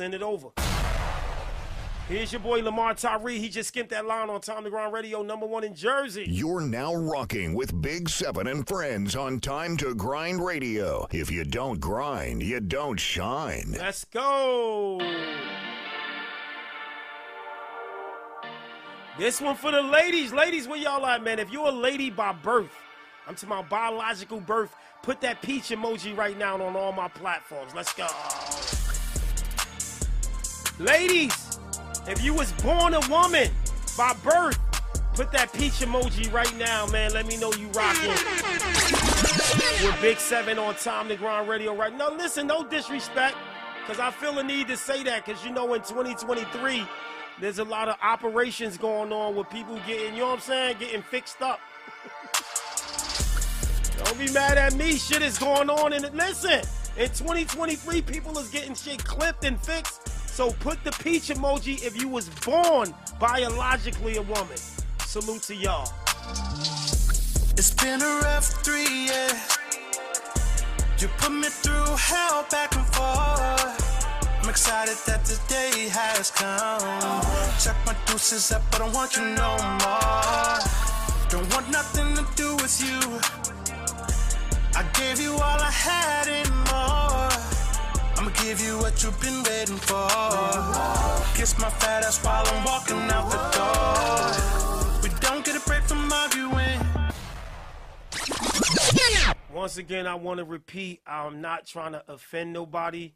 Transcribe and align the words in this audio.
Send 0.00 0.14
it 0.14 0.22
over. 0.22 0.48
Here's 2.08 2.32
your 2.32 2.40
boy 2.40 2.62
Lamar 2.62 2.94
Tyree. 2.94 3.38
He 3.38 3.50
just 3.50 3.68
skipped 3.68 3.90
that 3.90 4.06
line 4.06 4.30
on 4.30 4.40
Time 4.40 4.64
to 4.64 4.70
Grind 4.70 4.94
Radio, 4.94 5.22
number 5.22 5.44
one 5.44 5.62
in 5.62 5.74
Jersey. 5.74 6.24
You're 6.26 6.62
now 6.62 6.94
rocking 6.94 7.52
with 7.52 7.82
Big 7.82 8.08
Seven 8.08 8.46
and 8.46 8.66
friends 8.66 9.14
on 9.14 9.40
Time 9.40 9.76
to 9.76 9.94
Grind 9.94 10.42
Radio. 10.42 11.06
If 11.10 11.30
you 11.30 11.44
don't 11.44 11.80
grind, 11.80 12.42
you 12.42 12.60
don't 12.60 12.98
shine. 12.98 13.74
Let's 13.78 14.06
go. 14.06 15.00
This 19.18 19.38
one 19.38 19.54
for 19.54 19.70
the 19.70 19.82
ladies. 19.82 20.32
Ladies, 20.32 20.66
where 20.66 20.78
y'all 20.78 21.04
at, 21.04 21.22
man? 21.22 21.38
If 21.38 21.52
you're 21.52 21.68
a 21.68 21.72
lady 21.72 22.08
by 22.08 22.32
birth, 22.32 22.72
I'm 23.26 23.34
to 23.34 23.46
my 23.46 23.60
biological 23.60 24.40
birth, 24.40 24.74
put 25.02 25.20
that 25.20 25.42
peach 25.42 25.64
emoji 25.64 26.16
right 26.16 26.38
now 26.38 26.54
on 26.54 26.74
all 26.74 26.92
my 26.92 27.08
platforms. 27.08 27.74
Let's 27.74 27.92
go. 27.92 28.06
Ladies, 30.80 31.58
if 32.08 32.24
you 32.24 32.32
was 32.32 32.52
born 32.62 32.94
a 32.94 33.00
woman 33.10 33.50
by 33.98 34.14
birth, 34.24 34.58
put 35.12 35.30
that 35.30 35.52
peach 35.52 35.74
emoji 35.74 36.32
right 36.32 36.56
now, 36.56 36.86
man. 36.86 37.12
Let 37.12 37.26
me 37.26 37.36
know 37.36 37.52
you 37.52 37.68
rocking. 37.68 38.08
With 39.84 39.98
Big 40.00 40.16
Seven 40.16 40.58
on 40.58 40.74
Time 40.76 41.08
to 41.08 41.16
Grind 41.16 41.50
Radio 41.50 41.76
right 41.76 41.94
now. 41.94 42.08
Listen, 42.10 42.46
no 42.46 42.64
disrespect, 42.64 43.36
because 43.82 44.00
I 44.00 44.10
feel 44.10 44.38
a 44.38 44.42
need 44.42 44.68
to 44.68 44.76
say 44.78 45.02
that, 45.02 45.26
because 45.26 45.44
you 45.44 45.52
know 45.52 45.74
in 45.74 45.82
2023, 45.82 46.86
there's 47.42 47.58
a 47.58 47.64
lot 47.64 47.90
of 47.90 47.96
operations 48.02 48.78
going 48.78 49.12
on 49.12 49.36
with 49.36 49.50
people 49.50 49.78
getting, 49.86 50.14
you 50.14 50.20
know 50.20 50.28
what 50.28 50.34
I'm 50.36 50.40
saying, 50.40 50.76
getting 50.78 51.02
fixed 51.02 51.42
up. 51.42 51.60
Don't 54.02 54.18
be 54.18 54.32
mad 54.32 54.56
at 54.56 54.74
me. 54.76 54.92
Shit 54.96 55.20
is 55.20 55.36
going 55.36 55.68
on. 55.68 55.92
And 55.92 56.10
listen, 56.14 56.62
in 56.96 57.08
2023, 57.10 58.00
people 58.00 58.38
is 58.38 58.48
getting 58.48 58.74
shit 58.74 59.04
clipped 59.04 59.44
and 59.44 59.60
fixed. 59.60 60.06
So 60.40 60.52
put 60.52 60.82
the 60.84 60.92
peach 60.92 61.28
emoji 61.28 61.84
if 61.84 62.00
you 62.00 62.08
was 62.08 62.30
born 62.46 62.94
biologically 63.18 64.16
a 64.16 64.22
woman. 64.22 64.56
Salute 65.00 65.42
to 65.42 65.54
y'all. 65.54 65.92
It's 67.58 67.74
been 67.74 68.00
a 68.00 68.20
rough 68.24 68.46
three 68.64 68.88
years. 68.88 69.58
You 70.96 71.08
put 71.18 71.32
me 71.32 71.48
through 71.48 71.94
hell 72.08 72.46
back 72.50 72.74
and 72.74 72.86
forth. 72.86 74.42
I'm 74.42 74.48
excited 74.48 74.96
that 75.04 75.26
the 75.26 75.38
day 75.46 75.90
has 75.90 76.30
come. 76.30 77.20
Check 77.62 77.76
my 77.84 77.94
deuces 78.06 78.50
up, 78.50 78.62
but 78.70 78.80
I 78.80 78.84
don't 78.86 78.94
want 78.94 79.18
you 79.18 79.24
no 79.44 79.50
more. 79.84 80.56
Don't 81.28 81.52
want 81.52 81.68
nothing 81.70 82.16
to 82.16 82.24
do 82.34 82.56
with 82.56 82.80
you. 82.80 82.98
I 84.74 84.88
gave 84.98 85.20
you 85.20 85.34
all 85.34 85.60
I 85.60 85.70
had 85.70 86.28
and 86.28 86.50
more. 86.72 87.19
I'ma 88.20 88.32
give 88.32 88.60
you 88.60 88.76
what 88.76 89.02
you've 89.02 89.18
been 89.22 89.42
waiting 89.44 89.78
for. 89.78 90.06
Kiss 91.34 91.58
my 91.58 91.70
fat 91.70 92.04
ass 92.04 92.22
while 92.22 92.46
I'm 92.46 92.64
walking 92.64 92.98
out 93.10 93.30
the 93.30 93.38
door. 93.56 95.02
We 95.02 95.08
don't 95.20 95.42
get 95.42 95.56
a 95.56 95.60
break 95.66 95.82
from 95.84 96.12
arguing. 96.12 96.78
Once 99.50 99.78
again, 99.78 100.06
I 100.06 100.16
want 100.16 100.36
to 100.36 100.44
repeat 100.44 101.00
I'm 101.06 101.40
not 101.40 101.64
trying 101.64 101.92
to 101.92 102.04
offend 102.08 102.52
nobody 102.52 103.14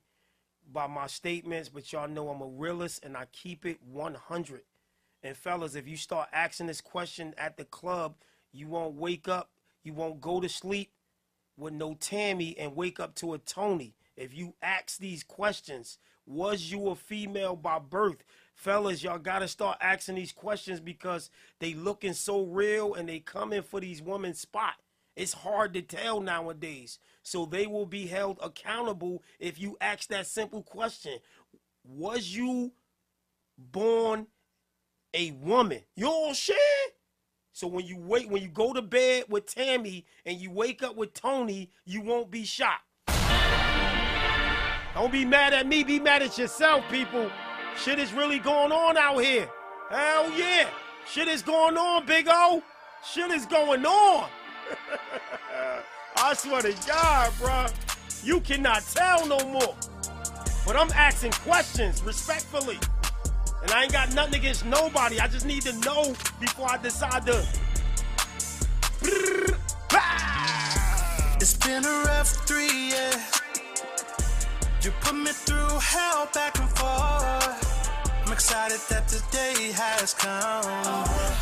by 0.73 0.87
my 0.87 1.07
statements, 1.07 1.69
but 1.69 1.93
y'all 1.93 2.09
know 2.09 2.31
I'm 2.31 2.41
a 2.41 2.47
realist 2.47 3.05
and 3.05 3.15
I 3.15 3.27
keep 3.31 3.67
it 3.67 3.81
100. 3.83 4.63
And 5.23 5.37
fellas, 5.37 5.75
if 5.75 5.87
you 5.87 5.99
start 5.99 6.31
asking 6.33 6.69
this 6.69 6.81
question 6.81 7.35
at 7.37 7.59
the 7.59 7.67
club, 7.67 8.15
you 8.55 8.69
won't 8.69 8.95
wake 8.95 9.29
up, 9.29 9.51
you 9.83 9.93
won't 9.93 10.23
go 10.23 10.41
to 10.41 10.49
sleep 10.49 10.93
with 11.59 11.75
no 11.75 11.93
Tammy 11.93 12.57
and 12.59 12.75
wake 12.75 12.99
up 12.99 13.15
to 13.17 13.35
a 13.35 13.39
Tony. 13.39 13.93
If 14.17 14.35
you 14.35 14.55
ask 14.63 14.99
these 14.99 15.23
questions, 15.23 15.99
was 16.27 16.71
you 16.71 16.89
a 16.89 16.95
female 16.95 17.57
by 17.57 17.79
birth? 17.79 18.25
Fellas, 18.55 19.03
y'all 19.03 19.19
gotta 19.19 19.49
start 19.49 19.79
asking 19.81 20.15
these 20.15 20.33
questions 20.33 20.81
because 20.81 21.31
they 21.59 21.75
looking 21.75 22.13
so 22.13 22.45
real 22.45 22.95
and 22.95 23.09
they 23.09 23.19
coming 23.19 23.63
for 23.63 23.81
these 23.81 24.01
women's 24.01 24.41
spot. 24.41 24.75
It's 25.17 25.33
hard 25.33 25.75
to 25.75 25.83
tell 25.83 26.21
nowadays. 26.21 26.99
So 27.23 27.47
they 27.47 27.67
will 27.67 27.87
be 27.87 28.07
held 28.07 28.39
accountable 28.43 29.23
if 29.39 29.61
you 29.61 29.77
ask 29.81 30.09
that 30.09 30.27
simple 30.27 30.63
question. 30.63 31.19
Was 31.85 32.35
you 32.35 32.73
born 33.59 34.27
a 35.13 35.33
woman? 35.33 35.83
You 35.95 36.09
all 36.09 36.35
shit? 36.35 36.57
So 37.53 37.69
when 37.69 37.87
you 37.87 37.97
wait, 37.99 38.29
when 38.29 38.43
you 38.43 38.49
go 38.49 38.73
to 38.73 38.83
bed 38.83 39.27
with 39.29 39.47
Tammy 39.47 40.07
and 40.27 40.39
you 40.39 40.51
wake 40.51 40.83
up 40.83 40.97
with 40.97 41.15
Tony, 41.15 41.71
you 41.85 42.01
won't 42.01 42.31
be 42.31 42.45
shocked. 42.45 42.83
Don't 44.95 45.11
be 45.11 45.25
mad 45.25 45.53
at 45.53 45.67
me, 45.67 45.83
be 45.83 45.99
mad 45.99 46.23
at 46.23 46.39
yourself, 46.39 46.85
people. 46.89 47.29
Shit 47.77 47.99
is 47.99 48.13
really 48.13 48.39
going 48.39 48.71
on 48.71 48.97
out 48.97 49.19
here. 49.19 49.49
Hell 49.91 50.31
yeah. 50.39 50.69
Shit 51.11 51.27
is 51.27 51.43
going 51.43 51.77
on, 51.77 52.07
Big 52.07 52.27
O. 52.31 52.63
Shit 53.05 53.33
is 53.33 53.45
going 53.45 53.85
on. 53.85 54.29
I 56.17 56.35
swear 56.35 56.63
to 56.63 56.73
God, 56.87 57.33
bro. 57.41 57.67
You 58.23 58.41
cannot 58.41 58.83
tell 58.83 59.27
no 59.27 59.39
more. 59.49 59.75
But 60.65 60.77
I'm 60.77 60.91
asking 60.93 61.33
questions 61.33 62.01
respectfully. 62.03 62.79
And 63.63 63.73
I 63.73 63.83
ain't 63.83 63.93
got 63.93 64.15
nothing 64.15 64.37
against 64.37 64.65
nobody. 64.65 65.19
I 65.19 65.27
just 65.27 65.45
need 65.45 65.63
to 65.63 65.73
know 65.81 66.15
before 66.41 66.71
I 66.71 66.79
decide 66.79 67.27
to. 67.27 67.47
It's 71.41 71.59
been 71.59 71.85
a 71.85 72.05
rough 72.07 72.29
three 72.47 72.73
years. 72.73 73.44
You 74.85 74.91
put 75.01 75.15
me 75.15 75.31
through 75.33 75.79
hell 75.81 76.29
back 76.35 76.59
and 76.59 76.69
forth. 76.69 78.27
I'm 78.27 78.31
excited 78.31 78.81
that 78.91 79.09
the 79.09 79.23
day 79.33 79.73
has 79.73 80.13
come. 80.13 80.63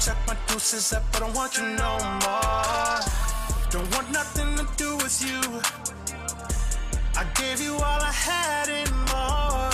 Check 0.00 0.16
my 0.28 0.36
deuces 0.46 0.92
up, 0.92 1.02
I 1.12 1.18
don't 1.18 1.34
want 1.34 1.58
you 1.58 1.64
no 1.64 1.98
more. 2.22 3.00
Don't 3.68 3.90
want 3.96 4.12
nothing 4.12 4.54
to 4.58 4.66
do 4.76 4.96
with 4.96 5.20
you. 5.26 5.40
I 7.18 7.24
gave 7.34 7.60
you 7.60 7.74
all 7.74 8.00
I 8.00 8.12
had 8.12 8.68
and 8.68 8.92
more. 9.10 9.72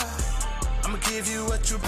I'ma 0.84 0.96
give 1.10 1.28
you 1.28 1.44
what 1.44 1.70
you. 1.70 1.78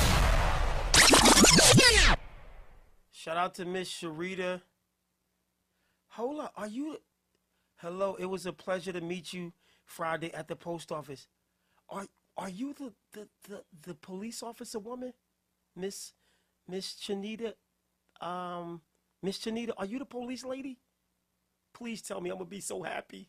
Shout 3.10 3.38
out 3.38 3.54
to 3.54 3.64
Miss 3.64 3.90
Sharita. 3.90 4.60
Hold 6.08 6.40
up, 6.40 6.52
are 6.58 6.66
you? 6.66 6.98
Hello, 7.76 8.16
it 8.16 8.26
was 8.26 8.44
a 8.44 8.52
pleasure 8.52 8.92
to 8.92 9.00
meet 9.00 9.32
you 9.32 9.54
Friday 9.86 10.30
at 10.34 10.46
the 10.46 10.56
post 10.56 10.92
office. 10.92 11.26
Are 11.90 12.06
are 12.36 12.48
you 12.48 12.74
the 12.74 12.92
the 13.12 13.28
the, 13.48 13.62
the 13.82 13.94
police 13.94 14.42
officer 14.42 14.78
woman, 14.78 15.12
Miss 15.76 16.12
Miss 16.68 16.94
Chanita? 16.94 17.54
Um, 18.20 18.80
Miss 19.22 19.38
Chanita, 19.38 19.72
are 19.76 19.86
you 19.86 19.98
the 19.98 20.04
police 20.04 20.44
lady? 20.44 20.78
Please 21.74 22.02
tell 22.02 22.20
me. 22.20 22.30
I'm 22.30 22.36
gonna 22.36 22.48
be 22.48 22.60
so 22.60 22.82
happy. 22.82 23.28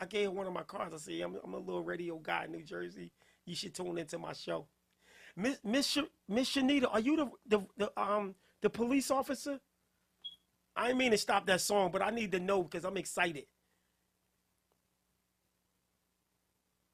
I 0.00 0.06
gave 0.06 0.26
her 0.26 0.30
one 0.30 0.46
of 0.46 0.52
my 0.52 0.62
cards. 0.62 0.94
I 0.94 0.98
said, 0.98 1.20
I'm, 1.20 1.36
I'm 1.44 1.54
a 1.54 1.58
little 1.58 1.82
radio 1.82 2.18
guy 2.18 2.44
in 2.44 2.52
New 2.52 2.64
Jersey. 2.64 3.12
You 3.44 3.54
should 3.54 3.74
tune 3.74 3.98
into 3.98 4.18
my 4.18 4.32
show. 4.32 4.66
Miss 5.36 5.58
Miss 5.64 5.98
Miss 6.28 6.56
are 6.56 7.00
you 7.00 7.16
the, 7.16 7.30
the 7.46 7.66
the 7.76 8.00
um 8.00 8.34
the 8.62 8.70
police 8.70 9.10
officer? 9.10 9.60
I 10.76 10.92
mean 10.92 11.10
to 11.10 11.18
stop 11.18 11.46
that 11.46 11.60
song, 11.60 11.90
but 11.90 12.02
I 12.02 12.10
need 12.10 12.32
to 12.32 12.40
know 12.40 12.62
because 12.62 12.84
I'm 12.84 12.96
excited. 12.96 13.44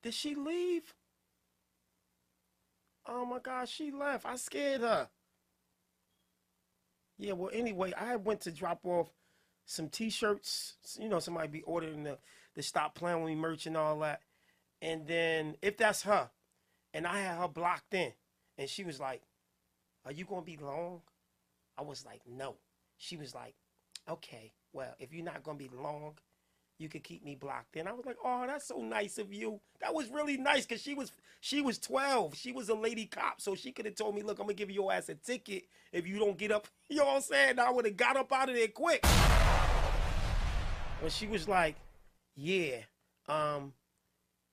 Did 0.06 0.14
she 0.14 0.36
leave? 0.36 0.94
Oh 3.06 3.26
my 3.26 3.40
God, 3.40 3.68
she 3.68 3.90
left. 3.90 4.24
I 4.24 4.36
scared 4.36 4.82
her. 4.82 5.08
Yeah, 7.18 7.32
well, 7.32 7.50
anyway, 7.52 7.92
I 7.92 8.14
went 8.14 8.42
to 8.42 8.52
drop 8.52 8.86
off 8.86 9.10
some 9.64 9.88
T-shirts. 9.88 10.76
You 11.00 11.08
know, 11.08 11.18
somebody 11.18 11.48
be 11.48 11.62
ordering 11.62 12.04
the 12.04 12.18
the 12.54 12.62
stop 12.62 12.94
playing 12.94 13.24
with 13.24 13.30
me 13.30 13.34
merch 13.34 13.66
and 13.66 13.76
all 13.76 13.98
that. 13.98 14.20
And 14.80 15.08
then 15.08 15.56
if 15.60 15.76
that's 15.76 16.02
her, 16.02 16.30
and 16.94 17.04
I 17.04 17.22
had 17.22 17.38
her 17.38 17.48
blocked 17.48 17.92
in, 17.92 18.12
and 18.56 18.70
she 18.70 18.84
was 18.84 19.00
like, 19.00 19.22
"Are 20.04 20.12
you 20.12 20.24
gonna 20.24 20.42
be 20.42 20.56
long?" 20.56 21.02
I 21.76 21.82
was 21.82 22.06
like, 22.06 22.24
"No." 22.28 22.58
She 22.96 23.16
was 23.16 23.34
like, 23.34 23.56
"Okay, 24.08 24.52
well, 24.72 24.94
if 25.00 25.12
you're 25.12 25.24
not 25.24 25.42
gonna 25.42 25.58
be 25.58 25.68
long, 25.68 26.16
you 26.78 26.88
could 26.88 27.04
keep 27.04 27.24
me 27.24 27.34
blocked 27.34 27.76
And 27.76 27.88
I 27.88 27.92
was 27.92 28.04
like, 28.04 28.18
oh, 28.24 28.44
that's 28.46 28.68
so 28.68 28.78
nice 28.78 29.18
of 29.18 29.32
you. 29.32 29.60
That 29.80 29.94
was 29.94 30.10
really 30.10 30.36
nice 30.36 30.66
because 30.66 30.82
she 30.82 30.94
was 30.94 31.12
she 31.40 31.60
was 31.60 31.78
12. 31.78 32.34
She 32.34 32.52
was 32.52 32.68
a 32.68 32.74
lady 32.74 33.06
cop, 33.06 33.40
so 33.40 33.54
she 33.54 33.72
could 33.72 33.86
have 33.86 33.94
told 33.94 34.14
me, 34.14 34.22
look, 34.22 34.38
I'm 34.38 34.46
gonna 34.46 34.54
give 34.54 34.70
your 34.70 34.92
ass 34.92 35.08
a 35.08 35.14
ticket 35.14 35.64
if 35.92 36.06
you 36.06 36.18
don't 36.18 36.36
get 36.36 36.50
up. 36.50 36.66
You 36.88 36.98
know 36.98 37.06
what 37.06 37.16
I'm 37.16 37.22
saying? 37.22 37.58
I 37.58 37.70
would 37.70 37.84
have 37.84 37.96
got 37.96 38.16
up 38.16 38.32
out 38.32 38.48
of 38.48 38.54
there 38.54 38.68
quick. 38.68 39.04
When 41.00 41.10
she 41.10 41.26
was 41.26 41.48
like, 41.48 41.74
yeah, 42.36 42.76
um, 43.28 43.72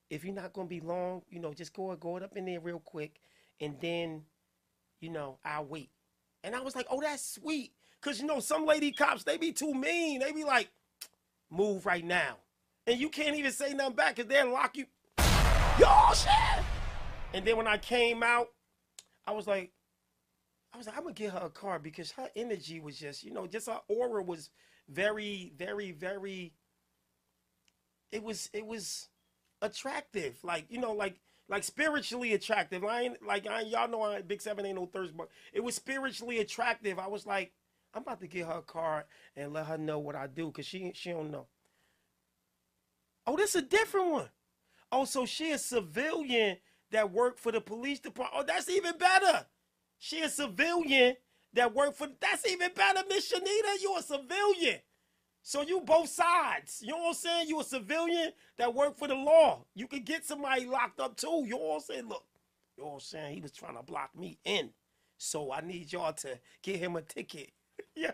if 0.09 0.25
you're 0.25 0.33
not 0.33 0.51
gonna 0.51 0.67
be 0.67 0.79
long, 0.79 1.21
you 1.29 1.39
know, 1.39 1.53
just 1.53 1.73
go 1.73 1.95
go 1.95 2.17
it 2.17 2.23
up 2.23 2.35
in 2.35 2.45
there 2.45 2.59
real 2.59 2.79
quick, 2.79 3.19
and 3.61 3.75
then, 3.79 4.23
you 4.99 5.09
know, 5.09 5.37
I'll 5.45 5.65
wait. 5.65 5.91
And 6.43 6.55
I 6.55 6.61
was 6.61 6.75
like, 6.75 6.87
oh, 6.89 7.01
that's 7.01 7.35
sweet. 7.35 7.73
Cause 8.01 8.19
you 8.19 8.25
know, 8.25 8.39
some 8.39 8.65
lady 8.65 8.91
cops, 8.91 9.23
they 9.23 9.37
be 9.37 9.51
too 9.51 9.73
mean. 9.73 10.19
They 10.19 10.31
be 10.31 10.43
like, 10.43 10.69
move 11.53 11.85
right 11.85 12.03
now. 12.03 12.37
And 12.87 12.99
you 12.99 13.09
can't 13.09 13.37
even 13.37 13.51
say 13.51 13.73
nothing 13.73 13.95
back 13.95 14.15
because 14.15 14.29
they'll 14.29 14.51
lock 14.51 14.75
you. 14.75 14.85
Yo, 15.79 16.13
shit! 16.13 16.63
And 17.33 17.45
then 17.45 17.57
when 17.57 17.67
I 17.67 17.77
came 17.77 18.21
out, 18.23 18.47
I 19.25 19.31
was 19.31 19.47
like, 19.47 19.71
I 20.73 20.77
was 20.77 20.87
like, 20.87 20.97
I'm 20.97 21.03
gonna 21.03 21.13
get 21.13 21.31
her 21.31 21.45
a 21.45 21.49
car 21.49 21.79
because 21.79 22.11
her 22.11 22.29
energy 22.35 22.79
was 22.79 22.97
just, 22.97 23.23
you 23.23 23.31
know, 23.31 23.47
just 23.47 23.67
her 23.67 23.79
aura 23.87 24.21
was 24.21 24.49
very, 24.89 25.53
very, 25.55 25.91
very. 25.91 26.53
It 28.11 28.23
was, 28.23 28.49
it 28.53 28.65
was 28.65 29.07
attractive, 29.61 30.37
like 30.43 30.65
you 30.69 30.79
know, 30.79 30.91
like 30.91 31.15
like 31.49 31.63
spiritually 31.63 32.33
attractive. 32.33 32.83
I 32.83 33.01
ain't 33.01 33.25
like 33.25 33.47
I, 33.47 33.61
y'all 33.61 33.87
know 33.87 34.01
I 34.01 34.21
Big 34.21 34.41
Seven 34.41 34.65
ain't 34.65 34.75
no 34.75 34.85
thirst, 34.85 35.15
but 35.15 35.29
it 35.53 35.63
was 35.63 35.75
spiritually 35.75 36.39
attractive. 36.39 36.99
I 36.99 37.07
was 37.07 37.25
like, 37.25 37.53
I'm 37.93 38.01
about 38.01 38.21
to 38.21 38.27
get 38.27 38.47
her 38.47 38.59
a 38.59 38.61
car 38.61 39.05
and 39.35 39.53
let 39.53 39.67
her 39.67 39.77
know 39.77 39.99
what 39.99 40.15
I 40.15 40.27
do 40.27 40.47
because 40.47 40.65
she 40.65 40.91
she 40.95 41.11
don't 41.11 41.31
know. 41.31 41.47
Oh, 43.25 43.37
this 43.37 43.55
a 43.55 43.61
different 43.61 44.11
one. 44.11 44.29
Oh, 44.91 45.05
so 45.05 45.25
she 45.25 45.51
a 45.51 45.57
civilian 45.57 46.57
that 46.91 47.11
worked 47.11 47.39
for 47.39 47.51
the 47.51 47.61
police 47.61 47.99
department. 47.99 48.43
Oh, 48.43 48.45
that's 48.45 48.69
even 48.69 48.97
better. 48.97 49.45
She 49.97 50.21
a 50.21 50.29
civilian 50.29 51.15
that 51.53 51.73
worked 51.73 51.97
for. 51.97 52.07
That's 52.19 52.47
even 52.47 52.71
better, 52.75 53.01
Miss 53.07 53.31
Shanita. 53.31 53.81
You 53.81 53.95
a 53.97 54.03
civilian. 54.03 54.79
So 55.41 55.61
you 55.61 55.81
both 55.81 56.09
sides. 56.09 56.81
You 56.81 56.91
know 56.91 56.99
what 56.99 57.07
I'm 57.09 57.13
saying? 57.15 57.49
You 57.49 57.59
a 57.59 57.63
civilian 57.63 58.31
that 58.57 58.73
worked 58.73 58.97
for 58.99 59.07
the 59.07 59.15
law. 59.15 59.65
You 59.75 59.87
could 59.87 60.05
get 60.05 60.25
somebody 60.25 60.65
locked 60.65 60.99
up 60.99 61.17
too. 61.17 61.43
You 61.45 61.51
know 61.51 61.57
what 61.57 61.75
I'm 61.75 61.81
saying? 61.81 62.07
Look, 62.07 62.23
you 62.77 62.83
know 62.83 62.89
what 62.91 62.95
I'm 62.95 62.99
saying? 63.01 63.35
He 63.35 63.41
was 63.41 63.51
trying 63.51 63.75
to 63.77 63.83
block 63.83 64.11
me 64.17 64.37
in. 64.45 64.69
So 65.17 65.51
I 65.51 65.61
need 65.61 65.91
y'all 65.91 66.13
to 66.13 66.39
get 66.61 66.77
him 66.77 66.95
a 66.95 67.01
ticket. 67.01 67.51
you? 67.95 68.09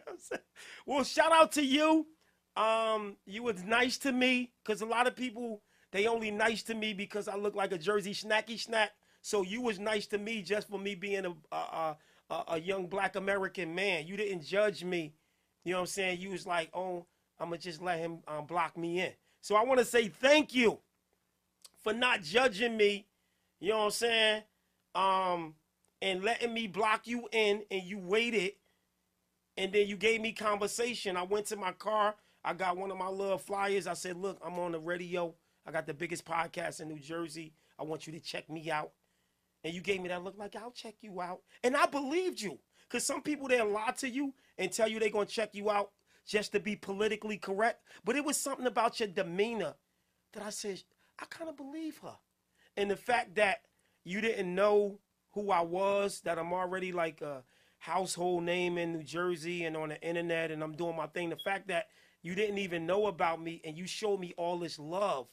Well, 0.86 1.04
shout 1.04 1.32
out 1.32 1.52
to 1.54 1.64
you. 1.64 2.08
Um, 2.56 3.16
you 3.26 3.44
was 3.44 3.64
nice 3.64 3.98
to 4.00 4.12
me 4.12 4.52
because 4.64 4.82
a 4.82 4.86
lot 4.86 5.08
of 5.08 5.16
people 5.16 5.62
they 5.92 6.08
only 6.08 6.32
nice 6.32 6.64
to 6.64 6.76
me 6.76 6.94
because 6.94 7.28
I 7.28 7.36
look 7.36 7.56
like 7.56 7.72
a 7.72 7.78
Jersey 7.78 8.14
snacky 8.14 8.60
snack. 8.60 8.92
So 9.22 9.44
you 9.44 9.62
was 9.62 9.80
nice 9.80 10.08
to 10.08 10.18
me 10.18 10.42
just 10.42 10.68
for 10.70 10.80
me 10.80 10.96
being 10.96 11.26
a 11.26 11.56
a, 11.56 11.98
a, 12.30 12.44
a 12.50 12.60
young 12.60 12.88
black 12.88 13.16
American 13.16 13.74
man. 13.76 14.08
You 14.08 14.18
didn't 14.18 14.44
judge 14.44 14.84
me. 14.84 15.14
You 15.64 15.74
know 15.74 15.80
what 15.80 15.82
I'm 15.82 15.88
saying? 15.88 16.20
You 16.20 16.32
was 16.32 16.48
like, 16.48 16.70
oh, 16.74 17.06
I'm 17.40 17.50
gonna 17.50 17.58
just 17.58 17.82
let 17.82 18.00
him 18.00 18.20
um, 18.28 18.46
block 18.46 18.78
me 18.78 19.02
in. 19.02 19.12
So 19.42 19.56
I 19.56 19.64
want 19.64 19.80
to 19.80 19.86
say 19.86 20.08
thank 20.10 20.54
you 20.54 20.80
for 21.84 21.94
not 21.94 22.24
judging 22.24 22.76
me. 22.76 23.08
You 23.60 23.70
know 23.70 23.78
what 23.80 23.86
I'm 23.86 23.92
saying? 23.92 24.44
Um, 24.96 25.56
and 26.02 26.24
letting 26.24 26.54
me 26.54 26.68
block 26.68 27.08
you 27.08 27.28
in, 27.32 27.64
and 27.70 27.84
you 27.84 28.00
waited, 28.00 28.54
and 29.60 29.74
then 29.74 29.88
you 29.88 29.98
gave 29.98 30.22
me 30.22 30.32
conversation. 30.32 31.18
I 31.18 31.24
went 31.24 31.48
to 31.48 31.58
my 31.58 31.74
car. 31.74 32.16
I 32.46 32.54
got 32.54 32.78
one 32.78 32.92
of 32.92 32.98
my 32.98 33.10
little 33.10 33.38
flyers. 33.38 33.88
I 33.88 33.94
said, 33.94 34.16
"Look, 34.16 34.40
I'm 34.44 34.58
on 34.58 34.72
the 34.72 34.80
radio. 34.80 35.36
I 35.66 35.72
got 35.72 35.86
the 35.86 35.94
biggest 35.94 36.24
podcast 36.24 36.80
in 36.80 36.88
New 36.88 36.98
Jersey. 37.00 37.54
I 37.78 37.84
want 37.84 38.08
you 38.08 38.14
to 38.14 38.22
check 38.22 38.50
me 38.50 38.72
out." 38.72 38.94
And 39.66 39.74
you 39.74 39.82
gave 39.82 40.02
me 40.02 40.08
that 40.08 40.24
look 40.24 40.38
like 40.38 40.56
I'll 40.56 40.72
check 40.72 40.96
you 41.02 41.20
out, 41.20 41.42
and 41.62 41.76
I 41.76 41.86
believed 41.88 42.40
you. 42.40 42.58
Cause 42.88 43.06
some 43.06 43.22
people 43.22 43.50
they 43.50 43.62
lie 43.62 43.94
to 43.98 44.10
you 44.10 44.34
and 44.58 44.72
tell 44.72 44.88
you 44.88 44.98
they're 44.98 45.10
gonna 45.10 45.26
check 45.26 45.54
you 45.54 45.70
out 45.70 45.92
just 46.26 46.54
to 46.54 46.60
be 46.60 46.76
politically 46.78 47.38
correct. 47.38 47.84
But 48.06 48.16
it 48.16 48.24
was 48.24 48.38
something 48.38 48.66
about 48.66 49.00
your 49.00 49.10
demeanor 49.10 49.76
that 50.34 50.42
I 50.42 50.50
said, 50.50 50.82
I 51.20 51.26
kind 51.26 51.50
of 51.50 51.58
believe 51.58 51.98
her. 52.00 52.16
And 52.78 52.90
the 52.90 52.96
fact 52.96 53.36
that 53.36 53.64
you 54.06 54.22
didn't 54.22 54.56
know 54.56 55.00
who 55.34 55.52
I 55.52 55.62
was, 55.62 56.22
that 56.22 56.40
I'm 56.40 56.54
already 56.54 56.92
like 56.92 57.22
a 57.22 57.44
household 57.80 58.44
name 58.44 58.78
in 58.78 58.94
New 58.94 59.04
Jersey 59.04 59.66
and 59.66 59.76
on 59.76 59.90
the 59.90 60.02
internet 60.02 60.52
and 60.52 60.64
I'm 60.64 60.74
doing 60.74 60.96
my 60.96 61.08
thing. 61.08 61.30
The 61.30 61.38
fact 61.38 61.70
that 61.70 61.88
you 62.22 62.36
didn't 62.36 62.58
even 62.60 62.86
know 62.86 63.08
about 63.08 63.42
me 63.42 63.62
and 63.64 63.78
you 63.78 63.88
showed 63.88 64.20
me 64.20 64.34
all 64.38 64.60
this 64.60 64.78
love. 64.78 65.28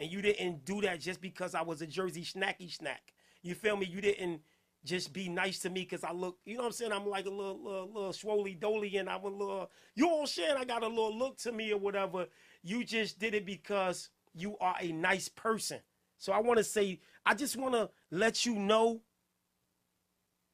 And 0.00 0.10
you 0.12 0.22
didn't 0.22 0.64
do 0.64 0.80
that 0.82 1.00
just 1.00 1.20
because 1.20 1.54
I 1.56 1.62
was 1.62 1.82
a 1.82 1.86
Jersey 1.86 2.22
snacky 2.22 2.72
snack. 2.72 3.12
You 3.42 3.54
feel 3.54 3.76
me? 3.76 3.86
You 3.86 4.00
didn't 4.00 4.42
just 4.84 5.12
be 5.12 5.28
nice 5.28 5.58
to 5.60 5.70
me 5.70 5.80
because 5.80 6.04
I 6.04 6.12
look, 6.12 6.38
you 6.44 6.54
know 6.54 6.60
what 6.60 6.66
I'm 6.66 6.72
saying? 6.72 6.92
I'm 6.92 7.08
like 7.08 7.26
a 7.26 7.30
little, 7.30 7.60
little, 7.62 7.90
little 7.92 8.12
swoly 8.12 8.58
dolly 8.58 8.96
and 8.98 9.08
I'm 9.08 9.24
a 9.24 9.28
little, 9.28 9.70
you 9.96 10.08
I'm 10.08 10.26
saying? 10.26 10.56
I 10.56 10.64
got 10.64 10.84
a 10.84 10.88
little 10.88 11.16
look 11.16 11.36
to 11.38 11.52
me 11.52 11.72
or 11.72 11.78
whatever. 11.78 12.26
You 12.62 12.84
just 12.84 13.18
did 13.18 13.34
it 13.34 13.44
because 13.44 14.10
you 14.34 14.56
are 14.60 14.76
a 14.80 14.92
nice 14.92 15.28
person. 15.28 15.80
So 16.18 16.32
I 16.32 16.40
want 16.40 16.58
to 16.58 16.64
say, 16.64 17.00
I 17.26 17.34
just 17.34 17.56
want 17.56 17.74
to 17.74 17.90
let 18.10 18.46
you 18.46 18.54
know 18.54 19.02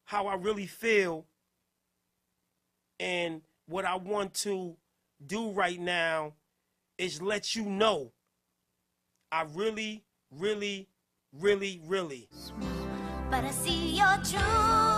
how 0.04 0.26
I 0.26 0.34
really 0.34 0.66
feel 0.66 1.26
and 3.00 3.42
what 3.66 3.84
I 3.84 3.96
want 3.96 4.34
to 4.34 4.76
do 5.26 5.50
right 5.50 5.80
now 5.80 6.34
is 6.98 7.20
let 7.20 7.54
you 7.56 7.64
know 7.64 8.12
I 9.32 9.44
really, 9.54 10.04
really, 10.30 10.88
really, 11.32 11.80
really 11.84 12.28
but 13.34 13.42
I 13.44 13.50
see 13.50 13.96
your 13.96 14.16
true 14.22 14.93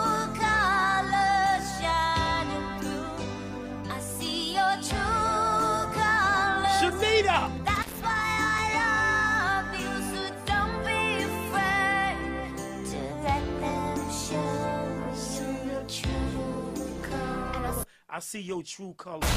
I 18.17 18.19
see 18.19 18.41
your 18.41 18.63
true 18.63 18.95
color. 18.97 19.29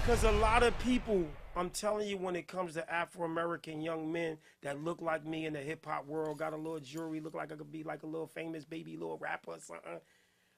Because 0.00 0.24
a 0.24 0.32
lot 0.32 0.64
of 0.64 0.76
people, 0.80 1.24
I'm 1.54 1.70
telling 1.70 2.08
you, 2.08 2.16
when 2.16 2.34
it 2.34 2.48
comes 2.48 2.74
to 2.74 2.92
Afro 2.92 3.26
American 3.26 3.80
young 3.80 4.10
men 4.10 4.38
that 4.62 4.82
look 4.82 5.00
like 5.00 5.24
me 5.24 5.46
in 5.46 5.52
the 5.52 5.60
hip 5.60 5.86
hop 5.86 6.04
world, 6.08 6.36
got 6.38 6.52
a 6.52 6.56
little 6.56 6.80
jewelry, 6.80 7.20
look 7.20 7.34
like 7.34 7.52
I 7.52 7.54
could 7.54 7.70
be 7.70 7.84
like 7.84 8.02
a 8.02 8.06
little 8.06 8.26
famous 8.26 8.64
baby 8.64 8.96
little 8.96 9.18
rapper 9.18 9.52
or 9.52 9.60
something. 9.60 10.00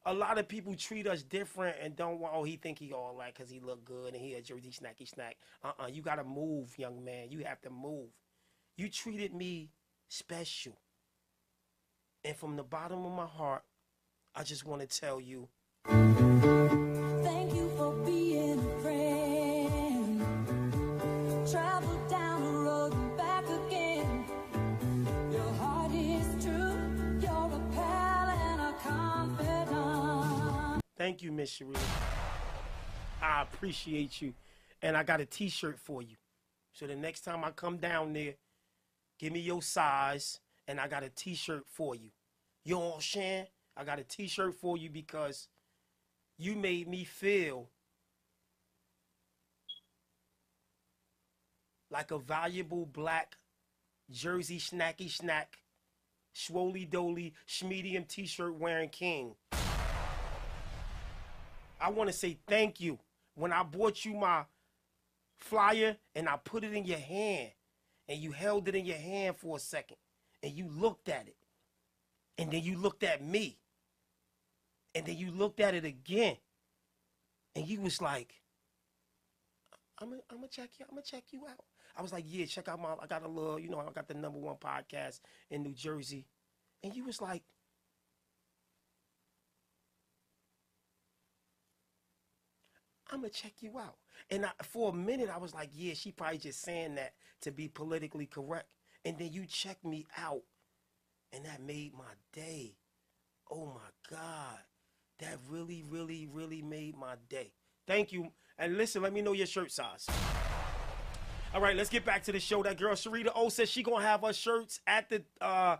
A 0.07 0.15
lot 0.15 0.39
of 0.39 0.49
people 0.49 0.75
treat 0.75 1.07
us 1.07 1.23
different 1.23 1.77
and 1.83 1.95
don't 1.95 2.19
want, 2.19 2.33
oh, 2.35 2.45
he 2.45 2.57
think 2.57 2.79
he 2.79 2.95
all 2.95 3.15
right 3.15 3.35
because 3.35 3.51
he 3.51 3.61
look 3.61 3.85
good 3.85 4.15
and 4.15 4.23
he 4.23 4.33
a 4.33 4.41
Jersey 4.41 4.71
snacky 4.71 5.07
snack. 5.07 5.37
Uh-uh, 5.63 5.89
you 5.89 6.01
got 6.01 6.15
to 6.15 6.25
move, 6.25 6.79
young 6.79 7.05
man. 7.05 7.31
You 7.31 7.41
have 7.41 7.61
to 7.61 7.69
move. 7.69 8.09
You 8.79 8.89
treated 8.89 9.35
me 9.35 9.69
special. 10.09 10.79
And 12.25 12.35
from 12.35 12.57
the 12.57 12.63
bottom 12.63 13.05
of 13.05 13.13
my 13.13 13.27
heart, 13.27 13.65
I 14.35 14.45
just 14.45 14.65
want 14.65 14.81
to 14.81 15.01
tell 15.01 15.21
you, 15.21 15.51
Thank 15.89 17.55
you 17.55 17.71
for 17.77 17.93
being 18.05 18.61
a. 18.83 20.21
Travel 21.51 21.99
down 22.11 22.43
the 22.43 22.59
road 22.59 22.93
and 22.93 23.17
back 23.17 23.45
again. 23.45 24.25
Your 25.33 25.51
heart 25.55 25.93
is 25.95 26.45
true. 26.45 26.77
You're 27.23 27.53
a 27.55 27.61
a 28.61 28.75
confidant. 28.83 30.83
Thank 30.99 31.23
you, 31.23 31.33
Miss 31.33 31.59
Sharita. 31.59 31.81
I 33.23 33.43
appreciate 33.43 34.21
you. 34.21 34.35
And 34.83 34.97
I 34.97 35.03
got 35.03 35.21
a 35.21 35.27
t-shirt 35.27 35.79
for 35.79 36.03
you. 36.03 36.17
So 36.73 36.87
the 36.87 36.97
next 36.97 37.23
time 37.23 37.45
I 37.45 37.51
come 37.51 37.79
down 37.79 38.13
there, 38.13 38.35
give 39.19 39.33
me 39.33 39.41
your 39.41 39.63
size 39.63 40.39
and 40.69 40.79
I 40.79 40.87
got 40.87 41.03
a 41.03 41.09
t-shirt 41.09 41.65
for 41.67 41.95
you. 41.95 42.11
You 42.65 42.75
know 42.75 42.81
what 42.81 42.95
I'm 42.97 43.01
saying? 43.01 43.47
I 43.77 43.85
got 43.85 43.99
a 43.99 44.05
t-shirt 44.05 44.55
for 44.55 44.77
you 44.77 44.91
because 44.91 45.49
you 46.39 46.55
made 46.55 46.89
me 46.89 47.05
feel 47.05 47.69
like 51.91 52.11
a 52.13 52.19
valuable 52.19 52.87
black 52.87 53.37
Jersey 54.11 54.59
snacky 54.59 55.11
snack, 55.11 55.59
swoly 56.35 56.89
doly, 56.89 57.33
schmedium 57.47 58.07
t-shirt 58.07 58.55
wearing 58.55 58.89
king. 58.89 59.35
I 61.81 61.91
want 61.91 62.09
to 62.09 62.17
say 62.17 62.39
thank 62.47 62.81
you. 62.81 62.99
When 63.35 63.53
I 63.53 63.63
bought 63.63 64.05
you 64.05 64.15
my 64.15 64.45
flyer 65.37 65.97
and 66.15 66.29
I 66.29 66.37
put 66.37 66.65
it 66.65 66.73
in 66.73 66.85
your 66.85 66.99
hand 66.99 67.51
and 68.09 68.19
you 68.19 68.33
held 68.33 68.69
it 68.69 68.75
in 68.75 68.85
your 68.85 68.97
hand 68.97 69.37
for 69.37 69.57
a 69.57 69.61
second 69.61 69.97
and 70.43 70.53
you 70.53 70.69
looked 70.69 71.09
at 71.09 71.29
it 71.29 71.37
and 72.37 72.51
then 72.51 72.63
you 72.63 72.79
looked 72.79 73.03
at 73.03 73.25
me 73.25 73.59
and 74.95 75.07
then 75.07 75.17
you 75.17 75.31
looked 75.31 75.61
at 75.61 75.75
it 75.75 75.85
again 75.85 76.37
and 77.55 77.67
you 77.67 77.81
was 77.81 78.01
like 78.01 78.35
I'm 80.01 80.11
gonna 80.11 80.23
I'm 80.31 80.39
check 80.51 80.71
you 80.79 80.87
I'm 80.89 80.95
gonna 80.95 81.03
check 81.03 81.25
you 81.31 81.47
out. 81.47 81.65
I 81.97 82.03
was 82.03 82.13
like, 82.13 82.25
yeah, 82.27 82.47
check 82.47 82.69
out 82.69 82.81
my 82.81 82.95
I 83.01 83.07
got 83.07 83.25
a 83.25 83.29
little, 83.29 83.59
you 83.59 83.69
know, 83.69 83.81
I 83.81 83.93
got 83.93 84.07
the 84.07 84.15
number 84.15 84.39
one 84.39 84.57
podcast 84.57 85.21
in 85.51 85.63
New 85.63 85.75
Jersey. 85.75 86.27
And 86.85 86.95
you 86.95 87.05
was 87.05 87.21
like, 87.21 87.43
I'm 93.11 93.21
gonna 93.21 93.31
check 93.31 93.55
you 93.61 93.79
out. 93.79 93.97
And 94.31 94.47
I, 94.47 94.51
for 94.63 94.91
a 94.91 94.95
minute, 94.95 95.31
I 95.33 95.39
was 95.39 95.55
like, 95.55 95.71
yeah, 95.75 95.95
she 95.95 96.13
probably 96.13 96.39
just 96.39 96.61
saying 96.63 96.95
that 96.97 97.15
to 97.43 97.51
be 97.51 97.69
politically 97.69 98.27
correct. 98.27 98.69
And 99.05 99.19
then 99.19 99.33
you 99.33 99.47
checked 99.47 99.85
me 99.85 100.07
out, 100.17 100.43
and 101.33 101.45
that 101.47 101.63
made 101.63 101.95
my 101.95 102.13
day. 102.33 102.77
Oh 103.51 103.67
my 103.67 104.17
God, 104.17 104.59
that 105.21 105.39
really, 105.49 105.85
really, 105.89 106.29
really 106.33 106.63
made 106.63 106.97
my 106.97 107.15
day. 107.29 107.53
Thank 107.87 108.13
you. 108.13 108.29
And 108.59 108.77
listen, 108.77 109.03
let 109.03 109.13
me 109.13 109.23
know 109.23 109.33
your 109.33 109.47
shirt 109.47 109.73
size. 109.73 110.07
All 111.55 111.61
right, 111.61 111.77
let's 111.77 111.89
get 111.89 112.05
back 112.05 112.23
to 112.25 112.33
the 112.33 112.41
show. 112.41 112.63
That 112.63 112.79
girl 112.79 112.95
Syreeta 112.95 113.31
O 113.35 113.49
says 113.49 113.71
she 113.71 113.83
gonna 113.83 114.05
have 114.05 114.21
her 114.23 114.33
shirts 114.33 114.81
at 114.87 115.09
the 115.09 115.23
uh 115.41 115.77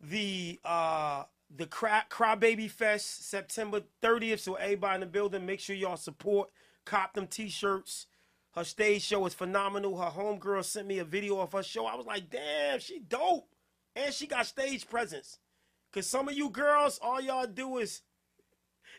the 0.00 0.58
uh 0.64 1.24
the 1.54 1.66
cry, 1.66 2.02
Crybaby 2.10 2.70
Fest 2.70 3.28
September 3.28 3.82
30th. 4.02 4.40
So 4.40 4.54
everybody 4.54 4.94
in 4.94 5.00
the 5.00 5.06
building, 5.06 5.46
make 5.46 5.60
sure 5.60 5.76
y'all 5.76 5.96
support. 5.96 6.50
Cop 6.84 7.14
them 7.14 7.26
t-shirts. 7.26 8.06
Her 8.54 8.64
stage 8.64 9.02
show 9.02 9.24
is 9.26 9.34
phenomenal. 9.34 9.98
Her 9.98 10.10
homegirl 10.10 10.64
sent 10.64 10.88
me 10.88 10.98
a 10.98 11.04
video 11.04 11.38
of 11.40 11.52
her 11.52 11.62
show. 11.62 11.86
I 11.86 11.94
was 11.94 12.06
like, 12.06 12.28
damn, 12.30 12.80
she 12.80 12.98
dope. 12.98 13.48
And 13.94 14.12
she 14.12 14.26
got 14.26 14.46
stage 14.46 14.88
presence. 14.88 15.38
Cause 15.92 16.06
some 16.06 16.28
of 16.28 16.34
you 16.34 16.48
girls, 16.48 16.98
all 17.02 17.20
y'all 17.20 17.46
do 17.46 17.78
is 17.78 18.00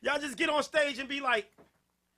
y'all 0.04 0.20
just 0.20 0.38
get 0.38 0.50
on 0.50 0.62
stage 0.62 1.00
and 1.00 1.08
be 1.08 1.22
like, 1.22 1.48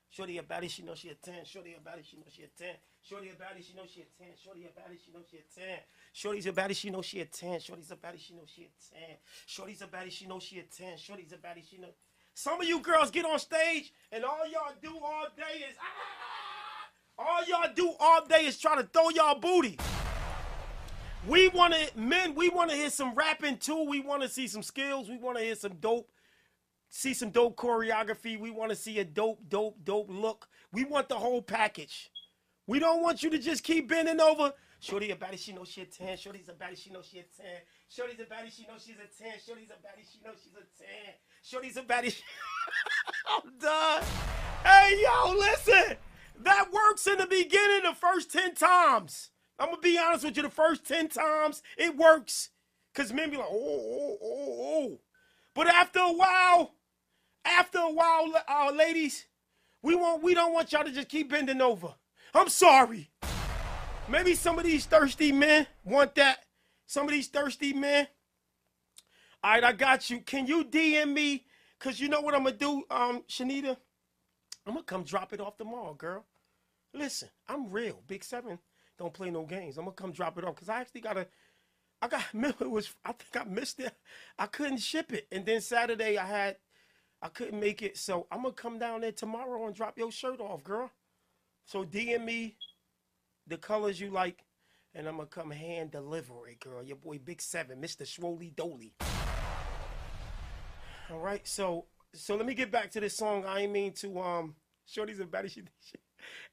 Shorty 0.10 0.38
a 0.38 0.44
baddie, 0.44 0.70
she 0.70 0.82
know 0.82 0.96
she 0.96 1.10
a 1.10 1.14
10. 1.14 1.46
Shorty 1.46 1.76
a 1.76 1.90
baddie, 1.90 2.04
she 2.04 2.16
know 2.16 2.24
she 2.30 2.44
a 2.44 2.48
10. 2.48 2.68
Shorty 3.04 3.28
a 3.28 3.32
baddie, 3.32 3.66
she 3.66 3.74
know 3.76 3.84
she 3.86 4.02
a 4.02 4.06
10. 4.24 4.28
Shorty 4.34 4.66
a 4.66 4.72
baddie, 4.72 4.98
she 5.04 5.12
know 5.12 5.22
she 5.28 5.38
a 5.38 5.66
10. 5.66 5.80
Shorty's 6.14 6.46
a 6.48 6.52
baddie, 6.54 6.74
she 6.74 6.90
know 6.90 7.02
she 7.02 7.20
a 7.20 7.26
10. 7.26 7.60
Shorty's 7.60 7.92
a 7.92 7.96
baddie, 7.96 8.20
she 8.20 8.34
know 8.34 8.44
she 8.48 8.62
a 8.64 8.98
10. 8.98 9.18
Shorty's 9.46 9.82
a 9.82 9.88
baddie, 9.88 10.12
she 10.12 10.26
know 10.26 10.40
she 10.40 10.60
a 10.60 10.64
10. 10.64 10.98
Shorty's 10.98 11.34
a 11.34 11.36
baddie, 11.36 11.70
she 11.70 11.78
know. 11.78 11.90
Some 12.34 12.62
of 12.62 12.68
you 12.68 12.80
girls 12.80 13.12
get 13.12 13.26
on 13.26 13.40
stage 13.40 13.94
and 14.12 14.24
all 14.24 14.48
y'all 14.50 14.74
do 14.82 14.98
all 15.04 15.28
day 15.36 15.66
is 15.70 15.76
ah! 15.80 15.86
All 17.18 17.46
y'all 17.46 17.74
do 17.74 17.94
all 18.00 18.26
day 18.26 18.46
is 18.46 18.58
try 18.58 18.76
to 18.76 18.84
throw 18.84 19.10
y'all 19.10 19.40
booty. 19.40 19.78
We 21.28 21.48
want 21.50 21.74
to, 21.74 21.98
men, 21.98 22.36
we 22.36 22.50
want 22.50 22.70
to 22.70 22.76
hear 22.76 22.90
some 22.90 23.16
rapping 23.16 23.58
too. 23.58 23.86
We 23.90 24.00
want 24.00 24.22
to 24.22 24.30
see 24.30 24.48
some 24.48 24.64
skills. 24.64 25.10
We 25.10 25.18
want 25.18 25.38
to 25.38 25.44
hear 25.44 25.56
some 25.56 25.76
dope 25.76 26.10
see 26.96 27.14
some 27.14 27.30
dope 27.30 27.58
choreography. 27.58 28.40
We 28.40 28.52
want 28.52 28.70
to 28.70 28.76
see 28.76 29.00
a 29.00 29.04
dope, 29.04 29.42
dope, 29.50 29.78
dope 29.84 30.08
look. 30.10 30.48
We 30.72 30.86
want 30.86 31.10
the 31.10 31.16
whole 31.16 31.42
package. 31.42 32.10
We 32.68 32.80
don't 32.80 33.02
want 33.02 33.22
you 33.22 33.30
to 33.32 33.38
just 33.38 33.64
keep 33.64 33.90
bending 33.90 34.22
over. 34.22 34.54
Shorty 34.80 35.12
a 35.12 35.16
baddie, 35.16 35.38
she 35.38 35.52
knows 35.52 35.70
she 35.70 35.82
a 35.82 35.86
10. 35.86 36.18
Shorty's 36.18 36.48
a 36.48 36.54
baddie, 36.54 36.78
she 36.78 36.92
knows 36.92 37.08
she 37.12 37.20
a 37.20 37.24
10. 37.24 37.46
Shorty's 37.90 38.20
a 38.20 38.24
baddie, 38.24 38.56
she 38.56 38.66
knows 38.68 38.84
she's 38.86 38.96
a 38.96 39.24
10. 39.24 39.34
Shorty's 39.46 39.70
a 39.70 39.74
baddie, 39.74 40.06
she 40.10 40.20
knows 40.24 40.38
she's 40.44 40.54
a 40.54 40.84
10. 40.84 40.88
Shorty's 41.44 41.78
a 41.78 41.82
baddie. 41.82 42.22
I'm 43.30 43.58
done. 43.60 44.04
Hey, 44.64 45.02
yo, 45.02 45.34
listen. 45.34 45.98
That 46.44 46.72
works 46.72 47.08
in 47.08 47.18
the 47.18 47.28
beginning 47.28 47.84
the 47.84 47.96
first 47.96 48.32
10 48.32 48.56
times. 48.56 49.32
I'm 49.58 49.68
going 49.68 49.78
to 49.78 49.82
be 49.82 49.98
honest 49.98 50.26
with 50.26 50.38
you. 50.38 50.44
The 50.44 50.50
first 50.50 50.86
10 50.86 51.10
times, 51.10 51.62
it 51.78 51.96
works. 51.96 52.50
Because 52.94 53.14
men 53.14 53.30
be 53.30 53.38
like, 53.38 53.48
oh, 53.50 53.54
oh, 53.54 54.18
oh, 54.22 54.60
oh. 54.60 55.00
But 55.54 55.68
after 55.68 56.00
a 56.00 56.12
while, 56.12 56.75
after 57.46 57.80
a 57.80 57.92
while, 57.92 58.34
uh, 58.48 58.72
ladies, 58.76 59.26
we 59.82 59.96
want 59.96 60.24
we 60.24 60.34
don't 60.34 60.54
want 60.54 60.72
y'all 60.72 60.84
to 60.84 60.92
just 60.92 61.10
keep 61.10 61.30
bending 61.30 61.62
over. 61.62 61.94
I'm 62.34 62.50
sorry. 62.50 63.12
Maybe 64.10 64.36
some 64.36 64.60
of 64.60 64.66
these 64.66 64.86
thirsty 64.86 65.32
men 65.32 65.68
want 65.84 66.16
that. 66.16 66.46
Some 66.86 67.06
of 67.06 67.12
these 67.12 67.28
thirsty 67.28 67.74
men. 67.74 68.08
All 69.44 69.52
right, 69.52 69.64
I 69.64 69.72
got 69.72 70.10
you. 70.10 70.22
Can 70.22 70.48
you 70.48 70.64
DM 70.66 71.14
me? 71.14 71.46
Cause 71.80 72.00
you 72.00 72.10
know 72.10 72.22
what 72.22 72.34
I'm 72.34 72.44
gonna 72.44 72.56
do, 72.56 72.84
um, 72.90 73.24
Shanita. 73.30 73.78
I'm 74.66 74.74
gonna 74.74 74.84
come 74.84 75.04
drop 75.04 75.34
it 75.34 75.40
off 75.40 75.58
tomorrow, 75.58 75.94
girl. 75.94 76.26
Listen, 76.94 77.30
I'm 77.48 77.70
real. 77.70 78.02
Big 78.08 78.24
Seven 78.24 78.58
don't 78.98 79.14
play 79.14 79.30
no 79.30 79.44
games. 79.44 79.78
I'm 79.78 79.86
gonna 79.86 79.96
come 79.96 80.12
drop 80.12 80.38
it 80.38 80.46
off 80.46 80.56
because 80.56 80.70
I 80.70 80.82
actually 80.82 81.02
gotta. 81.02 81.28
I 82.02 82.08
got 82.08 82.24
it 82.34 82.70
was 82.70 82.94
I 83.06 83.12
think 83.12 83.46
I 83.46 83.50
missed 83.50 83.80
it. 83.80 83.94
I 84.38 84.48
couldn't 84.48 84.78
ship 84.78 85.14
it, 85.14 85.28
and 85.32 85.46
then 85.46 85.62
Saturday 85.62 86.18
I 86.18 86.26
had 86.26 86.58
I 87.26 87.30
couldn't 87.30 87.60
make 87.60 87.82
it, 87.82 87.98
so 87.98 88.28
I'm 88.32 88.44
gonna 88.44 88.54
come 88.54 88.78
down 88.78 89.02
there 89.02 89.12
tomorrow 89.12 89.66
and 89.66 89.74
drop 89.74 89.98
your 89.98 90.12
shirt 90.12 90.40
off, 90.40 90.64
girl. 90.64 90.92
So 91.66 91.84
DM 91.84 92.24
me 92.24 92.56
the 93.48 93.58
colors 93.58 94.00
you 94.00 94.12
like, 94.12 94.46
and 94.94 95.08
I'm 95.08 95.16
gonna 95.18 95.28
come 95.28 95.50
hand 95.50 95.90
deliver 95.90 96.48
it, 96.48 96.60
girl. 96.60 96.84
Your 96.84 96.98
boy 96.98 97.18
Big 97.18 97.42
Seven, 97.42 97.82
Mr. 97.82 98.04
Schwoly 98.04 98.56
Dolly. 98.56 98.94
All 101.10 101.18
right, 101.18 101.48
so 101.48 101.86
so 102.14 102.36
let 102.36 102.46
me 102.46 102.54
get 102.54 102.72
back 102.72 102.92
to 102.92 103.00
this 103.00 103.18
song. 103.18 103.44
I 103.44 103.62
ain't 103.62 103.72
mean 103.72 103.94
to 103.94 104.20
um. 104.20 104.56
Shorty's 104.88 105.20
a 105.20 105.24
baddie. 105.24 105.50
She, 105.50 105.64
she, 105.82 105.96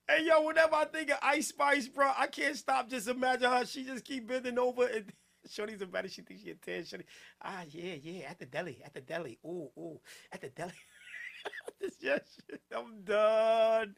hey 0.08 0.24
yo, 0.24 0.40
whenever 0.40 0.74
I 0.74 0.86
think 0.86 1.10
of 1.10 1.18
Ice 1.20 1.48
Spice, 1.48 1.86
bro, 1.86 2.12
I 2.16 2.28
can't 2.28 2.56
stop 2.56 2.88
just 2.88 3.08
imagine 3.08 3.50
her. 3.50 3.66
She 3.66 3.84
just 3.84 4.06
keep 4.06 4.26
bending 4.26 4.58
over 4.58 4.86
and. 4.86 5.12
Shorty's 5.48 5.82
a 5.82 5.86
baddie. 5.86 6.10
She 6.10 6.22
thinks 6.22 6.42
she 6.42 6.50
a 6.50 6.54
10. 6.54 6.84
Shorty, 6.84 7.04
ah, 7.42 7.62
yeah, 7.70 7.94
yeah, 8.02 8.30
at 8.30 8.38
the 8.38 8.46
deli, 8.46 8.80
at 8.84 8.94
the 8.94 9.00
deli. 9.00 9.38
Ooh, 9.44 9.70
ooh, 9.78 10.00
at 10.32 10.40
the 10.40 10.48
deli. 10.48 10.72
this. 11.80 12.20
I'm 12.74 13.02
done. 13.04 13.96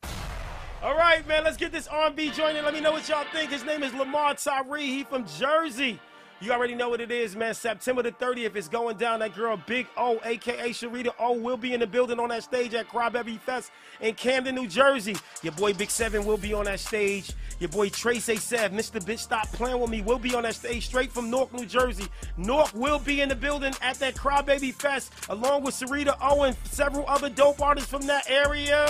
All 0.83 0.97
right, 0.97 1.27
man, 1.27 1.45
let's 1.45 1.57
get 1.57 1.73
this 1.73 1.87
R&B 1.87 2.31
joint 2.33 2.57
in. 2.57 2.65
Let 2.65 2.75
me 2.75 2.81
know 2.81 2.93
what 2.93 3.09
y'all 3.09 3.25
think. 3.33 3.51
His 3.51 3.65
name 3.65 3.83
is 3.83 3.95
Lamar 3.95 4.35
Tyree. 4.35 4.87
He 4.87 5.05
from 5.05 5.27
Jersey. 5.39 5.99
You 6.41 6.53
already 6.53 6.75
know 6.75 6.89
what 6.89 7.01
it 7.01 7.11
is, 7.11 7.37
man. 7.37 7.55
September 7.55 8.03
the 8.03 8.13
30th 8.13 8.57
is 8.57 8.69
going 8.69 8.97
down. 8.97 9.21
That 9.21 9.35
girl, 9.35 9.57
Big 9.67 9.87
O, 9.97 10.21
aka 10.25 10.71
Syreeta 10.71 11.15
O, 11.19 11.33
will 11.33 11.57
be 11.57 11.73
in 11.73 11.81
the 11.81 11.87
building 11.87 12.19
on 12.19 12.29
that 12.31 12.43
stage 12.43 12.75
at 12.75 12.89
Crybaby 12.89 13.41
Fest 13.41 13.71
in 14.01 14.15
Camden, 14.15 14.55
New 14.55 14.67
Jersey. 14.67 15.17
Your 15.43 15.53
boy 15.53 15.73
Big 15.73 15.91
Seven 15.91 16.27
will 16.27 16.37
be 16.37 16.53
on 16.53 16.65
that 16.67 16.81
stage. 16.81 17.33
Your 17.61 17.71
boy 17.71 17.89
Trace 17.89 18.29
A 18.29 18.37
said, 18.37 18.73
Mr. 18.73 19.01
Bitch, 19.01 19.21
stop 19.21 19.47
playing 19.53 19.81
with 19.81 19.89
me. 19.91 20.03
Will 20.03 20.19
be 20.19 20.35
on 20.35 20.43
that 20.43 20.57
stage 20.57 20.87
straight 20.87 21.13
from 21.13 21.31
Newark, 21.31 21.53
New 21.53 21.67
Jersey. 21.67 22.07
Newark 22.37 22.75
will 22.75 22.99
be 22.99 23.21
in 23.21 23.29
the 23.29 23.37
building 23.37 23.73
at 23.81 23.99
that 24.01 24.15
Crybaby 24.15 24.75
Fest, 24.75 25.13
along 25.29 25.63
with 25.63 25.75
Syreeta 25.75 26.17
O 26.21 26.43
and 26.43 26.57
several 26.65 27.07
other 27.09 27.31
dope 27.31 27.63
artists 27.63 27.89
from 27.89 28.03
that 28.07 28.29
area. 28.29 28.85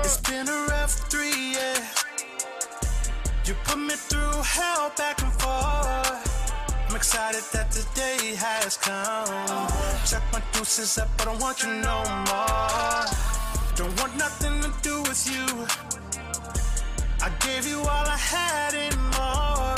It's 0.00 0.16
been 0.16 0.48
a 0.48 0.66
rough 0.70 0.92
three, 1.10 1.52
yeah. 1.52 1.99
You 3.50 3.56
put 3.64 3.78
me 3.78 3.96
through 3.96 4.42
hell 4.44 4.92
back 4.96 5.20
and 5.20 5.32
forth. 5.32 6.52
I'm 6.88 6.94
excited 6.94 7.42
that 7.52 7.68
the 7.72 7.84
day 7.98 8.36
has 8.36 8.76
come. 8.76 9.66
Check 10.06 10.22
my 10.32 10.40
deuces 10.52 10.98
up, 10.98 11.08
I 11.18 11.24
don't 11.24 11.40
want 11.40 11.60
you 11.60 11.70
no 11.82 11.98
more. 12.30 13.02
Don't 13.74 14.00
want 14.00 14.16
nothing 14.16 14.54
to 14.62 14.70
do 14.82 15.02
with 15.02 15.22
you. 15.26 15.66
I 17.20 17.28
gave 17.44 17.66
you 17.66 17.80
all 17.80 18.06
I 18.06 18.20
had 18.34 18.72
and 18.86 18.96
more. 19.18 19.74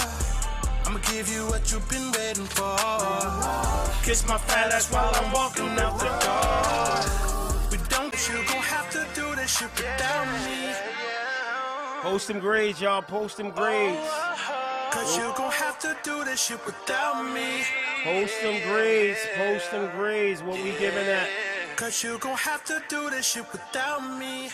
I'ma 0.85 1.01
give 1.11 1.31
you 1.33 1.47
what 1.47 1.73
you've 1.73 1.89
been 1.89 2.13
waiting 2.13 2.51
for. 2.53 2.77
Kiss 4.05 4.29
my 4.29 4.37
fat 4.37 4.71
ass 4.71 4.93
while 4.93 5.13
I'm 5.15 5.33
walking 5.33 5.73
out 5.81 5.97
the 5.99 6.13
door. 6.27 7.71
We 7.71 7.79
don't, 7.89 8.13
you 8.29 8.37
gon' 8.53 8.65
have 8.69 8.91
to 8.91 9.07
do 9.19 9.35
this 9.35 9.57
shit 9.57 9.71
without 9.79 10.27
me. 10.45 11.02
Post 12.03 12.27
them 12.27 12.41
grades, 12.41 12.81
y'all. 12.81 13.01
Post 13.01 13.37
them 13.37 13.51
grades. 13.51 14.11
Cause 14.91 15.17
you 15.17 15.33
gon' 15.37 15.53
have 15.53 15.79
to 15.79 15.97
do 16.03 16.25
this 16.25 16.43
shit 16.43 16.59
without 16.67 17.23
me. 17.33 17.63
Post 18.03 18.43
them 18.43 18.61
grades. 18.69 19.21
Post 19.37 19.71
them 19.71 19.89
grades. 19.97 20.43
What 20.43 20.61
we 20.61 20.73
giving 20.81 21.07
that? 21.07 21.29
Cause 21.77 22.03
you 22.03 22.19
gon' 22.19 22.37
have 22.37 22.65
to 22.65 22.83
do 22.89 23.09
this 23.09 23.25
shit 23.25 23.51
without 23.53 24.19
me. 24.19 24.51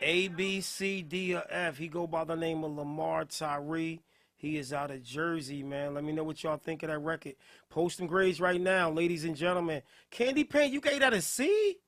A, 0.00 0.26
B, 0.26 0.60
C, 0.60 1.02
D, 1.02 1.36
or 1.36 1.44
F. 1.48 1.78
He 1.78 1.86
go 1.86 2.08
by 2.08 2.24
the 2.24 2.34
name 2.34 2.64
of 2.64 2.72
Lamar 2.72 3.26
Tyree. 3.26 4.00
He 4.36 4.58
is 4.58 4.72
out 4.72 4.90
of 4.90 5.04
Jersey, 5.04 5.62
man. 5.62 5.94
Let 5.94 6.02
me 6.02 6.10
know 6.10 6.24
what 6.24 6.42
y'all 6.42 6.56
think 6.56 6.82
of 6.82 6.88
that 6.88 6.98
record. 6.98 7.36
Post 7.70 7.98
them 7.98 8.08
grades 8.08 8.40
right 8.40 8.60
now, 8.60 8.90
ladies 8.90 9.24
and 9.24 9.36
gentlemen. 9.36 9.82
Candy 10.10 10.42
Paint, 10.42 10.72
you 10.72 10.80
gave 10.80 10.98
that 10.98 11.12
a 11.12 11.22
C? 11.22 11.78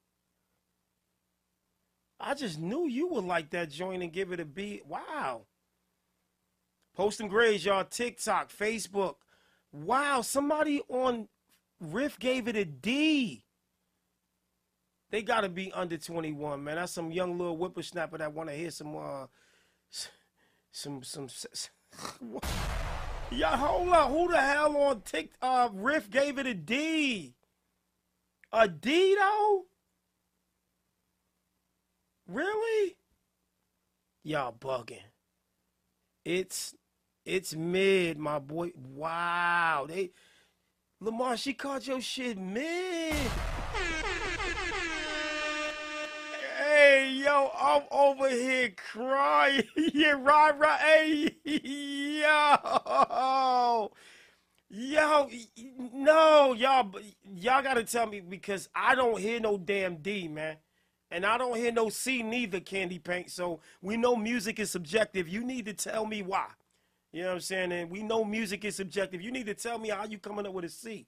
I 2.20 2.34
just 2.34 2.58
knew 2.58 2.86
you 2.88 3.08
would 3.08 3.24
like 3.24 3.50
that 3.50 3.70
joint 3.70 4.02
and 4.02 4.12
give 4.12 4.32
it 4.32 4.40
a 4.40 4.44
B. 4.44 4.82
Wow. 4.86 5.42
Post 6.94 7.18
them 7.18 7.28
grades, 7.28 7.64
y'all. 7.64 7.84
TikTok, 7.84 8.50
Facebook. 8.52 9.16
Wow, 9.72 10.20
somebody 10.22 10.80
on 10.88 11.28
Riff 11.80 12.18
gave 12.18 12.46
it 12.46 12.56
a 12.56 12.64
D. 12.64 13.44
They 15.10 15.22
gotta 15.22 15.48
be 15.48 15.72
under 15.72 15.96
21, 15.96 16.62
man. 16.62 16.76
That's 16.76 16.92
some 16.92 17.10
young 17.10 17.36
little 17.38 17.56
whippersnapper 17.56 18.18
that 18.18 18.32
wanna 18.32 18.52
hear 18.52 18.70
some 18.70 18.96
uh 18.96 19.26
some 20.70 21.02
some 21.02 21.24
s- 21.24 21.46
s- 21.52 21.70
what? 22.20 22.44
Yeah, 23.30 23.56
hold 23.56 23.88
up. 23.88 24.10
Who 24.10 24.30
the 24.30 24.40
hell 24.40 24.76
on 24.76 25.00
Tik 25.00 25.32
uh 25.42 25.68
Riff 25.72 26.10
gave 26.10 26.38
it 26.38 26.46
a 26.46 26.54
D? 26.54 27.34
A 28.52 28.68
D 28.68 29.16
though? 29.18 29.64
Really? 32.26 32.96
Y'all 34.22 34.52
bugging. 34.52 35.02
It's 36.24 36.74
it's 37.26 37.54
mid, 37.54 38.18
my 38.18 38.38
boy. 38.38 38.72
Wow. 38.76 39.86
They 39.88 40.12
Lamar, 41.00 41.36
she 41.36 41.52
caught 41.52 41.86
your 41.86 42.00
shit 42.00 42.38
mid. 42.38 43.14
Hey, 46.56 47.12
yo, 47.22 47.50
I'm 47.58 47.82
over 47.90 48.30
here 48.30 48.72
crying. 48.90 49.64
yeah, 49.76 50.12
right, 50.18 50.58
right. 50.58 50.80
Hey, 50.80 51.36
yo. 52.22 53.90
Yo, 54.70 55.28
no, 55.92 56.52
y'all, 56.54 56.90
y'all 57.36 57.62
gotta 57.62 57.84
tell 57.84 58.06
me 58.06 58.20
because 58.20 58.68
I 58.74 58.94
don't 58.96 59.20
hear 59.20 59.38
no 59.38 59.56
damn 59.56 59.96
D, 59.96 60.26
man. 60.26 60.56
And 61.14 61.24
I 61.24 61.38
don't 61.38 61.56
hear 61.56 61.70
no 61.70 61.90
C 61.90 62.24
neither, 62.24 62.58
Candy 62.58 62.98
Paint. 62.98 63.30
So 63.30 63.60
we 63.80 63.96
know 63.96 64.16
music 64.16 64.58
is 64.58 64.72
subjective. 64.72 65.28
You 65.28 65.44
need 65.44 65.64
to 65.66 65.72
tell 65.72 66.04
me 66.06 66.22
why. 66.22 66.48
You 67.12 67.22
know 67.22 67.28
what 67.28 67.34
I'm 67.34 67.40
saying? 67.40 67.70
And 67.70 67.88
we 67.88 68.02
know 68.02 68.24
music 68.24 68.64
is 68.64 68.74
subjective. 68.74 69.22
You 69.22 69.30
need 69.30 69.46
to 69.46 69.54
tell 69.54 69.78
me 69.78 69.90
how 69.90 70.06
you 70.06 70.18
coming 70.18 70.44
up 70.44 70.52
with 70.52 70.64
a 70.64 70.68
C. 70.68 71.06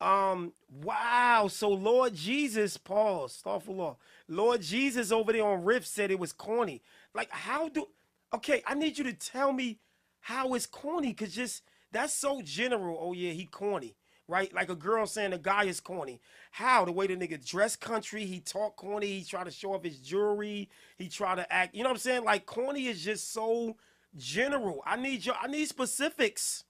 Um, 0.00 0.52
wow. 0.82 1.46
So 1.48 1.68
Lord 1.68 2.16
Jesus, 2.16 2.76
pause, 2.76 3.40
thoughtful 3.44 3.76
law. 3.76 3.96
Lord 4.26 4.60
Jesus 4.60 5.12
over 5.12 5.32
there 5.32 5.46
on 5.46 5.62
Riff 5.62 5.86
said 5.86 6.10
it 6.10 6.18
was 6.18 6.32
corny. 6.32 6.82
Like, 7.14 7.30
how 7.30 7.68
do 7.68 7.86
okay, 8.34 8.60
I 8.66 8.74
need 8.74 8.98
you 8.98 9.04
to 9.04 9.12
tell 9.12 9.52
me 9.52 9.78
how 10.18 10.54
it's 10.54 10.66
corny, 10.66 11.14
cause 11.14 11.32
just 11.32 11.62
that's 11.92 12.12
so 12.12 12.42
general. 12.42 12.98
Oh 13.00 13.12
yeah, 13.12 13.30
he 13.30 13.46
corny. 13.46 13.94
Right? 14.26 14.52
Like 14.54 14.70
a 14.70 14.74
girl 14.74 15.06
saying 15.06 15.34
a 15.34 15.38
guy 15.38 15.64
is 15.64 15.80
corny. 15.80 16.20
How? 16.50 16.84
The 16.86 16.92
way 16.92 17.06
the 17.06 17.16
nigga 17.16 17.44
dress 17.44 17.76
country, 17.76 18.24
he 18.24 18.40
talk 18.40 18.76
corny, 18.76 19.18
he 19.18 19.24
try 19.24 19.44
to 19.44 19.50
show 19.50 19.74
off 19.74 19.84
his 19.84 19.98
jewelry, 19.98 20.70
he 20.96 21.08
try 21.08 21.34
to 21.34 21.52
act, 21.52 21.74
you 21.74 21.82
know 21.82 21.90
what 21.90 21.96
I'm 21.96 22.00
saying? 22.00 22.24
Like 22.24 22.46
corny 22.46 22.86
is 22.86 23.04
just 23.04 23.32
so 23.32 23.76
general. 24.16 24.82
I 24.86 24.96
need 24.96 25.26
your 25.26 25.34
I 25.40 25.46
need 25.46 25.66
specifics. 25.66 26.64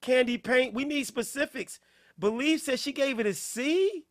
Candy 0.00 0.38
paint, 0.38 0.74
we 0.74 0.84
need 0.84 1.06
specifics. 1.06 1.80
Believe 2.18 2.60
said 2.60 2.80
she 2.80 2.92
gave 2.92 3.18
it 3.18 3.26
a 3.26 3.34
C. 3.34 4.04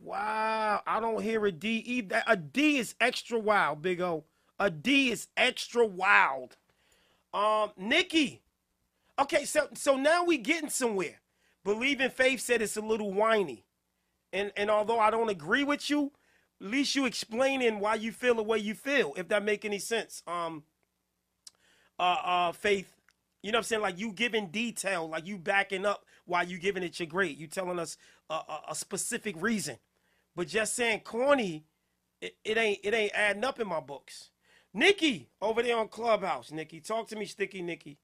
Wow, 0.00 0.80
I 0.86 1.00
don't 1.00 1.22
hear 1.22 1.44
a 1.46 1.52
D 1.52 1.76
either. 1.86 2.22
A 2.26 2.36
D 2.36 2.78
is 2.78 2.94
extra 3.00 3.38
wild, 3.38 3.82
Big 3.82 4.00
O. 4.00 4.24
A 4.58 4.70
D 4.70 5.10
is 5.10 5.28
extra 5.36 5.84
wild. 5.86 6.56
Um, 7.34 7.70
Nikki. 7.76 8.41
Okay, 9.22 9.46
so 9.46 9.68
so 9.74 9.96
now 9.96 10.24
we 10.24 10.38
getting 10.38 10.70
somewhere. 10.70 11.20
Believe 11.64 12.00
in 12.02 12.10
faith 12.10 12.40
said 12.40 12.62
it's 12.62 12.78
a 12.78 12.82
little 12.82 13.12
whiny. 13.12 13.64
And 14.32 14.52
and 14.56 14.70
although 14.70 15.00
I 15.00 15.10
don't 15.10 15.30
agree 15.30 15.64
with 15.64 15.90
you, 15.90 16.12
at 16.60 16.68
least 16.68 16.96
you 16.96 17.06
explaining 17.06 17.80
why 17.80 17.96
you 17.96 18.12
feel 18.12 18.36
the 18.36 18.44
way 18.44 18.58
you 18.58 18.74
feel, 18.74 19.14
if 19.16 19.28
that 19.28 19.44
make 19.44 19.64
any 19.64 19.80
sense. 19.80 20.22
Um 20.26 20.64
uh 21.98 22.18
uh 22.24 22.52
faith, 22.52 22.94
you 23.42 23.52
know 23.52 23.58
what 23.58 23.60
I'm 23.60 23.64
saying? 23.64 23.82
Like 23.82 23.98
you 23.98 24.12
giving 24.12 24.48
detail, 24.48 25.08
like 25.08 25.26
you 25.26 25.38
backing 25.38 25.86
up 25.86 26.04
why 26.26 26.42
you 26.42 26.58
giving 26.58 26.82
it 26.82 27.00
your 27.00 27.08
grade. 27.08 27.38
You 27.38 27.48
telling 27.48 27.78
us 27.78 27.98
a, 28.30 28.34
a, 28.34 28.60
a 28.70 28.76
specific 28.76 29.36
reason. 29.40 29.78
But 30.36 30.48
just 30.48 30.74
saying 30.74 31.00
corny, 31.00 31.66
it, 32.20 32.36
it 32.44 32.58
ain't 32.58 32.80
it 32.84 32.94
ain't 32.94 33.14
adding 33.14 33.44
up 33.44 33.60
in 33.60 33.68
my 33.68 33.80
books. 33.80 34.30
Nikki 34.74 35.30
over 35.42 35.62
there 35.62 35.78
on 35.78 35.88
Clubhouse. 35.88 36.52
Nikki, 36.52 36.80
talk 36.80 37.08
to 37.08 37.16
me, 37.16 37.26
Sticky 37.26 37.62
Nikki. 37.62 37.98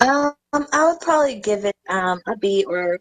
Um, 0.00 0.34
I 0.52 0.86
would 0.90 1.00
probably 1.00 1.40
give 1.40 1.64
it 1.64 1.76
um 1.88 2.20
a 2.26 2.36
B 2.36 2.64
or 2.68 2.98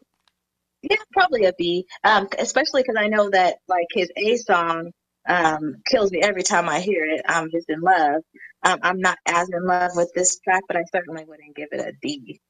yeah, 0.84 0.98
probably 1.14 1.46
a 1.46 1.54
B. 1.58 1.86
Um, 2.04 2.28
especially 2.40 2.84
because 2.84 2.98
I 3.00 3.08
know 3.08 3.30
that 3.32 3.58
like 3.68 3.88
his 3.94 4.12
A 4.18 4.38
song 4.38 4.92
um 5.30 5.76
kills 5.90 6.12
me 6.12 6.22
every 6.24 6.44
time 6.44 6.70
I 6.70 6.80
hear 6.82 7.06
it. 7.06 7.22
I'm 7.28 7.52
just 7.52 7.70
in 7.70 7.82
love. 7.82 8.24
Um, 8.64 8.80
I'm 8.84 9.00
not 9.02 9.18
as 9.28 9.50
in 9.50 9.66
love 9.66 9.92
with 9.96 10.12
this 10.16 10.40
track, 10.40 10.64
but 10.68 10.78
I 10.78 10.84
certainly 10.94 11.26
wouldn't 11.26 11.56
give 11.56 11.70
it 11.74 11.82
a 11.82 11.94
D. 12.02 12.42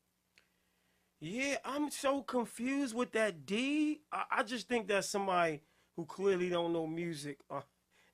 Yeah, 1.22 1.58
I'm 1.66 1.92
so 1.92 2.22
confused 2.22 2.96
with 2.96 3.14
that 3.14 3.46
D. 3.48 4.02
I, 4.12 4.26
I 4.32 4.44
just 4.44 4.70
think 4.70 4.88
that's 4.88 5.10
somebody 5.10 5.62
who 5.96 6.06
clearly 6.06 6.50
don't 6.50 6.74
know 6.74 6.88
music, 6.88 7.40
uh, 7.50 7.62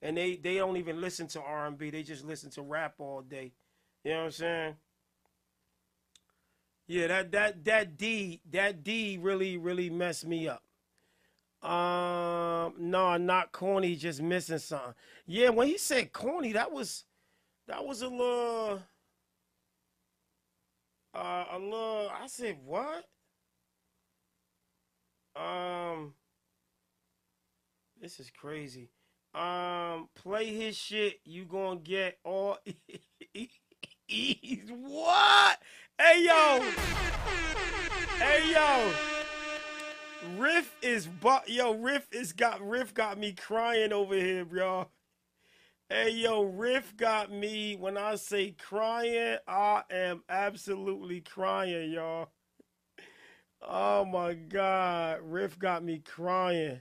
and 0.01 0.17
they 0.17 0.37
they 0.37 0.55
don't 0.57 0.77
even 0.77 1.01
listen 1.01 1.27
to 1.29 1.41
R&B. 1.41 1.91
They 1.91 2.03
just 2.03 2.25
listen 2.25 2.51
to 2.51 2.63
rap 2.63 2.95
all 2.99 3.21
day. 3.21 3.53
You 4.05 4.11
know 4.13 4.17
what 4.19 4.25
I'm 4.27 4.31
saying? 4.31 4.75
Yeah, 6.89 7.05
that 7.05 7.31
that 7.33 7.65
that 7.65 7.97
D 7.97 8.41
that 8.49 8.83
D 8.83 9.19
really 9.21 9.57
really 9.57 9.91
messed 9.91 10.25
me 10.25 10.47
up. 10.49 10.63
Um, 11.61 12.73
no, 12.79 13.15
not 13.17 13.51
corny, 13.51 13.95
just 13.95 14.23
missing 14.23 14.57
something. 14.57 14.95
Yeah, 15.27 15.49
when 15.49 15.67
he 15.67 15.77
said 15.77 16.11
corny, 16.13 16.53
that 16.53 16.71
was 16.71 17.05
that 17.67 17.85
was 17.85 18.01
a 18.01 18.07
little 18.07 18.81
uh 21.13 21.45
a 21.51 21.59
little 21.59 22.09
I 22.09 22.25
said 22.25 22.57
what? 22.65 23.05
Um 25.35 26.15
this 28.01 28.19
is 28.19 28.31
crazy. 28.31 28.89
Um 29.35 30.09
play 30.15 30.47
his 30.47 30.75
shit, 30.75 31.19
you 31.23 31.45
gonna 31.45 31.79
get 31.81 32.17
all 32.23 32.57
E's 34.07 34.71
what? 34.71 35.59
Hey 36.01 36.23
yo! 36.23 36.61
Hey 38.19 38.53
yo! 38.53 38.93
Riff 40.37 40.73
is 40.81 41.07
but 41.07 41.49
yo, 41.49 41.73
Riff 41.73 42.07
is 42.13 42.31
got 42.31 42.65
Riff 42.65 42.93
got 42.93 43.17
me 43.17 43.33
crying 43.33 43.91
over 43.91 44.15
here, 44.15 44.47
y'all. 44.49 44.87
Hey 45.89 46.11
yo, 46.11 46.43
Riff 46.43 46.95
got 46.95 47.33
me 47.33 47.75
when 47.75 47.97
I 47.97 48.15
say 48.15 48.51
crying, 48.51 49.39
I 49.45 49.83
am 49.91 50.23
absolutely 50.29 51.19
crying, 51.19 51.91
y'all. 51.91 52.29
Oh 53.61 54.05
my 54.05 54.35
god, 54.35 55.19
Riff 55.21 55.59
got 55.59 55.83
me 55.83 55.99
crying. 55.99 56.79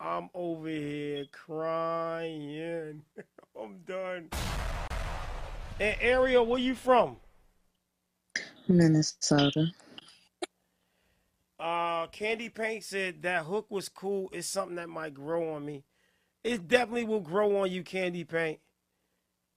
I'm 0.00 0.30
over 0.32 0.66
here 0.66 1.26
crying. 1.30 3.02
I'm 3.62 3.80
done. 3.86 4.30
And 5.78 5.96
Ariel, 6.00 6.46
where 6.46 6.58
you 6.58 6.74
from? 6.74 7.18
Minnesota. 8.68 9.68
Uh, 11.58 12.06
Candy 12.08 12.48
Paint 12.50 12.84
said 12.84 13.22
that 13.22 13.44
hook 13.44 13.66
was 13.70 13.88
cool. 13.88 14.30
It's 14.32 14.48
something 14.48 14.76
that 14.76 14.88
might 14.88 15.14
grow 15.14 15.54
on 15.54 15.64
me. 15.64 15.84
It 16.44 16.68
definitely 16.68 17.04
will 17.04 17.20
grow 17.20 17.58
on 17.62 17.70
you, 17.70 17.82
Candy 17.82 18.24
Paint. 18.24 18.60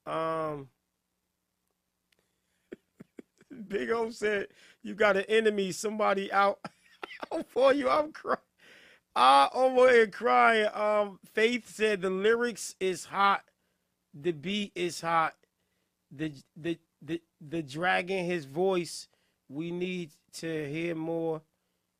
Um, 0.06 0.68
Big 3.68 3.90
O 3.90 4.10
said 4.10 4.48
you 4.82 4.94
got 4.94 5.16
an 5.16 5.24
enemy, 5.28 5.72
somebody 5.72 6.32
out 6.32 6.58
for 7.48 7.72
you. 7.74 7.88
I'm 7.88 8.12
crying. 8.12 8.38
I 9.16 9.48
over 9.54 9.90
here 9.90 10.06
crying. 10.06 10.68
Um, 10.74 11.18
Faith 11.34 11.68
said 11.68 12.02
the 12.02 12.10
lyrics 12.10 12.74
is 12.80 13.06
hot, 13.06 13.42
the 14.14 14.32
beat 14.32 14.72
is 14.74 15.00
hot, 15.00 15.34
the 16.10 16.32
the 16.56 16.78
the 17.02 17.20
the 17.40 17.62
dragging 17.62 18.24
his 18.24 18.44
voice. 18.44 19.08
We 19.48 19.70
need 19.70 20.12
to 20.34 20.70
hear 20.70 20.94
more 20.94 21.42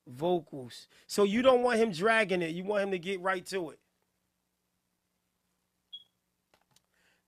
vocals. 0.07 0.89
So 1.07 1.25
you 1.25 1.43
don't 1.43 1.63
want 1.63 1.79
him 1.79 1.91
dragging 1.93 2.43
it. 2.43 2.55
You 2.55 2.65
want 2.65 2.85
him 2.85 2.91
to 2.93 2.99
get 2.99 3.21
right 3.21 3.45
to 3.47 3.71
it. 3.71 3.79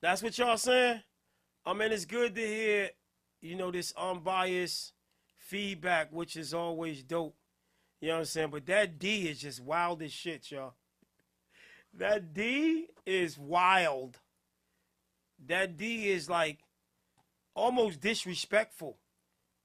That's 0.01 0.23
what 0.23 0.37
y'all 0.37 0.57
saying? 0.57 1.01
I 1.65 1.75
mean, 1.75 1.93
it's 1.93 2.05
good 2.05 2.35
to 2.35 2.41
hear, 2.41 2.91
you 3.41 3.55
know, 3.55 3.71
this 3.71 3.93
unbiased 3.97 4.93
feedback, 5.39 6.13
which 6.13 6.37
is 6.37 6.53
always 6.53 7.05
dope. 7.05 7.37
You 8.01 8.09
know 8.09 8.15
what 8.15 8.21
I'm 8.21 8.25
saying? 8.27 8.51
But 8.51 8.67
that 8.67 8.99
D 8.99 9.29
is 9.29 9.41
just 9.41 9.61
wild 9.63 10.03
as 10.03 10.13
shit, 10.13 10.51
y'all. 10.51 10.75
That 11.95 12.35
D 12.35 12.89
is 13.07 13.39
wild. 13.39 14.19
That 15.47 15.77
D 15.77 16.09
is 16.09 16.29
like 16.29 16.59
almost 17.55 18.01
disrespectful 18.01 18.97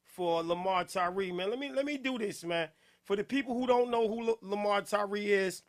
for 0.04 0.43
Lamar 0.43 0.84
Tyree, 0.84 1.32
man. 1.32 1.50
Let 1.50 1.60
me 1.60 1.71
let 1.71 1.86
me 1.86 1.97
do 1.97 2.17
this, 2.17 2.43
man. 2.43 2.69
For 3.04 3.15
the 3.15 3.23
people 3.23 3.54
who 3.54 3.67
don't 3.67 3.89
know 3.89 4.08
who 4.08 4.30
L- 4.30 4.38
Lamar 4.41 4.82
Tyree 4.82 5.32
is, 5.32 5.63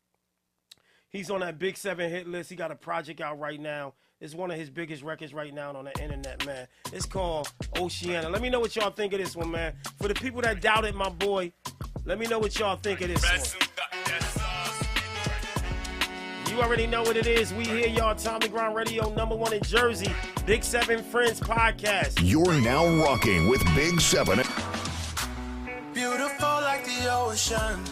he's 1.09 1.31
on 1.31 1.41
that 1.41 1.59
Big 1.59 1.77
Seven 1.77 2.11
hit 2.11 2.27
list. 2.27 2.51
He 2.51 2.57
got 2.57 2.71
a 2.71 2.77
project 2.77 3.21
out 3.21 3.39
right 3.39 3.61
now. 3.61 3.95
It's 4.21 4.35
one 4.35 4.51
of 4.51 4.57
his 4.57 4.69
biggest 4.69 5.05
records 5.05 5.33
right 5.33 5.55
now 5.55 5.73
on 5.77 5.85
the 5.85 6.03
internet, 6.03 6.45
man. 6.45 6.67
It's 6.93 7.07
called 7.07 7.53
Oceana. 7.77 8.29
Let 8.29 8.43
me 8.43 8.51
know 8.51 8.59
what 8.59 8.75
y'all 8.75 8.91
think 8.91 9.13
of 9.13 9.21
this 9.21 9.37
one, 9.37 9.53
man. 9.53 9.75
For 10.01 10.09
the 10.09 10.15
people 10.15 10.41
that 10.43 10.61
doubted 10.61 10.97
my 10.97 11.09
boy, 11.09 11.53
let 12.05 12.19
me 12.19 12.27
know 12.27 12.41
what 12.41 12.59
y'all 12.59 12.77
think 12.77 13.01
of 13.01 13.09
this 13.09 13.23
one. 13.23 13.68
You 16.59 16.65
already 16.65 16.89
know 16.89 17.05
what 17.05 17.17
it 17.17 17.29
is. 17.29 17.55
We 17.55 17.63
here, 17.63 17.87
y'all. 17.87 18.17
Tommy 18.17 18.49
Ground 18.49 18.75
Radio, 18.75 19.15
number 19.15 19.37
one 19.37 19.53
in 19.53 19.63
Jersey. 19.63 20.13
Big 20.45 20.65
Seven 20.65 21.05
Friends 21.05 21.39
podcast. 21.39 22.19
You're 22.21 22.61
now 22.61 22.85
rocking 22.97 23.49
with 23.49 23.65
Big 23.77 24.01
Seven. 24.01 24.39
Beautiful 25.95 26.49
like 26.49 26.85
the 26.85 27.13
ocean. 27.13 27.85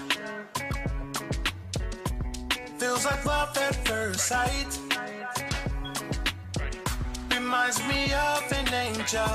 Feels 2.77 3.05
like 3.05 3.25
love 3.25 3.57
at 3.57 3.87
first 3.87 4.27
sight. 4.27 4.81
Reminds 7.31 7.79
me 7.87 8.13
of 8.15 8.53
an 8.53 8.75
angel. 8.75 9.29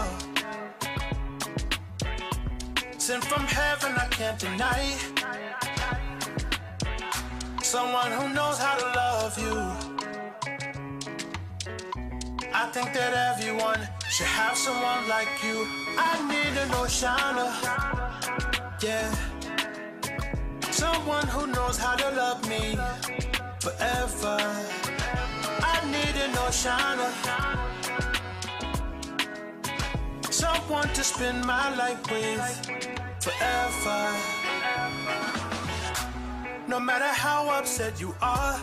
Sent 2.98 3.24
from 3.24 3.44
heaven, 3.44 3.94
I 3.94 4.08
can't 4.10 4.38
deny. 4.38 5.71
Someone 7.72 8.12
who 8.12 8.34
knows 8.34 8.58
how 8.58 8.76
to 8.76 8.86
love 8.86 9.40
you. 9.40 9.56
I 12.54 12.66
think 12.74 12.92
that 12.94 13.14
everyone 13.32 13.80
should 14.10 14.26
have 14.26 14.58
someone 14.58 15.08
like 15.08 15.30
you. 15.42 15.66
I 15.98 16.20
need 16.28 16.54
an 16.64 16.70
Oceana. 16.74 17.48
Yeah. 18.84 19.10
Someone 20.70 21.26
who 21.28 21.48
knows 21.48 21.78
how 21.78 21.96
to 21.96 22.10
love 22.14 22.46
me 22.50 22.78
forever. 23.62 24.38
I 25.64 25.78
need 25.96 26.16
an 26.26 26.38
Oceana. 26.40 27.10
someone 30.30 30.90
to 30.90 31.04
spend 31.06 31.46
my 31.46 31.74
life 31.78 32.04
with 32.12 32.42
forever. 33.22 34.41
No 36.72 36.80
matter 36.80 37.04
how 37.04 37.50
upset 37.50 38.00
you 38.00 38.16
are, 38.22 38.58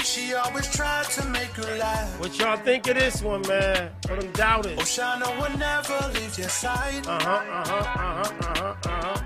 she 0.00 0.32
always 0.32 0.72
tried 0.72 1.06
to 1.06 1.26
make 1.26 1.56
you 1.56 1.64
laugh. 1.64 2.20
What 2.20 2.38
y'all 2.38 2.56
think 2.56 2.86
of 2.86 2.94
this 2.94 3.20
one, 3.20 3.42
man? 3.48 3.90
For 4.06 4.14
them 4.14 4.30
doubters. 4.30 4.78
Oceana 4.78 5.26
will 5.40 5.58
never 5.58 5.98
leave 6.14 6.38
your 6.38 6.48
side. 6.48 7.04
Uh 7.04 7.18
huh, 7.20 7.42
uh 7.50 7.66
huh, 7.66 7.74
uh 7.74 7.84
huh, 7.84 8.34
uh 8.40 8.54
huh, 8.54 8.76
uh 8.84 9.16
huh. 9.16 9.22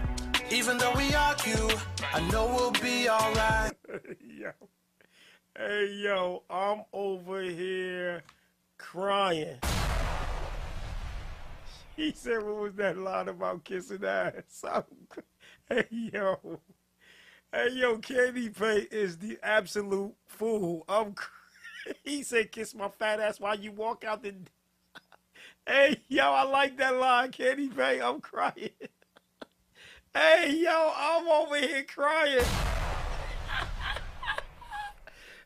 Even 0.50 0.78
though 0.78 0.94
we 0.96 1.14
argue, 1.14 1.68
I 2.14 2.20
know 2.32 2.46
we'll 2.46 2.70
be 2.70 3.06
alright. 3.06 3.74
yo. 4.22 4.52
Hey, 5.54 6.00
yo, 6.02 6.42
I'm 6.48 6.84
over 6.94 7.42
here 7.42 8.22
crying. 8.78 9.58
He 11.96 12.12
said, 12.12 12.42
what 12.42 12.56
was 12.56 12.74
that 12.76 12.96
line 12.96 13.28
about 13.28 13.62
kissing 13.62 14.02
ass? 14.06 14.64
Hey, 15.70 15.86
yo. 15.90 16.60
Hey, 17.52 17.68
yo, 17.72 17.98
Candy 17.98 18.50
Pay 18.50 18.86
is 18.90 19.18
the 19.18 19.38
absolute 19.42 20.14
fool. 20.26 20.84
I'm. 20.88 21.14
He 22.02 22.22
said, 22.22 22.50
kiss 22.50 22.74
my 22.74 22.88
fat 22.88 23.20
ass 23.20 23.38
while 23.38 23.58
you 23.58 23.70
walk 23.72 24.04
out 24.04 24.22
the. 24.22 24.34
Hey, 25.66 25.96
yo, 26.08 26.24
I 26.24 26.44
like 26.44 26.76
that 26.78 26.96
line, 26.96 27.30
Candy 27.30 27.68
Pay. 27.68 28.00
I'm 28.00 28.20
crying. 28.20 28.70
Hey, 30.14 30.54
yo, 30.62 30.92
I'm 30.96 31.28
over 31.28 31.56
here 31.56 31.84
crying. 31.84 32.44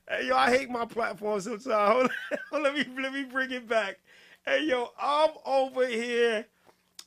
Hey 0.09 0.27
yo, 0.29 0.37
I 0.37 0.51
hate 0.51 0.71
my 0.71 0.87
platform 0.87 1.39
sometimes. 1.41 1.69
Hold 1.71 2.11
on, 2.53 2.63
let 2.63 2.75
me 2.75 2.85
let 3.03 3.13
me 3.13 3.25
bring 3.25 3.51
it 3.51 3.69
back. 3.69 3.99
Hey 4.45 4.65
yo, 4.65 4.91
I'm 4.99 5.31
over 5.45 5.87
here. 5.87 6.47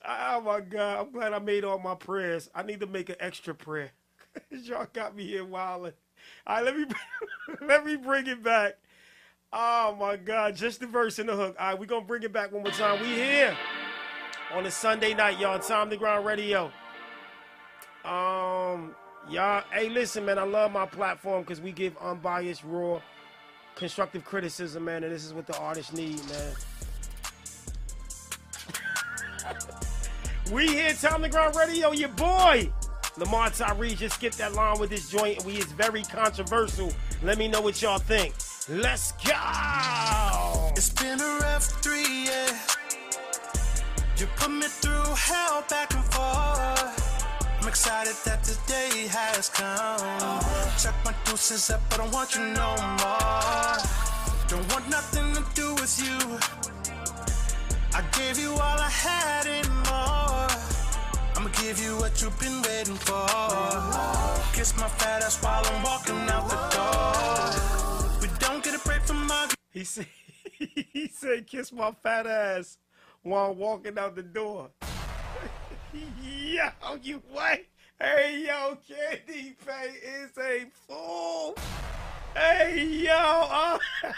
Oh 0.06 0.42
my 0.42 0.62
God, 0.62 1.00
I'm 1.00 1.12
glad 1.12 1.34
I 1.34 1.40
made 1.40 1.64
all 1.64 1.78
my 1.80 1.96
prayers. 1.96 2.50
I 2.56 2.64
need 2.64 2.80
to 2.80 2.88
make 2.88 3.10
an 3.10 3.18
extra 3.20 3.54
prayer. 3.54 3.92
Y'all 4.50 4.88
got 4.92 5.16
me 5.16 5.26
here 5.28 5.46
wilding. 5.46 5.94
All 6.48 6.56
right, 6.56 6.66
let 6.66 6.78
me 6.78 6.86
let 7.68 7.86
me 7.86 7.96
bring 7.96 8.28
it 8.28 8.44
back. 8.44 8.78
Oh 9.54 9.96
my 10.00 10.16
God, 10.16 10.56
just 10.56 10.80
the 10.80 10.88
verse 10.88 11.20
and 11.20 11.30
the 11.30 11.36
hook. 11.36 11.56
All 11.60 11.68
right, 11.68 11.80
we're 11.80 11.86
gonna 11.86 12.06
bring 12.06 12.24
it 12.24 12.34
back 12.34 12.52
one 12.52 12.64
more 12.64 12.72
time. 12.72 13.02
We 13.02 13.08
here 13.08 13.56
on 14.54 14.66
a 14.66 14.72
Sunday 14.72 15.14
night, 15.14 15.40
y'all. 15.40 15.60
Time 15.60 15.90
to 15.90 15.98
Grind 15.98 16.26
Radio. 16.26 16.72
Um, 18.04 18.96
y'all, 19.30 19.64
hey, 19.72 19.90
listen, 19.90 20.26
man, 20.26 20.40
I 20.40 20.44
love 20.44 20.72
my 20.72 20.86
platform 20.88 21.44
because 21.44 21.62
we 21.62 21.72
give 21.72 21.96
unbiased, 21.98 22.64
raw, 22.64 23.02
constructive 23.76 24.26
criticism, 24.26 24.86
man, 24.86 25.04
and 25.04 25.14
this 25.14 25.26
is 25.26 25.34
what 25.34 25.46
the 25.46 25.58
artists 25.58 25.94
need, 25.94 26.18
man. 26.30 26.54
We 30.52 30.68
here, 30.68 30.92
Time 30.92 31.22
to 31.22 31.30
Grind 31.30 31.56
Radio, 31.56 31.94
your 31.94 32.10
boy. 32.10 32.70
Lamar 33.18 33.52
Tyree 33.52 33.96
just 33.96 34.16
skipped 34.16 34.38
that 34.40 34.54
line 34.54 34.82
with 34.82 34.90
this 34.90 35.10
joint, 35.10 35.38
and 35.38 35.46
we 35.46 35.54
is 35.54 35.72
very 35.72 36.04
controversial. 36.04 36.92
Let 37.24 37.38
me 37.38 37.48
know 37.48 37.62
what 37.62 37.82
y'all 37.82 38.00
think. 38.00 38.34
Let's 38.68 39.14
go. 39.14 40.72
It's 40.76 40.90
been 40.90 41.22
a 41.22 41.38
rough 41.40 41.64
three, 41.82 42.26
yeah. 42.26 42.60
You 44.18 44.28
put 44.36 44.52
me 44.52 44.64
through 44.68 45.16
hell 45.16 45.64
back 45.70 45.94
and 45.94 46.04
forth. 46.04 47.62
I'm 47.62 47.68
excited 47.70 48.16
that 48.26 48.44
the 48.44 48.58
day 48.68 49.08
has 49.08 49.48
come. 49.48 50.42
Check 50.78 50.96
my 51.06 51.16
deuces 51.24 51.70
up, 51.70 51.80
I 51.92 51.98
don't 51.98 52.12
want 52.12 52.36
you 52.36 52.42
no 52.42 52.76
more. 53.00 53.78
Don't 54.50 54.70
want 54.74 54.90
nothing 54.90 55.34
to 55.34 55.46
do 55.56 55.74
with 55.76 55.96
you. 56.04 56.38
I 57.94 58.02
gave 58.18 58.38
you 58.38 58.52
all 58.52 58.60
I 58.60 58.90
had 58.90 59.48
and 59.48 59.70
more. 59.88 60.21
Give 61.62 61.80
you 61.80 61.96
what 61.98 62.20
you've 62.20 62.40
been 62.40 62.60
waiting 62.64 62.96
for. 62.96 63.28
Kiss 64.54 64.76
my 64.78 64.88
fat 64.98 65.22
ass 65.22 65.42
while 65.44 65.64
I'm 65.64 65.84
walking 65.84 66.18
out 66.28 66.50
the 66.50 66.58
door. 66.74 68.20
We 68.20 68.28
don't 68.40 68.64
get 68.64 68.74
a 68.74 68.80
break 68.80 69.04
from 69.04 69.30
arguing. 69.30 69.56
He 69.72 69.84
said, 69.84 70.08
he 70.58 71.08
said, 71.14 71.46
kiss 71.46 71.72
my 71.72 71.92
fat 72.02 72.26
ass 72.26 72.80
while 73.22 73.54
walking 73.54 74.00
out 74.00 74.16
the 74.16 74.24
door. 74.24 74.72
yo, 76.22 76.70
you 77.04 77.22
what? 77.32 77.60
Hey, 78.00 78.46
yo, 78.48 78.78
Candy 78.88 79.56
Pay 79.64 79.94
is 80.04 80.32
a 80.40 80.66
fool. 80.88 81.56
Hey, 82.36 82.86
yo, 82.86 83.14
uh, 83.14 83.78
I 84.04 84.12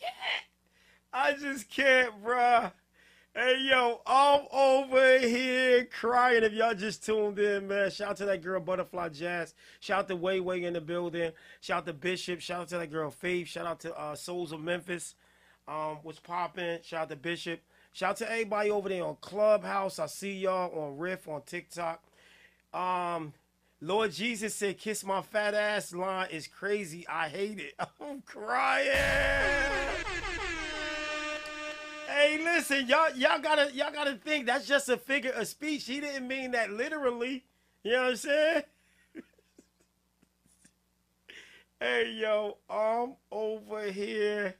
can't. 0.00 0.44
I 1.12 1.34
just 1.34 1.68
can't, 1.68 2.24
bruh. 2.24 2.72
Hey, 3.36 3.66
yo, 3.68 4.00
I'm 4.06 4.42
over 4.52 5.18
here 5.18 5.86
crying. 5.86 6.44
If 6.44 6.52
y'all 6.52 6.72
just 6.72 7.04
tuned 7.04 7.36
in, 7.40 7.66
man, 7.66 7.90
shout 7.90 8.10
out 8.10 8.16
to 8.18 8.26
that 8.26 8.42
girl, 8.42 8.60
Butterfly 8.60 9.08
Jazz. 9.08 9.54
Shout 9.80 9.98
out 9.98 10.08
to 10.08 10.14
Way 10.14 10.38
Way 10.38 10.62
in 10.62 10.74
the 10.74 10.80
building. 10.80 11.32
Shout 11.60 11.78
out 11.78 11.86
to 11.86 11.94
Bishop. 11.94 12.40
Shout 12.40 12.60
out 12.60 12.68
to 12.68 12.78
that 12.78 12.92
girl, 12.92 13.10
Faith. 13.10 13.48
Shout 13.48 13.66
out 13.66 13.80
to 13.80 13.92
uh, 13.98 14.14
Souls 14.14 14.52
of 14.52 14.60
Memphis. 14.60 15.16
Um, 15.66 15.98
what's 16.04 16.20
popping? 16.20 16.78
Shout 16.84 17.02
out 17.02 17.08
to 17.08 17.16
Bishop. 17.16 17.60
Shout 17.92 18.10
out 18.10 18.16
to 18.18 18.30
everybody 18.30 18.70
over 18.70 18.88
there 18.88 19.04
on 19.04 19.16
Clubhouse. 19.20 19.98
I 19.98 20.06
see 20.06 20.34
y'all 20.34 20.70
on 20.78 20.96
Riff 20.96 21.26
on 21.26 21.42
TikTok. 21.42 22.04
Um, 22.72 23.32
Lord 23.80 24.12
Jesus 24.12 24.54
said, 24.54 24.78
"Kiss 24.78 25.02
my 25.04 25.22
fat 25.22 25.54
ass." 25.54 25.92
Line 25.92 26.28
is 26.30 26.46
crazy. 26.46 27.04
I 27.08 27.28
hate 27.28 27.58
it. 27.58 27.74
I'm 28.00 28.22
crying. 28.22 28.92
Hey, 32.16 32.38
listen, 32.38 32.86
y'all, 32.86 33.10
y'all 33.16 33.40
gotta, 33.40 33.74
y'all 33.74 33.90
gotta 33.92 34.14
think 34.14 34.46
that's 34.46 34.68
just 34.68 34.88
a 34.88 34.96
figure 34.96 35.32
of 35.32 35.48
speech. 35.48 35.84
He 35.84 35.98
didn't 35.98 36.28
mean 36.28 36.52
that 36.52 36.70
literally. 36.70 37.44
You 37.82 37.90
know 37.90 38.02
what 38.02 38.10
I'm 38.10 38.16
saying? 38.16 38.62
hey, 41.80 42.12
yo, 42.12 42.58
I'm 42.70 43.16
over 43.32 43.90
here 43.90 44.54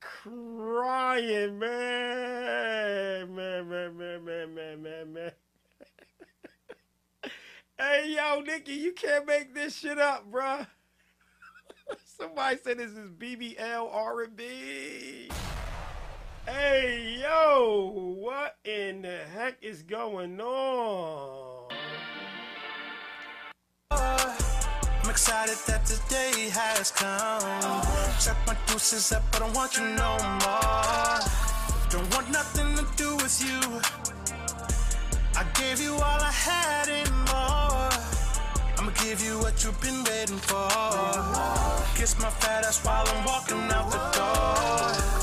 crying, 0.00 1.58
man, 1.58 3.34
man, 3.34 3.68
man, 3.70 3.96
man, 3.96 4.24
man, 4.26 4.54
man, 4.54 4.82
man, 4.82 5.12
man. 5.14 5.32
hey, 7.78 8.14
yo, 8.14 8.42
Nikki, 8.42 8.74
you 8.74 8.92
can't 8.92 9.26
make 9.26 9.54
this 9.54 9.78
shit 9.78 9.98
up, 9.98 10.30
bruh. 10.30 10.66
Somebody 12.04 12.58
said 12.62 12.76
this 12.76 12.90
is 12.90 13.08
BBL 13.12 13.88
R&B. 13.90 15.30
Hey, 16.44 17.20
yo, 17.22 17.92
what 18.18 18.56
in 18.64 19.02
the 19.02 19.18
heck 19.32 19.58
is 19.62 19.84
going 19.84 20.40
on? 20.40 21.70
I'm 23.92 25.08
excited 25.08 25.56
that 25.68 25.86
the 25.86 26.00
day 26.08 26.50
has 26.50 26.90
come. 26.90 27.82
Check 28.18 28.36
my 28.44 28.56
deuces 28.66 29.12
up, 29.12 29.22
I 29.34 29.38
don't 29.38 29.54
want 29.54 29.76
you 29.76 29.84
no 29.84 30.18
more. 30.42 31.20
Don't 31.90 32.12
want 32.12 32.28
nothing 32.32 32.74
to 32.74 32.84
do 32.96 33.14
with 33.16 33.38
you. 33.40 33.60
I 35.36 35.44
gave 35.54 35.80
you 35.80 35.94
all 35.94 36.20
I 36.20 36.32
had 36.32 36.88
and 36.88 37.14
more. 37.30 37.88
I'ma 38.78 38.90
give 39.04 39.22
you 39.22 39.38
what 39.38 39.62
you've 39.62 39.80
been 39.80 40.02
waiting 40.02 40.38
for. 40.38 40.68
Kiss 41.94 42.18
my 42.18 42.30
fat 42.30 42.64
ass 42.64 42.84
while 42.84 43.06
I'm 43.06 43.24
walking 43.24 43.62
out 43.70 43.92
the 43.92 44.18
door. 44.18 45.21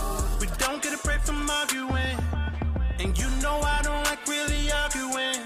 And 2.99 3.17
you 3.17 3.29
know 3.41 3.61
I 3.61 3.81
don't 3.81 4.03
like 4.03 4.27
really 4.27 4.69
arguing. 4.71 5.39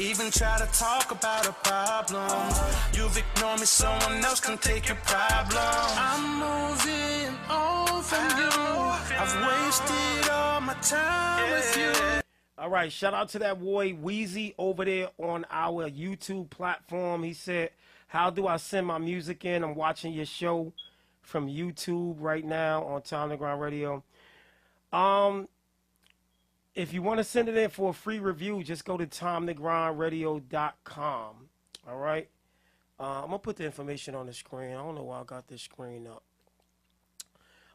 Even 0.00 0.30
try 0.30 0.58
to 0.58 0.66
talk 0.76 1.12
about 1.12 1.46
a 1.46 1.52
problem. 1.52 2.52
You've 2.94 3.16
ignored 3.16 3.60
me, 3.60 3.66
someone 3.66 4.24
else 4.24 4.40
can 4.40 4.56
take 4.56 4.88
your 4.88 4.96
problem. 5.04 5.58
I'm 5.60 6.40
moving 6.40 7.34
on 7.50 8.02
from 8.02 8.38
you. 8.38 8.50
I've 9.16 9.34
wasted 9.46 10.30
all 10.30 10.60
my 10.62 10.74
time 10.80 11.50
with 11.50 11.76
you. 11.76 12.22
All 12.56 12.70
right, 12.70 12.90
shout 12.90 13.12
out 13.12 13.28
to 13.30 13.38
that 13.40 13.60
boy 13.60 13.92
Wheezy 13.92 14.54
over 14.56 14.84
there 14.86 15.10
on 15.18 15.44
our 15.50 15.90
YouTube 15.90 16.48
platform. 16.48 17.22
He 17.22 17.34
said, 17.34 17.70
How 18.08 18.30
do 18.30 18.46
I 18.46 18.56
send 18.56 18.86
my 18.86 18.98
music 18.98 19.44
in? 19.44 19.62
I'm 19.62 19.74
watching 19.74 20.14
your 20.14 20.24
show 20.24 20.72
from 21.20 21.48
YouTube 21.48 22.16
right 22.18 22.44
now 22.44 22.82
on 22.84 23.02
Time 23.02 23.28
to 23.28 23.36
Grind 23.36 23.60
Radio. 23.60 24.02
Um, 24.94 25.48
if 26.74 26.92
you 26.92 27.00
want 27.02 27.18
to 27.18 27.24
send 27.24 27.48
it 27.48 27.56
in 27.56 27.70
for 27.70 27.90
a 27.90 27.92
free 27.92 28.20
review, 28.20 28.62
just 28.62 28.84
go 28.84 28.96
to 28.96 29.06
timetogrindradio.com. 29.06 31.34
All 31.88 31.98
right. 31.98 32.28
Uh, 32.98 33.22
I'm 33.22 33.26
gonna 33.26 33.38
put 33.40 33.56
the 33.56 33.64
information 33.64 34.14
on 34.14 34.26
the 34.26 34.32
screen. 34.32 34.70
I 34.70 34.74
don't 34.74 34.94
know 34.94 35.02
why 35.02 35.20
I 35.20 35.24
got 35.24 35.48
this 35.48 35.62
screen 35.62 36.06
up. 36.06 36.22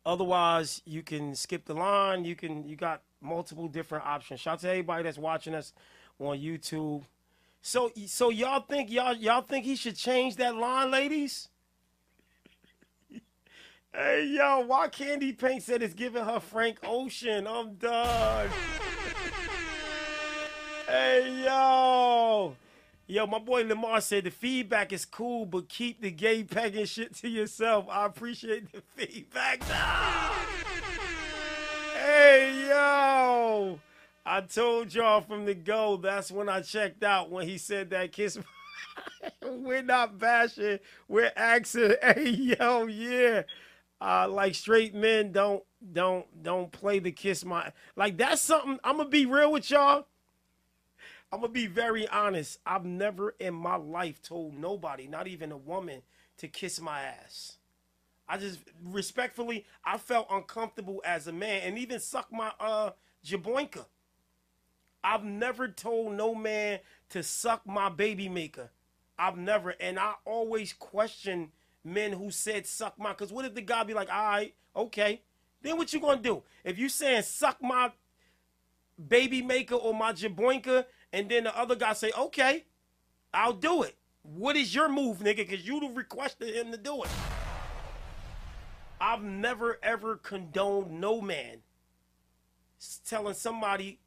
Otherwise, 0.05 0.81
you 0.85 1.03
can 1.03 1.35
skip 1.35 1.65
the 1.65 1.73
line. 1.73 2.23
You 2.23 2.35
can 2.35 2.65
you 2.67 2.77
got 2.77 3.01
multiple 3.21 3.67
different 3.67 4.05
options. 4.05 4.39
Shout 4.39 4.53
out 4.53 4.59
to 4.61 4.69
everybody 4.69 5.03
that's 5.03 5.17
watching 5.17 5.53
us 5.53 5.73
on 6.19 6.37
YouTube. 6.37 7.03
So 7.61 7.91
so 8.07 8.29
y'all 8.29 8.61
think 8.61 8.89
y'all 8.89 9.13
y'all 9.13 9.41
think 9.41 9.65
he 9.65 9.75
should 9.75 9.97
change 9.97 10.37
that 10.37 10.55
line, 10.55 10.89
ladies? 10.89 11.49
Hey 13.93 14.27
yo, 14.27 14.59
why 14.67 14.87
Candy 14.87 15.33
Paint 15.33 15.63
said 15.63 15.81
it's 15.81 15.95
giving 15.95 16.23
her 16.23 16.39
Frank 16.39 16.77
Ocean? 16.83 17.47
I'm 17.47 17.73
done. 17.73 18.47
hey 20.87 21.43
yo. 21.43 22.55
Yo, 23.07 23.25
my 23.25 23.39
boy 23.39 23.63
Lamar 23.63 23.99
said 24.01 24.25
the 24.25 24.29
feedback 24.29 24.93
is 24.93 25.05
cool, 25.05 25.47
but 25.47 25.67
keep 25.67 26.01
the 26.01 26.11
gay 26.11 26.43
pegging 26.43 26.85
shit 26.85 27.15
to 27.15 27.27
yourself. 27.27 27.87
I 27.89 28.05
appreciate 28.05 28.71
the 28.71 28.83
feedback. 28.95 29.63
Hey 31.95 32.67
yo. 32.69 33.79
I 34.23 34.41
told 34.41 34.93
y'all 34.93 35.21
from 35.21 35.45
the 35.45 35.55
go, 35.55 35.97
that's 35.97 36.31
when 36.31 36.47
I 36.47 36.61
checked 36.61 37.03
out 37.03 37.31
when 37.31 37.47
he 37.47 37.57
said 37.57 37.89
that 37.89 38.11
kiss. 38.11 38.37
we're 39.41 39.81
not 39.81 40.19
bashing, 40.19 40.77
we're 41.07 41.31
asking. 41.35 41.95
Hey 42.03 42.29
yo, 42.29 42.85
yeah. 42.85 43.41
Uh, 44.01 44.27
like 44.29 44.55
straight 44.55 44.95
men 44.95 45.31
don't 45.31 45.63
don't 45.93 46.25
don't 46.43 46.71
play 46.71 46.99
the 46.99 47.11
kiss 47.11 47.43
my 47.43 47.71
like 47.95 48.17
that's 48.17 48.41
something 48.41 48.79
I'm 48.83 48.97
gonna 48.97 49.09
be 49.09 49.25
real 49.25 49.51
with 49.51 49.69
y'all. 49.69 50.07
I'm 51.31 51.41
gonna 51.41 51.51
be 51.51 51.67
very 51.67 52.07
honest. 52.07 52.59
I've 52.65 52.85
never 52.85 53.35
in 53.39 53.53
my 53.53 53.75
life 53.75 54.21
told 54.21 54.57
nobody, 54.57 55.07
not 55.07 55.27
even 55.27 55.51
a 55.51 55.57
woman, 55.57 56.01
to 56.37 56.47
kiss 56.47 56.79
my 56.79 57.01
ass. 57.01 57.57
I 58.27 58.37
just 58.37 58.59
respectfully, 58.83 59.65
I 59.83 59.97
felt 59.97 60.27
uncomfortable 60.31 61.01
as 61.03 61.27
a 61.27 61.33
man, 61.33 61.61
and 61.63 61.77
even 61.77 61.99
suck 61.99 62.31
my 62.31 62.51
uh 62.59 62.91
jaboinka. 63.25 63.85
I've 65.03 65.23
never 65.23 65.67
told 65.67 66.13
no 66.13 66.35
man 66.35 66.79
to 67.09 67.23
suck 67.23 67.65
my 67.65 67.89
baby 67.89 68.29
maker. 68.29 68.69
I've 69.17 69.37
never, 69.37 69.71
and 69.79 69.99
I 69.99 70.13
always 70.25 70.73
question 70.73 71.51
men 71.93 72.13
who 72.13 72.31
said 72.31 72.65
suck 72.65 72.97
my. 72.99 73.13
Cause 73.13 73.31
what 73.31 73.45
if 73.45 73.53
the 73.53 73.61
guy 73.61 73.83
be 73.83 73.93
like, 73.93 74.11
all 74.11 74.23
right, 74.23 74.53
okay, 74.75 75.21
then 75.61 75.77
what 75.77 75.93
you 75.93 75.99
gonna 75.99 76.21
do? 76.21 76.43
If 76.63 76.77
you 76.77 76.89
saying 76.89 77.23
suck 77.23 77.61
my 77.61 77.91
baby 79.07 79.41
maker 79.41 79.75
or 79.75 79.93
my 79.93 80.13
jaboinka, 80.13 80.85
and 81.13 81.29
then 81.29 81.45
the 81.45 81.57
other 81.57 81.75
guy 81.75 81.93
say, 81.93 82.11
okay, 82.17 82.65
I'll 83.33 83.53
do 83.53 83.83
it. 83.83 83.95
What 84.21 84.55
is 84.55 84.73
your 84.73 84.89
move, 84.89 85.19
nigga? 85.19 85.49
Cause 85.49 85.65
you 85.65 85.93
requested 85.93 86.53
him 86.55 86.71
to 86.71 86.77
do 86.77 87.03
it. 87.03 87.09
I've 89.01 89.23
never 89.23 89.79
ever 89.81 90.17
condoned 90.17 90.99
no 90.99 91.21
man 91.21 91.61
telling 93.05 93.33
somebody, 93.33 93.99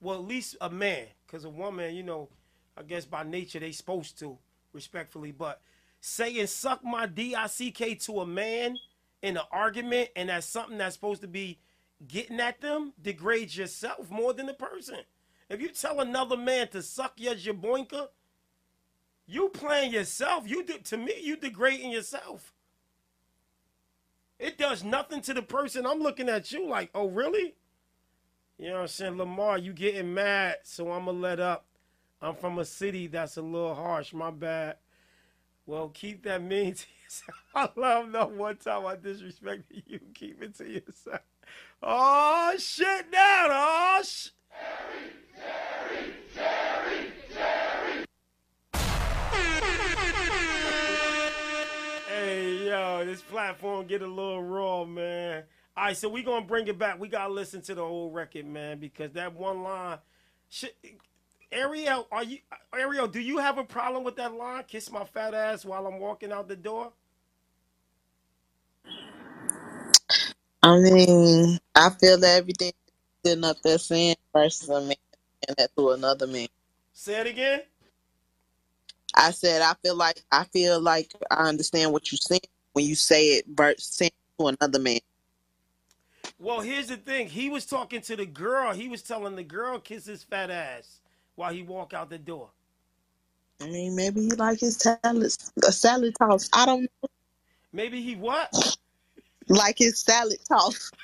well, 0.00 0.16
at 0.16 0.24
least 0.24 0.56
a 0.60 0.70
man, 0.70 1.06
because 1.26 1.44
a 1.44 1.50
woman, 1.50 1.94
you 1.94 2.02
know, 2.02 2.28
I 2.76 2.82
guess 2.82 3.04
by 3.04 3.22
nature 3.22 3.60
they 3.60 3.72
supposed 3.72 4.18
to, 4.20 4.38
respectfully, 4.72 5.32
but 5.32 5.60
saying 6.00 6.46
suck 6.46 6.82
my 6.82 7.06
D-I-C-K 7.06 7.94
to 7.96 8.20
a 8.20 8.26
man 8.26 8.78
in 9.22 9.36
an 9.36 9.42
argument 9.50 10.10
and 10.16 10.28
that's 10.28 10.46
something 10.46 10.78
that's 10.78 10.94
supposed 10.94 11.22
to 11.22 11.28
be 11.28 11.58
getting 12.08 12.40
at 12.40 12.60
them 12.60 12.92
degrades 13.00 13.56
yourself 13.56 14.10
more 14.10 14.32
than 14.32 14.46
the 14.46 14.54
person. 14.54 15.00
If 15.48 15.60
you 15.60 15.68
tell 15.68 16.00
another 16.00 16.36
man 16.36 16.68
to 16.68 16.82
suck 16.82 17.14
your 17.16 17.34
jaboinka, 17.34 18.08
you 19.26 19.48
playing 19.48 19.92
yourself. 19.92 20.48
You 20.48 20.64
to 20.64 20.96
me, 20.96 21.14
you 21.22 21.36
degrading 21.36 21.90
yourself. 21.90 22.52
It 24.38 24.56
does 24.56 24.82
nothing 24.82 25.20
to 25.22 25.34
the 25.34 25.42
person. 25.42 25.86
I'm 25.86 26.00
looking 26.00 26.28
at 26.28 26.50
you 26.50 26.68
like, 26.68 26.90
oh 26.94 27.08
really? 27.08 27.54
You 28.58 28.68
know 28.68 28.74
what 28.74 28.80
I'm 28.82 28.88
saying? 28.88 29.16
Lamar, 29.18 29.58
you 29.58 29.72
getting 29.72 30.14
mad, 30.14 30.56
so 30.64 30.90
I'm 30.92 31.04
gonna 31.04 31.18
let 31.18 31.40
up. 31.40 31.66
I'm 32.22 32.34
from 32.34 32.58
a 32.58 32.64
city 32.64 33.06
that's 33.06 33.36
a 33.36 33.42
little 33.42 33.74
harsh. 33.74 34.12
My 34.12 34.30
bad. 34.30 34.76
Well, 35.66 35.88
keep 35.88 36.24
that 36.24 36.42
mean 36.42 36.74
to 36.74 36.86
yourself. 37.04 37.38
I 37.54 37.80
love 37.80 38.08
no 38.08 38.26
one 38.26 38.56
time 38.56 38.86
I 38.86 38.96
disrespected 38.96 39.82
you. 39.86 40.00
Keep 40.14 40.42
it 40.42 40.54
to 40.56 40.68
yourself. 40.68 41.20
Oh 41.82 42.54
shit 42.58 43.06
now. 43.10 43.46
Oh 43.50 44.02
sh- 44.04 44.28
Hey 52.08 52.66
yo, 52.66 53.04
this 53.04 53.22
platform 53.22 53.86
get 53.86 54.02
a 54.02 54.06
little 54.06 54.42
raw, 54.42 54.84
man. 54.84 55.44
All 55.76 55.84
right, 55.84 55.96
so 55.96 56.08
we 56.08 56.22
gonna 56.22 56.44
bring 56.44 56.66
it 56.66 56.78
back. 56.78 56.98
We 56.98 57.08
gotta 57.08 57.32
listen 57.32 57.62
to 57.62 57.74
the 57.74 57.84
whole 57.84 58.10
record, 58.10 58.46
man, 58.46 58.78
because 58.78 59.12
that 59.12 59.34
one 59.34 59.62
line. 59.62 59.98
Shit, 60.48 60.76
Ariel, 61.52 62.06
are 62.12 62.24
you 62.24 62.38
Ariel? 62.74 63.08
Do 63.08 63.20
you 63.20 63.38
have 63.38 63.58
a 63.58 63.64
problem 63.64 64.04
with 64.04 64.16
that 64.16 64.34
line? 64.34 64.64
Kiss 64.68 64.90
my 64.90 65.04
fat 65.04 65.34
ass 65.34 65.64
while 65.64 65.86
I'm 65.86 65.98
walking 65.98 66.32
out 66.32 66.48
the 66.48 66.56
door. 66.56 66.92
I 70.62 70.78
mean, 70.78 71.58
I 71.74 71.90
feel 71.90 72.18
that 72.20 72.38
everything 72.38 72.72
sitting 73.24 73.44
up 73.44 73.58
there 73.62 73.78
saying 73.78 74.16
versus 74.34 74.68
a 74.68 74.80
man 74.80 74.96
and 75.48 75.56
that 75.58 75.70
to 75.76 75.90
another 75.92 76.26
man. 76.26 76.48
Say 76.92 77.20
it 77.20 77.26
again. 77.26 77.62
I 79.14 79.32
said 79.32 79.62
I 79.62 79.74
feel 79.82 79.96
like 79.96 80.22
I 80.32 80.44
feel 80.44 80.80
like 80.80 81.12
I 81.30 81.48
understand 81.48 81.92
what 81.92 82.12
you're 82.12 82.18
saying 82.18 82.42
when 82.74 82.86
you 82.86 82.94
say 82.94 83.28
it 83.38 83.46
versus 83.48 83.84
saying 83.86 84.12
to 84.38 84.48
another 84.48 84.78
man. 84.78 85.00
Well, 86.38 86.60
here's 86.60 86.88
the 86.88 86.96
thing. 86.96 87.28
He 87.28 87.50
was 87.50 87.66
talking 87.66 88.00
to 88.02 88.16
the 88.16 88.26
girl. 88.26 88.72
He 88.72 88.88
was 88.88 89.02
telling 89.02 89.36
the 89.36 89.44
girl 89.44 89.78
kiss 89.78 90.06
his 90.06 90.22
fat 90.24 90.50
ass 90.50 91.00
while 91.40 91.54
he 91.54 91.62
walk 91.62 91.94
out 91.94 92.10
the 92.10 92.18
door. 92.18 92.50
I 93.62 93.66
mean, 93.66 93.96
maybe 93.96 94.20
he 94.20 94.30
like 94.32 94.60
his 94.60 94.76
salad, 94.76 95.32
a 95.66 95.72
salad 95.72 96.14
toss. 96.18 96.50
I 96.52 96.66
don't 96.66 96.82
know, 96.82 97.08
Maybe 97.72 98.02
he 98.02 98.14
what? 98.14 98.76
like 99.48 99.78
his 99.78 99.98
salad 99.98 100.38
toss. 100.46 100.90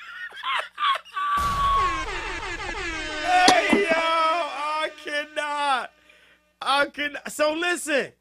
Hey 3.27 3.81
yo, 3.83 3.89
I 3.91 4.89
cannot. 5.03 5.91
I 6.61 6.85
can. 6.85 7.17
So 7.27 7.53
listen, 7.53 8.11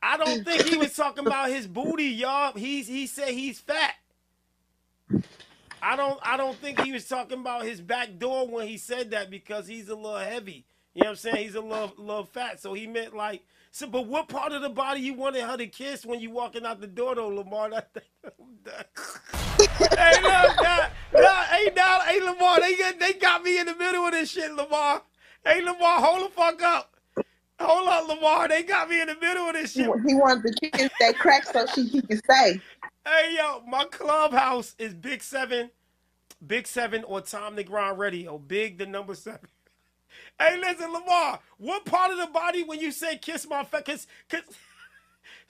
I 0.00 0.16
don't 0.16 0.44
think 0.44 0.62
he 0.62 0.76
was 0.76 0.94
talking 0.94 1.26
about 1.26 1.48
his 1.48 1.66
booty, 1.66 2.04
y'all. 2.04 2.52
He's 2.56 2.86
he 2.86 3.06
said 3.06 3.28
he's 3.28 3.58
fat. 3.58 3.94
I 5.82 5.96
don't 5.96 6.20
I 6.22 6.36
don't 6.36 6.56
think 6.56 6.80
he 6.82 6.92
was 6.92 7.08
talking 7.08 7.40
about 7.40 7.64
his 7.64 7.80
back 7.80 8.18
door 8.18 8.46
when 8.46 8.68
he 8.68 8.76
said 8.76 9.10
that 9.10 9.30
because 9.30 9.66
he's 9.66 9.88
a 9.88 9.96
little 9.96 10.18
heavy. 10.18 10.64
You 10.98 11.04
know 11.04 11.10
what 11.10 11.12
I'm 11.12 11.16
saying? 11.18 11.46
He's 11.46 11.54
a 11.54 11.60
little 11.60 11.92
little 11.96 12.24
fat. 12.24 12.60
So 12.60 12.74
he 12.74 12.88
meant 12.88 13.14
like 13.14 13.44
so 13.70 13.86
but 13.86 14.08
what 14.08 14.28
part 14.28 14.52
of 14.52 14.62
the 14.62 14.68
body 14.68 15.00
you 15.00 15.14
wanted 15.14 15.42
her 15.44 15.56
to 15.56 15.68
kiss 15.68 16.04
when 16.04 16.18
you 16.18 16.32
walking 16.32 16.66
out 16.66 16.80
the 16.80 16.88
door 16.88 17.14
though, 17.14 17.28
Lamar? 17.28 17.70
That, 18.64 18.90
hey, 19.96 20.20
look, 20.22 20.60
nah, 20.60 20.88
nah, 21.14 21.42
hey, 21.44 21.70
hey, 22.06 22.20
Lamar, 22.20 22.60
they 22.60 22.76
got, 22.76 22.98
they 23.00 23.12
got 23.14 23.42
me 23.44 23.58
in 23.60 23.66
the 23.66 23.76
middle 23.76 24.04
of 24.06 24.12
this 24.12 24.30
shit, 24.32 24.52
Lamar. 24.52 25.02
Hey, 25.44 25.62
Lamar, 25.62 26.00
hold 26.00 26.26
the 26.26 26.34
fuck 26.34 26.60
up. 26.62 26.96
Hold 27.60 27.88
up, 27.88 28.08
Lamar. 28.08 28.48
They 28.48 28.64
got 28.64 28.90
me 28.90 29.00
in 29.00 29.06
the 29.08 29.16
middle 29.16 29.48
of 29.48 29.54
this 29.54 29.74
He, 29.74 29.82
shit. 29.82 29.92
he 30.06 30.14
wanted 30.16 30.54
to 30.60 30.70
kiss 30.70 30.90
that 31.00 31.18
crack 31.18 31.46
so 31.46 31.66
she 31.66 31.84
he 31.86 32.02
can 32.02 32.20
say. 32.28 32.62
Hey, 33.06 33.36
yo, 33.38 33.62
my 33.68 33.84
clubhouse 33.84 34.74
is 34.78 34.94
Big 34.94 35.22
Seven, 35.22 35.70
Big 36.46 36.66
Seven 36.66 37.04
or 37.04 37.20
Time 37.22 37.56
to 37.56 37.64
Grind 37.64 37.98
Radio. 37.98 38.38
Big 38.38 38.78
the 38.78 38.86
number 38.86 39.14
seven. 39.14 39.48
Hey, 40.38 40.56
listen, 40.60 40.92
Lamar, 40.92 41.40
what 41.56 41.84
part 41.84 42.12
of 42.12 42.18
the 42.18 42.26
body 42.26 42.62
when 42.62 42.78
you 42.78 42.92
say 42.92 43.16
kiss 43.18 43.46
my 43.48 43.64
face? 43.64 44.06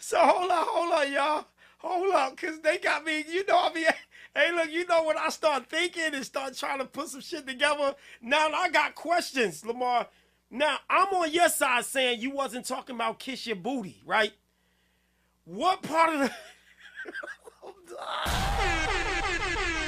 So 0.00 0.16
hold 0.18 0.50
on, 0.50 0.66
hold 0.68 0.92
on, 0.92 1.12
y'all. 1.12 1.44
Hold 1.78 2.14
up, 2.14 2.36
cause 2.36 2.60
they 2.60 2.78
got 2.78 3.04
me, 3.04 3.24
you 3.28 3.44
know 3.46 3.58
I 3.58 3.72
mean, 3.72 3.86
hey, 4.34 4.52
look, 4.52 4.70
you 4.70 4.86
know 4.86 5.02
when 5.04 5.18
I 5.18 5.28
start 5.28 5.66
thinking 5.68 6.14
and 6.14 6.24
start 6.24 6.56
trying 6.56 6.78
to 6.78 6.84
put 6.84 7.08
some 7.08 7.20
shit 7.20 7.46
together, 7.46 7.94
now 8.22 8.48
I 8.48 8.68
got 8.68 8.94
questions, 8.94 9.64
Lamar. 9.66 10.06
Now, 10.50 10.78
I'm 10.88 11.08
on 11.08 11.32
your 11.32 11.48
side 11.48 11.84
saying 11.84 12.20
you 12.20 12.30
wasn't 12.30 12.64
talking 12.66 12.94
about 12.94 13.18
kiss 13.18 13.46
your 13.46 13.56
booty, 13.56 14.00
right? 14.06 14.32
What 15.44 15.82
part 15.82 16.14
of 16.14 16.20
the... 16.20 16.32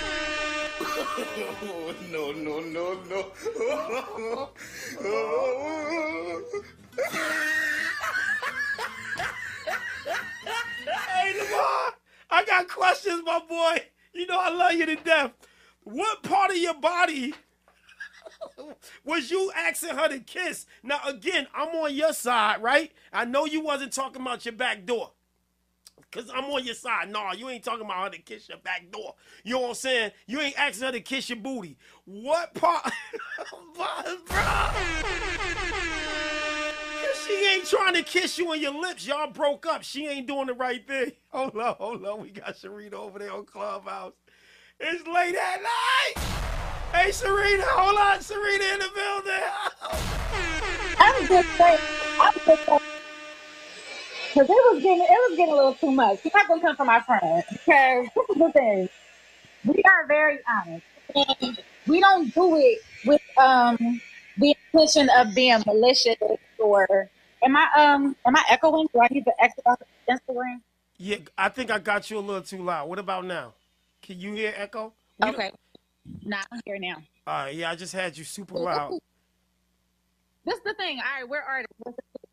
no, 2.10 2.32
no, 2.32 2.60
no, 2.60 2.94
no. 3.10 4.50
Hey, 10.86 11.34
Lamar, 11.38 11.94
I 12.30 12.44
got 12.46 12.68
questions, 12.68 13.22
my 13.24 13.40
boy. 13.48 13.84
You 14.14 14.26
know 14.26 14.38
I 14.40 14.50
love 14.50 14.72
you 14.74 14.86
to 14.86 14.96
death. 14.96 15.32
What 15.84 16.22
part 16.22 16.50
of 16.50 16.56
your 16.56 16.74
body 16.74 17.34
was 19.04 19.30
you 19.30 19.52
asking 19.56 19.96
her 19.96 20.08
to 20.08 20.20
kiss? 20.20 20.66
Now, 20.82 21.00
again, 21.06 21.46
I'm 21.54 21.68
on 21.76 21.94
your 21.94 22.12
side, 22.12 22.62
right? 22.62 22.92
I 23.12 23.24
know 23.26 23.46
you 23.46 23.62
wasn't 23.62 23.92
talking 23.92 24.22
about 24.22 24.44
your 24.46 24.54
back 24.54 24.86
door. 24.86 25.12
Cause 26.12 26.30
I'm 26.34 26.44
on 26.46 26.64
your 26.64 26.74
side. 26.74 27.10
Nah, 27.10 27.32
you 27.32 27.48
ain't 27.48 27.62
talking 27.62 27.84
about 27.84 28.04
her 28.04 28.10
to 28.10 28.18
kiss 28.22 28.48
your 28.48 28.58
back 28.58 28.90
door. 28.90 29.14
You 29.44 29.54
know 29.54 29.60
what 29.60 29.68
I'm 29.68 29.74
saying? 29.74 30.10
You 30.26 30.40
ain't 30.40 30.58
asking 30.58 30.86
her 30.86 30.92
to 30.92 31.00
kiss 31.00 31.28
your 31.28 31.38
booty. 31.38 31.76
What 32.04 32.54
part? 32.54 32.90
She 37.26 37.46
ain't 37.46 37.66
trying 37.66 37.94
to 37.94 38.02
kiss 38.02 38.38
you 38.38 38.50
on 38.50 38.60
your 38.60 38.74
lips. 38.80 39.06
Y'all 39.06 39.30
broke 39.30 39.64
up. 39.66 39.84
She 39.84 40.08
ain't 40.08 40.26
doing 40.26 40.46
the 40.46 40.54
right 40.54 40.84
thing. 40.86 41.12
Hold 41.28 41.56
on, 41.56 41.76
hold 41.78 42.04
on. 42.04 42.22
We 42.22 42.30
got 42.30 42.56
Sharita 42.56 42.94
over 42.94 43.20
there 43.20 43.32
on 43.32 43.44
Clubhouse. 43.44 44.14
It's 44.80 45.06
late 45.06 45.36
at 45.36 45.62
night. 45.62 46.14
Hey, 46.92 47.12
Serena, 47.12 47.62
hold 47.68 47.96
on. 47.98 48.20
Serena 48.20 48.64
in 48.64 48.78
the 48.80 48.88
building. 48.94 49.32
I'm 50.98 51.26
just 51.26 51.56
saying, 51.56 51.78
I'm 52.20 52.32
just 52.34 52.66
saying, 52.66 52.80
because 54.32 54.48
it 54.48 54.74
was 54.74 54.82
getting, 54.82 55.00
it 55.02 55.08
was 55.30 55.36
getting 55.36 55.52
a 55.52 55.56
little 55.56 55.74
too 55.74 55.90
much. 55.90 56.20
You're 56.24 56.32
not 56.34 56.48
gonna 56.48 56.60
come 56.62 56.76
from 56.76 56.86
my 56.86 57.00
friend 57.00 57.42
because 57.50 58.06
this 58.14 58.30
is 58.30 58.36
the 58.36 58.52
thing. 58.52 58.88
We 59.64 59.82
are 59.84 60.06
very 60.06 60.38
honest, 60.48 60.84
and 61.14 61.58
we 61.86 62.00
don't 62.00 62.32
do 62.34 62.56
it 62.56 62.78
with 63.06 63.20
um 63.38 64.00
the 64.38 64.54
intention 64.72 65.08
of 65.16 65.34
being 65.34 65.62
malicious 65.66 66.16
or. 66.58 67.08
Am 67.42 67.56
I 67.56 67.66
um 67.74 68.14
am 68.26 68.36
I 68.36 68.44
echoing? 68.50 68.86
Do 68.92 69.00
I 69.00 69.06
need 69.10 69.24
to 69.24 69.32
exit 69.42 69.62
off 69.64 69.80
Instagram? 70.06 70.60
Yeah, 70.98 71.16
I 71.38 71.48
think 71.48 71.70
I 71.70 71.78
got 71.78 72.10
you 72.10 72.18
a 72.18 72.20
little 72.20 72.42
too 72.42 72.62
loud. 72.62 72.86
What 72.90 72.98
about 72.98 73.24
now? 73.24 73.54
Can 74.02 74.20
you 74.20 74.34
hear 74.34 74.52
echo? 74.54 74.92
We 75.18 75.24
don't- 75.24 75.34
Okay, 75.36 75.50
not 76.22 76.46
here 76.66 76.78
now. 76.78 76.96
All 77.26 77.44
right, 77.44 77.54
yeah, 77.54 77.70
I 77.70 77.76
just 77.76 77.94
had 77.94 78.18
you 78.18 78.24
super 78.24 78.54
loud. 78.58 78.92
This 80.44 80.54
is 80.56 80.60
the 80.64 80.74
thing. 80.74 80.98
All 80.98 81.20
right, 81.22 81.26
we're 81.26 81.40
artists. 81.40 81.72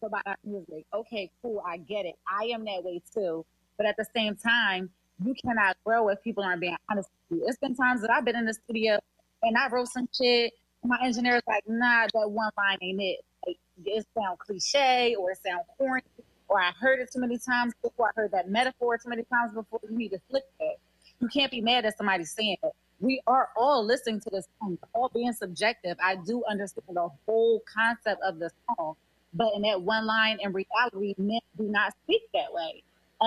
About 0.04 0.38
music? 0.44 0.86
Okay, 0.94 1.32
cool. 1.42 1.64
I 1.66 1.78
get 1.78 2.06
it. 2.06 2.16
I 2.28 2.46
am 2.46 2.64
that 2.66 2.84
way 2.84 3.02
too. 3.14 3.46
But 3.78 3.88
at 3.88 3.96
the 3.98 4.06
same 4.16 4.36
time, 4.36 4.90
you 5.24 5.34
cannot 5.34 5.76
grow 5.84 6.10
if 6.10 6.22
people 6.24 6.44
aren't 6.44 6.62
being 6.62 6.78
honest 6.90 7.10
with 7.30 7.40
you. 7.40 7.48
It's 7.48 7.58
been 7.58 7.76
times 7.76 8.02
that 8.02 8.12
I've 8.12 8.24
been 8.24 8.36
in 8.36 8.46
the 8.46 8.54
studio 8.54 9.00
and 9.42 9.58
I 9.58 9.68
wrote 9.70 9.88
some 9.88 10.08
shit. 10.16 10.54
My 10.84 11.00
engineer's 11.04 11.42
like, 11.48 11.64
nah, 11.68 12.08
that 12.14 12.30
one 12.30 12.52
line 12.58 12.78
ain't 12.82 13.02
it. 13.02 13.20
Like, 13.46 13.58
it 13.86 14.06
sound 14.16 14.38
cliche 14.40 15.16
or 15.16 15.32
it 15.32 15.40
sound 15.44 15.64
corny 15.78 16.04
or 16.48 16.62
I 16.62 16.72
heard 16.80 17.00
it 17.00 17.10
too 17.12 17.20
many 17.20 17.38
times 17.38 17.74
before. 17.82 18.10
I 18.10 18.12
heard 18.16 18.32
that 18.32 18.50
metaphor 18.50 18.98
too 18.98 19.10
many 19.10 19.24
times 19.24 19.54
before. 19.54 19.80
You 19.90 19.98
need 19.98 20.10
to 20.10 20.20
flip 20.30 20.44
that. 20.60 20.76
You 21.20 21.28
can't 21.28 21.52
be 21.52 21.62
mad 21.62 21.86
at 21.86 21.98
somebody 21.98 22.24
saying 22.24 22.58
it. 22.64 22.72
We 23.00 23.22
are 23.28 23.50
all 23.56 23.86
listening 23.86 24.22
to 24.22 24.30
this 24.32 24.48
song, 24.60 24.78
all 24.94 25.10
being 25.14 25.34
subjective. 25.34 25.98
I 26.04 26.16
do 26.16 26.44
understand 26.50 26.96
the 26.96 27.10
whole 27.26 27.62
concept 27.72 28.22
of 28.24 28.40
the 28.40 28.50
song, 28.66 28.96
but 29.34 29.54
in 29.56 29.62
that 29.64 29.82
one 29.82 30.06
line, 30.06 30.38
in 30.42 30.54
reality, 30.54 31.16
men 31.18 31.40
do 31.58 31.64
not 31.64 31.94
speak 32.04 32.24
that 32.34 32.52
way 32.54 32.84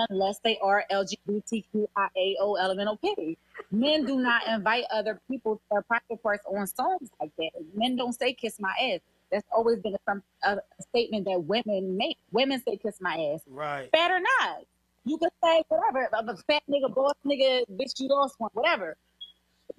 unless 0.09 0.39
they 0.39 0.57
are 0.59 0.85
LGBTQIAO 0.91 2.59
elemental 2.59 2.97
pity. 2.97 3.37
Men 3.71 4.05
do 4.05 4.19
not 4.19 4.47
invite 4.47 4.85
other 4.91 5.19
people 5.29 5.55
to 5.55 5.61
their 5.71 5.81
private 5.81 6.21
parts 6.23 6.45
on 6.47 6.65
songs 6.67 7.09
like 7.19 7.31
that. 7.37 7.51
Men 7.75 7.95
don't 7.95 8.13
say 8.13 8.33
"kiss 8.33 8.59
my 8.59 8.73
ass." 8.93 8.99
That's 9.31 9.47
always 9.51 9.79
been 9.79 9.95
a, 10.07 10.21
a 10.43 10.61
statement 10.89 11.25
that 11.25 11.43
women 11.43 11.97
make. 11.97 12.17
Women 12.31 12.61
say 12.65 12.77
"kiss 12.77 12.99
my 12.99 13.33
ass." 13.33 13.41
Right. 13.47 13.89
fat 13.91 14.11
or 14.11 14.19
not. 14.19 14.65
You 15.05 15.17
can 15.17 15.29
say 15.43 15.63
whatever. 15.67 16.09
I'm 16.13 16.29
a 16.29 16.37
fat 16.37 16.63
nigga, 16.69 16.93
boss 16.93 17.13
nigga, 17.25 17.63
bitch, 17.75 17.99
you 17.99 18.07
lost 18.07 18.35
one, 18.37 18.51
whatever. 18.53 18.95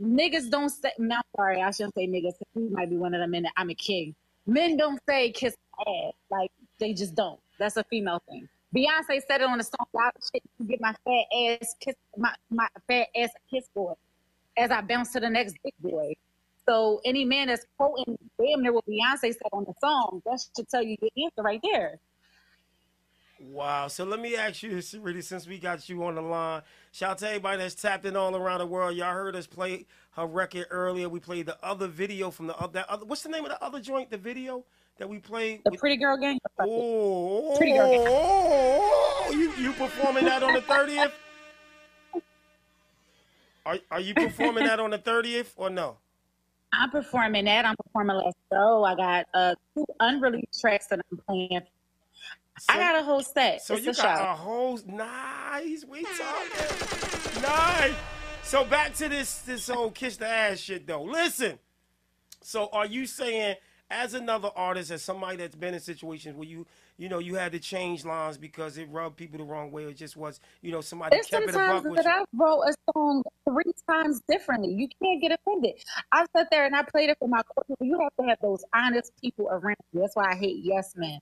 Niggas 0.02 0.50
don't 0.50 0.68
say. 0.70 0.90
No, 0.98 1.20
sorry, 1.36 1.62
I 1.62 1.70
shouldn't 1.70 1.94
say 1.94 2.06
niggas. 2.08 2.32
He 2.54 2.60
might 2.68 2.90
be 2.90 2.96
one 2.96 3.14
of 3.14 3.20
them. 3.20 3.34
And 3.34 3.46
I'm 3.56 3.70
a 3.70 3.74
king. 3.74 4.14
Men 4.46 4.76
don't 4.76 5.00
say 5.08 5.30
kiss 5.30 5.54
my 5.54 5.61
ass. 5.80 6.14
Like 6.30 6.50
they 6.78 6.92
just 6.92 7.14
don't. 7.14 7.40
That's 7.58 7.76
a 7.76 7.84
female 7.84 8.22
thing. 8.28 8.48
Beyonce 8.74 9.20
said 9.28 9.40
it 9.40 9.44
on 9.44 9.58
the 9.58 9.64
song. 9.64 9.86
"Y'all 9.92 10.40
get 10.66 10.80
my 10.80 10.94
fat 11.04 11.60
ass 11.62 11.74
kiss, 11.80 11.94
my 12.16 12.34
my 12.50 12.68
fat 12.88 13.08
ass 13.16 13.30
kiss 13.50 13.68
boy, 13.74 13.94
as 14.56 14.70
I 14.70 14.80
bounce 14.80 15.12
to 15.12 15.20
the 15.20 15.30
next 15.30 15.56
big 15.62 15.74
boy. 15.80 16.14
So 16.66 17.00
any 17.04 17.24
man 17.24 17.48
that's 17.48 17.66
quoting 17.76 18.16
damn 18.40 18.62
near 18.62 18.72
what 18.72 18.86
Beyonce 18.86 19.20
said 19.20 19.48
on 19.52 19.64
the 19.64 19.74
song, 19.80 20.22
that 20.24 20.40
should 20.56 20.68
tell 20.68 20.82
you 20.82 20.96
the 21.00 21.10
answer 21.22 21.42
right 21.42 21.60
there. 21.62 21.98
Wow. 23.40 23.88
So 23.88 24.04
let 24.04 24.20
me 24.20 24.36
ask 24.36 24.62
you 24.62 24.70
this, 24.70 24.94
really, 24.94 25.20
since 25.20 25.48
we 25.48 25.58
got 25.58 25.88
you 25.88 26.04
on 26.04 26.14
the 26.14 26.22
line. 26.22 26.62
Shout 26.92 27.10
out 27.10 27.18
to 27.18 27.28
everybody 27.28 27.58
that's 27.58 27.74
tapped 27.74 28.06
in 28.06 28.16
all 28.16 28.36
around 28.36 28.60
the 28.60 28.66
world. 28.66 28.96
Y'all 28.96 29.12
heard 29.12 29.34
us 29.34 29.48
play 29.48 29.86
her 30.12 30.26
record 30.26 30.66
earlier. 30.70 31.08
We 31.08 31.18
played 31.18 31.46
the 31.46 31.58
other 31.64 31.88
video 31.88 32.30
from 32.30 32.46
the 32.46 32.56
other. 32.56 32.74
That 32.74 32.88
other 32.88 33.04
what's 33.04 33.22
the 33.22 33.30
name 33.30 33.44
of 33.44 33.50
the 33.50 33.62
other 33.62 33.80
joint? 33.80 34.10
The 34.10 34.18
video 34.18 34.64
that 35.02 35.08
we 35.08 35.18
played. 35.18 35.60
The 35.64 35.72
with- 35.72 35.80
pretty 35.80 35.96
girl 35.96 36.16
gang. 36.16 36.38
oh, 36.60 37.56
Pretty 37.58 37.72
Girl 37.72 37.90
Gang. 37.90 38.04
oh, 38.08 39.24
oh, 39.26 39.32
you 39.32 39.52
you 39.54 39.72
performing 39.72 40.24
that 40.26 40.44
on 40.44 40.54
the 40.54 40.60
thirtieth? 40.62 41.12
Are 43.66 43.78
are 43.90 43.98
you 43.98 44.14
performing 44.14 44.64
that 44.64 44.78
on 44.78 44.90
the 44.90 44.98
thirtieth 44.98 45.54
or 45.56 45.70
no? 45.70 45.96
I'm 46.72 46.88
performing 46.90 47.46
that. 47.46 47.64
I'm 47.64 47.74
performing 47.84 48.14
last 48.16 48.36
show. 48.52 48.84
I 48.84 48.94
got 48.94 49.26
uh 49.34 49.54
two 49.74 49.84
unreleased 49.98 50.60
tracks 50.60 50.86
that 50.86 51.00
I'm 51.10 51.18
playing. 51.26 51.62
I 52.68 52.76
got 52.78 53.00
a 53.00 53.02
whole 53.02 53.22
set. 53.24 53.60
So 53.62 53.74
it's 53.74 53.84
you 53.84 53.90
a 53.90 53.94
got 53.94 54.18
show. 54.18 54.22
a 54.24 54.34
whole 54.36 54.78
nice. 54.86 55.84
We 55.84 56.04
talking 56.04 57.42
nice. 57.42 57.94
So 58.44 58.64
back 58.64 58.94
to 58.94 59.08
this 59.08 59.38
this 59.40 59.68
whole 59.68 59.90
kiss 59.90 60.16
the 60.16 60.28
ass 60.28 60.60
shit 60.60 60.86
though. 60.86 61.02
Listen. 61.02 61.58
So 62.40 62.68
are 62.72 62.86
you 62.86 63.04
saying 63.06 63.56
as 63.92 64.14
another 64.14 64.50
artist, 64.56 64.90
as 64.90 65.02
somebody 65.02 65.36
that's 65.36 65.54
been 65.54 65.74
in 65.74 65.80
situations 65.80 66.34
where 66.34 66.48
you 66.48 66.66
you 66.96 67.08
know 67.08 67.18
you 67.18 67.34
had 67.34 67.52
to 67.52 67.60
change 67.60 68.04
lines 68.04 68.38
because 68.38 68.78
it 68.78 68.88
rubbed 68.90 69.16
people 69.16 69.38
the 69.38 69.44
wrong 69.44 69.70
way, 69.70 69.84
or 69.84 69.90
it 69.90 69.96
just 69.96 70.16
was 70.16 70.40
you 70.62 70.72
know 70.72 70.80
somebody 70.80 71.16
There's 71.16 71.26
kept 71.26 71.44
it 71.44 71.50
a 71.50 71.52
sometimes 71.52 71.84
buck 71.84 71.96
that. 71.96 72.06
I 72.06 72.24
wrote 72.32 72.62
a 72.62 72.74
song 72.92 73.22
three 73.48 73.72
times 73.88 74.22
differently. 74.28 74.72
You 74.72 74.88
can't 75.02 75.20
get 75.20 75.32
offended. 75.32 75.74
I 76.10 76.24
sat 76.34 76.48
there 76.50 76.64
and 76.64 76.74
I 76.74 76.82
played 76.82 77.10
it 77.10 77.18
for 77.18 77.28
my 77.28 77.42
core. 77.42 77.76
You 77.80 77.98
have 78.00 78.12
to 78.18 78.28
have 78.28 78.38
those 78.40 78.64
honest 78.74 79.12
people 79.20 79.48
around 79.50 79.76
you. 79.92 80.00
That's 80.00 80.16
why 80.16 80.32
I 80.32 80.34
hate 80.34 80.56
yes 80.62 80.94
men. 80.96 81.20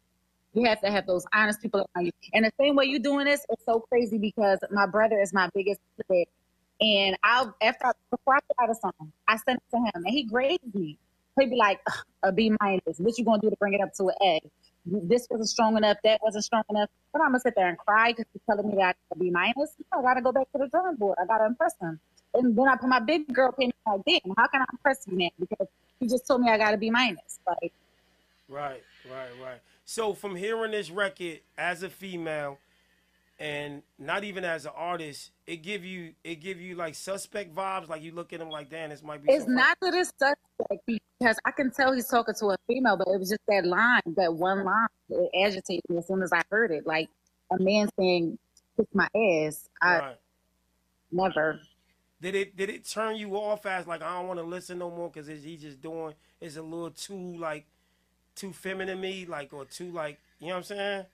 You 0.54 0.64
have 0.68 0.80
to 0.80 0.90
have 0.90 1.06
those 1.06 1.24
honest 1.32 1.60
people 1.60 1.86
around 1.94 2.06
you. 2.06 2.12
And 2.32 2.44
the 2.44 2.52
same 2.58 2.76
way 2.76 2.86
you're 2.86 3.00
doing 3.00 3.26
this 3.26 3.40
is 3.50 3.64
so 3.64 3.80
crazy 3.80 4.18
because 4.18 4.58
my 4.70 4.86
brother 4.86 5.20
is 5.20 5.32
my 5.32 5.48
biggest 5.54 5.80
critic. 5.96 6.28
And 6.80 7.16
I'll 7.22 7.54
after 7.60 7.88
I, 7.88 7.92
before 8.10 8.36
I 8.36 8.38
put 8.48 8.56
out 8.62 8.70
a 8.70 8.74
song, 8.74 9.12
I 9.28 9.36
send 9.36 9.58
it 9.58 9.76
to 9.76 9.76
him 9.76 10.04
and 10.04 10.08
he 10.08 10.24
grades 10.24 10.62
me. 10.72 10.98
He'd 11.40 11.50
be 11.50 11.56
like, 11.56 11.80
a 12.22 12.32
B 12.32 12.52
minus. 12.60 12.98
What 12.98 13.16
you 13.18 13.24
gonna 13.24 13.40
do 13.40 13.50
to 13.50 13.56
bring 13.56 13.74
it 13.74 13.80
up 13.80 13.92
to 13.94 14.08
an 14.08 14.14
A? 14.22 14.40
This 14.86 15.26
wasn't 15.30 15.48
strong 15.48 15.76
enough. 15.76 15.98
That 16.04 16.20
wasn't 16.22 16.44
strong 16.44 16.62
enough. 16.70 16.88
But 17.12 17.22
I'm 17.22 17.28
gonna 17.28 17.40
sit 17.40 17.54
there 17.56 17.68
and 17.68 17.78
cry 17.78 18.12
because 18.12 18.26
he's 18.32 18.42
telling 18.48 18.68
me 18.68 18.76
that 18.76 18.80
I 18.80 18.92
got 18.92 19.16
a 19.16 19.18
B 19.18 19.30
minus. 19.30 19.74
No, 19.92 20.00
I 20.00 20.02
gotta 20.02 20.22
go 20.22 20.32
back 20.32 20.50
to 20.52 20.58
the 20.58 20.68
drawing 20.68 20.96
board. 20.96 21.18
I 21.20 21.26
gotta 21.26 21.46
impress 21.46 21.74
him. 21.80 22.00
And 22.34 22.56
then 22.56 22.68
I 22.68 22.76
put 22.76 22.88
my 22.88 23.00
big 23.00 23.32
girl 23.32 23.48
opinion 23.48 23.72
like, 23.86 24.00
damn, 24.06 24.34
how 24.36 24.46
can 24.46 24.62
I 24.62 24.66
impress 24.72 25.04
you 25.08 25.16
now? 25.16 25.30
Because 25.38 25.66
you 25.98 26.08
just 26.08 26.26
told 26.26 26.42
me 26.42 26.50
I 26.50 26.58
got 26.58 26.70
to 26.70 26.76
be 26.76 26.90
minus. 26.90 27.40
Like, 27.46 27.72
Right, 28.48 28.82
right, 29.08 29.30
right. 29.42 29.60
So 29.84 30.12
from 30.12 30.34
hearing 30.34 30.72
this 30.72 30.90
record 30.90 31.40
as 31.56 31.84
a 31.84 31.88
female, 31.88 32.58
and 33.40 33.82
not 33.98 34.22
even 34.22 34.44
as 34.44 34.66
an 34.66 34.72
artist, 34.76 35.30
it 35.46 35.62
give 35.62 35.82
you 35.82 36.12
it 36.22 36.36
give 36.36 36.60
you 36.60 36.74
like 36.74 36.94
suspect 36.94 37.54
vibes. 37.54 37.88
Like 37.88 38.02
you 38.02 38.12
look 38.12 38.34
at 38.34 38.40
him 38.40 38.50
like, 38.50 38.68
damn, 38.68 38.90
this 38.90 39.02
might 39.02 39.22
be. 39.24 39.32
it's 39.32 39.48
not 39.48 39.78
that 39.80 39.94
it's 39.94 40.12
suspect 40.18 40.82
because 40.86 41.38
I 41.46 41.50
can 41.50 41.70
tell 41.70 41.92
he's 41.94 42.06
talking 42.06 42.34
to 42.34 42.46
a 42.50 42.56
female, 42.68 42.98
but 42.98 43.08
it 43.08 43.18
was 43.18 43.30
just 43.30 43.40
that 43.48 43.64
line, 43.64 44.02
that 44.16 44.34
one 44.34 44.62
line. 44.62 44.88
It 45.08 45.30
agitated 45.42 45.82
me 45.88 45.96
as 45.96 46.06
soon 46.06 46.22
as 46.22 46.32
I 46.34 46.42
heard 46.50 46.70
it. 46.70 46.86
Like 46.86 47.08
a 47.50 47.58
man 47.58 47.88
saying, 47.98 48.38
kiss 48.76 48.86
my 48.92 49.08
ass. 49.16 49.66
I 49.80 49.98
Right. 49.98 50.16
never. 51.10 51.60
Did 52.20 52.34
it 52.34 52.56
did 52.58 52.68
it 52.68 52.86
turn 52.86 53.16
you 53.16 53.36
off 53.36 53.64
as 53.64 53.86
like 53.86 54.02
I 54.02 54.18
don't 54.18 54.28
want 54.28 54.38
to 54.38 54.44
listen 54.44 54.78
no 54.78 54.90
more 54.90 55.08
because 55.08 55.28
he's 55.28 55.62
just 55.62 55.80
doing 55.80 56.12
it's 56.42 56.56
a 56.56 56.62
little 56.62 56.90
too 56.90 57.38
like 57.38 57.66
too 58.34 58.52
feminine 58.52 58.96
to 58.96 59.02
me 59.02 59.24
like 59.24 59.54
or 59.54 59.64
too 59.64 59.90
like 59.90 60.18
you 60.40 60.48
know 60.48 60.56
what 60.56 60.58
I'm 60.58 60.64
saying? 60.64 61.06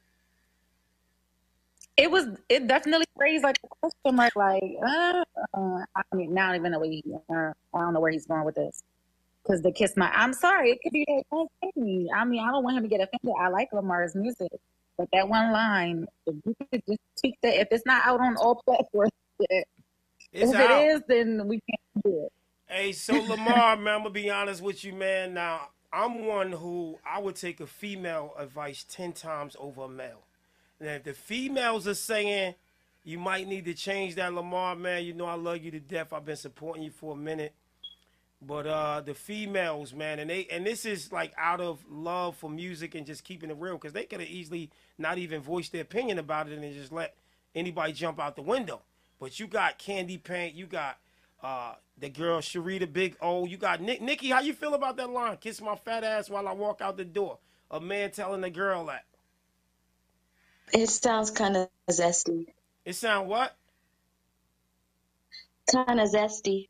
It 1.97 2.11
was. 2.11 2.27
It 2.49 2.67
definitely 2.67 3.07
raised 3.17 3.43
like 3.43 3.59
a 3.65 3.69
question 3.81 4.17
mark. 4.17 4.37
Like, 4.37 4.63
uh, 4.87 5.25
uh, 5.55 5.85
I 5.95 6.15
mean, 6.15 6.35
now 6.35 6.47
I 6.47 6.53
don't 6.53 6.61
even 6.61 6.73
know 6.73 6.81
where 6.81 6.91
he. 6.91 7.03
Uh, 7.31 7.53
I 7.75 7.79
don't 7.81 7.95
know 7.95 8.01
where 8.01 8.13
he's 8.13 8.27
going 8.27 8.45
with 8.45 8.55
this. 8.55 8.83
Because 9.43 9.63
the 9.63 9.73
kiss 9.73 9.97
my. 9.97 10.11
I'm 10.11 10.33
sorry. 10.33 10.71
It 10.73 10.81
could 10.83 10.93
be 10.93 11.05
that 11.09 11.23
one 11.31 11.47
thing. 11.61 12.09
I 12.15 12.25
mean, 12.25 12.41
I 12.41 12.51
don't 12.51 12.65
want 12.65 12.77
him 12.77 12.83
to 12.83 12.89
get 12.89 13.01
offended. 13.01 13.35
I 13.41 13.49
like 13.49 13.69
Lamar's 13.73 14.15
music, 14.15 14.53
but 14.99 15.09
that 15.13 15.29
one 15.29 15.53
line, 15.53 16.07
if 16.27 16.35
you 16.45 16.55
could 16.71 16.83
just 16.87 17.01
tweak 17.19 17.39
that. 17.43 17.61
If 17.61 17.69
it's 17.71 17.87
not 17.87 18.07
out 18.07 18.21
on 18.21 18.37
all 18.37 18.63
platforms. 18.65 19.13
It's 20.33 20.51
if 20.51 20.57
out. 20.57 20.71
it 20.71 20.89
is, 20.89 21.03
then 21.09 21.49
we 21.49 21.61
can't 21.61 22.05
do 22.05 22.27
it. 22.27 22.33
Hey, 22.67 22.93
so 22.93 23.15
Lamar, 23.15 23.77
man, 23.77 23.95
I'm 23.95 24.01
gonna 24.01 24.11
be 24.11 24.29
honest 24.29 24.61
with 24.61 24.85
you, 24.85 24.93
man. 24.93 25.33
Now, 25.33 25.69
I'm 25.93 26.27
one 26.27 26.53
who 26.53 26.99
I 27.07 27.21
would 27.21 27.37
take 27.37 27.61
a 27.61 27.67
female 27.67 28.35
advice 28.39 28.85
ten 28.87 29.13
times 29.13 29.57
over 29.59 29.85
a 29.85 29.89
male. 29.89 30.26
And 30.81 30.89
if 30.89 31.05
the 31.05 31.15
females 31.15 31.89
are 31.89 31.95
saying 31.95 32.55
you 33.05 33.19
might 33.19 33.47
need 33.47 33.65
to 33.67 33.75
change 33.75 34.17
that, 34.17 34.35
Lamar, 34.35 34.75
man, 34.75 35.05
you 35.05 35.15
know 35.15 35.27
I 35.27 35.35
love 35.35 35.59
you 35.59 35.71
to 35.71 35.81
death. 35.81 36.13
I've 36.13 36.25
been 36.25 36.37
supporting 36.37 36.83
you 36.83 36.91
for 36.91 37.13
a 37.13 37.17
minute. 37.17 37.55
But 38.43 38.67
uh 38.67 39.01
the 39.01 39.15
females, 39.15 39.95
man, 39.95 40.19
and 40.19 40.29
they 40.29 40.47
and 40.51 40.67
this 40.67 40.85
is 40.85 41.11
like 41.11 41.33
out 41.39 41.61
of 41.61 41.83
love 41.89 42.37
for 42.37 42.51
music 42.51 42.95
and 42.95 43.07
just 43.07 43.25
keeping 43.25 43.49
it 43.49 43.57
real, 43.59 43.75
because 43.75 43.95
they 43.95 44.05
could 44.05 44.21
have 44.21 44.29
easily 44.29 44.71
not 44.99 45.17
even 45.17 45.41
voiced 45.41 45.73
their 45.73 45.81
opinion 45.81 46.19
about 46.19 46.49
it 46.51 46.59
and 46.59 46.75
just 46.75 46.93
let 46.93 47.15
anybody 47.55 47.95
jump 47.95 48.21
out 48.21 48.37
the 48.37 48.43
window. 48.43 48.83
But 49.19 49.41
you 49.41 49.47
got 49.47 49.79
Candy 49.79 50.19
Paint, 50.19 50.55
you 50.55 50.67
got 50.67 50.99
uh 51.43 51.77
the 51.97 52.11
girl 52.11 52.41
Syreeta 52.41 52.93
Big 52.93 53.17
O, 53.23 53.47
you 53.47 53.57
got 53.57 53.81
Nick 53.81 54.03
Nikki, 54.03 54.29
how 54.29 54.41
you 54.41 54.53
feel 54.53 54.75
about 54.75 54.99
that 54.99 55.09
line? 55.09 55.39
Kiss 55.39 55.63
my 55.63 55.75
fat 55.75 56.05
ass 56.05 56.29
while 56.29 56.47
I 56.47 56.53
walk 56.53 56.83
out 56.83 56.99
the 56.99 57.07
door. 57.07 57.39
A 57.71 57.81
man 57.81 58.11
telling 58.11 58.45
a 58.45 58.51
girl 58.51 58.85
that. 58.87 59.07
It 60.73 60.89
sounds 60.89 61.31
kind 61.31 61.57
of 61.57 61.69
zesty. 61.91 62.47
It 62.85 62.95
sound 62.95 63.29
what? 63.29 63.57
Kind 65.73 66.01
of 66.01 66.11
zesty. 66.11 66.69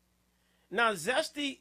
Now 0.71 0.93
zesty. 0.93 1.59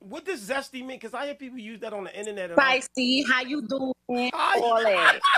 What 0.00 0.24
does 0.24 0.48
zesty 0.48 0.80
mean? 0.80 0.88
Because 0.98 1.14
I 1.14 1.26
hear 1.26 1.34
people 1.34 1.58
use 1.58 1.80
that 1.80 1.92
on 1.92 2.04
the 2.04 2.18
internet. 2.18 2.50
And 2.50 2.60
I- 2.60 2.80
Spicy, 2.80 3.24
how 3.24 3.42
you 3.42 3.62
doing? 3.62 4.30
Hi. 4.34 4.58
All 4.60 4.82
that. 4.84 5.20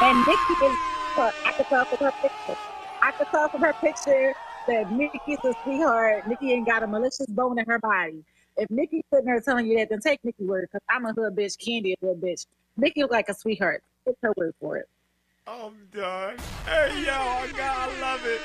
And 0.00 0.26
Nikki 0.26 0.56
is, 0.60 0.78
uh, 1.16 1.30
I 1.44 1.52
could 1.52 1.68
tell 1.68 1.86
from 1.86 1.98
her 2.06 2.12
picture. 2.22 2.58
I 3.02 3.12
could 3.12 3.28
tell 3.34 3.48
from 3.50 3.62
her 3.62 3.74
picture 3.82 4.34
that 4.66 4.90
Nikki's 4.90 5.38
a 5.44 5.54
sweetheart. 5.64 6.26
Nikki 6.26 6.52
ain't 6.52 6.66
got 6.66 6.82
a 6.82 6.86
malicious 6.86 7.26
bone 7.28 7.58
in 7.58 7.66
her 7.66 7.78
body. 7.78 8.24
If 8.56 8.70
Nikki 8.70 9.02
sitting 9.12 9.26
there 9.26 9.40
telling 9.40 9.66
you 9.66 9.78
that, 9.78 9.88
then 9.90 10.00
take 10.00 10.24
Nikki 10.24 10.44
word 10.44 10.68
because 10.70 10.84
I'm 10.90 11.06
a 11.06 11.14
hood 11.14 11.36
bitch. 11.36 11.56
Candy 11.64 11.94
a 11.94 12.06
hood 12.06 12.20
bitch. 12.20 12.46
Nikki 12.76 13.02
look 13.02 13.12
like 13.12 13.28
a 13.30 13.34
sweetheart. 13.34 13.82
Take 14.06 14.16
her 14.22 14.32
word 14.36 14.54
for 14.60 14.76
it. 14.78 14.86
I'm 15.48 15.86
done. 15.92 16.36
Hey, 16.64 17.04
yo, 17.04 17.12
I, 17.12 17.52
got, 17.56 17.88
I 17.88 18.00
love 18.00 18.20
it. 18.24 18.40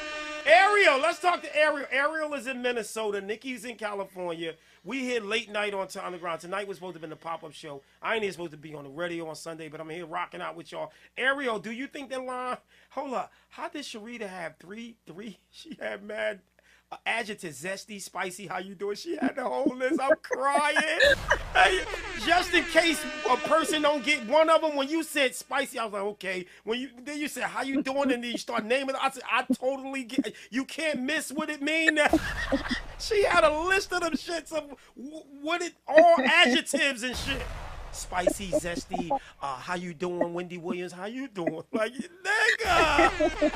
Ariel, 0.46 1.00
let's 1.00 1.20
talk 1.20 1.42
to 1.42 1.56
Ariel. 1.56 1.88
Ariel 1.92 2.34
is 2.36 2.46
in 2.46 2.62
Minnesota. 2.62 3.22
Nikki's 3.22 3.66
in 3.66 3.76
California. 3.76 4.54
We 4.84 5.00
here 5.00 5.22
late 5.22 5.52
night 5.52 5.74
on 5.74 5.88
Time 5.88 6.16
Grind. 6.20 6.42
Tonight 6.42 6.68
was 6.68 6.78
supposed 6.78 6.96
to 6.96 7.00
be 7.00 7.08
the 7.08 7.16
pop-up 7.16 7.54
show. 7.54 7.82
I 8.04 8.14
ain't 8.14 8.24
even 8.24 8.34
supposed 8.34 8.52
to 8.52 8.58
be 8.58 8.76
on 8.76 8.84
the 8.84 8.90
radio 8.92 9.28
on 9.28 9.36
Sunday, 9.36 9.68
but 9.68 9.82
I'm 9.82 9.90
here 9.90 10.06
rocking 10.06 10.42
out 10.42 10.56
with 10.56 10.72
y'all. 10.72 10.92
Ariel, 11.18 11.58
do 11.58 11.72
you 11.72 11.88
think 11.88 12.12
that 12.12 12.24
line? 12.24 12.58
Hold 12.92 13.16
up. 13.16 13.32
How 13.50 13.70
did 13.70 13.82
Syreeta 13.82 14.28
have 14.28 14.58
three? 14.60 14.98
Three? 15.08 15.40
She 15.52 15.78
had 15.80 16.04
mad 16.04 16.42
adjectives: 17.06 17.64
zesty, 17.64 18.02
spicy. 18.02 18.48
How 18.48 18.60
you 18.60 18.76
doing? 18.76 18.96
She 18.96 19.18
had 19.18 19.36
the 19.36 19.44
whole 19.44 19.76
list. 19.76 20.00
I'm 20.02 20.16
crying. 20.22 21.00
Hey, 21.54 21.82
just 22.26 22.54
in 22.54 22.64
case 22.66 23.04
a 23.30 23.36
person 23.38 23.82
don't 23.82 24.04
get 24.04 24.26
one 24.28 24.50
of 24.50 24.62
them, 24.62 24.76
when 24.76 24.90
you 24.90 25.04
said 25.04 25.36
spicy, 25.36 25.80
I 25.80 25.86
was 25.86 25.94
like, 25.94 26.02
okay. 26.04 26.46
When 26.64 26.80
you 26.80 26.90
then 27.04 27.20
you 27.20 27.28
said 27.28 27.44
how 27.44 27.64
you 27.64 27.82
doing, 27.82 28.12
and 28.12 28.24
then 28.24 28.32
you 28.32 28.38
start 28.38 28.66
naming. 28.66 28.96
I 29.00 29.10
said, 29.10 29.24
I 29.32 29.44
totally 29.54 30.04
get. 30.04 30.34
You 30.50 30.66
can't 30.66 31.02
miss 31.02 31.32
what 31.32 31.50
it 31.50 31.62
mean. 31.62 32.00
she 33.00 33.24
had 33.24 33.44
a 33.44 33.60
list 33.60 33.92
of 33.94 34.02
them 34.02 34.14
shits 34.14 34.52
of 34.52 34.76
what 34.96 35.62
it 35.62 35.74
all 35.88 36.16
adjectives 36.20 37.04
and 37.04 37.16
shit. 37.16 37.42
Spicy, 37.92 38.48
zesty. 38.52 39.12
Uh, 39.42 39.56
how 39.58 39.76
you 39.76 39.94
doing, 39.94 40.34
Wendy 40.34 40.58
Williams? 40.58 40.94
How 40.94 41.06
you 41.06 41.28
doing? 41.28 41.62
Like, 41.74 41.94
nigga. 41.94 43.52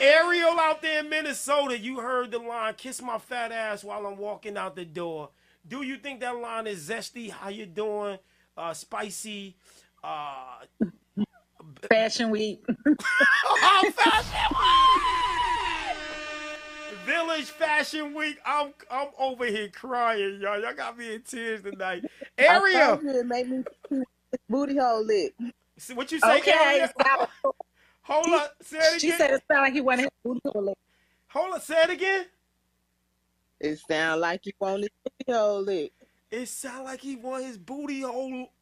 Ariel 0.00 0.58
out 0.60 0.82
there 0.82 1.00
in 1.00 1.10
Minnesota, 1.10 1.78
you 1.78 2.00
heard 2.00 2.30
the 2.30 2.38
line, 2.38 2.74
kiss 2.74 3.00
my 3.00 3.18
fat 3.18 3.52
ass 3.52 3.82
while 3.84 4.06
I'm 4.06 4.18
walking 4.18 4.56
out 4.56 4.76
the 4.76 4.84
door. 4.84 5.30
Do 5.66 5.82
you 5.82 5.96
think 5.96 6.20
that 6.20 6.36
line 6.36 6.66
is 6.66 6.88
zesty? 6.88 7.30
How 7.30 7.48
you 7.48 7.66
doing? 7.66 8.18
Uh, 8.56 8.72
spicy? 8.74 9.56
Uh, 10.02 10.58
Fashion 11.90 12.30
week. 12.30 12.64
oh, 12.86 13.92
fashion 13.94 14.56
week! 14.56 14.96
Village 17.06 17.44
Fashion 17.50 18.14
Week. 18.14 18.38
I'm 18.44 18.74
I'm 18.90 19.08
over 19.18 19.46
here 19.46 19.68
crying, 19.68 20.40
y'all. 20.40 20.60
Y'all 20.60 20.74
got 20.74 20.98
me 20.98 21.14
in 21.14 21.22
tears 21.22 21.62
tonight. 21.62 22.04
Ariel, 22.36 22.98
me 23.00 23.64
booty 24.48 24.76
hole 24.76 25.06
see 25.78 25.94
what 25.94 26.10
you 26.10 26.18
say, 26.18 26.38
Okay. 26.38 26.52
Ariel? 26.52 26.88
Hold 28.06 28.32
up, 28.34 28.52
say 28.62 28.78
it 28.78 29.00
She 29.00 29.10
said 29.10 29.32
it 29.32 29.42
sounded 29.50 29.62
like 29.62 29.72
he 29.72 29.80
wanted 29.80 30.02
his 30.02 30.10
booty 30.24 30.40
hole 30.46 30.62
licked. 30.62 30.78
Hold 31.28 31.54
up, 31.54 31.62
say 31.62 31.82
it 31.82 31.90
again. 31.90 32.26
It 33.60 33.78
sound 33.80 34.20
like 34.20 34.40
he 34.44 34.54
want 34.60 34.82
his 34.82 34.90
booty 35.04 35.32
hole 35.32 35.62
lick. 35.62 35.92
It 36.30 36.46
sound 36.46 36.84
like 36.84 37.00
he 37.00 37.16
want 37.16 37.44
his 37.44 37.58
booty 37.58 38.02
hole. 38.02 38.52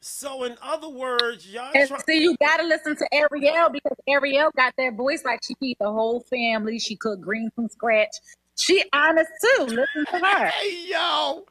So 0.00 0.44
in 0.44 0.56
other 0.62 0.88
words, 0.88 1.46
y'all 1.46 1.72
And 1.74 1.88
try- 1.88 2.00
see, 2.06 2.22
you 2.22 2.36
gotta 2.40 2.62
listen 2.64 2.94
to 2.96 3.08
Ariel 3.12 3.68
because 3.70 3.96
Ariel 4.08 4.50
got 4.56 4.74
that 4.78 4.94
voice 4.94 5.24
like 5.24 5.40
she 5.42 5.54
feed 5.58 5.76
the 5.80 5.90
whole 5.90 6.20
family. 6.20 6.78
She 6.78 6.94
cook 6.94 7.20
greens 7.20 7.50
from 7.56 7.68
scratch. 7.68 8.10
She 8.56 8.84
honest 8.92 9.30
too. 9.42 9.64
Listen 9.66 10.04
to 10.12 10.18
her. 10.26 10.46
Hey 10.46 10.86
yo, 10.88 11.46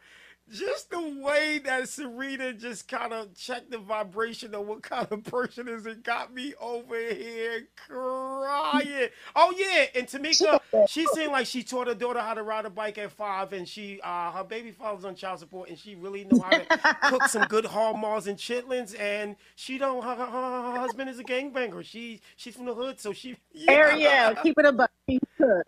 just 0.52 0.90
the 0.90 1.22
way 1.22 1.60
that 1.64 1.90
Serena 1.90 2.54
just 2.54 2.88
kind 2.88 3.14
of 3.14 3.36
checked 3.36 3.72
the 3.72 3.78
vibration 3.78 4.54
of 4.56 4.66
what 4.68 4.84
kind 4.84 5.08
of 5.12 5.24
person 5.24 5.68
is 5.68 5.86
it 5.86 6.04
got 6.04 6.34
me 6.34 6.54
over 6.60 6.96
here 6.98 7.68
crying. 7.76 9.10
Oh 9.36 9.54
yeah, 9.58 9.86
and 9.96 10.08
Tamika, 10.08 10.60
she 10.88 11.06
seemed 11.08 11.32
like 11.32 11.48
she 11.48 11.64
taught 11.64 11.88
her 11.88 11.96
daughter 11.96 12.20
how 12.20 12.34
to 12.34 12.44
ride 12.44 12.66
a 12.66 12.70
bike 12.70 12.98
at 12.98 13.12
five, 13.12 13.54
and 13.54 13.68
she 13.68 14.00
uh 14.04 14.32
her 14.32 14.44
baby 14.44 14.72
father's 14.72 15.06
on 15.06 15.16
child 15.16 15.40
support, 15.40 15.70
and 15.70 15.78
she 15.78 15.96
really 15.96 16.26
know 16.26 16.42
how 16.42 16.50
to 16.58 16.98
cook 17.04 17.24
some 17.28 17.48
good 17.48 17.66
hard 17.66 17.98
mars 17.98 18.28
and 18.28 18.38
chitlins, 18.38 19.00
and 19.00 19.36
she 19.56 19.78
don't 19.78 20.04
her, 20.04 20.16
her, 20.16 20.26
her 20.26 20.80
husband 20.80 21.10
is 21.10 21.20
a 21.20 21.24
gangbanger. 21.24 21.84
She 21.84 22.22
she's 22.36 22.56
from 22.56 22.66
the 22.66 22.74
hood, 22.74 23.00
so 23.00 23.14
she 23.14 23.38
yeah. 23.54 23.72
Ariel, 23.72 24.36
keep 24.36 24.58
it 24.58 24.66
a 24.66 24.72
buck. 24.72 24.92
She 25.10 25.20
cook. 25.38 25.66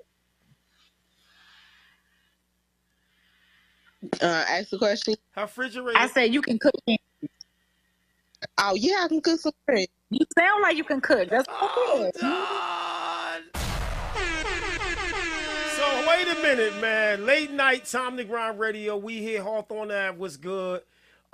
Uh, 4.21 4.25
ask 4.25 4.69
the 4.69 4.77
question. 4.77 5.15
her 5.31 5.43
refrigerator. 5.43 5.97
I 5.99 6.07
said 6.07 6.33
you 6.33 6.41
can 6.41 6.57
cook. 6.59 6.73
Oh 8.57 8.73
yeah, 8.75 9.01
I 9.03 9.07
can 9.07 9.21
cook 9.21 9.39
some 9.39 9.51
bread. 9.65 9.87
You 10.09 10.25
sound 10.37 10.61
like 10.63 10.75
you 10.77 10.83
can 10.83 10.99
cook. 11.01 11.29
That's 11.29 11.45
Oh, 11.49 11.97
what 11.99 12.13
done. 12.15 13.43
So 15.77 16.07
wait 16.07 16.27
a 16.27 16.41
minute, 16.41 16.79
man. 16.81 17.25
Late 17.25 17.51
night, 17.51 17.85
time 17.85 18.17
to 18.17 18.23
grind 18.23 18.59
radio. 18.59 18.97
We 18.97 19.19
here, 19.19 19.41
Hawthorne 19.43 19.91
Ave. 19.91 20.17
What's 20.17 20.37
good? 20.37 20.81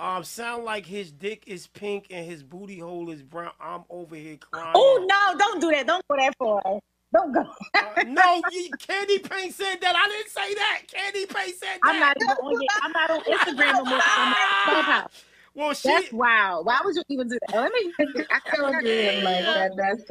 Um, 0.00 0.22
sound 0.22 0.64
like 0.64 0.86
his 0.86 1.10
dick 1.10 1.42
is 1.46 1.66
pink 1.66 2.06
and 2.10 2.24
his 2.24 2.42
booty 2.42 2.78
hole 2.78 3.10
is 3.10 3.22
brown. 3.22 3.50
I'm 3.60 3.82
over 3.90 4.14
here 4.14 4.36
crying. 4.36 4.72
Oh 4.74 5.06
no! 5.08 5.38
Don't 5.38 5.60
do 5.60 5.70
that. 5.72 5.86
Don't 5.86 6.06
go 6.08 6.16
that 6.16 6.34
far. 6.38 6.80
Don't 7.14 7.32
go. 7.32 7.40
Uh, 7.74 8.02
no, 8.06 8.42
Candy 8.78 9.18
Paint 9.18 9.54
said 9.54 9.76
that. 9.80 9.96
I 9.96 10.08
didn't 10.08 10.30
say 10.30 10.54
that. 10.54 10.82
Candy 10.92 11.24
Paint 11.26 11.54
said 11.56 11.78
that. 11.82 11.94
I'm 11.94 11.98
not 12.00 12.16
even 12.20 12.28
on. 12.28 12.52
your- 12.52 12.68
I'm 12.82 12.92
not 12.92 13.10
on 13.10 13.20
Instagram 13.22 13.72
no 13.72 13.84
more. 13.84 14.00
I'm 14.02 14.94
on 14.94 15.08
Well, 15.54 15.74
she. 15.74 15.88
That's 15.88 16.12
wild. 16.12 16.66
Why 16.66 16.78
would 16.84 16.94
you 16.94 17.02
even 17.08 17.28
do 17.28 17.38
that? 17.48 17.56
Let 17.56 17.72
me. 17.72 17.92
I 18.30 18.56
Don't 18.56 18.84
do 18.84 18.90
him 18.90 19.24
like 19.24 19.44
that. 19.44 19.72
That's 19.76 20.04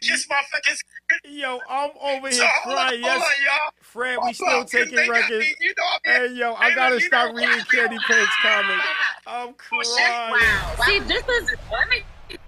Kiss 0.00 0.26
my 0.30 0.40
fucking. 0.52 0.76
Yo, 1.24 1.58
I'm 1.68 1.90
over 2.00 2.30
So 2.30 2.40
here 2.42 2.50
hold 2.62 2.78
on, 2.78 2.86
crying. 2.86 3.02
hold 3.02 3.22
on, 3.22 3.28
y'all. 3.44 3.72
Fred, 3.80 4.18
we 4.24 4.32
still 4.32 4.46
on, 4.48 4.60
'cause 4.62 4.70
taking 4.70 4.96
records. 5.10 5.46
You 5.60 5.74
know, 5.76 5.84
I'm 6.06 6.28
Hey, 6.28 6.34
yo, 6.34 6.54
I 6.54 6.74
gotta 6.74 7.00
stop 7.00 7.34
know- 7.34 7.40
reading 7.42 7.64
Candy 7.64 7.98
Paint's 8.08 8.32
comments. 8.42 8.84
I'm 9.26 9.54
crying. 9.54 10.32
Wow. 10.32 10.74
See, 10.86 10.98
this 11.00 11.22
is. 11.28 11.54
Let 11.70 11.88
me. 11.88 12.02
Kiss 12.28 12.38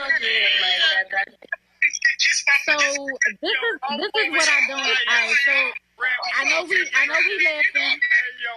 my 0.00 0.08
So 2.64 2.72
this 2.76 3.50
is 3.50 3.80
this 3.98 4.10
is 4.14 4.30
what 4.32 4.48
I 4.48 4.60
don't. 4.68 4.80
All 4.80 4.86
right. 4.86 5.34
So 5.44 5.52
I 6.38 6.44
know 6.50 6.64
we 6.68 6.88
I 6.94 7.06
know 7.06 7.14
we 7.26 7.44
laughing. 7.44 8.00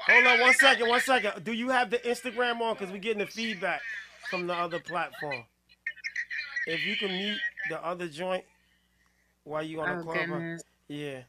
Hold 0.07 0.27
on 0.27 0.39
one 0.39 0.53
second, 0.53 0.87
one 0.89 1.01
second. 1.01 1.43
Do 1.43 1.53
you 1.53 1.69
have 1.69 1.89
the 1.89 1.97
Instagram 1.99 2.59
on? 2.61 2.75
Because 2.75 2.91
we're 2.91 2.97
getting 2.99 3.19
the 3.19 3.27
feedback 3.27 3.81
from 4.29 4.47
the 4.47 4.53
other 4.53 4.79
platform. 4.79 5.43
If 6.67 6.85
you 6.85 6.95
can 6.95 7.09
mute 7.11 7.39
the 7.69 7.83
other 7.83 8.07
joint 8.07 8.43
while 9.43 9.63
you 9.63 9.81
on 9.81 9.97
the 9.97 10.01
Oh 10.01 10.03
club. 10.03 10.27
goodness. 10.27 10.63
Yeah. 10.87 11.21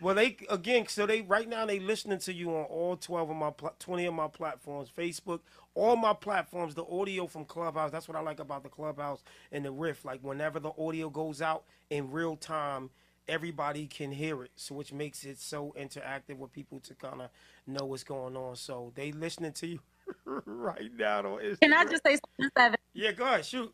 Well, 0.00 0.14
they 0.14 0.36
again. 0.48 0.86
So 0.88 1.06
they 1.06 1.20
right 1.22 1.48
now 1.48 1.66
they 1.66 1.78
listening 1.78 2.18
to 2.20 2.32
you 2.32 2.50
on 2.50 2.64
all 2.64 2.96
twelve 2.96 3.28
of 3.30 3.36
my 3.36 3.52
twenty 3.78 4.06
of 4.06 4.14
my 4.14 4.28
platforms, 4.28 4.90
Facebook, 4.96 5.40
all 5.74 5.96
my 5.96 6.12
platforms. 6.12 6.74
The 6.74 6.84
audio 6.84 7.26
from 7.26 7.44
Clubhouse. 7.44 7.90
That's 7.90 8.08
what 8.08 8.16
I 8.16 8.20
like 8.20 8.40
about 8.40 8.62
the 8.62 8.68
Clubhouse 8.68 9.22
and 9.52 9.64
the 9.64 9.70
Riff. 9.70 10.04
Like 10.04 10.20
whenever 10.22 10.60
the 10.60 10.72
audio 10.78 11.10
goes 11.10 11.42
out 11.42 11.64
in 11.90 12.10
real 12.10 12.36
time, 12.36 12.90
everybody 13.28 13.86
can 13.86 14.12
hear 14.12 14.42
it. 14.44 14.50
So 14.56 14.74
which 14.74 14.92
makes 14.92 15.24
it 15.24 15.38
so 15.38 15.74
interactive 15.78 16.36
with 16.36 16.52
people 16.52 16.80
to 16.80 16.94
kind 16.94 17.22
of 17.22 17.30
know 17.66 17.86
what's 17.86 18.04
going 18.04 18.36
on. 18.36 18.56
So 18.56 18.92
they 18.94 19.12
listening 19.12 19.52
to 19.52 19.66
you 19.66 19.80
right 20.24 20.90
now 20.96 21.20
on 21.20 21.42
Instagram. 21.42 21.60
Can 21.60 21.72
I 21.74 21.84
just 21.84 22.02
say 22.04 22.16
something? 22.16 22.50
Seven? 22.56 22.78
Yeah, 22.92 23.12
go 23.12 23.24
ahead. 23.24 23.44
Shoot. 23.44 23.72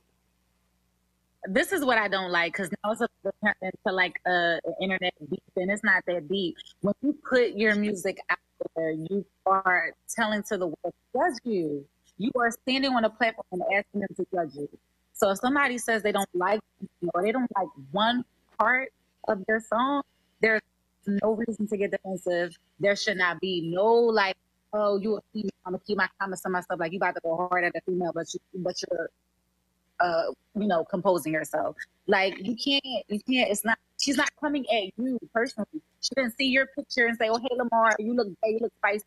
This 1.48 1.72
is 1.72 1.84
what 1.84 1.96
I 1.96 2.08
don't 2.08 2.32
like 2.32 2.52
because 2.52 2.70
now 2.84 2.90
it's 2.90 3.00
a 3.00 3.08
turn 3.44 3.54
into 3.62 3.94
like 3.94 4.20
uh, 4.26 4.30
a 4.30 4.60
an 4.64 4.74
internet 4.82 5.14
beef, 5.30 5.38
and 5.56 5.70
it's 5.70 5.84
not 5.84 6.02
that 6.06 6.28
deep. 6.28 6.56
When 6.80 6.94
you 7.02 7.16
put 7.28 7.52
your 7.52 7.76
music 7.76 8.18
out 8.28 8.38
there, 8.76 8.90
you 8.90 9.24
are 9.46 9.92
telling 10.08 10.42
to 10.44 10.58
the 10.58 10.66
world 10.66 10.94
judge 11.14 11.38
you. 11.44 11.84
You 12.18 12.30
are 12.38 12.50
standing 12.50 12.92
on 12.92 13.04
a 13.04 13.10
platform 13.10 13.46
and 13.52 13.62
asking 13.74 14.00
them 14.00 14.08
to 14.16 14.26
judge 14.34 14.54
you. 14.54 14.68
So 15.12 15.30
if 15.30 15.38
somebody 15.38 15.78
says 15.78 16.02
they 16.02 16.12
don't 16.12 16.28
like 16.34 16.60
or 17.14 17.22
they 17.22 17.32
don't 17.32 17.50
like 17.56 17.68
one 17.92 18.24
part 18.58 18.92
of 19.28 19.44
their 19.46 19.60
song, 19.60 20.02
there's 20.40 20.62
no 21.06 21.32
reason 21.32 21.66
to 21.68 21.76
get 21.76 21.90
defensive. 21.90 22.56
There 22.80 22.96
should 22.96 23.16
not 23.16 23.40
be 23.40 23.70
no 23.72 23.86
like, 23.86 24.36
oh, 24.72 24.98
you 24.98 25.16
a 25.16 25.20
female. 25.32 25.50
I'm 25.64 25.72
gonna 25.72 25.82
keep 25.86 25.98
my 25.98 26.08
comments 26.20 26.42
to 26.42 26.48
myself. 26.48 26.80
Like 26.80 26.92
you 26.92 26.98
about 26.98 27.14
to 27.16 27.20
go 27.22 27.48
hard 27.50 27.64
at 27.64 27.72
a 27.74 27.80
female, 27.86 28.12
but 28.14 28.26
you 28.32 28.40
but 28.54 28.76
you're 28.90 29.10
uh, 30.00 30.24
you 30.54 30.66
know, 30.66 30.84
composing 30.84 31.32
yourself. 31.32 31.76
Like 32.06 32.38
you 32.38 32.56
can't, 32.56 33.04
you 33.08 33.20
can't. 33.20 33.50
It's 33.50 33.64
not. 33.64 33.78
She's 34.06 34.16
not 34.16 34.30
coming 34.40 34.64
at 34.70 34.84
you 34.96 35.18
personally. 35.34 35.82
She 36.00 36.14
didn't 36.14 36.36
see 36.36 36.46
your 36.46 36.66
picture 36.66 37.06
and 37.06 37.18
say, 37.18 37.28
"Oh, 37.28 37.38
hey, 37.38 37.56
Lamar, 37.56 37.90
you 37.98 38.14
look 38.14 38.28
you 38.44 38.58
look 38.60 38.72
spicy." 38.78 39.04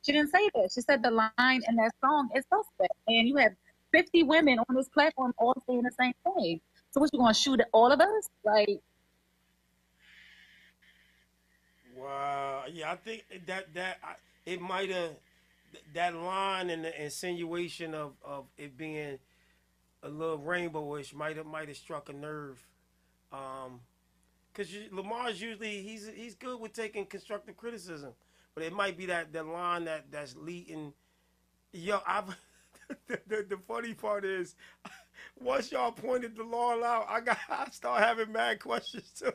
She 0.00 0.12
didn't 0.12 0.30
say 0.30 0.48
that. 0.54 0.70
She 0.72 0.80
said 0.80 1.02
the 1.02 1.10
line 1.10 1.60
in 1.68 1.76
that 1.76 1.92
song 2.02 2.30
is 2.34 2.46
suspect. 2.48 2.94
And 3.08 3.28
you 3.28 3.36
have 3.36 3.52
50 3.92 4.22
women 4.22 4.58
on 4.58 4.74
this 4.74 4.88
platform 4.88 5.34
all 5.36 5.54
saying 5.66 5.82
the 5.82 5.90
same 6.00 6.14
thing. 6.24 6.62
So 6.92 7.00
what 7.00 7.10
you 7.12 7.18
gonna 7.18 7.34
shoot 7.34 7.60
at 7.60 7.68
all 7.72 7.92
of 7.92 8.00
us? 8.00 8.30
Like 8.42 8.80
Wow. 11.94 12.64
Yeah, 12.72 12.92
I 12.92 12.96
think 12.96 13.24
that 13.44 13.74
that 13.74 13.98
I, 14.02 14.14
it 14.46 14.62
might 14.62 14.88
have 14.88 15.10
that 15.92 16.14
line 16.14 16.70
and 16.70 16.86
the 16.86 17.04
insinuation 17.04 17.94
of 17.94 18.12
of 18.24 18.46
it 18.56 18.78
being 18.78 19.18
a 20.02 20.08
little 20.08 20.38
rainbowish 20.38 21.12
might 21.12 21.36
have 21.36 21.44
might 21.44 21.68
have 21.68 21.76
struck 21.76 22.08
a 22.08 22.14
nerve. 22.14 22.64
Um, 23.30 23.80
because 24.52 24.72
Lamar's 24.90 25.40
usually 25.40 25.82
he's 25.82 26.10
he's 26.14 26.34
good 26.34 26.60
with 26.60 26.72
taking 26.72 27.06
constructive 27.06 27.56
criticism, 27.56 28.12
but 28.54 28.64
it 28.64 28.72
might 28.72 28.96
be 28.96 29.06
that 29.06 29.32
the 29.32 29.42
line 29.42 29.84
that 29.84 30.10
that's 30.10 30.36
leading. 30.36 30.92
Yo, 31.72 32.00
I. 32.06 32.22
The, 33.06 33.20
the, 33.26 33.46
the 33.50 33.58
funny 33.68 33.92
part 33.92 34.24
is, 34.24 34.56
once 35.38 35.70
y'all 35.72 35.92
pointed 35.92 36.36
the 36.36 36.42
law 36.42 36.82
out, 36.82 37.06
I 37.06 37.20
got 37.20 37.36
I 37.50 37.68
start 37.70 38.02
having 38.02 38.32
mad 38.32 38.60
questions 38.60 39.10
too. 39.10 39.32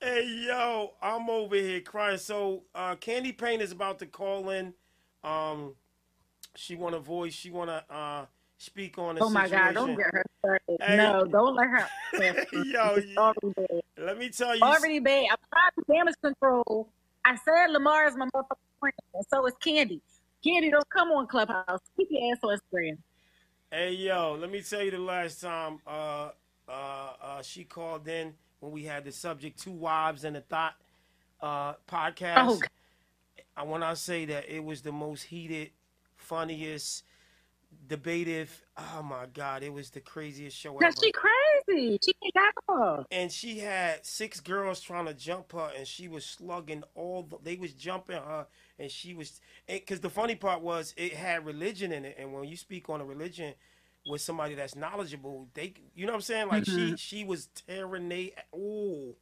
Hey 0.00 0.26
yo, 0.48 0.94
I'm 1.00 1.30
over 1.30 1.54
here 1.54 1.80
crying. 1.80 2.18
So 2.18 2.64
uh 2.74 2.96
Candy 2.96 3.30
Paint 3.32 3.62
is 3.62 3.72
about 3.72 3.98
to 4.00 4.06
call 4.06 4.50
in. 4.50 4.74
Um 5.22 5.74
she 6.56 6.74
want 6.74 6.94
a 6.94 6.98
voice, 6.98 7.32
she 7.32 7.50
wanna 7.50 7.84
uh 7.88 8.24
speak 8.62 8.96
on 8.96 9.16
the 9.16 9.22
oh 9.22 9.28
my 9.28 9.48
God, 9.48 9.74
don't 9.74 9.96
get 9.96 10.06
her 10.06 10.24
started. 10.38 10.78
Hey. 10.80 10.96
No, 10.96 11.24
don't 11.24 11.56
let 11.56 11.66
her. 11.66 11.88
Yo, 12.64 12.96
bad. 13.56 13.82
Let 13.98 14.18
me 14.18 14.28
tell 14.30 14.54
you 14.54 14.62
Already 14.62 15.00
bad. 15.00 15.26
I'm 15.30 15.36
trying 15.52 15.70
to 15.78 15.92
damage 15.92 16.14
control. 16.22 16.88
I 17.24 17.36
said 17.36 17.70
Lamar 17.70 18.06
is 18.06 18.16
my 18.16 18.26
motherfucking 18.26 18.78
friend, 18.80 18.94
and 19.14 19.24
so 19.28 19.46
is 19.46 19.54
Candy. 19.60 20.00
Candy, 20.44 20.70
don't 20.70 20.88
come 20.90 21.10
on 21.10 21.26
Clubhouse. 21.26 21.80
Keep 21.96 22.08
your 22.10 22.32
ass 22.32 22.38
on 22.42 22.58
Instagram. 22.58 22.98
Hey 23.70 23.92
yo, 23.92 24.36
let 24.38 24.50
me 24.50 24.60
tell 24.60 24.82
you 24.82 24.90
the 24.90 24.98
last 24.98 25.40
time 25.40 25.78
uh 25.86 26.30
uh 26.68 27.12
uh 27.22 27.42
she 27.42 27.64
called 27.64 28.06
in 28.06 28.34
when 28.60 28.70
we 28.70 28.84
had 28.84 29.04
the 29.04 29.12
subject 29.12 29.60
two 29.60 29.72
wives 29.72 30.24
and 30.24 30.36
a 30.36 30.40
thought 30.40 30.74
uh 31.40 31.74
podcast. 31.88 32.34
Oh. 32.36 32.60
I 33.56 33.64
when 33.64 33.82
I 33.82 33.94
say 33.94 34.24
that 34.26 34.48
it 34.48 34.62
was 34.62 34.82
the 34.82 34.92
most 34.92 35.24
heated, 35.24 35.70
funniest, 36.16 37.04
debative. 37.86 38.64
Oh 38.76 39.02
my 39.02 39.26
god, 39.32 39.62
it 39.62 39.72
was 39.72 39.90
the 39.90 40.00
craziest 40.00 40.56
show 40.56 40.76
ever. 40.78 40.92
She 41.02 41.12
crazy. 41.12 41.98
She 42.02 42.14
got 42.34 42.54
her. 42.68 43.04
and 43.10 43.30
she 43.30 43.58
had 43.58 44.04
six 44.04 44.40
girls 44.40 44.80
trying 44.80 45.06
to 45.06 45.14
jump 45.14 45.52
her, 45.52 45.70
and 45.76 45.86
she 45.86 46.08
was 46.08 46.24
slugging 46.24 46.82
all. 46.94 47.22
The, 47.24 47.38
they 47.42 47.56
was 47.56 47.72
jumping 47.72 48.16
her, 48.16 48.46
and 48.78 48.90
she 48.90 49.14
was. 49.14 49.40
Because 49.68 50.00
the 50.00 50.10
funny 50.10 50.34
part 50.34 50.62
was, 50.62 50.94
it 50.96 51.12
had 51.12 51.44
religion 51.46 51.92
in 51.92 52.04
it, 52.04 52.16
and 52.18 52.32
when 52.32 52.44
you 52.44 52.56
speak 52.56 52.88
on 52.88 53.00
a 53.00 53.04
religion 53.04 53.54
with 54.06 54.20
somebody 54.20 54.54
that's 54.54 54.74
knowledgeable, 54.74 55.48
they, 55.54 55.74
you 55.94 56.06
know 56.06 56.12
what 56.12 56.16
I'm 56.16 56.22
saying? 56.22 56.48
Like 56.48 56.64
she, 56.64 56.70
mm-hmm. 56.72 56.94
she 56.96 57.24
was 57.24 57.48
tearing 57.66 58.08
they. 58.08 58.34
Ooh, 58.54 59.14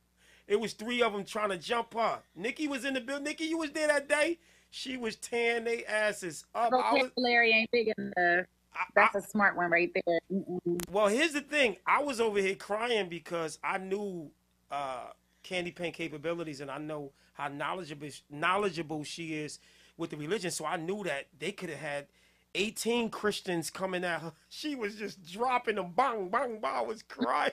it 0.46 0.58
was 0.58 0.72
three 0.72 1.02
of 1.02 1.12
them 1.12 1.24
trying 1.24 1.50
to 1.50 1.58
jump 1.58 1.94
her. 1.94 2.20
Nikki 2.34 2.68
was 2.68 2.84
in 2.84 2.94
the 2.94 3.00
building. 3.00 3.24
Nikki, 3.24 3.44
you 3.44 3.58
was 3.58 3.70
there 3.72 3.88
that 3.88 4.08
day. 4.08 4.38
She 4.70 4.96
was 4.96 5.16
tearing 5.16 5.64
their 5.64 5.88
asses 5.88 6.44
up. 6.54 6.72
I 6.72 7.00
Vocabulary 7.00 7.52
ain't 7.52 7.70
big 7.70 7.92
enough. 7.98 8.46
I, 8.74 8.84
That's 8.94 9.16
a 9.16 9.22
smart 9.22 9.56
one 9.56 9.70
right 9.70 9.90
there. 9.94 10.20
Mm-mm. 10.32 10.80
Well, 10.90 11.08
here's 11.08 11.32
the 11.32 11.40
thing. 11.40 11.76
I 11.86 12.02
was 12.02 12.20
over 12.20 12.40
here 12.40 12.54
crying 12.54 13.08
because 13.08 13.58
I 13.64 13.78
knew 13.78 14.30
uh, 14.70 15.08
Candy 15.42 15.72
Paint 15.72 15.94
capabilities, 15.94 16.60
and 16.60 16.70
I 16.70 16.78
know 16.78 17.12
how 17.32 17.48
knowledgeable 17.48 18.08
knowledgeable 18.30 19.02
she 19.04 19.34
is 19.34 19.58
with 19.96 20.10
the 20.10 20.16
religion. 20.16 20.50
So 20.50 20.64
I 20.64 20.76
knew 20.76 21.02
that 21.04 21.26
they 21.38 21.52
could 21.52 21.70
have 21.70 21.78
had 21.80 22.06
18 22.54 23.10
Christians 23.10 23.70
coming 23.70 24.04
at 24.04 24.20
her. 24.22 24.32
She 24.48 24.74
was 24.74 24.96
just 24.96 25.24
dropping 25.30 25.76
them, 25.76 25.92
bang, 25.96 26.28
bang, 26.28 26.58
bang. 26.60 26.72
I 26.74 26.82
was 26.82 27.02
crying. 27.02 27.52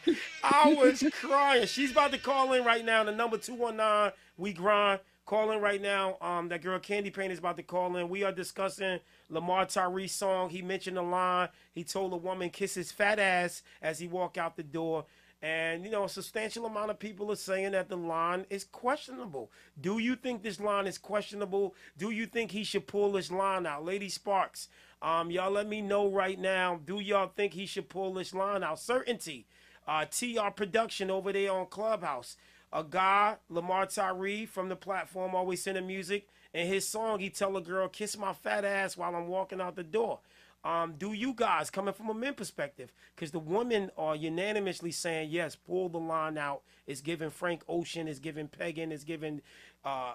I 0.42 0.74
was 0.78 1.04
crying. 1.12 1.66
She's 1.66 1.92
about 1.92 2.12
to 2.12 2.18
call 2.18 2.52
in 2.54 2.64
right 2.64 2.84
now. 2.84 3.04
The 3.04 3.12
number 3.12 3.36
219, 3.38 4.12
we 4.38 4.52
grind. 4.52 5.00
Call 5.28 5.50
in 5.50 5.60
right 5.60 5.82
now. 5.82 6.16
Um, 6.22 6.48
that 6.48 6.62
girl 6.62 6.78
Candy 6.78 7.10
Paint 7.10 7.34
is 7.34 7.38
about 7.38 7.58
to 7.58 7.62
call 7.62 7.94
in. 7.96 8.08
We 8.08 8.24
are 8.24 8.32
discussing 8.32 8.98
Lamar 9.28 9.66
Tyree's 9.66 10.12
song. 10.12 10.48
He 10.48 10.62
mentioned 10.62 10.96
a 10.96 11.02
line. 11.02 11.50
He 11.74 11.84
told 11.84 12.14
a 12.14 12.16
woman 12.16 12.48
kiss 12.48 12.72
his 12.72 12.90
fat 12.90 13.18
ass 13.18 13.62
as 13.82 13.98
he 13.98 14.08
walked 14.08 14.38
out 14.38 14.56
the 14.56 14.62
door. 14.62 15.04
And 15.42 15.84
you 15.84 15.90
know, 15.90 16.04
a 16.04 16.08
substantial 16.08 16.64
amount 16.64 16.92
of 16.92 16.98
people 16.98 17.30
are 17.30 17.36
saying 17.36 17.72
that 17.72 17.90
the 17.90 17.96
line 17.98 18.46
is 18.48 18.64
questionable. 18.64 19.52
Do 19.78 19.98
you 19.98 20.16
think 20.16 20.42
this 20.42 20.60
line 20.60 20.86
is 20.86 20.96
questionable? 20.96 21.74
Do 21.98 22.10
you 22.10 22.24
think 22.24 22.50
he 22.50 22.64
should 22.64 22.86
pull 22.86 23.12
this 23.12 23.30
line 23.30 23.66
out? 23.66 23.84
Lady 23.84 24.08
Sparks, 24.08 24.68
um, 25.02 25.30
y'all 25.30 25.50
let 25.50 25.68
me 25.68 25.82
know 25.82 26.10
right 26.10 26.38
now. 26.38 26.80
Do 26.86 27.00
y'all 27.00 27.30
think 27.36 27.52
he 27.52 27.66
should 27.66 27.90
pull 27.90 28.14
this 28.14 28.32
line 28.32 28.62
out? 28.64 28.80
Certainty. 28.80 29.46
Uh, 29.86 30.06
TR 30.06 30.50
Production 30.54 31.10
over 31.10 31.32
there 31.32 31.52
on 31.52 31.66
Clubhouse. 31.66 32.36
A 32.72 32.84
guy, 32.84 33.36
Lamar 33.48 33.86
Tyree 33.86 34.46
from 34.46 34.68
the 34.68 34.76
platform, 34.76 35.34
always 35.34 35.62
sending 35.62 35.86
music. 35.86 36.28
And 36.54 36.68
his 36.68 36.88
song, 36.88 37.20
he 37.20 37.30
tell 37.30 37.56
a 37.56 37.60
girl, 37.60 37.88
kiss 37.88 38.16
my 38.16 38.32
fat 38.32 38.64
ass 38.64 38.96
while 38.96 39.14
I'm 39.14 39.28
walking 39.28 39.60
out 39.60 39.76
the 39.76 39.82
door. 39.82 40.20
Um, 40.64 40.94
do 40.98 41.12
you 41.12 41.34
guys, 41.34 41.70
coming 41.70 41.94
from 41.94 42.08
a 42.08 42.14
men 42.14 42.34
perspective, 42.34 42.92
because 43.14 43.30
the 43.30 43.38
women 43.38 43.90
are 43.96 44.16
unanimously 44.16 44.90
saying, 44.90 45.30
yes, 45.30 45.54
pull 45.54 45.88
the 45.88 45.98
line 45.98 46.36
out. 46.36 46.62
It's 46.86 47.00
giving 47.00 47.30
Frank 47.30 47.62
Ocean, 47.68 48.08
it's 48.08 48.18
giving 48.18 48.48
Pagan, 48.48 48.90
it's 48.90 49.04
giving, 49.04 49.40
uh, 49.84 50.14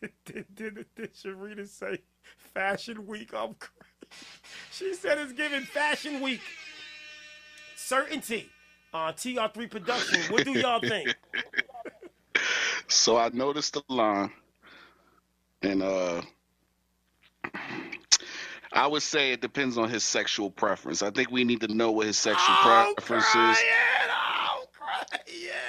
did, 0.00 0.12
did, 0.24 0.54
did, 0.54 0.86
did 0.94 1.14
Syreeta 1.14 1.66
say 1.68 1.98
Fashion 2.54 3.06
Week? 3.06 3.32
I'm 3.34 3.54
crying. 3.54 3.86
She 4.72 4.94
said 4.94 5.18
it's 5.18 5.32
giving 5.32 5.60
Fashion 5.60 6.20
Week. 6.20 6.40
Certainty. 7.76 8.50
Uh, 8.92 9.12
TR3 9.12 9.70
Production. 9.70 10.20
What 10.32 10.44
do 10.44 10.52
y'all 10.52 10.80
think? 10.80 11.14
So 12.88 13.16
I 13.16 13.28
noticed 13.32 13.74
the 13.74 13.82
line, 13.88 14.32
and 15.62 15.80
uh, 15.80 16.22
I 18.72 18.86
would 18.88 19.02
say 19.02 19.30
it 19.32 19.40
depends 19.40 19.78
on 19.78 19.88
his 19.88 20.02
sexual 20.02 20.50
preference. 20.50 21.00
I 21.00 21.10
think 21.10 21.30
we 21.30 21.44
need 21.44 21.60
to 21.60 21.68
know 21.68 21.92
what 21.92 22.06
his 22.06 22.16
sexual 22.18 22.56
I'm 22.58 22.94
preference 22.96 23.26
crying. 23.26 23.52
is. 23.52 23.58
I'm 24.10 24.66
crying. 24.72 25.22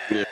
Yeah. 0.10 0.26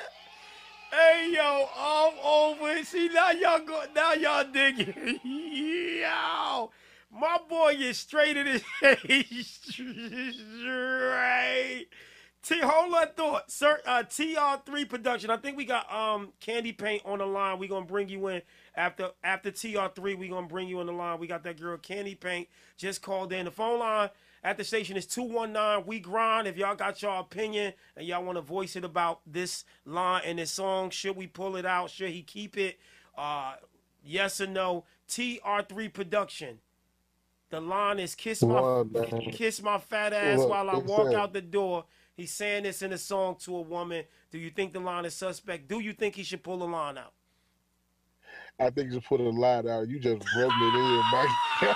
Hey 0.91 1.31
yo, 1.33 1.69
I'm 1.77 2.13
over. 2.23 2.83
See 2.83 3.09
now 3.09 3.29
y'all 3.31 3.59
go 3.59 3.83
now 3.95 4.13
y'all 4.13 4.45
digging. 4.51 5.19
yo, 6.01 6.71
my 7.13 7.37
boy 7.47 7.75
is 7.79 7.99
straight 7.99 8.35
in 8.35 8.47
his 8.47 8.63
face. 8.79 9.59
straight. 10.59 11.87
T 12.41 12.59
hold 12.61 12.93
on 12.93 13.07
thought. 13.15 13.51
Sir 13.51 13.81
uh 13.85 14.03
TR3 14.03 14.87
production. 14.87 15.29
I 15.29 15.37
think 15.37 15.57
we 15.57 15.65
got 15.65 15.91
um 15.93 16.31
Candy 16.39 16.71
Paint 16.71 17.03
on 17.05 17.19
the 17.19 17.25
line. 17.25 17.59
we 17.59 17.67
gonna 17.67 17.85
bring 17.85 18.07
you 18.07 18.27
in 18.27 18.41
after 18.75 19.09
after 19.23 19.51
TR3, 19.51 20.17
we 20.17 20.29
gonna 20.29 20.47
bring 20.47 20.67
you 20.67 20.79
on 20.79 20.85
the 20.85 20.93
line. 20.93 21.19
We 21.19 21.27
got 21.27 21.43
that 21.43 21.59
girl 21.59 21.77
Candy 21.77 22.15
Paint 22.15 22.47
just 22.77 23.01
called 23.01 23.33
in. 23.33 23.45
The 23.45 23.51
phone 23.51 23.79
line 23.79 24.09
at 24.43 24.57
the 24.57 24.63
station 24.63 24.95
is 24.95 25.05
219 25.05 25.85
We 25.85 25.99
Grind. 25.99 26.47
If 26.47 26.55
y'all 26.57 26.75
got 26.75 27.01
your 27.01 27.19
opinion 27.19 27.73
and 27.97 28.07
y'all 28.07 28.23
want 28.23 28.37
to 28.37 28.41
voice 28.41 28.77
it 28.77 28.85
about 28.85 29.19
this 29.27 29.65
line 29.85 30.21
and 30.25 30.39
this 30.39 30.51
song, 30.51 30.91
should 30.91 31.17
we 31.17 31.27
pull 31.27 31.57
it 31.57 31.65
out? 31.65 31.89
Should 31.89 32.11
he 32.11 32.23
keep 32.23 32.57
it? 32.57 32.79
Uh, 33.17 33.55
yes 34.01 34.39
or 34.39 34.47
no? 34.47 34.85
TR3 35.09 35.91
production. 35.91 36.59
The 37.49 37.59
line 37.59 37.99
is 37.99 38.15
kiss 38.15 38.43
my 38.43 38.83
kiss 39.31 39.61
my 39.61 39.79
fat 39.79 40.13
ass 40.13 40.39
while 40.39 40.69
I 40.69 40.77
walk 40.77 41.13
out 41.13 41.33
the 41.33 41.41
door. 41.41 41.85
He's 42.19 42.33
saying 42.33 42.63
this 42.63 42.81
in 42.81 42.91
a 42.91 42.97
song 42.97 43.37
to 43.45 43.55
a 43.55 43.61
woman. 43.61 44.03
Do 44.29 44.37
you 44.37 44.49
think 44.49 44.73
the 44.73 44.81
line 44.81 45.05
is 45.05 45.13
suspect? 45.13 45.69
Do 45.69 45.79
you 45.79 45.93
think 45.93 46.15
he 46.15 46.23
should 46.23 46.43
pull 46.43 46.57
the 46.57 46.65
line 46.65 46.97
out? 46.97 47.13
I 48.59 48.69
think 48.71 48.91
you 48.91 48.99
put 48.99 49.21
a 49.21 49.29
line 49.29 49.69
out. 49.69 49.87
You 49.87 49.99
just 49.99 50.21
rubbing 50.35 50.51
it 50.61 50.75
in, 50.75 51.03
man. 51.13 51.27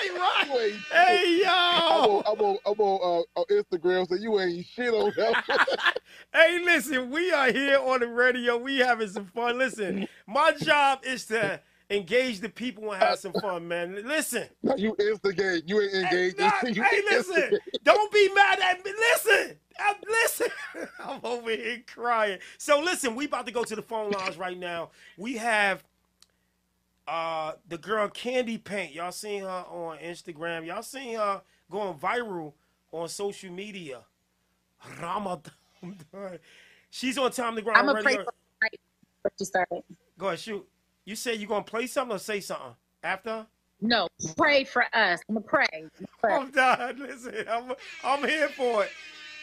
Hey, 0.00 0.10
right. 0.16 0.72
Hey 0.92 1.38
shit. 1.38 1.46
I'm 1.48 2.10
on, 2.10 2.22
I'm 2.24 2.40
on, 2.40 2.56
I'm 2.64 2.80
on, 2.80 3.24
uh, 3.36 3.40
on 3.40 3.44
Instagram, 3.50 4.08
so 4.08 4.14
you 4.14 4.38
ain't 4.38 4.64
shit 4.64 4.94
on 4.94 5.12
that. 5.16 5.98
Hey, 6.32 6.60
listen, 6.64 7.10
we 7.10 7.32
are 7.32 7.50
here 7.50 7.78
on 7.78 8.00
the 8.00 8.06
radio. 8.06 8.56
We 8.56 8.78
having 8.78 9.08
some 9.08 9.26
fun. 9.26 9.58
Listen, 9.58 10.06
my 10.26 10.52
job 10.52 11.00
is 11.04 11.24
to 11.26 11.60
engage 11.90 12.40
the 12.40 12.48
people 12.48 12.92
and 12.92 13.02
have 13.02 13.18
some 13.18 13.32
fun, 13.32 13.66
man. 13.66 14.02
Listen, 14.06 14.48
now 14.62 14.76
you 14.76 14.96
instigate. 14.98 15.68
You 15.68 15.80
ain't 15.80 15.92
hey, 15.92 16.28
engaged. 16.28 16.38
nah, 16.38 16.52
you 16.66 16.82
hey, 16.82 17.02
listen, 17.10 17.34
instigate. 17.34 17.84
don't 17.84 18.12
be 18.12 18.32
mad 18.32 18.60
at 18.60 18.84
me. 18.84 18.92
Listen, 18.92 19.56
uh, 19.78 19.94
listen. 20.08 20.48
I'm 21.04 21.20
over 21.24 21.50
here 21.50 21.82
crying. 21.86 22.38
So 22.58 22.80
listen, 22.80 23.14
we 23.14 23.26
about 23.26 23.46
to 23.46 23.52
go 23.52 23.64
to 23.64 23.76
the 23.76 23.82
phone 23.82 24.10
lines 24.12 24.38
right 24.38 24.58
now. 24.58 24.90
We 25.18 25.36
have 25.36 25.84
uh 27.08 27.52
the 27.68 27.78
girl 27.78 28.08
Candy 28.08 28.58
Paint. 28.58 28.94
Y'all 28.94 29.12
seen 29.12 29.42
her 29.42 29.64
on 29.68 29.98
Instagram. 29.98 30.66
Y'all 30.66 30.82
seen 30.82 31.16
her 31.16 31.42
going 31.70 31.94
viral 31.94 32.52
on 32.92 33.08
social 33.08 33.50
media. 33.50 34.00
Ramadan. 35.00 35.52
She's 36.90 37.18
on 37.18 37.30
time 37.30 37.54
to 37.56 37.62
grind 37.62 37.78
I'm 37.78 37.86
gonna 37.86 38.02
pray 38.02 38.12
radio. 38.12 38.24
for 38.24 38.32
right 38.62 38.80
before 39.22 39.32
she 39.38 39.44
started. 39.44 39.82
Go 40.18 40.26
ahead, 40.28 40.40
shoot. 40.40 40.68
You 41.10 41.16
say 41.16 41.34
you're 41.34 41.48
gonna 41.48 41.64
play 41.64 41.88
something 41.88 42.14
or 42.14 42.20
say 42.20 42.38
something 42.38 42.76
after? 43.02 43.44
No, 43.80 44.06
pray 44.36 44.62
for 44.62 44.84
us. 44.94 45.20
I'm 45.28 45.34
gonna 45.34 45.44
pray. 45.44 45.66
I'm 45.72 45.90
pray. 46.20 46.34
I'm 46.36 46.50
done. 46.52 46.98
Listen, 47.00 47.46
I'm, 47.50 47.72
I'm 48.04 48.28
here 48.28 48.46
for 48.50 48.84
it. 48.84 48.90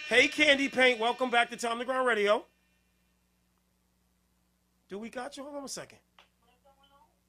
Hey, 0.08 0.30
Candy 0.30 0.70
Paint, 0.70 0.98
welcome 0.98 1.30
back 1.30 1.50
to 1.50 1.58
Time 1.58 1.78
to 1.80 1.84
Grind 1.84 2.08
Radio. 2.08 2.46
Do 4.88 4.98
we 4.98 5.10
got 5.10 5.36
you? 5.36 5.44
Hold 5.44 5.58
on 5.58 5.66
a 5.66 5.68
second. 5.68 5.98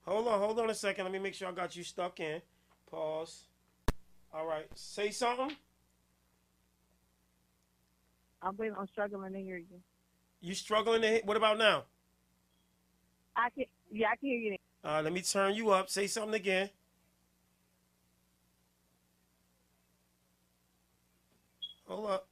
Hold 0.07 0.29
on, 0.29 0.39
hold 0.39 0.61
on 0.61 0.71
a 0.71 0.75
second. 0.75 1.07
Let 1.07 1.13
me 1.13 1.19
make 1.19 1.35
sure 1.35 1.49
I 1.49 1.51
got 1.51 1.75
you 1.75 1.83
stuck 1.83 2.21
in. 2.21 2.41
Pause. 2.89 3.43
All 4.33 4.47
right, 4.47 4.69
say 4.77 5.11
something. 5.11 5.51
I'm 8.41 8.57
waiting. 8.57 8.77
I'm 8.79 8.87
struggling 8.87 9.33
to 9.33 9.41
hear 9.41 9.57
you. 9.57 9.83
You 10.41 10.55
struggling 10.55 11.03
to 11.03 11.09
hit? 11.09 11.27
What 11.27 11.37
about 11.37 11.59
now? 11.59 11.87
I 13.35 13.51
can. 13.51 13.65
Yeah, 13.91 14.09
I 14.13 14.17
can 14.17 14.29
hear 14.29 14.39
you. 14.39 14.57
Uh, 14.85 15.01
let 15.03 15.13
me 15.13 15.23
turn 15.23 15.55
you 15.55 15.71
up. 15.71 15.91
Say 15.91 16.07
something 16.07 16.35
again. 16.35 16.71
Hold 21.87 22.11
up. 22.11 22.29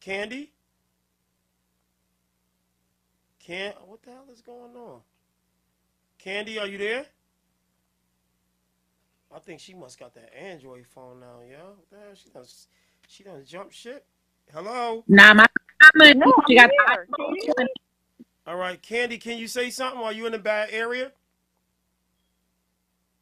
Candy? 0.00 0.52
Can 3.40 3.74
what 3.86 4.02
the 4.02 4.10
hell 4.10 4.24
is 4.32 4.40
going 4.40 4.74
on? 4.76 5.00
Candy, 6.18 6.58
are 6.58 6.66
you 6.66 6.78
there? 6.78 7.06
I 9.34 9.38
think 9.40 9.60
she 9.60 9.74
must 9.74 9.98
got 9.98 10.14
that 10.14 10.30
Android 10.34 10.86
phone 10.86 11.20
now, 11.20 11.40
yo. 11.48 11.56
What 11.76 11.90
the 11.90 11.96
hell? 11.96 12.14
She 12.14 12.30
done, 12.30 12.44
she 13.08 13.24
done 13.24 13.42
jump 13.46 13.72
shit. 13.72 14.06
Hello? 14.52 15.04
Nah, 15.08 15.34
my 15.34 15.46
mama, 15.96 16.14
No, 16.14 16.32
she 16.48 16.58
I'm 16.58 16.68
got 16.68 16.70
the 16.70 17.68
All 18.46 18.56
right, 18.56 18.80
Candy, 18.80 19.18
can 19.18 19.38
you 19.38 19.48
say 19.48 19.70
something? 19.70 20.00
Are 20.00 20.12
you 20.12 20.26
in 20.26 20.34
a 20.34 20.38
bad 20.38 20.68
area? 20.70 21.12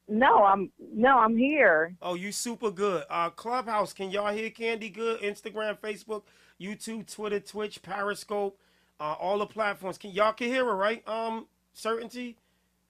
No, 0.09 0.45
I'm 0.45 0.71
no, 0.93 1.19
I'm 1.19 1.37
here. 1.37 1.95
Oh, 2.03 2.15
you 2.15 2.33
super 2.33 2.71
good. 2.71 3.05
Uh, 3.09 3.31
Clubhouse, 3.31 3.93
can 3.93 4.11
y'all 4.11 4.33
hear 4.33 4.51
Candy 4.51 4.91
good? 4.91 5.21
Instagram, 5.21 5.79
Facebook, 5.79 6.23
YouTube, 6.61 7.11
Twitter, 7.11 7.39
Twitch, 7.39 7.81
Periscope, 7.83 8.59
uh, 9.01 9.15
all 9.15 9.39
the 9.39 9.47
platforms. 9.47 9.99
Can 9.99 10.11
y'all 10.11 10.33
can 10.33 10.49
hear 10.49 10.65
her, 10.65 10.77
right? 10.77 11.07
Um, 11.09 11.47
certainty, 11.73 12.37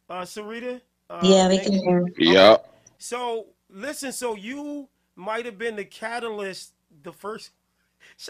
uh, 0.08 0.22
Syreeta. 0.22 0.80
Uh, 1.10 1.20
Yeah, 1.22 1.48
we 1.48 1.58
can 1.58 1.74
hear. 1.74 2.06
Yeah. 2.16 2.56
So 2.98 3.48
listen, 3.68 4.10
so 4.12 4.34
you 4.34 4.88
might 5.14 5.44
have 5.44 5.58
been 5.58 5.76
the 5.76 5.84
catalyst, 5.84 6.72
the 7.02 7.12
first. 7.12 7.50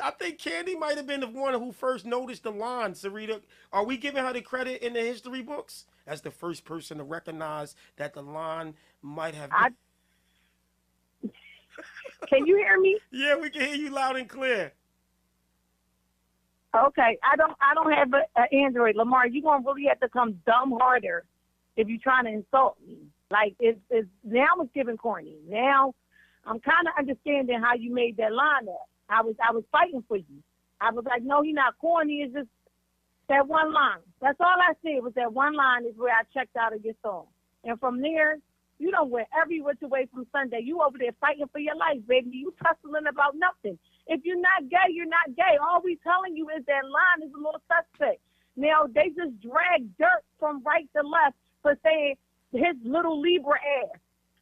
I 0.03 0.11
think 0.11 0.39
Candy 0.39 0.77
might 0.77 0.97
have 0.97 1.07
been 1.07 1.21
the 1.21 1.29
one 1.29 1.55
who 1.55 1.73
first 1.73 2.05
noticed 2.05 2.45
the 2.45 2.51
line. 2.51 2.93
Syreeta, 2.93 3.41
are 3.73 3.85
we 3.85 3.97
giving 3.97 4.23
her 4.23 4.33
the 4.33 4.41
credit 4.41 4.83
in 4.83 4.93
the 4.93 5.01
history 5.01 5.43
books 5.43 5.87
as 6.07 6.21
the 6.21 6.31
first 6.31 6.65
person 6.65 6.99
to 6.99 7.05
recognize 7.05 7.75
that 7.97 8.15
the 8.15 8.23
line 8.23 8.75
might 9.03 9.35
have? 9.35 9.51
I 9.53 9.71
can 12.29 12.47
you 12.47 12.57
hear 12.57 12.81
me? 12.81 12.99
Yeah, 13.11 13.37
we 13.37 13.51
can 13.51 13.63
hear 13.63 13.75
you 13.75 13.91
loud 13.91 14.17
and 14.17 14.29
clear. 14.29 14.73
Okay, 16.75 17.19
I 17.23 17.37
don't. 17.37 17.53
I 17.61 17.75
don't 17.75 17.93
have 17.93 18.13
an 18.15 18.47
Android, 18.51 18.97
Lamar. 18.97 19.27
You 19.27 19.43
gonna 19.43 19.63
really 19.67 19.85
have 19.89 20.01
to 20.01 20.09
come 20.09 20.41
dumb 20.47 20.73
harder 20.73 21.25
if 21.77 21.87
you're 21.89 21.99
trying 22.03 22.25
to 22.25 22.31
insult 22.31 22.79
me. 22.87 22.99
Like 23.31 23.55
it's, 23.61 23.79
it's 23.91 24.09
now 24.25 24.49
it's 24.61 24.71
giving 24.75 24.97
corny. 24.97 25.37
Now 25.49 25.95
I'm 26.47 26.61
kind 26.61 26.87
of 26.87 26.95
understanding 26.99 27.61
how 27.61 27.75
you 27.75 27.93
made 27.93 28.17
that 28.19 28.33
line 28.33 28.69
up. 28.69 28.89
I 29.13 29.23
was 29.23 29.37
I 29.47 29.53
was 29.53 29.65
fighting 29.71 30.03
for 30.09 30.17
you. 30.17 30.43
I 30.81 30.91
was 30.91 31.05
like, 31.05 31.23
no, 31.23 31.43
he 31.43 31.53
not 31.53 31.79
corny. 31.79 32.23
It's 32.25 32.35
just 32.35 32.49
that 33.29 33.47
one 33.47 33.73
line. 33.73 34.03
That's 34.21 34.41
all 34.41 34.57
I 34.59 34.73
said 34.83 35.03
was 35.03 35.13
that 35.15 35.33
one 35.33 35.55
line 35.55 35.87
is 35.87 35.95
where 35.97 36.13
I 36.13 36.23
checked 36.35 36.57
out 36.57 36.75
of 36.75 36.85
your 36.85 36.95
song. 37.03 37.27
And 37.65 37.79
from 37.79 38.01
there, 38.01 38.39
you 38.79 38.91
don't 38.91 39.11
went 39.11 39.29
every 39.41 39.61
which 39.61 39.79
way 39.83 40.09
from 40.13 40.27
Sunday. 40.33 40.61
You 40.65 40.83
over 40.83 40.99
there 40.99 41.15
fighting 41.21 41.47
for 41.53 41.61
your 41.61 41.77
life, 41.77 42.03
baby. 42.09 42.31
You 42.33 42.53
tussling 42.59 43.07
about 43.07 43.37
nothing. 43.37 43.79
If 44.09 44.23
you're 44.25 44.41
not 44.41 44.69
gay, 44.69 44.91
you're 44.91 45.07
not 45.07 45.37
gay. 45.37 45.55
All 45.63 45.81
we 45.85 45.99
telling 46.03 46.37
you 46.37 46.49
is 46.51 46.65
that 46.67 46.83
line 46.83 47.29
is 47.29 47.33
a 47.33 47.39
little 47.39 47.63
suspect. 47.71 48.21
Now 48.57 48.91
they 48.93 49.15
just 49.15 49.41
drag 49.41 49.87
dirt 49.99 50.25
from 50.39 50.65
right 50.65 50.89
to 50.97 51.07
left 51.07 51.37
for 51.63 51.79
saying 51.85 52.17
his 52.51 52.75
little 52.85 53.21
Libra 53.21 53.55
ass. 53.85 53.99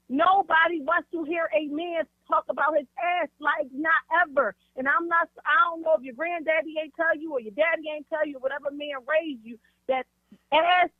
Nobody 0.09 0.81
wants 0.81 1.09
to 1.13 1.23
hear 1.25 1.51
a 1.55 1.69
man 1.69 2.03
talk 2.31 2.45
about 2.49 2.79
his 2.79 2.87
ass 2.97 3.29
like 3.41 3.69
not 3.75 4.03
ever. 4.23 4.55
And 4.77 4.87
I'm 4.87 5.09
not 5.09 5.29
I 5.45 5.71
don't 5.71 5.83
know 5.83 5.95
if 5.99 6.03
your 6.03 6.15
granddaddy 6.15 6.75
ain't 6.81 6.95
tell 6.95 7.17
you 7.19 7.33
or 7.33 7.41
your 7.41 7.55
daddy 7.55 7.91
ain't 7.95 8.07
tell 8.09 8.27
you, 8.27 8.39
whatever 8.39 8.71
man 8.71 9.03
raised 9.05 9.45
you, 9.45 9.59
that 9.89 10.07
ass 10.53 10.91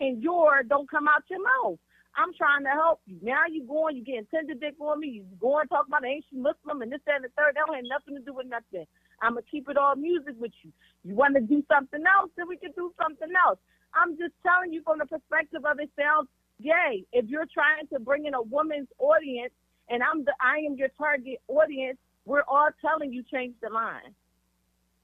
and 0.00 0.22
your 0.22 0.62
don't 0.64 0.90
come 0.90 1.06
out 1.06 1.22
your 1.30 1.42
mouth. 1.42 1.78
I'm 2.16 2.34
trying 2.34 2.64
to 2.64 2.70
help 2.74 3.00
you. 3.06 3.18
Now 3.22 3.46
you 3.46 3.62
going, 3.62 3.96
you 3.96 4.02
getting 4.02 4.26
tender 4.34 4.54
dick 4.54 4.74
on 4.80 4.98
me. 4.98 5.22
You 5.22 5.24
going 5.40 5.68
talk 5.68 5.86
about 5.86 6.04
ancient 6.04 6.42
Muslim 6.42 6.82
and 6.82 6.90
this, 6.90 7.00
that, 7.06 7.22
and 7.22 7.24
the 7.24 7.30
third. 7.38 7.54
That 7.54 7.70
don't 7.70 7.76
have 7.76 7.86
nothing 7.86 8.18
to 8.18 8.24
do 8.24 8.34
with 8.34 8.50
nothing. 8.50 8.84
I'm 9.22 9.38
gonna 9.38 9.46
keep 9.46 9.68
it 9.68 9.76
all 9.76 9.94
music 9.94 10.34
with 10.38 10.52
you. 10.62 10.72
You 11.04 11.14
want 11.14 11.34
to 11.36 11.40
do 11.40 11.62
something 11.70 12.02
else, 12.02 12.30
then 12.36 12.48
we 12.48 12.56
can 12.56 12.72
do 12.74 12.92
something 13.00 13.30
else. 13.46 13.58
I'm 13.94 14.18
just 14.18 14.34
telling 14.42 14.72
you 14.72 14.82
from 14.82 14.98
the 14.98 15.06
perspective 15.06 15.62
of 15.64 15.78
it 15.78 15.90
sounds 15.98 16.28
gay. 16.62 17.04
If 17.12 17.28
you're 17.28 17.48
trying 17.52 17.86
to 17.92 17.98
bring 17.98 18.26
in 18.26 18.34
a 18.34 18.42
woman's 18.42 18.88
audience, 18.98 19.52
and 19.90 20.02
I'm 20.02 20.24
the 20.24 20.32
I 20.40 20.58
am 20.66 20.76
your 20.76 20.88
target 20.96 21.42
audience, 21.48 21.98
we're 22.24 22.44
all 22.48 22.70
telling 22.80 23.12
you 23.12 23.22
change 23.30 23.54
the 23.60 23.68
line. 23.68 24.14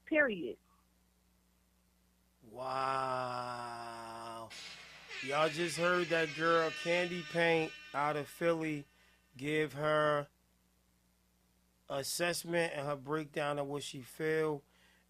Period. 0.07 0.57
Wow. 2.51 4.47
Y'all 5.27 5.49
just 5.49 5.77
heard 5.77 6.07
that 6.09 6.29
girl 6.37 6.71
Candy 6.83 7.23
Paint 7.33 7.71
out 7.93 8.15
of 8.15 8.27
Philly 8.27 8.85
give 9.35 9.73
her 9.73 10.27
assessment 11.89 12.73
and 12.75 12.87
her 12.87 12.95
breakdown 12.95 13.59
of 13.59 13.67
what 13.67 13.83
she 13.83 13.99
feel. 13.99 14.63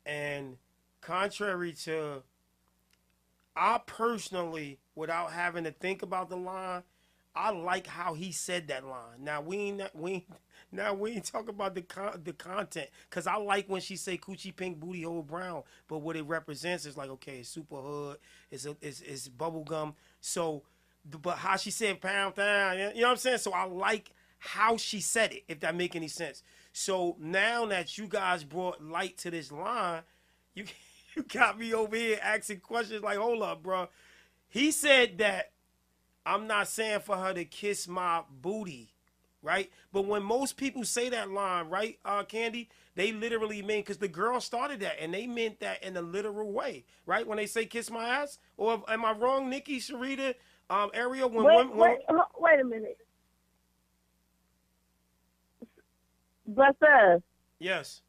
And 0.05 0.57
contrary 1.01 1.73
to 1.84 2.23
I 3.55 3.80
personally, 3.86 4.80
without 4.95 5.32
having 5.32 5.63
to 5.63 5.71
think 5.71 6.03
about 6.03 6.30
the 6.30 6.38
line, 6.38 6.84
I 7.38 7.51
like 7.51 7.88
how 7.88 8.13
he 8.13 8.31
said 8.31 8.67
that 8.67 8.85
line. 8.85 9.23
Now 9.23 9.41
we 9.41 9.57
ain't 9.57 9.81
we 9.95 10.11
ain't, 10.11 10.25
now 10.71 10.93
we 10.93 11.11
ain't 11.11 11.25
talking 11.25 11.49
about 11.49 11.75
the 11.75 11.81
con, 11.83 12.21
the 12.23 12.33
content 12.33 12.89
because 13.09 13.27
I 13.27 13.38
like 13.38 13.67
when 13.69 13.81
she 13.81 13.95
say 13.95 14.17
coochie 14.17 14.55
pink 14.55 14.79
booty 14.79 15.03
hole 15.03 15.21
brown, 15.23 15.63
but 15.88 15.99
what 15.99 16.15
it 16.15 16.23
represents 16.23 16.85
is 16.85 16.97
like 16.97 17.09
okay, 17.11 17.39
it's 17.39 17.49
super 17.49 17.77
hood, 17.77 18.17
it's 18.51 18.65
a, 18.65 18.75
it's 18.81 19.01
it's 19.01 19.27
bubble 19.27 19.63
gum. 19.63 19.95
So, 20.19 20.63
but 21.21 21.38
how 21.38 21.57
she 21.57 21.71
said 21.71 22.01
pound 22.01 22.35
down, 22.35 22.77
you 22.77 22.85
know 23.01 23.07
what 23.07 23.11
I'm 23.11 23.17
saying? 23.17 23.38
So 23.39 23.51
I 23.53 23.65
like 23.65 24.11
how 24.39 24.77
she 24.77 24.99
said 24.99 25.31
it, 25.33 25.43
if 25.47 25.59
that 25.61 25.75
make 25.75 25.95
any 25.95 26.07
sense. 26.07 26.43
So 26.73 27.15
now 27.19 27.65
that 27.67 27.97
you 27.97 28.07
guys 28.07 28.43
brought 28.43 28.83
light 28.83 29.17
to 29.19 29.31
this 29.31 29.51
line, 29.51 30.01
you 30.53 30.65
you 31.15 31.23
got 31.23 31.57
me 31.59 31.73
over 31.73 31.95
here 31.95 32.19
asking 32.21 32.59
questions 32.59 33.03
like, 33.03 33.17
hold 33.17 33.41
up, 33.43 33.63
bro. 33.63 33.88
He 34.49 34.71
said 34.71 35.17
that 35.19 35.51
I'm 36.28 36.45
not 36.45 36.67
saying 36.67 36.99
for 36.99 37.15
her 37.15 37.34
to 37.34 37.45
kiss 37.45 37.88
my 37.88 38.21
booty, 38.41 38.93
right? 39.41 39.71
But 39.93 40.05
when 40.05 40.23
most 40.23 40.57
people 40.57 40.84
say 40.84 41.09
that 41.09 41.32
line, 41.32 41.69
right, 41.69 41.97
uh, 42.03 42.23
Candy, 42.23 42.69
they 42.95 43.13
literally 43.13 43.61
mean 43.61 43.80
because 43.80 43.97
the 43.97 44.09
girl 44.09 44.41
started 44.41 44.82
that 44.82 45.01
and 45.01 45.13
they 45.13 45.25
meant 45.25 45.61
that 45.61 45.82
in 45.84 45.95
a 45.95 46.01
literal 46.01 46.51
way, 46.51 46.84
right? 47.05 47.25
When 47.25 47.38
they 47.38 47.45
say 47.45 47.65
kiss 47.65 47.89
my 47.89 48.07
ass, 48.09 48.39
or 48.57 48.84
am 48.89 49.05
I 49.05 49.13
wrong, 49.13 49.49
Nikki, 49.49 49.80
Syreeta, 49.80 50.36
um, 50.69 50.91
Ariel? 50.93 51.30
When, 51.30 51.45
wait, 51.45 51.69
when, 51.69 51.78
wait, 51.78 51.97
wait 52.38 52.59
a 52.59 52.65
minute. 52.65 52.97
Bless 56.45 56.75
us. 56.82 57.21
yes, 57.59 58.01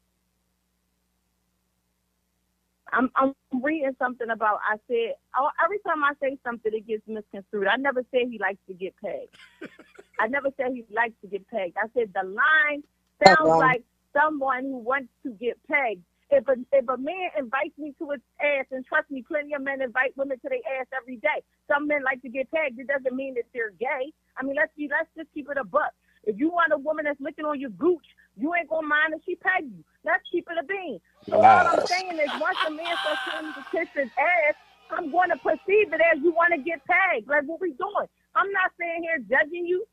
I'm 2.93 3.09
I'm 3.15 3.33
reading 3.61 3.95
something 3.99 4.29
about. 4.29 4.59
I 4.63 4.77
said 4.87 5.15
oh, 5.37 5.49
every 5.63 5.79
time 5.79 6.03
I 6.03 6.13
say 6.21 6.37
something, 6.45 6.71
it 6.73 6.87
gets 6.87 7.03
misconstrued. 7.07 7.67
I 7.67 7.77
never 7.77 8.03
said 8.11 8.29
he 8.29 8.39
likes 8.39 8.59
to 8.67 8.73
get 8.73 8.93
pegged. 9.03 9.35
I 10.19 10.27
never 10.27 10.49
said 10.57 10.73
he 10.73 10.85
likes 10.93 11.15
to 11.21 11.27
get 11.27 11.47
pegged. 11.47 11.77
I 11.77 11.87
said 11.93 12.13
the 12.13 12.27
line 12.27 12.83
sounds 13.23 13.49
wow. 13.49 13.59
like 13.59 13.83
someone 14.13 14.63
who 14.63 14.77
wants 14.77 15.09
to 15.23 15.31
get 15.31 15.57
pegged. 15.67 16.03
If 16.31 16.47
a 16.47 16.55
if 16.71 16.87
a 16.87 16.97
man 16.97 17.29
invites 17.37 17.77
me 17.77 17.93
to 17.99 18.11
his 18.11 18.21
ass, 18.39 18.65
and 18.71 18.85
trust 18.85 19.09
me, 19.09 19.23
plenty 19.27 19.53
of 19.53 19.61
men 19.61 19.81
invite 19.81 20.15
women 20.15 20.39
to 20.39 20.49
their 20.49 20.79
ass 20.79 20.87
every 20.95 21.17
day. 21.17 21.41
Some 21.67 21.87
men 21.87 22.03
like 22.03 22.21
to 22.21 22.29
get 22.29 22.51
pegged. 22.51 22.79
It 22.79 22.87
doesn't 22.87 23.15
mean 23.15 23.33
that 23.35 23.45
they're 23.53 23.71
gay. 23.71 24.13
I 24.37 24.43
mean, 24.43 24.55
let's 24.55 24.71
be 24.77 24.87
let's 24.89 25.09
just 25.17 25.33
keep 25.33 25.49
it 25.49 25.57
a 25.57 25.63
buck. 25.63 25.93
If 26.29 26.37
you 26.37 26.49
want 26.53 26.71
a 26.71 26.77
woman 26.77 27.05
that's 27.05 27.19
licking 27.19 27.45
on 27.45 27.59
your 27.59 27.73
gooch, 27.73 28.05
you 28.37 28.53
ain't 28.53 28.69
gonna 28.69 28.85
mind 28.85 29.17
if 29.17 29.21
she 29.25 29.33
peg 29.35 29.65
you. 29.65 29.81
Let's 30.05 30.21
keep 30.31 30.45
it 30.45 30.61
a 30.61 30.65
bean. 30.65 31.01
So 31.25 31.41
all 31.41 31.65
I'm 31.65 31.81
saying 31.89 32.21
is, 32.21 32.29
once 32.37 32.57
a 32.67 32.69
man 32.69 32.93
starts 33.01 33.21
telling 33.25 33.47
me 33.49 33.53
to 33.57 33.65
kiss 33.73 33.89
his 33.97 34.09
ass, 34.13 34.55
I'm 34.93 35.09
going 35.09 35.29
to 35.29 35.37
perceive 35.37 35.89
it 35.89 36.01
as 36.13 36.21
you 36.21 36.31
want 36.31 36.53
to 36.53 36.61
get 36.61 36.85
pegged. 36.85 37.27
Like 37.27 37.49
what 37.49 37.61
we 37.61 37.73
doing? 37.73 38.09
I'm 38.37 38.51
not 38.53 38.69
sitting 38.77 39.01
here 39.01 39.17
judging 39.25 39.65
you 39.65 39.85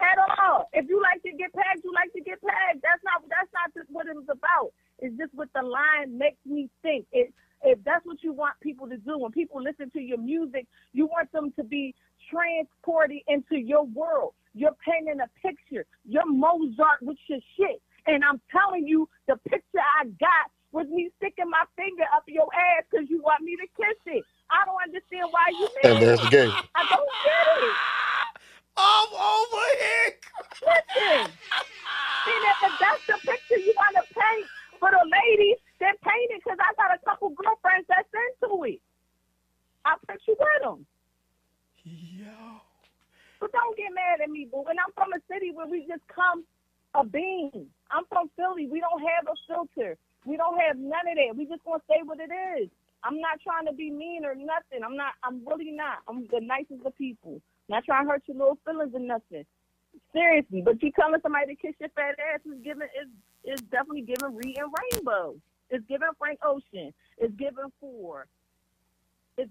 at 0.00 0.20
all. 0.20 0.68
If 0.72 0.88
you 0.88 1.00
like 1.00 1.22
to 1.24 1.32
get 1.32 1.52
pegged, 1.56 1.84
you 1.84 1.92
like 1.96 2.12
to 2.12 2.20
get 2.20 2.40
pegged. 2.44 2.84
That's 2.84 3.00
not 3.00 3.24
that's 3.32 3.52
not 3.56 3.72
just 3.72 3.88
what 3.88 4.06
it 4.06 4.14
was 4.14 4.28
about. 4.28 4.76
It's 5.00 5.16
just 5.16 5.32
what 5.32 5.48
the 5.56 5.64
line 5.64 6.16
makes 6.16 6.40
me 6.44 6.68
think. 6.84 7.06
It 7.12 7.32
if 7.64 7.82
that's 7.84 8.04
what 8.04 8.22
you 8.22 8.32
want 8.32 8.54
people 8.60 8.88
to 8.88 8.96
do, 8.98 9.18
when 9.18 9.32
people 9.32 9.62
listen 9.62 9.90
to 9.90 10.00
your 10.00 10.18
music, 10.18 10.66
you 10.92 11.06
want 11.06 11.32
them 11.32 11.52
to 11.56 11.64
be 11.64 11.94
transported 12.30 13.18
into 13.28 13.56
your 13.56 13.84
world. 13.84 14.34
You're 14.54 14.76
painting 14.86 15.20
a 15.20 15.28
picture. 15.46 15.84
You're 16.06 16.26
Mozart 16.26 17.02
with 17.02 17.16
your 17.26 17.40
shit. 17.56 17.82
And 18.06 18.22
I'm 18.24 18.40
telling 18.52 18.86
you, 18.86 19.08
the 19.26 19.36
picture 19.48 19.80
I 20.00 20.04
got 20.20 20.50
was 20.72 20.86
me 20.88 21.10
sticking 21.16 21.48
my 21.48 21.64
finger 21.76 22.04
up 22.14 22.24
your 22.26 22.48
ass 22.54 22.84
because 22.90 23.08
you 23.08 23.22
want 23.22 23.42
me 23.42 23.56
to 23.56 23.66
kiss 23.76 23.98
it. 24.06 24.24
I 24.50 24.64
don't 24.66 24.82
understand 24.82 25.28
why 25.30 25.48
you 25.50 25.68
And 25.84 25.94
mad. 25.94 26.02
there's 26.02 26.20
the 26.20 26.28
game. 26.28 26.52
I 26.74 26.82
don't 26.90 27.10
get 27.24 27.64
it. 27.64 27.76
I'm 28.76 29.08
over 29.14 29.64
here. 29.80 30.10
Listen, 30.66 31.32
see 32.26 32.38
that 32.42 32.56
if 32.64 32.72
that's 32.80 33.06
the 33.06 33.16
picture 33.24 33.58
you 33.62 33.72
want 33.76 33.96
to 33.96 34.02
paint 34.12 34.46
for 34.80 34.90
the 34.90 35.04
ladies, 35.06 35.58
then 35.80 35.94
paint 36.02 36.30
it 36.30 36.42
because 36.44 36.58
I 36.60 36.74
got 36.76 36.94
a 36.94 37.00
couple 37.04 37.30
girlfriends 37.30 37.86
that's 37.88 38.08
into 38.10 38.64
it. 38.64 38.80
I'll 39.84 40.00
put 40.06 40.20
you 40.26 40.36
with 40.38 40.62
them. 40.62 40.86
Yo. 41.84 42.60
But 43.40 43.52
don't 43.52 43.76
get 43.76 43.92
mad 43.92 44.24
at 44.24 44.30
me, 44.30 44.48
boo. 44.50 44.64
And 44.68 44.78
I'm 44.80 44.92
from 44.94 45.12
a 45.12 45.20
city 45.28 45.52
where 45.52 45.66
we 45.66 45.84
just 45.86 46.06
come 46.08 46.44
a 46.94 47.04
bean. 47.04 47.68
I'm 47.90 48.04
from 48.08 48.30
Philly. 48.36 48.66
We 48.70 48.80
don't 48.80 49.02
have 49.02 49.28
a 49.28 49.36
filter. 49.46 49.98
We 50.24 50.36
don't 50.36 50.58
have 50.60 50.78
none 50.78 51.04
of 51.10 51.16
that. 51.16 51.36
We 51.36 51.44
just 51.44 51.64
gonna 51.64 51.82
say 51.88 52.00
what 52.02 52.18
it 52.20 52.32
is. 52.32 52.70
I'm 53.02 53.20
not 53.20 53.40
trying 53.44 53.66
to 53.66 53.72
be 53.72 53.90
mean 53.90 54.24
or 54.24 54.34
nothing. 54.34 54.80
I'm 54.82 54.96
not. 54.96 55.12
I'm 55.22 55.44
really 55.46 55.72
not. 55.72 55.98
I'm 56.08 56.26
the 56.32 56.40
nicest 56.40 56.86
of 56.86 56.96
people. 56.96 57.42
Not 57.68 57.84
trying 57.84 58.06
to 58.06 58.10
hurt 58.10 58.22
your 58.26 58.38
little 58.38 58.58
feelings 58.64 58.94
or 58.94 59.00
nothing. 59.00 59.44
Seriously, 60.12 60.62
but 60.64 60.82
you 60.82 60.90
telling 60.92 61.20
somebody 61.22 61.54
to 61.54 61.60
kiss 61.60 61.74
your 61.78 61.90
fat 61.90 62.16
ass 62.18 62.40
is 62.46 62.58
giving 62.64 62.88
is 62.96 63.10
is 63.44 63.60
definitely 63.70 64.02
giving 64.08 64.34
Reed 64.34 64.56
and 64.58 64.72
Rainbow. 64.72 65.36
It's 65.70 65.84
giving 65.88 66.08
Frank 66.18 66.38
Ocean. 66.44 66.92
It's 67.18 67.34
giving 67.36 67.72
Four. 67.80 68.26
It's 69.36 69.50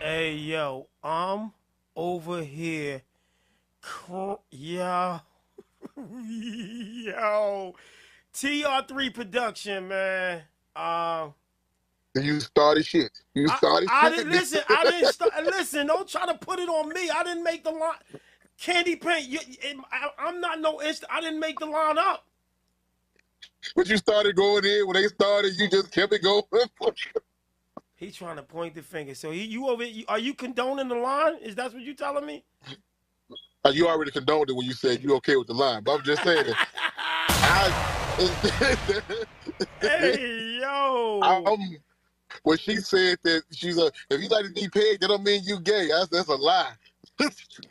Hey 0.00 0.34
yo, 0.34 0.88
I'm 1.02 1.52
over 1.96 2.42
here. 2.42 3.02
Cr- 3.82 4.34
yo, 4.50 5.20
yo, 5.96 7.74
TR3 8.34 9.14
production, 9.14 9.88
man. 9.88 10.42
Um, 10.76 11.34
You 12.14 12.40
started 12.40 12.84
shit. 12.86 13.10
You 13.34 13.48
I, 13.48 13.56
started 13.56 13.88
I 13.90 14.08
shit. 14.08 14.16
didn't 14.18 14.32
listen. 14.32 14.60
I 14.68 14.84
didn't 14.84 15.12
start. 15.12 15.32
Listen, 15.44 15.86
don't 15.86 16.08
try 16.08 16.26
to 16.26 16.34
put 16.34 16.58
it 16.58 16.68
on 16.68 16.88
me. 16.90 17.10
I 17.10 17.22
didn't 17.24 17.44
make 17.44 17.64
the 17.64 17.70
line. 17.70 17.98
Candy 18.60 18.96
paint. 18.96 19.26
You, 19.26 19.38
it, 19.42 19.76
I, 19.90 20.10
I'm 20.18 20.40
not 20.40 20.60
no 20.60 20.80
inst. 20.80 21.04
I 21.10 21.20
didn't 21.20 21.40
make 21.40 21.58
the 21.58 21.66
line 21.66 21.98
up. 21.98 22.26
But 23.74 23.88
you 23.88 23.96
started 23.96 24.36
going 24.36 24.64
in 24.64 24.86
when 24.86 24.94
they 24.94 25.08
started. 25.08 25.58
You 25.58 25.68
just 25.68 25.90
kept 25.90 26.12
it 26.12 26.22
going. 26.22 26.42
He's 27.96 28.14
trying 28.16 28.36
to 28.36 28.42
point 28.42 28.74
the 28.74 28.82
finger. 28.82 29.14
So 29.14 29.30
he, 29.30 29.44
you 29.44 29.68
over? 29.68 29.84
You, 29.84 30.04
are 30.08 30.18
you 30.18 30.34
condoning 30.34 30.88
the 30.88 30.94
line? 30.94 31.36
Is 31.42 31.54
that 31.56 31.72
what 31.72 31.82
you 31.82 31.94
telling 31.94 32.26
me? 32.26 32.44
Uh, 33.64 33.70
you 33.70 33.88
already 33.88 34.10
condoned 34.10 34.50
it 34.50 34.54
when 34.54 34.66
you 34.66 34.72
said 34.72 35.02
you 35.02 35.14
okay 35.16 35.36
with 35.36 35.46
the 35.46 35.54
line. 35.54 35.82
But 35.82 35.96
I'm 35.96 36.04
just 36.04 36.22
saying. 36.22 36.46
I, 36.98 37.86
Hey 39.80 40.58
yo. 40.60 41.20
I'm, 41.22 41.78
when 42.42 42.58
she 42.58 42.76
said 42.76 43.18
that 43.22 43.42
she's 43.50 43.78
a, 43.78 43.90
if 44.10 44.20
you 44.20 44.28
like 44.28 44.46
to 44.46 44.52
be 44.52 44.68
paid, 44.68 45.00
that 45.00 45.08
don't 45.08 45.22
mean 45.22 45.42
you 45.44 45.60
gay. 45.60 45.88
That's 45.88 46.08
that's 46.08 46.28
a 46.28 46.34
lie. 46.34 46.72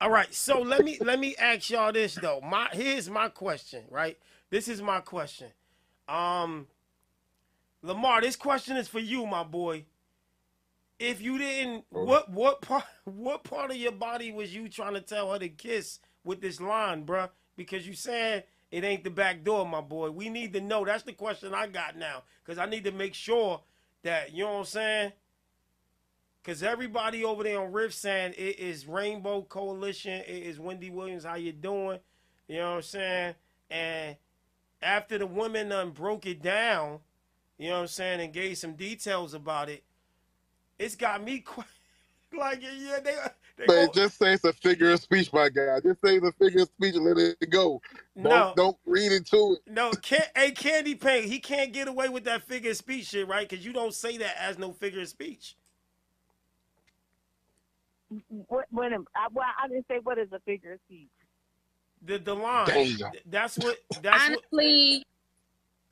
All 0.00 0.10
right, 0.10 0.32
so 0.32 0.60
let 0.60 0.84
me 0.84 0.98
let 1.00 1.18
me 1.18 1.34
ask 1.36 1.70
y'all 1.70 1.92
this 1.92 2.14
though. 2.14 2.40
My 2.40 2.68
here's 2.72 3.10
my 3.10 3.28
question, 3.28 3.82
right? 3.90 4.16
This 4.50 4.68
is 4.68 4.80
my 4.80 5.00
question. 5.00 5.48
Um 6.08 6.68
Lamar, 7.82 8.20
this 8.20 8.36
question 8.36 8.76
is 8.76 8.88
for 8.88 9.00
you, 9.00 9.26
my 9.26 9.42
boy. 9.42 9.86
If 11.00 11.20
you 11.20 11.38
didn't 11.38 11.84
what 11.90 12.30
what 12.30 12.62
part 12.62 12.84
what 13.04 13.42
part 13.42 13.72
of 13.72 13.76
your 13.76 13.92
body 13.92 14.30
was 14.30 14.54
you 14.54 14.68
trying 14.68 14.94
to 14.94 15.00
tell 15.00 15.32
her 15.32 15.38
to 15.40 15.48
kiss 15.48 15.98
with 16.22 16.40
this 16.40 16.60
line, 16.60 17.04
bruh? 17.04 17.30
Because 17.56 17.86
you 17.86 17.94
saying 17.94 18.44
it 18.70 18.84
ain't 18.84 19.02
the 19.02 19.10
back 19.10 19.42
door, 19.42 19.66
my 19.66 19.80
boy. 19.80 20.10
We 20.12 20.28
need 20.28 20.52
to 20.52 20.60
know. 20.60 20.84
That's 20.84 21.02
the 21.02 21.12
question 21.12 21.54
I 21.54 21.66
got 21.66 21.96
now. 21.96 22.22
Cause 22.46 22.58
I 22.58 22.66
need 22.66 22.84
to 22.84 22.92
make 22.92 23.14
sure 23.14 23.62
that, 24.04 24.32
you 24.32 24.44
know 24.44 24.52
what 24.52 24.58
I'm 24.60 24.64
saying? 24.66 25.12
Cause 26.48 26.62
everybody 26.62 27.26
over 27.26 27.42
there 27.42 27.60
on 27.60 27.72
Riff 27.72 27.92
saying 27.92 28.32
it 28.38 28.58
is 28.58 28.86
Rainbow 28.86 29.42
Coalition, 29.42 30.22
it 30.26 30.30
is 30.30 30.58
Wendy 30.58 30.88
Williams, 30.88 31.24
how 31.24 31.34
you 31.34 31.52
doing? 31.52 31.98
You 32.48 32.56
know 32.56 32.70
what 32.70 32.76
I'm 32.76 32.82
saying? 32.84 33.34
And 33.68 34.16
after 34.80 35.18
the 35.18 35.26
women 35.26 35.70
um, 35.72 35.90
broke 35.90 36.24
it 36.24 36.40
down, 36.40 37.00
you 37.58 37.68
know 37.68 37.74
what 37.74 37.80
I'm 37.82 37.86
saying, 37.88 38.22
and 38.22 38.32
gave 38.32 38.56
some 38.56 38.76
details 38.76 39.34
about 39.34 39.68
it, 39.68 39.84
it's 40.78 40.96
got 40.96 41.22
me 41.22 41.40
qu- 41.46 41.64
like 42.32 42.62
yeah, 42.62 43.00
they 43.04 43.14
they 43.58 43.66
go, 43.66 43.92
just 43.92 44.16
say 44.16 44.32
it's 44.32 44.44
a 44.44 44.54
figure 44.54 44.90
of 44.90 45.00
speech, 45.02 45.30
my 45.30 45.50
guy. 45.50 45.80
Just 45.84 46.00
say 46.02 46.16
it's 46.16 46.26
a 46.26 46.32
figure 46.32 46.62
of 46.62 46.68
speech 46.68 46.94
and 46.94 47.04
let 47.04 47.18
it 47.18 47.50
go. 47.50 47.82
Don't 48.22 48.24
No. 48.24 48.54
don't 48.54 48.76
read 48.86 49.12
into 49.12 49.52
it. 49.52 49.70
no, 49.70 49.92
can't 49.96 50.30
hey 50.34 50.52
Candy 50.52 50.94
Paint, 50.94 51.26
he 51.26 51.40
can't 51.40 51.74
get 51.74 51.88
away 51.88 52.08
with 52.08 52.24
that 52.24 52.42
figure 52.44 52.70
of 52.70 52.78
speech 52.78 53.08
shit, 53.08 53.28
right? 53.28 53.46
Because 53.46 53.66
you 53.66 53.74
don't 53.74 53.92
say 53.92 54.16
that 54.16 54.36
as 54.40 54.58
no 54.58 54.72
figure 54.72 55.02
of 55.02 55.08
speech. 55.08 55.54
What 58.48 58.66
when 58.70 58.92
I, 58.92 59.28
well, 59.32 59.46
I 59.62 59.68
didn't 59.68 59.86
say 59.88 59.98
what 60.02 60.18
is 60.18 60.28
a 60.32 60.40
figure 60.40 60.74
of 60.74 60.80
speech. 60.86 61.08
The 62.04 62.18
the 62.18 62.34
line. 62.34 62.66
That's 63.26 63.58
what 63.58 63.78
that's 64.00 64.28
what 64.28 64.44
Honestly, 64.52 65.04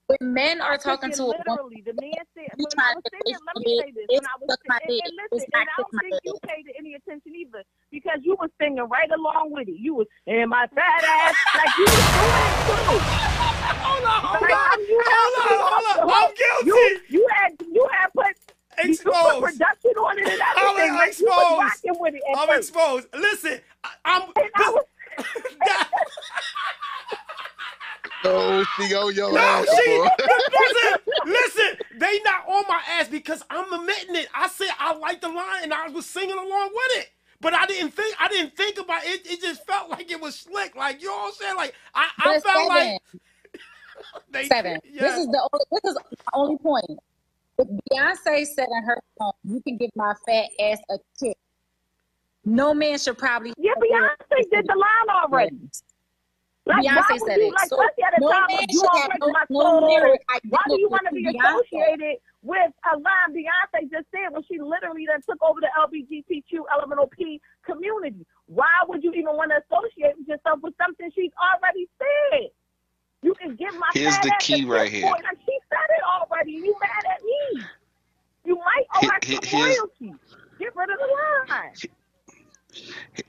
when 0.06 0.32
men 0.32 0.60
are 0.60 0.78
talking 0.78 1.10
it 1.10 1.16
to 1.16 1.22
a 1.22 1.26
woman, 1.26 1.42
literally. 1.48 1.82
The 1.84 1.94
man 1.94 2.12
said 2.34 2.46
you 2.56 2.64
when 2.64 2.70
try 2.72 2.90
I 2.90 2.94
was 2.94 3.02
singing. 3.10 3.40
Let 3.46 3.56
me 3.56 3.64
basically 3.64 3.82
say 3.82 3.90
this. 3.90 4.06
it's 4.06 4.14
When 4.14 4.24
I 4.24 4.36
was 4.40 4.48
suck 4.50 4.82
singing, 4.86 5.00
and, 5.02 5.10
and 5.10 5.28
listen, 5.32 5.48
and 5.52 5.62
I 5.62 5.74
don't 5.76 5.94
think 6.00 6.14
you 6.24 6.34
paid 6.46 6.66
any 6.78 6.94
attention 6.94 7.34
either 7.34 7.62
because 7.90 8.18
you 8.22 8.36
was 8.38 8.50
singing 8.60 8.86
right 8.88 9.10
along 9.10 9.50
with 9.50 9.68
it. 9.68 9.76
You 9.78 9.94
was 9.94 10.06
in 10.26 10.48
my 10.48 10.66
fat 10.74 11.02
ass 11.02 11.34
like 11.58 11.74
you 11.78 11.84
was 11.90 12.06
doing 12.14 12.46
it 12.46 12.58
too. 12.70 13.00
Hold 13.66 14.04
on, 14.04 14.20
hold 14.22 14.42
on, 14.46 14.78
hold 14.78 15.34
on, 15.42 15.58
hold 15.66 16.10
on. 16.10 16.14
I'm 16.14 16.34
guilty. 16.34 16.66
You 16.66 17.00
you 17.08 17.28
had 17.32 17.52
you 17.60 17.88
had 17.92 18.08
put 18.14 18.36
Exposed. 18.78 19.44
production 19.44 19.90
on 19.92 20.18
it 20.18 20.28
and 20.28 20.42
I'm 20.42 20.68
everything. 20.70 20.94
Like 20.94 21.18
you 21.18 21.26
was 21.26 21.72
exposed. 21.72 22.00
with 22.00 22.14
it 22.14 22.22
I'm 22.36 22.48
first. 22.48 22.70
exposed. 22.70 23.08
Listen, 23.14 23.60
I, 23.84 23.90
I'm. 24.04 24.22
And 24.36 24.50
I 24.54 24.70
was, 24.70 24.84
Oh, 28.24 28.64
she 28.76 28.94
on 28.94 29.14
your 29.14 29.32
no, 29.32 29.38
ass, 29.38 29.66
she. 29.84 29.90
listen, 30.50 30.98
listen. 31.26 31.78
They 31.98 32.18
not 32.24 32.48
on 32.48 32.64
my 32.68 32.82
ass 32.98 33.08
because 33.08 33.42
I'm 33.50 33.72
admitting 33.72 34.16
it. 34.16 34.28
I 34.34 34.48
said 34.48 34.68
I 34.78 34.94
like 34.94 35.20
the 35.20 35.28
line 35.28 35.62
and 35.62 35.72
I 35.72 35.88
was 35.88 36.06
singing 36.06 36.36
along 36.36 36.70
with 36.74 36.98
it. 36.98 37.10
But 37.40 37.54
I 37.54 37.66
didn't 37.66 37.90
think 37.92 38.16
I 38.18 38.28
didn't 38.28 38.56
think 38.56 38.78
about 38.78 39.04
it. 39.04 39.26
It 39.26 39.40
just 39.40 39.64
felt 39.66 39.90
like 39.90 40.10
it 40.10 40.20
was 40.20 40.34
slick. 40.34 40.74
Like 40.74 41.00
you 41.02 41.08
know 41.08 41.14
what 41.16 41.26
I'm 41.28 41.32
saying? 41.34 41.56
Like 41.56 41.74
I, 41.94 42.08
I 42.18 42.40
felt 42.40 42.42
seven, 42.42 42.68
like 42.68 43.00
they, 44.30 44.46
seven. 44.46 44.80
Yeah. 44.90 45.02
This 45.02 45.18
is 45.18 45.26
the 45.26 45.48
only. 45.52 45.64
This 45.70 45.90
is 45.92 45.94
the 45.94 46.16
only 46.34 46.58
point. 46.58 46.98
If 47.58 47.68
Beyonce 47.90 48.46
said 48.46 48.68
in 48.70 48.84
her 48.84 48.98
song, 49.18 49.32
"You 49.44 49.60
can 49.62 49.76
give 49.78 49.90
my 49.96 50.14
fat 50.26 50.48
ass 50.60 50.78
a 50.90 50.98
kick." 51.18 51.36
no 52.46 52.72
man 52.72 52.98
should 52.98 53.18
probably. 53.18 53.52
yeah, 53.58 53.72
Beyonce 53.74 54.50
did 54.50 54.66
the 54.66 54.76
line 54.76 55.10
already. 55.10 55.58
Like, 56.64 56.84
Beyonce 56.84 57.18
said 57.26 57.38
you, 57.38 57.48
it. 57.48 57.54
like, 57.54 57.68
So 57.68 57.76
no 58.18 58.30
time 58.30 58.46
man 58.48 58.66
you 58.68 58.80
should 58.80 59.00
have 59.02 59.10
no, 59.20 59.80
no 59.80 59.86
lyric 59.86 60.20
why 60.48 60.58
do 60.66 60.80
you 60.80 60.88
want 60.88 61.06
to 61.06 61.14
be 61.14 61.24
Beyonce. 61.24 61.62
associated 61.62 62.16
with 62.42 62.72
a 62.92 62.96
line 62.98 63.30
Beyonce 63.30 63.90
just 63.90 64.06
said 64.10 64.30
when 64.32 64.42
she 64.50 64.58
literally 64.58 65.06
then 65.06 65.20
took 65.28 65.42
over 65.42 65.60
the 65.60 65.70
LGBTQ 65.78 66.62
elemental 66.74 67.06
P 67.06 67.40
community? 67.64 68.26
Why 68.46 68.70
would 68.88 69.02
you 69.04 69.12
even 69.12 69.36
want 69.36 69.52
to 69.52 69.62
associate 69.62 70.14
yourself 70.26 70.60
with 70.62 70.74
something 70.80 71.10
she's 71.14 71.32
already 71.38 71.88
said? 71.98 72.50
You 73.22 73.34
can 73.34 73.56
give 73.56 73.74
my 73.74 73.88
Here's 73.92 74.18
the 74.20 74.32
key 74.40 74.64
a 74.64 74.66
right 74.66 74.90
here. 74.90 75.02
for. 75.02 75.10
Like, 75.10 75.38
she 75.44 75.58
said 75.68 75.78
it 75.88 76.02
already. 76.04 76.52
You 76.52 76.76
mad 76.80 77.12
at 77.12 77.22
me? 77.22 77.64
You 78.44 78.56
might 78.56 78.84
owe 78.94 79.00
He- 79.00 79.06
her 79.08 79.18
he- 79.22 79.34
some 79.34 79.44
here's- 79.60 79.78
royalties. 79.78 80.20
Get 80.58 80.76
rid 80.76 80.90
of 80.90 80.98
the 80.98 81.52
line. 81.52 81.72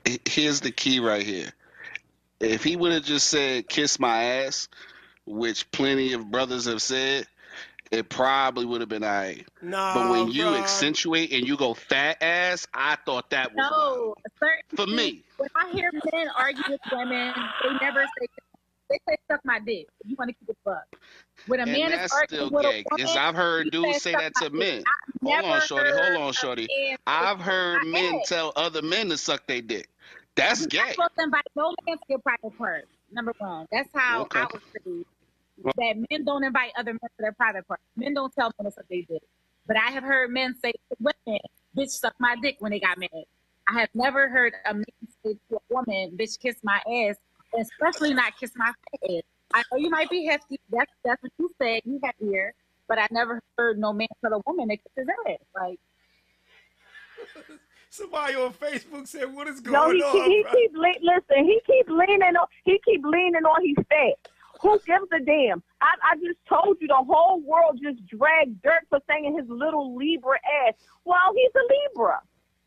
H- 0.06 0.20
Here's 0.26 0.60
the 0.60 0.70
key 0.70 1.00
right 1.00 1.22
here. 1.24 1.52
If 2.40 2.62
he 2.62 2.76
would 2.76 2.92
have 2.92 3.02
just 3.04 3.28
said 3.28 3.68
"kiss 3.68 3.98
my 3.98 4.22
ass," 4.22 4.68
which 5.26 5.70
plenty 5.72 6.12
of 6.12 6.30
brothers 6.30 6.66
have 6.66 6.80
said, 6.82 7.26
it 7.90 8.08
probably 8.08 8.64
would 8.66 8.80
have 8.80 8.88
been 8.88 9.02
alright. 9.04 9.46
Nah, 9.62 9.94
But 9.94 10.10
when 10.10 10.28
you 10.30 10.44
bruh. 10.44 10.60
accentuate 10.60 11.32
and 11.32 11.46
you 11.46 11.56
go 11.56 11.74
fat 11.74 12.18
ass, 12.22 12.66
I 12.72 12.96
thought 13.04 13.30
that 13.30 13.54
was 13.54 13.66
No, 13.70 14.14
wild. 14.40 14.58
for 14.76 14.86
me. 14.86 15.24
When 15.38 15.48
I 15.56 15.70
hear 15.72 15.90
men 16.12 16.28
argue 16.36 16.62
with 16.68 16.80
women, 16.92 17.34
they 17.62 17.72
never 17.80 18.06
say 18.20 18.26
they 18.90 18.98
say 19.08 19.16
suck 19.30 19.40
my 19.44 19.60
dick. 19.60 19.86
You 20.06 20.16
want 20.18 20.30
to 20.30 20.34
keep 20.34 20.48
it 20.50 20.56
fuck. 20.64 20.84
When 21.46 21.60
a 21.60 21.66
And 21.66 21.72
man 21.74 21.92
is 21.92 22.00
that's 22.00 22.12
arguing 22.12 22.28
still 22.36 22.50
with 22.50 22.64
gay. 22.64 22.84
a 22.84 22.88
woman, 22.90 23.16
I've 23.18 23.34
heard 23.34 23.64
he 23.64 23.70
dudes 23.70 23.98
say 23.98 24.16
that 24.16 24.34
to 24.36 24.50
men. 24.50 24.84
Hold 25.24 25.44
on, 25.44 25.60
shorty. 25.60 25.90
Hold 25.92 26.16
on, 26.16 26.32
shorty. 26.32 26.68
I've 27.06 27.40
heard 27.40 27.82
men 27.84 28.20
tell 28.20 28.52
other 28.56 28.82
men 28.82 29.08
to 29.10 29.18
suck 29.18 29.46
their 29.46 29.62
dick. 29.62 29.88
That's 30.36 30.66
You're 30.66 30.68
gay. 30.68 30.94
not 30.98 31.12
to 31.18 31.24
invite 31.24 31.44
no 31.56 31.74
man 31.86 31.98
to 31.98 32.04
your 32.08 32.20
private 32.20 32.56
parts. 32.58 32.88
Number 33.12 33.32
one. 33.38 33.66
That's 33.72 33.88
how 33.94 34.26
Okay. 34.26 34.40
I 34.40 34.46
was 34.52 34.62
raised. 34.86 35.06
That 35.76 35.96
men 36.10 36.24
don't 36.24 36.44
invite 36.44 36.72
other 36.78 36.92
men 36.92 37.00
to 37.00 37.20
their 37.20 37.32
private 37.32 37.66
parts. 37.68 37.82
Men 37.96 38.14
don't 38.14 38.32
tell 38.34 38.52
men 38.58 38.64
that's 38.64 38.76
what 38.76 38.86
they 38.90 39.02
did. 39.02 39.20
But 39.66 39.76
I 39.76 39.90
have 39.90 40.04
heard 40.04 40.30
men 40.30 40.54
say 40.62 40.72
to 40.72 40.96
women, 41.00 41.40
bitch 41.76 41.90
suck 41.90 42.14
my 42.20 42.36
dick 42.42 42.56
when 42.60 42.72
they 42.72 42.80
got 42.80 42.98
mad. 42.98 43.10
I 43.68 43.80
have 43.80 43.90
never 43.94 44.28
heard 44.28 44.54
a 44.66 44.74
man 44.74 44.84
say 45.24 45.34
to 45.50 45.56
a 45.56 45.60
woman, 45.70 46.16
bitch 46.18 46.38
kiss 46.40 46.56
my 46.64 46.78
ass, 46.78 47.16
especially 47.58 48.14
not 48.14 48.36
kiss 48.38 48.52
my 48.56 48.66
fat 48.66 49.10
ass. 49.10 49.22
I 49.54 49.62
know 49.72 49.78
you 49.78 49.90
might 49.90 50.10
be 50.10 50.26
hefty. 50.26 50.60
That's 50.70 50.90
that's 51.04 51.22
what 51.22 51.32
you 51.38 51.50
said. 51.60 51.82
You 51.84 52.00
have 52.04 52.14
here. 52.20 52.54
But 52.88 52.98
I 52.98 53.06
never 53.10 53.40
heard 53.56 53.78
no 53.78 53.92
man 53.92 54.08
tell 54.22 54.32
a 54.32 54.40
woman 54.46 54.68
to 54.68 54.76
kiss 54.76 54.92
his 54.96 55.06
ass. 55.26 55.38
Like 55.54 55.78
Somebody 57.90 58.34
on 58.34 58.52
Facebook 58.52 59.06
said, 59.08 59.32
"What 59.34 59.48
is 59.48 59.60
going 59.60 59.72
No, 59.72 59.90
he, 59.90 60.02
on?" 60.02 60.30
he 60.30 60.42
bro?" 60.42 60.52
keep 60.52 60.72
le- 60.74 61.02
listen. 61.14 61.44
He 61.44 61.60
keep 61.66 61.88
leaning 61.88 62.36
on. 62.36 62.46
He 62.64 62.78
keep 62.84 63.02
leaning 63.04 63.44
on 63.44 63.66
his 63.66 63.76
fat. 63.88 64.30
Who 64.60 64.78
gives 64.86 65.06
a 65.12 65.20
damn? 65.20 65.62
I, 65.80 65.94
I 66.12 66.16
just 66.16 66.38
told 66.48 66.78
you 66.80 66.88
the 66.88 66.94
whole 66.96 67.40
world 67.40 67.78
just 67.82 68.04
dragged 68.06 68.60
dirt 68.62 68.84
for 68.90 68.98
saying 69.08 69.36
his 69.38 69.48
little 69.48 69.96
Libra 69.96 70.36
ass. 70.66 70.74
Well, 71.04 71.32
he's 71.34 71.50
a 71.54 71.64
Libra. 71.94 72.20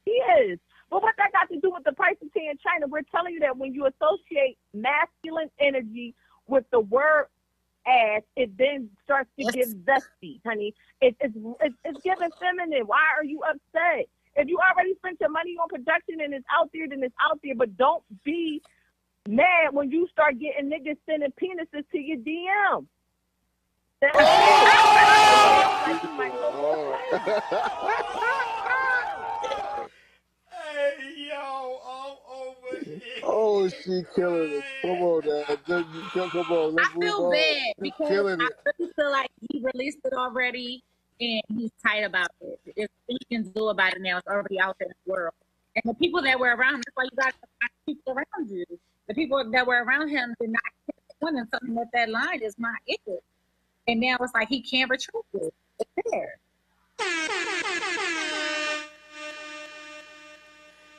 He 0.05 0.11
is. 0.11 0.59
But 0.91 1.01
what 1.01 1.15
that 1.17 1.31
got 1.31 1.49
to 1.49 1.59
do 1.61 1.71
with 1.71 1.85
the 1.85 1.93
price 1.93 2.17
of 2.21 2.31
tea 2.33 2.49
in 2.51 2.57
China? 2.57 2.85
We're 2.85 3.03
telling 3.03 3.33
you 3.33 3.39
that 3.39 3.57
when 3.57 3.73
you 3.73 3.87
associate 3.87 4.57
masculine 4.73 5.49
energy 5.57 6.13
with 6.47 6.65
the 6.71 6.81
word 6.81 7.27
ass, 7.87 8.23
it 8.35 8.55
then 8.57 8.89
starts 9.05 9.29
to 9.39 9.45
give 9.53 9.69
zesty, 9.69 10.41
honey. 10.45 10.75
It, 10.99 11.15
it's, 11.21 11.33
it's 11.61 11.75
it's 11.85 12.01
giving 12.03 12.29
feminine. 12.39 12.85
Why 12.85 13.03
are 13.17 13.23
you 13.23 13.41
upset? 13.41 14.07
If 14.35 14.49
you 14.49 14.59
already 14.59 14.95
spent 14.95 15.21
your 15.21 15.29
money 15.29 15.55
on 15.61 15.69
production 15.69 16.19
and 16.21 16.33
it's 16.33 16.45
out 16.53 16.69
there, 16.73 16.89
then 16.89 17.01
it's 17.03 17.15
out 17.23 17.39
there. 17.41 17.55
But 17.55 17.77
don't 17.77 18.03
be 18.25 18.61
mad 19.29 19.71
when 19.71 19.91
you 19.91 20.09
start 20.11 20.39
getting 20.39 20.69
niggas 20.69 20.97
sending 21.05 21.31
penises 21.41 21.89
to 21.91 21.97
your 21.97 22.17
DM. 22.17 22.85
Hey 24.01 24.09
yo, 31.31 31.79
I'm 31.85 32.17
over 32.31 32.55
here. 32.70 32.70
Oh, 33.23 33.67
she 33.67 34.03
killing 34.15 34.51
it. 34.53 34.63
Come 34.81 35.01
on. 35.01 35.21
Just- 35.23 36.31
Come 36.31 36.51
on, 36.51 36.51
I 36.51 36.83
let's 36.83 36.93
move 36.95 37.03
feel 37.03 37.25
on. 37.25 37.31
bad 37.31 37.73
because 37.79 38.07
killing 38.07 38.41
I 38.41 38.49
really 38.79 38.91
feel 38.95 39.11
like 39.11 39.29
he 39.49 39.63
released 39.73 39.99
it 40.03 40.13
already 40.13 40.83
and 41.19 41.41
he's 41.49 41.71
tight 41.85 41.99
about 42.03 42.27
it. 42.41 42.59
There's 42.75 42.89
he 43.07 43.17
can 43.29 43.43
do 43.51 43.69
about 43.69 43.93
it 43.93 44.01
now. 44.01 44.17
It's 44.17 44.27
already 44.27 44.59
out 44.59 44.77
there 44.79 44.87
in 44.87 44.93
the 45.05 45.11
world. 45.11 45.33
And 45.75 45.83
the 45.85 45.93
people 45.93 46.21
that 46.23 46.39
were 46.39 46.55
around 46.55 46.75
him, 46.75 46.81
that's 46.85 46.95
why 46.95 47.03
you 47.03 47.11
got 47.17 47.33
people 47.85 48.13
around 48.13 48.49
you. 48.49 48.65
The 49.07 49.13
people 49.13 49.49
that 49.51 49.65
were 49.67 49.83
around 49.83 50.09
him 50.09 50.33
did 50.39 50.49
not 50.49 50.61
one 51.19 51.37
and 51.37 51.47
something 51.49 51.75
that 51.75 51.87
that 51.93 52.09
line 52.09 52.41
is 52.41 52.55
not 52.57 52.75
it. 52.87 52.99
And 53.87 53.99
now 53.99 54.17
it's 54.19 54.33
like 54.33 54.49
he 54.49 54.61
can't 54.61 54.89
retrieve 54.89 55.23
it. 55.33 55.53
It's 55.79 55.89
there. 56.11 56.39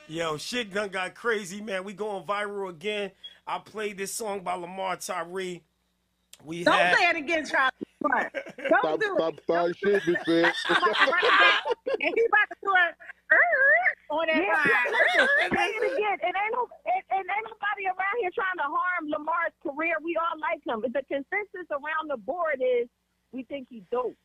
Yo, 0.09 0.37
shit 0.37 0.73
done 0.73 0.89
got 0.89 1.15
crazy, 1.15 1.61
man. 1.61 1.85
We 1.85 1.93
going 1.95 2.25
viral 2.25 2.69
again. 2.71 3.13
I 3.47 3.59
played 3.59 3.99
this 3.99 4.13
song 4.13 4.41
by 4.41 4.55
Lamar 4.55 4.97
Tyree. 4.97 5.63
We 6.45 6.65
Don't 6.65 6.75
had 6.75 6.97
say 6.97 7.09
it 7.11 7.17
again, 7.17 7.47
Charlie. 7.47 7.71
Don't 8.69 8.83
Stop, 8.83 9.01
do 9.01 9.15
stop 9.15 9.35
it. 9.35 9.43
starting 9.45 9.75
shit, 9.79 10.07
big 10.07 10.19
fan. 10.27 10.53
I'm 10.69 10.77
about 10.77 10.99
to 10.99 11.05
run 11.07 11.23
it. 11.23 11.55
And 12.03 12.15
he 12.19 12.23
about 12.27 12.49
to 12.51 12.57
do 12.63 12.71
a 12.75 12.87
"Er," 13.31 13.39
on 14.11 14.27
that 14.27 14.43
Yeah, 14.43 14.59
line. 14.59 14.91
listen, 14.91 15.29
say 15.55 15.69
it 15.71 15.85
again. 15.87 16.19
It 16.19 16.35
ain't 16.35 16.53
no, 16.53 16.67
it, 16.67 17.05
and 17.15 17.23
ain't 17.23 17.47
nobody 17.47 17.87
around 17.87 18.17
here 18.19 18.35
trying 18.35 18.59
to 18.59 18.67
harm 18.67 19.07
Lamar's 19.07 19.55
career. 19.63 19.95
We 20.03 20.19
all 20.19 20.35
like 20.43 20.67
him. 20.67 20.83
The 20.83 21.03
consensus 21.07 21.71
around 21.71 22.11
the 22.11 22.19
board 22.19 22.59
is 22.59 22.89
we 23.31 23.45
think 23.45 23.69
he's 23.71 23.87
dope. 23.93 24.19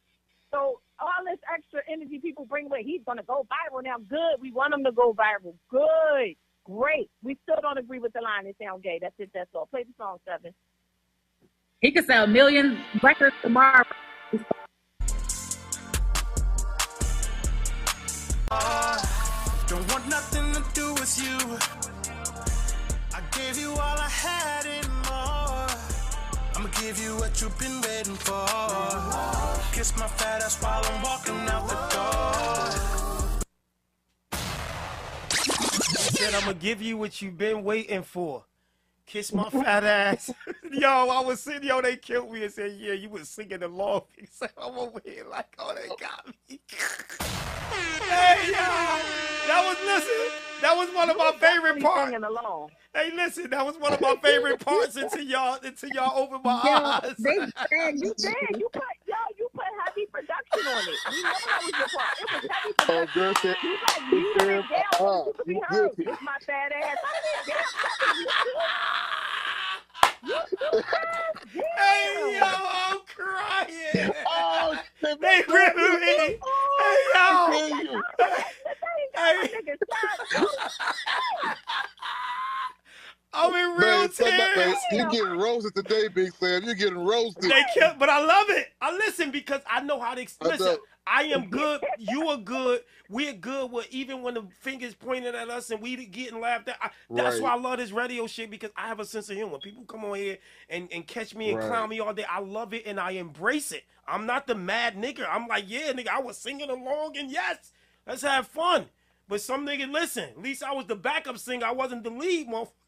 So 0.52 0.82
all 1.00 1.24
this 1.26 1.40
extra 1.54 1.82
energy 1.92 2.20
people 2.20 2.46
bring 2.46 2.70
with, 2.70 2.86
he's 2.86 3.02
gonna 3.06 3.24
go 3.24 3.46
viral 3.52 3.84
now. 3.84 3.98
Good. 4.10 4.42
We 4.42 4.52
want 4.52 4.74
him 4.74 4.84
to 4.84 4.92
go 4.92 5.14
viral. 5.14 5.54
Good. 5.70 6.36
Great. 6.64 7.10
We 7.24 7.38
still 7.44 7.60
don't 7.62 7.78
agree 7.78 8.00
with 8.00 8.14
the 8.14 8.22
line. 8.22 8.46
It 8.46 8.56
sounds 8.62 8.82
gay. 8.84 9.00
That's 9.02 9.16
it. 9.20 9.30
That's 9.34 9.50
all. 9.54 9.68
Play 9.68 9.84
the 9.84 9.94
song, 9.98 10.18
Seven. 10.26 10.54
He 11.82 11.92
could 11.92 12.06
sell 12.06 12.24
a 12.24 12.28
million 12.28 12.80
records 13.04 13.36
tomorrow. 13.42 13.84
Don't 19.68 19.92
want 19.92 20.08
nothing 20.08 20.54
to 20.54 20.64
do 20.74 20.94
with 20.94 21.22
you. 21.22 21.58
I 23.14 23.22
gave 23.32 23.58
you 23.60 23.72
all 23.72 23.78
I 23.80 24.10
had 24.10 24.66
and 24.66 24.88
more. 25.10 25.87
I'ma 26.58 26.70
give 26.82 27.00
you 27.00 27.16
what 27.18 27.40
you've 27.40 27.56
been 27.60 27.82
waiting 27.82 28.16
for. 28.16 28.48
Kiss 29.74 29.96
my 29.96 30.08
fat 30.08 30.42
ass 30.42 30.60
while 30.60 30.84
I'm 30.84 31.04
walking 31.04 31.48
out 31.48 31.68
the 31.68 31.76
door. 31.94 32.38
said, 36.18 36.34
I'm 36.34 36.46
gonna 36.46 36.56
give 36.56 36.82
you 36.82 36.98
what 36.98 37.22
you've 37.22 37.38
been 37.38 37.64
waiting 37.64 38.02
for. 38.02 38.44
Kiss 39.08 39.32
my 39.32 39.50
fat 39.50 39.86
ass. 39.86 40.30
yo, 40.72 40.90
I 40.90 41.22
was 41.22 41.40
sitting, 41.40 41.64
yo, 41.64 41.82
they 41.82 41.96
killed 41.96 42.30
me 42.30 42.44
and 42.44 42.54
said, 42.54 42.76
yeah, 42.78 42.92
you 42.92 43.10
was 43.10 43.30
singing 43.30 43.64
along. 43.64 44.02
He 44.18 44.28
said, 44.30 44.50
I'm 44.62 44.78
over 44.78 45.02
here 45.04 45.24
like, 45.32 45.48
oh, 45.58 45.74
they 45.74 45.88
got 45.88 46.28
me. 46.28 46.60
hey, 48.10 48.48
yo, 48.48 48.54
that 49.48 49.64
was, 49.66 49.78
listen, 49.86 50.38
that 50.62 50.76
was 50.76 50.90
one 50.94 51.10
of 51.10 51.18
my 51.18 51.32
favorite 51.40 51.82
parts. 51.82 52.14
along. 52.14 52.72
Hey, 52.94 53.12
listen, 53.16 53.50
that 53.52 53.66
was 53.66 53.78
one 53.78 53.94
of 53.94 54.02
my 54.02 54.18
favorite 54.22 54.60
parts 54.60 54.98
until 54.98 55.22
y'all, 55.22 55.58
until 55.64 55.90
y'all 55.90 56.20
opened 56.20 56.44
my 56.44 56.62
Yo, 56.66 56.72
eyes. 56.72 57.16
they 57.20 57.38
said 57.38 57.94
you 57.96 58.14
did. 58.18 58.60
You 58.60 58.68
put 58.74 58.84
yo, 59.08 59.16
you 59.38 59.48
put 59.54 59.64
heavy 59.98 60.08
production 60.12 60.68
on 60.68 60.88
it. 60.90 61.00
You 61.08 61.24
know 61.24 61.34
that 61.46 61.64
was 61.66 61.74
your 61.78 61.90
part. 61.90 62.16
It 62.20 62.30
was 62.32 62.44
heavy 62.50 62.74
Oh, 62.90 63.08
production. 63.08 63.12
girl 63.14 63.34
said, 63.42 63.58
You 63.64 63.78
like 63.88 64.04
muted 64.08 64.50
it 64.50 64.70
down 64.70 64.84
so 64.98 65.06
uh, 65.08 65.26
you 65.26 65.34
could 65.34 65.48
be 65.48 65.54
you 65.56 65.62
heard. 65.70 65.92
guilty. 65.98 66.04
It's 66.12 66.22
my 66.22 66.38
fat 66.46 66.72
ass. 66.74 66.98
I 67.04 67.14
said, 67.24 67.46
damn, 67.46 67.66
you. 68.22 68.30
Hey, 71.78 72.38
yo, 72.40 72.46
I'm 72.46 73.00
crying. 73.08 74.14
Oh, 74.30 74.76
they 75.02 75.44
ripping 75.48 76.02
me. 76.02 76.40
Hey, 76.80 76.98
yo. 77.14 77.98
Hey. 79.16 79.50
I'm 83.34 83.54
in 83.54 83.78
real 83.78 84.00
Man, 84.00 84.12
somebody- 84.12 84.38
man, 84.38 84.56
tears. 84.56 84.78
you 84.92 85.12
getting 85.12 85.38
roasted 85.38 85.76
today, 85.76 86.08
Big 86.08 86.34
Sam. 86.36 86.64
You're 86.64 86.74
getting 86.76 86.98
roasted. 86.98 87.52
They 87.52 87.64
kill, 87.74 87.94
but 88.00 88.10
I 88.10 88.24
love 88.24 88.50
it. 88.50 88.68
I 88.82 88.92
listen 88.94 89.32
because 89.32 89.62
I 89.70 89.82
know 89.82 90.00
how 90.00 90.16
to. 90.16 90.26
Listen. 90.42 90.78
I 91.10 91.24
am 91.24 91.50
good. 91.50 91.82
You 92.00 92.28
are 92.30 92.38
good. 92.38 92.82
We're 93.10 93.32
good. 93.34 93.72
With 93.72 93.88
even 93.92 94.24
when 94.24 94.34
the 94.34 94.46
fingers 94.60 94.94
pointed 94.94 95.36
at 95.36 95.50
us 95.50 95.70
and 95.70 95.82
we 95.82 95.96
getting 96.06 96.42
laughed 96.42 96.68
at. 96.68 96.78
I, 96.82 96.90
that's 97.10 97.36
Right. 97.36 97.44
why 97.44 97.52
I 97.52 97.56
love 97.56 97.78
this 97.78 97.92
radio 97.92 98.28
shit 98.28 98.52
because 98.52 98.72
I 98.76 98.88
have 98.90 99.00
a 99.00 99.06
sense 99.06 99.30
of 99.30 99.38
humor. 99.38 99.58
People 99.60 99.86
come 99.86 100.04
on 100.04 100.16
here 100.18 100.38
and, 100.70 100.90
and 100.92 101.08
catch 101.08 101.34
me 101.34 101.52
and 101.52 101.60
Right. 101.60 101.68
clown 101.70 101.88
me 101.90 102.02
all 102.02 102.14
day. 102.14 102.26
I 102.30 102.40
love 102.40 102.74
it 102.74 102.86
and 102.86 103.00
I 103.00 103.12
embrace 103.12 103.72
it. 103.72 103.86
I'm 104.06 104.26
not 104.26 104.48
the 104.48 104.56
mad 104.56 104.98
nigga. 104.98 105.26
I'm 105.30 105.48
like, 105.48 105.64
yeah, 105.68 105.94
nigga, 105.94 106.10
I 106.10 106.20
was 106.20 106.38
singing 106.38 106.70
along 106.70 107.16
and 107.18 107.32
yes, 107.32 107.72
let's 108.06 108.22
have 108.24 108.48
fun. 108.48 108.90
But 109.30 109.42
some 109.42 109.66
nigga, 109.68 109.92
listen, 109.92 110.24
at 110.30 110.42
least 110.42 110.64
I 110.64 110.72
was 110.74 110.86
the 110.86 110.96
backup 110.96 111.38
singer. 111.38 111.66
I 111.66 111.72
wasn't 111.72 112.04
the 112.04 112.10
lead, 112.12 112.48
motherfucker. 112.48 112.72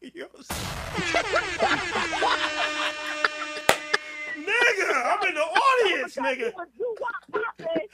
nigga, 4.40 4.90
I'm 5.04 5.28
in 5.28 5.34
the 5.34 5.42
audience, 5.44 6.16
nigga. 6.16 6.52
You 6.78 6.96
walked 7.00 7.34
up 7.34 7.60
and, 7.60 7.88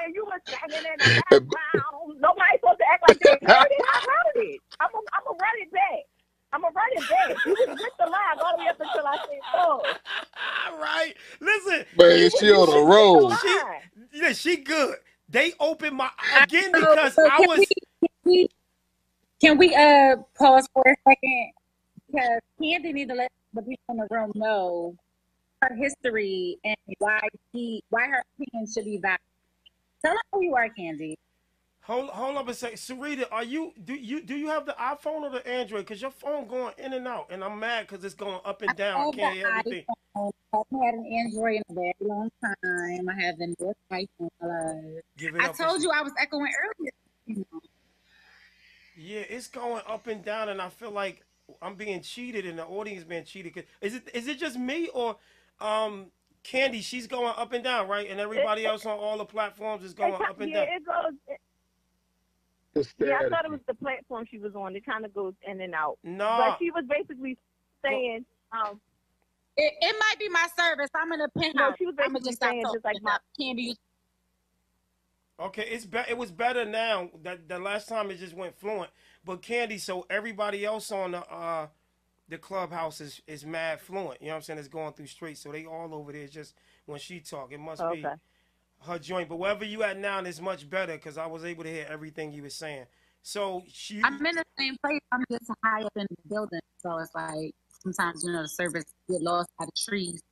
and 0.00 0.14
you 0.14 0.26
were 0.26 0.42
singing 0.50 0.84
in 0.84 1.00
the 1.00 1.10
background. 1.30 2.20
Nobody's 2.20 2.60
supposed 2.60 2.80
to 2.80 2.86
act 2.92 3.02
like 3.08 3.18
they 3.20 3.40
heard 3.48 3.70
it. 3.70 3.82
I 3.88 4.00
heard 4.04 4.36
it. 4.44 4.60
I'm 4.80 4.88
gonna 4.92 5.06
I'm 5.14 5.24
run 5.38 5.56
it 5.62 5.72
back. 5.72 6.04
I'm 6.52 6.60
gonna 6.62 6.74
run 6.74 6.88
it 6.92 7.08
back. 7.08 7.46
You 7.46 7.56
was 7.66 7.78
with 7.80 7.96
the 7.98 8.06
line 8.06 8.38
all 8.44 8.56
the 8.56 8.64
way 8.64 8.68
up 8.68 8.80
until 8.80 9.06
I 9.06 9.16
said, 9.24 9.40
"Oh." 9.54 9.82
right. 10.80 11.14
Listen, 11.40 11.86
Man, 11.96 12.30
she 12.30 12.50
on 12.52 12.68
the 12.68 12.82
road. 12.82 13.36
She, 13.40 13.60
yeah, 14.12 14.32
she 14.32 14.56
good. 14.58 14.96
They 15.30 15.54
opened 15.60 15.96
my 15.96 16.10
again 16.34 16.76
because 16.76 17.18
so 17.18 17.24
I 17.24 17.40
was. 17.40 17.58
we- 17.58 17.66
can 18.00 18.10
we 18.24 18.48
can 19.40 19.58
we 19.58 19.74
uh 19.74 20.16
pause 20.38 20.68
for 20.74 20.84
a 20.86 20.96
second 21.08 21.52
because 22.08 22.40
Candy 22.62 22.92
need 22.92 23.08
to 23.08 23.14
let 23.14 23.32
the 23.54 23.62
people 23.62 23.84
in 23.90 23.96
the 23.98 24.08
room 24.10 24.32
know 24.34 24.96
her 25.62 25.74
history 25.76 26.58
and 26.64 26.76
why 26.98 27.20
she 27.52 27.82
why 27.90 28.06
her 28.08 28.24
opinion 28.38 28.68
should 28.72 28.84
be 28.86 28.98
valid. 28.98 29.20
Tell 30.04 30.12
them 30.14 30.22
who 30.32 30.44
you 30.44 30.56
are, 30.56 30.68
Candy. 30.70 31.16
Hold 31.90 32.10
hold 32.10 32.36
up 32.36 32.46
a 32.46 32.54
second, 32.54 32.76
Syreeta. 32.78 33.24
Are 33.32 33.42
you 33.42 33.72
do 33.82 33.94
you 33.94 34.22
do 34.22 34.36
you 34.36 34.46
have 34.46 34.64
the 34.64 34.76
iPhone 34.80 35.22
or 35.22 35.30
the 35.30 35.44
Android? 35.44 35.84
Cause 35.88 36.00
your 36.00 36.12
phone 36.12 36.46
going 36.46 36.72
in 36.78 36.92
and 36.92 37.08
out, 37.08 37.26
and 37.30 37.42
I'm 37.42 37.58
mad 37.58 37.88
because 37.88 38.04
it's 38.04 38.14
going 38.14 38.38
up 38.44 38.62
and 38.62 38.76
down. 38.76 39.00
I 39.00 39.04
Oh, 39.06 39.10
can't 39.10 39.34
hear 39.34 39.50
the 39.50 39.58
everything. 39.58 39.84
iPhone. 40.16 40.30
I 40.54 40.56
haven't 40.58 40.84
had 40.84 40.94
an 40.94 41.06
Android 41.12 41.54
in 41.56 41.62
a 41.68 41.74
very 41.74 41.92
long 42.02 42.30
time. 42.44 43.08
I 43.08 43.20
have 43.24 43.38
been 43.38 43.56
with 43.58 43.76
iPhone. 43.92 44.28
Hello. 44.40 45.00
Give 45.18 45.34
it 45.34 45.42
I 45.42 45.46
up 45.46 45.56
told 45.56 45.82
you 45.82 45.90
I 45.90 46.02
was 46.02 46.12
echoing 46.16 46.52
earlier. 46.62 46.92
You 47.26 47.44
know. 47.52 47.60
Yeah, 48.96 49.24
it's 49.28 49.48
going 49.48 49.82
up 49.88 50.06
and 50.06 50.24
down, 50.24 50.48
and 50.48 50.62
I 50.62 50.68
feel 50.68 50.92
like 50.92 51.24
I'm 51.60 51.74
being 51.74 52.02
cheated, 52.02 52.46
and 52.46 52.56
the 52.56 52.66
audience 52.66 53.02
being 53.02 53.24
cheated. 53.24 53.52
'Cause- 53.52 53.64
Is 53.80 53.96
it 53.96 54.08
is 54.14 54.28
it 54.28 54.38
just 54.38 54.56
me 54.56 54.86
or 54.94 55.16
um 55.60 56.12
Candy? 56.44 56.82
She's 56.82 57.08
going 57.08 57.34
up 57.36 57.52
and 57.52 57.64
down, 57.64 57.88
right? 57.88 58.08
And 58.08 58.20
everybody 58.20 58.64
else 58.64 58.86
on 58.86 58.96
all 58.96 59.18
the 59.18 59.24
platforms 59.24 59.82
is 59.82 59.92
going 59.92 60.14
It 60.14 60.20
up 60.20 60.38
and 60.38 60.50
yeah, 60.52 60.66
down. 60.66 60.74
it 60.74 60.84
goes. 60.86 61.14
It, 61.26 61.32
It's 61.32 61.49
yeah, 62.98 63.18
I 63.24 63.28
thought 63.28 63.44
it 63.44 63.50
was 63.50 63.60
the 63.66 63.74
platform 63.74 64.24
she 64.30 64.38
was 64.38 64.54
on. 64.54 64.76
It 64.76 64.86
kind 64.86 65.04
of 65.04 65.14
goes 65.14 65.34
in 65.46 65.60
and 65.60 65.74
out. 65.74 65.98
Nah. 66.04 66.50
But 66.50 66.58
she 66.58 66.70
was 66.70 66.84
basically 66.88 67.36
saying, 67.84 68.24
um, 68.52 68.80
It, 69.56 69.72
it 69.80 69.96
might 69.98 70.18
be 70.18 70.28
my 70.28 70.46
service. 70.56 70.90
I'm 70.94 71.12
in 71.12 71.20
a 71.20 71.28
no, 71.34 71.40
penthouse. 71.42 71.74
she 71.78 71.86
was 71.86 71.94
I'm 71.98 72.12
basically 72.12 72.30
just 72.30 72.42
saying 72.42 72.62
just 72.72 72.84
like 72.84 73.02
my 73.02 73.18
candy. 73.38 73.76
Okay, 75.40 75.66
it's 75.70 75.86
be- 75.86 75.98
it 76.08 76.16
was 76.18 76.30
better 76.30 76.64
now. 76.64 77.10
That 77.22 77.48
the 77.48 77.58
last 77.58 77.88
time 77.88 78.10
it 78.10 78.18
just 78.18 78.34
went 78.34 78.58
fluent. 78.58 78.90
But 79.24 79.42
Candy, 79.42 79.78
so 79.78 80.06
everybody 80.10 80.64
else 80.64 80.92
on 80.92 81.12
the 81.12 81.26
uh 81.30 81.68
the 82.28 82.38
clubhouse 82.38 83.00
is, 83.00 83.20
is 83.26 83.44
mad 83.44 83.80
fluent. 83.80 84.20
You 84.20 84.28
know 84.28 84.34
what 84.34 84.36
I'm 84.36 84.42
saying? 84.42 84.58
It's 84.60 84.68
going 84.68 84.92
through 84.92 85.06
straight. 85.06 85.38
So 85.38 85.50
they 85.50 85.64
all 85.64 85.94
over 85.94 86.12
there 86.12 86.28
just 86.28 86.54
when 86.86 87.00
she 87.00 87.20
talk. 87.20 87.52
It 87.52 87.58
must 87.58 87.82
be 87.90 88.04
Okay. 88.04 88.14
Her 88.86 88.98
joint. 88.98 89.28
But 89.28 89.38
wherever 89.38 89.64
you 89.64 89.82
at 89.82 89.98
now, 89.98 90.20
it's 90.20 90.40
much 90.40 90.68
better 90.68 90.92
because 90.92 91.18
I 91.18 91.26
was 91.26 91.44
able 91.44 91.64
to 91.64 91.70
hear 91.70 91.86
everything 91.88 92.32
you 92.32 92.42
were 92.42 92.50
saying. 92.50 92.86
So 93.22 93.62
she 93.70 94.00
I'm 94.02 94.14
in 94.24 94.36
the 94.36 94.44
same 94.58 94.76
place. 94.82 95.00
I'm 95.12 95.24
just 95.30 95.50
high 95.64 95.82
up 95.82 95.92
in 95.96 96.06
the 96.08 96.28
building, 96.28 96.60
so 96.78 96.98
it's 96.98 97.14
like 97.14 97.54
sometimes 97.82 98.24
you 98.24 98.32
know 98.32 98.42
the 98.42 98.48
service 98.48 98.84
get 99.08 99.20
lost 99.20 99.48
by 99.58 99.66
the 99.66 99.72
trees. 99.88 100.22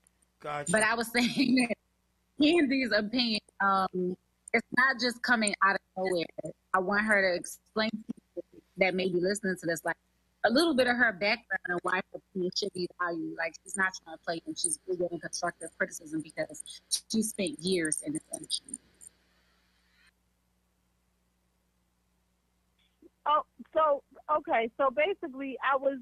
Gotcha. 0.41 0.73
But 0.73 0.83
I 0.83 0.95
was 0.95 1.09
saying 1.13 1.69
that 1.69 1.77
Candy's 2.41 2.91
opinion, 2.93 3.41
um, 3.61 4.17
it's 4.55 4.67
not 4.77 4.97
just 5.01 5.23
coming 5.23 5.55
out 5.63 5.75
of 5.75 5.81
nowhere. 5.97 6.55
I 6.73 6.79
want 6.79 7.05
her 7.05 7.31
to 7.31 7.37
explain 7.39 7.91
to 7.91 8.15
people 8.15 8.63
that 8.79 8.95
may 8.95 9.09
be 9.09 9.21
listening 9.21 9.57
to 9.61 9.67
this, 9.67 9.85
like 9.85 9.97
a 10.45 10.51
little 10.51 10.75
bit 10.75 10.87
of 10.87 10.97
her 10.97 11.13
background 11.13 11.61
and 11.67 11.81
why 11.83 11.97
her 11.97 12.19
opinion 12.31 12.51
should 12.57 12.73
be 12.73 12.89
valued. 13.01 13.37
Like 13.37 13.55
she's 13.63 13.77
not 13.77 13.93
trying 14.05 14.17
to 14.17 14.25
play 14.25 14.43
and 14.47 14.59
she's 14.59 14.79
really 14.87 15.01
getting 15.01 15.21
constructive 15.21 15.71
criticism 15.77 16.23
because 16.23 16.63
she 17.11 17.23
spent 17.23 17.59
years 17.59 18.03
in 18.07 18.13
this 18.13 18.23
industry. 18.33 18.79
Oh, 23.27 23.43
so 23.75 24.03
okay, 24.39 24.71
so 24.79 24.91
basically, 24.91 25.59
I 25.63 25.77
was, 25.77 25.99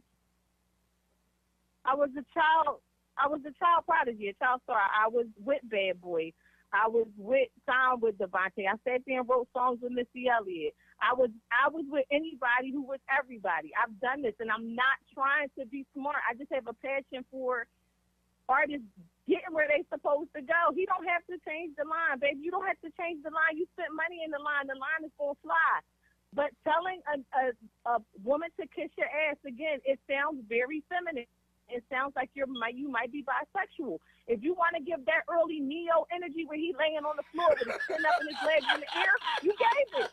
I 1.85 1.95
was 1.95 2.11
a 2.11 2.25
child, 2.33 2.79
I 3.19 3.27
was 3.27 3.41
a 3.41 3.53
child 3.59 3.85
prodigy, 3.85 4.29
a 4.29 4.35
child 4.35 4.61
star. 4.63 4.79
I 4.79 5.09
was 5.09 5.27
with 5.45 5.61
Bad 5.65 6.01
Boy, 6.01 6.33
I 6.73 6.89
was 6.89 7.07
with 7.17 7.49
signed 7.65 8.03
with 8.03 8.19
DeVante. 8.19 8.67
I 8.69 8.77
sat 8.85 9.03
there 9.07 9.21
and 9.21 9.29
wrote 9.29 9.49
songs 9.53 9.79
with 9.83 9.93
Missy 9.93 10.29
Elliott. 10.29 10.75
I 11.03 11.13
was, 11.13 11.31
I 11.53 11.69
was 11.69 11.85
with 11.89 12.07
anybody 12.11 12.73
who 12.73 12.83
was 12.83 13.01
everybody. 13.13 13.73
I've 13.77 13.93
done 14.01 14.23
this, 14.23 14.35
and 14.41 14.51
I'm 14.51 14.75
not 14.75 14.97
trying 15.13 15.49
to 15.59 15.67
be 15.67 15.85
smart. 15.93 16.21
I 16.25 16.35
just 16.35 16.53
have 16.53 16.67
a 16.67 16.77
passion 16.81 17.25
for 17.31 17.67
artists 18.49 18.87
getting 19.29 19.53
where 19.53 19.67
they're 19.67 19.87
supposed 19.91 20.31
to 20.35 20.43
go. 20.43 20.73
He 20.73 20.87
don't 20.87 21.05
have 21.05 21.27
to 21.27 21.37
change 21.45 21.75
the 21.77 21.85
line, 21.85 22.23
baby. 22.23 22.41
You 22.41 22.51
don't 22.55 22.67
have 22.67 22.81
to 22.87 22.91
change 22.95 23.23
the 23.27 23.35
line. 23.35 23.59
You 23.59 23.67
spent 23.75 23.91
money 23.93 24.23
in 24.23 24.31
the 24.31 24.41
line. 24.41 24.71
The 24.71 24.79
line 24.79 25.03
is 25.05 25.13
gonna 25.19 25.37
fly. 25.43 25.75
But 26.35 26.55
telling 26.63 27.03
a, 27.11 27.17
a, 27.35 27.45
a 27.91 28.05
woman 28.23 28.51
to 28.61 28.65
kiss 28.71 28.91
your 28.95 29.11
ass 29.11 29.39
again, 29.47 29.83
it 29.85 29.99
sounds 30.07 30.43
very 30.49 30.83
feminine. 30.89 31.27
It 31.69 31.83
sounds 31.91 32.15
like 32.15 32.31
you're 32.35 32.47
you 32.47 32.89
might 32.89 33.11
be 33.11 33.25
bisexual. 33.27 33.99
If 34.29 34.43
you 34.43 34.55
want 34.55 34.77
to 34.77 34.83
give 34.83 35.05
that 35.07 35.27
early 35.27 35.59
neo 35.59 36.07
energy 36.15 36.47
where 36.47 36.59
he 36.59 36.75
laying 36.79 37.03
on 37.03 37.19
the 37.19 37.27
floor 37.35 37.51
with 37.51 37.67
his 37.67 37.83
chin 37.91 38.07
up 38.07 38.23
and 38.23 38.31
his 38.31 38.39
legs 38.47 38.67
in 38.75 38.81
the 38.87 38.91
air, 38.95 39.15
you 39.43 39.51
gave 39.59 40.07
it. 40.07 40.11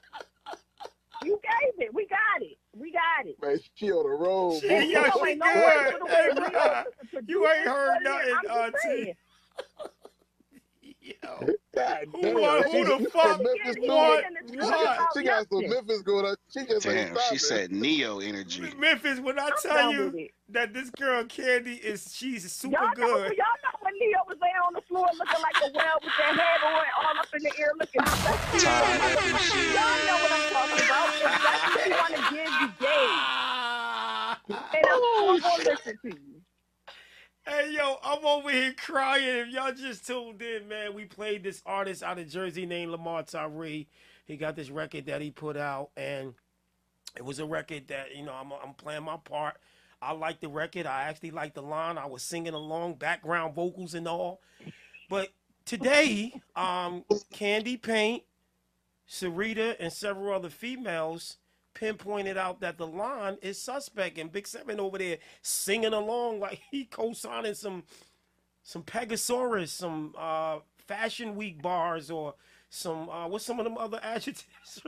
You 1.26 1.40
gave 1.44 1.88
it. 1.88 1.94
We 1.94 2.08
got 2.08 2.42
it. 2.42 2.58
We 2.76 2.92
got 2.92 3.26
it. 3.26 3.36
Man, 3.42 3.60
she 3.76 3.92
on 3.92 4.04
the 4.04 4.10
road. 4.10 4.62
She- 4.62 4.68
boy. 4.68 4.80
yo, 4.82 5.02
No, 5.02 5.12
she 5.24 5.30
ain't 5.32 5.40
no 5.40 5.46
good. 5.54 6.00
the 6.00 6.06
Hey, 6.08 6.30
way 6.30 6.36
bruh, 6.36 6.86
you 7.28 7.48
ain't 7.48 7.68
heard 7.68 8.04
nothing, 8.04 8.36
I'm 8.50 8.50
uh, 8.50 8.72
just 8.72 8.86
Yo, 11.02 11.14
God 11.76 12.08
who, 12.14 12.22
damn. 12.22 12.36
want- 12.36 12.66
who 12.72 12.86
the 12.86 13.10
fuck 13.10 13.42
Memphis 13.42 13.76
He 13.82 13.90
want 13.90 14.24
She, 14.50 14.56
what? 14.66 15.08
she 15.18 15.24
got 15.24 15.48
some. 15.50 15.70
Memphis 15.70 16.02
going 16.02 16.26
on. 16.26 16.36
She 16.50 16.66
just 16.66 16.88
ain't 16.88 17.14
Damn, 17.14 17.18
she 17.30 17.38
said 17.38 17.72
Neo 17.72 18.20
energy. 18.20 18.74
Memphis? 18.78 19.20
When 19.20 19.40
I 19.40 19.48
I'm 19.48 19.54
tell 19.62 19.94
you 19.94 20.28
that 20.50 20.74
this 20.74 20.90
girl 20.92 21.24
Candy 21.26 21.74
is 21.76 22.14
she's 22.16 22.52
super 22.52 22.78
Y'all 22.78 22.88
know, 22.88 22.96
good. 22.96 23.38
y'all 23.38 23.46
know 23.64 23.73
Neo 24.04 24.20
was 24.28 24.38
laying 24.42 24.60
on 24.68 24.74
the 24.74 24.82
floor 24.82 25.08
looking 25.16 25.42
like 25.42 25.56
a 25.64 25.72
well 25.72 26.00
with 26.04 26.12
their 26.18 26.36
head 26.36 26.60
on, 26.68 26.84
all 27.00 27.16
up 27.20 27.28
in 27.34 27.44
the 27.44 27.52
air 27.60 27.72
looking 27.80 28.04
sexy. 28.04 28.66
Tied 28.66 29.00
up 29.00 29.24
and 29.24 29.40
shit. 29.40 29.72
Y'all 29.72 29.96
know 30.04 30.18
what 30.20 30.32
I'm 30.36 30.44
talking 30.52 30.84
about. 30.84 31.08
If 31.16 31.24
that's 31.24 31.64
what 31.72 31.88
you 31.88 31.96
want 32.04 32.14
to 32.16 32.22
give, 32.36 32.52
you 32.60 32.68
gave. 32.84 33.16
And 34.76 34.86
I'm, 34.86 34.92
I'm 34.92 35.00
oh, 35.00 35.40
going 35.42 35.64
to 35.64 35.70
listen 35.72 35.96
to 36.02 36.10
you. 36.10 36.42
Hey 37.46 37.76
yo, 37.76 37.98
I'm 38.04 38.26
over 38.26 38.52
here 38.52 38.74
crying. 38.78 39.48
If 39.48 39.50
y'all 39.50 39.74
just 39.74 40.08
tuned 40.08 40.42
in, 40.42 40.68
man, 40.68 40.94
we 40.94 41.04
played 41.06 41.44
this 41.44 41.62
artist 41.66 42.02
out 42.02 42.18
of 42.18 42.30
Jersey 42.30 42.66
named 42.66 42.92
Lamar 42.92 43.24
Tyree. 43.24 43.88
He 44.26 44.38
got 44.38 44.56
this 44.56 44.70
record 44.70 45.08
that 45.08 45.22
he 45.22 45.30
put 45.30 45.58
out, 45.58 45.90
and 45.98 46.34
it 47.18 47.26
was 47.26 47.40
a 47.40 47.46
record 47.46 47.90
that 47.90 48.16
you 48.16 48.24
know 48.24 48.32
I'm, 48.32 48.52
I'm 48.54 48.74
playing 48.76 49.04
my 49.04 49.18
part. 49.18 49.58
I 50.04 50.12
like 50.12 50.40
the 50.40 50.50
record. 50.50 50.86
I 50.86 51.04
actually 51.04 51.32
like 51.32 51.54
the 51.54 51.62
line. 51.62 51.98
I 51.98 52.06
was 52.06 52.24
singing 52.24 52.54
along, 52.54 52.96
background 52.96 53.56
vocals 53.56 53.94
and 53.94 54.08
all. 54.08 54.42
But 55.10 55.30
today, 55.66 56.34
um, 56.56 57.06
Candy 57.32 57.78
Paint, 57.78 58.24
Syreeta, 59.08 59.76
and 59.80 59.92
several 59.92 60.34
other 60.34 60.50
females 60.50 61.38
pinpointed 61.74 62.38
out 62.38 62.62
that 62.62 62.78
the 62.78 62.88
line 62.88 63.38
is 63.42 63.62
suspect, 63.62 64.18
and 64.18 64.32
Big 64.32 64.48
Seven 64.48 64.80
over 64.80 64.98
there 64.98 65.18
singing 65.42 65.94
along 65.94 66.40
like 66.40 66.62
he 66.72 66.86
co-signing 66.86 67.56
some 67.56 67.84
some 68.64 68.84
Pegasaurus, 68.84 69.70
some 69.70 70.14
uh, 70.18 70.60
Fashion 70.88 71.36
Week 71.36 71.62
bars, 71.62 72.10
or 72.12 72.36
some 72.70 73.10
uh, 73.10 73.28
what's 73.28 73.46
some 73.46 73.60
of 73.60 73.66
them 73.66 73.78
other 73.78 74.00
adjectives? 74.04 74.82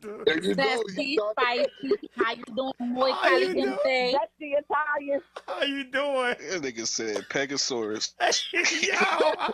There 0.00 0.42
you 0.42 0.54
go. 0.54 0.62
Sassy, 0.62 1.04
You 1.04 1.18
thought 1.18 1.32
spicy, 1.40 2.10
how 2.16 2.32
you 2.32 2.44
doing, 2.54 2.94
boy? 2.94 3.10
How 3.12 3.36
you 3.36 3.54
doing? 3.54 3.76
Caliente? 3.82 4.12
That's 4.12 4.32
the 4.38 4.46
Italian. 4.46 5.20
How 5.46 5.62
you 5.62 5.84
doing? 5.84 6.36
That 6.38 6.62
nigga 6.62 6.86
said 6.86 7.16
Pegasaurus. 7.28 8.14
Yo, 8.52 8.94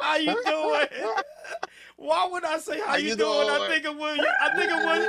how 0.00 0.16
you 0.16 0.36
doing? 0.44 0.86
Why 1.96 2.28
would 2.30 2.44
I 2.44 2.58
say 2.58 2.80
how, 2.80 2.86
How 2.88 2.96
you, 2.96 3.10
you 3.10 3.16
doing? 3.16 3.48
I 3.48 3.68
think 3.68 3.84
it 3.84 3.96
was. 3.96 4.18
I 4.40 4.54
think 4.56 4.70
it 4.70 4.84
was. 4.84 5.06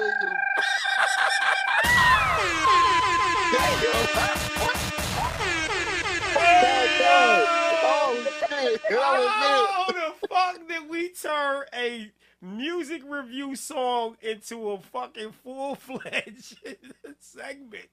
Oh, 7.85 8.25
shit. 8.39 8.81
That 8.89 9.19
was 9.19 9.29
How 9.29 9.85
the 9.87 10.27
fuck 10.27 10.67
did 10.67 10.89
we 10.89 11.09
turn 11.09 11.65
a 11.75 12.11
music 12.43 13.01
review 13.07 13.55
song 13.55 14.17
into 14.21 14.71
a 14.71 14.79
fucking 14.79 15.31
full 15.43 15.75
fledged 15.75 16.57
segment? 17.19 17.87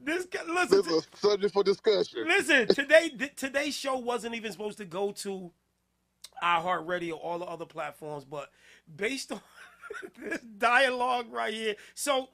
This 0.00 0.26
listen, 0.48 0.78
This 0.82 0.86
is 0.86 1.08
a 1.12 1.16
subject 1.16 1.54
for 1.54 1.62
discussion. 1.64 2.26
listen. 2.26 2.68
Today, 2.68 3.10
today's 3.36 3.76
show 3.76 3.96
wasn't 3.98 4.34
even 4.34 4.50
supposed 4.52 4.78
to 4.78 4.84
go 4.84 5.12
to 5.12 5.52
iHeartRadio, 6.42 7.12
or 7.12 7.20
all 7.22 7.38
the 7.38 7.44
other 7.46 7.66
platforms, 7.66 8.24
but 8.24 8.50
based 8.96 9.32
on 9.32 9.40
this 10.18 10.40
dialogue 10.40 11.26
right 11.32 11.54
here, 11.54 11.76
so 11.94 12.28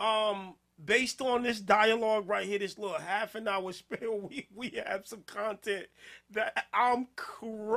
um, 0.00 0.54
based 0.84 1.20
on 1.20 1.42
this 1.42 1.60
dialogue 1.60 2.28
right 2.28 2.46
here, 2.46 2.58
this 2.58 2.78
little 2.78 2.98
half 2.98 3.34
an 3.34 3.46
hour 3.48 3.72
spill, 3.74 4.18
we 4.20 4.46
we 4.54 4.70
have 4.86 5.06
some 5.06 5.22
content 5.26 5.86
that 6.30 6.66
I'm 6.74 7.08
cr- 7.16 7.76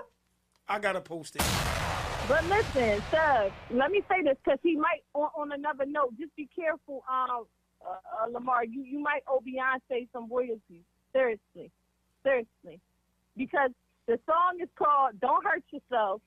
I 0.67 0.79
gotta 0.79 1.01
post 1.01 1.35
it. 1.35 1.43
But 2.25 2.39
listen, 2.45 3.03
sir, 3.11 3.51
let 3.69 3.91
me 3.91 4.01
say 4.09 4.23
this 4.23 4.37
because 4.43 4.59
he 4.63 4.77
might, 4.77 5.03
on, 5.13 5.29
on 5.35 5.51
another 5.51 5.85
note, 5.85 6.15
just 6.17 6.35
be 6.35 6.47
careful, 6.55 7.03
um, 7.11 7.45
uh, 7.85 7.99
uh, 8.23 8.29
Lamar. 8.31 8.63
You 8.65 8.83
you 8.83 8.99
might 8.99 9.23
owe 9.27 9.41
Beyonce 9.41 10.07
some 10.13 10.29
royalties. 10.29 10.83
Seriously, 11.11 11.69
seriously, 12.23 12.79
because 13.35 13.71
the 14.07 14.19
song 14.25 14.59
is 14.61 14.69
called 14.77 15.19
"Don't 15.19 15.43
Hurt 15.45 15.63
Yourself" 15.71 16.21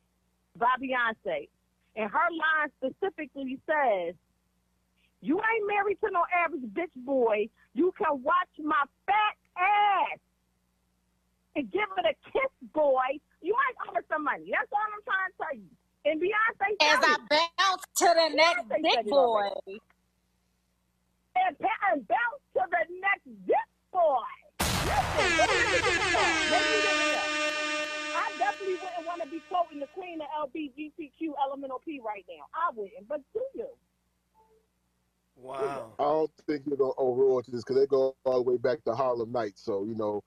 by 0.59 0.69
Beyonce, 0.81 1.49
and 1.97 2.11
her 2.11 2.29
line 2.31 2.71
specifically 2.77 3.59
says, 3.65 4.15
"You 5.23 5.41
ain't 5.41 5.67
married 5.67 5.99
to 6.05 6.11
no 6.13 6.25
average 6.45 6.63
bitch 6.75 6.93
boy. 7.07 7.49
You 7.73 7.93
can 7.97 8.23
watch 8.23 8.53
my 8.63 8.85
fat 9.07 9.37
ass." 9.57 10.19
And 11.57 11.73
give 11.73 11.89
it 11.97 12.05
a 12.05 12.31
kiss, 12.33 12.53
boy. 12.75 13.17
You 13.41 13.55
might 13.55 13.89
owe 13.89 13.95
her 13.95 14.05
some 14.13 14.25
money. 14.25 14.53
That's 14.53 14.69
all 14.71 14.79
I'm 14.93 15.03
trying 15.05 15.31
to 15.33 15.37
tell 15.41 15.57
you. 15.57 15.71
And 16.07 16.21
Beyonce 16.23 16.71
As 16.81 17.01
I 17.03 17.17
bounce 17.29 17.83
to 17.97 18.05
the 18.07 18.29
next 18.35 18.63
Beyonce 18.63 18.69
said 18.71 18.83
big 18.83 19.07
it 19.07 19.11
boy. 19.11 19.51
and, 21.35 21.57
and 21.91 22.09
bounce 22.09 22.43
to 22.55 22.63
the 22.71 22.85
next 23.03 23.27
zip 23.45 23.69
boy. 23.93 24.31
Listen, 24.87 25.35
go 25.35 25.45
listen 25.51 25.83
to 25.83 25.93
the 25.99 26.05
song. 26.15 26.47
Maybe 26.49 26.77
you 26.77 26.83
didn't 26.83 27.11
know. 27.11 27.27
I 28.15 28.31
definitely 28.39 28.77
wouldn't 28.81 29.05
want 29.05 29.21
to 29.23 29.29
be 29.29 29.43
quoting 29.51 29.81
the 29.81 29.89
queen 29.89 30.21
of 30.23 30.49
LBGTQ 30.49 31.33
elemental 31.45 31.83
P 31.85 32.01
right 32.05 32.25
now. 32.29 32.47
I 32.55 32.71
wouldn't, 32.75 33.09
but 33.09 33.21
do 33.35 33.41
you? 33.55 33.67
Wow. 35.37 35.93
I 35.99 36.03
don't 36.03 36.31
think 36.47 36.65
he'll 36.65 36.77
go 36.77 36.91
on 36.97 37.43
this 37.49 37.63
because 37.65 37.77
they 37.77 37.87
go 37.87 38.15
all 38.25 38.37
the 38.45 38.51
way 38.51 38.57
back 38.57 38.83
to 38.85 38.95
Harlem 38.95 39.33
Nights. 39.33 39.63
So 39.65 39.85
you 39.85 39.95
know, 39.97 40.23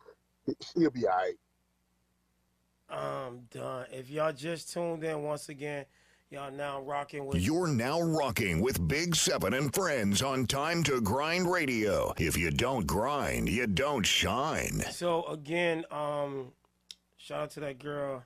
he- 0.45 0.57
he'll 0.75 0.91
be 0.91 1.07
all 1.07 1.17
right. 1.17 1.35
I'm 2.89 3.41
done. 3.51 3.85
If 3.91 4.09
y'all 4.09 4.33
just 4.33 4.73
tuned 4.73 5.03
in 5.03 5.21
once 5.23 5.49
again, 5.49 5.85
y'all 6.29 6.51
now 6.51 6.81
rocking 6.81 7.25
with 7.25 7.39
You're 7.39 7.67
now 7.67 8.01
rocking 8.01 8.61
with 8.61 8.87
Big 8.87 9.15
Seven 9.15 9.53
and 9.53 9.73
Friends 9.73 10.21
on 10.21 10.47
Time 10.47 10.83
to 10.83 10.99
Grind 11.01 11.51
Radio. 11.51 12.13
If 12.17 12.35
you 12.37 12.49
don't 12.51 12.87
grind, 12.87 13.49
you 13.49 13.67
don't 13.67 14.05
shine. 14.05 14.81
So 14.91 15.25
again, 15.25 15.85
um, 15.91 16.51
shout 17.17 17.41
out 17.43 17.49
to 17.51 17.59
that 17.61 17.79
girl, 17.79 18.23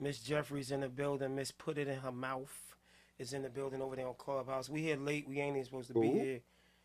Miss 0.00 0.20
Jeffries 0.20 0.70
in 0.70 0.80
the 0.80 0.88
building. 0.88 1.34
Miss 1.36 1.50
Put 1.50 1.76
It 1.78 1.88
in 1.88 1.98
Her 1.98 2.12
Mouth 2.12 2.74
is 3.18 3.32
in 3.32 3.42
the 3.42 3.50
building 3.50 3.82
over 3.82 3.96
there 3.96 4.06
on 4.06 4.14
Clubhouse. 4.14 4.68
We 4.68 4.82
here 4.82 4.96
late. 4.96 5.28
We 5.28 5.40
ain't 5.40 5.56
even 5.56 5.64
supposed 5.64 5.88
to 5.88 5.94
be 5.94 6.08
Who? 6.08 6.18
here, 6.18 6.40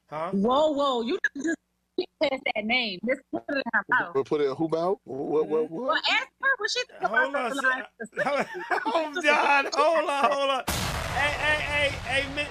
huh? 0.08 0.32
Whoa, 0.32 0.72
whoa, 0.72 1.02
you 1.02 1.18
just 1.38 1.59
keep 2.00 2.10
past 2.24 2.44
that 2.56 2.66
name. 2.66 3.00
Just 3.08 3.22
put 3.32 3.44
it 3.50 3.56
in 3.58 3.64
her 3.74 3.86
mouth. 3.90 4.16
We'll 4.16 4.24
put 4.24 4.42
it 4.42 4.56
who 4.58 4.68
mouth? 4.70 5.00
What? 5.06 5.48
What? 5.48 5.72
what? 5.72 5.82
Well, 5.84 5.98
ask 6.12 6.28
her 6.42 6.50
what 6.58 6.72
she 6.72 6.80
think 6.80 7.12
Hold 7.12 7.30
about 7.30 7.46
on, 7.46 7.50
the 7.52 7.56
sir. 7.62 7.70
line. 7.70 7.84
Hold 8.86 9.06
on, 9.06 9.66
hold 9.74 10.10
on, 10.10 10.32
hold 10.32 10.50
on. 10.52 10.64
Hey, 10.68 11.32
hey, 11.32 11.62
hey, 11.62 11.90
hey, 12.22 12.36
Miss, 12.36 12.48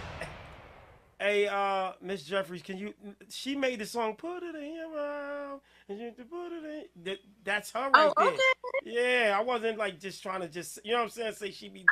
hey, 1.20 1.48
uh, 1.48 1.92
Miss 2.02 2.24
Jeffries, 2.24 2.62
can 2.62 2.78
you? 2.78 2.94
She 3.30 3.56
made 3.56 3.80
the 3.80 3.86
song 3.86 4.14
"Put 4.16 4.42
It 4.42 4.54
in 4.56 4.74
Your 4.74 4.94
Mouth." 4.94 5.60
and 5.88 5.98
you 5.98 6.10
to 6.12 6.24
Put 6.24 6.52
it 6.52 6.64
in. 6.96 7.04
That, 7.04 7.18
that's 7.44 7.70
her 7.72 7.90
right 7.90 7.92
Oh, 7.94 8.12
there. 8.16 8.28
okay. 8.28 8.38
Yeah, 8.84 9.36
I 9.38 9.42
wasn't 9.42 9.78
like 9.78 10.00
just 10.00 10.22
trying 10.22 10.40
to 10.42 10.48
just, 10.48 10.78
you 10.84 10.92
know 10.92 10.98
what 10.98 11.04
I'm 11.04 11.10
saying? 11.10 11.34
Say 11.34 11.50
she 11.50 11.68
be. 11.68 11.84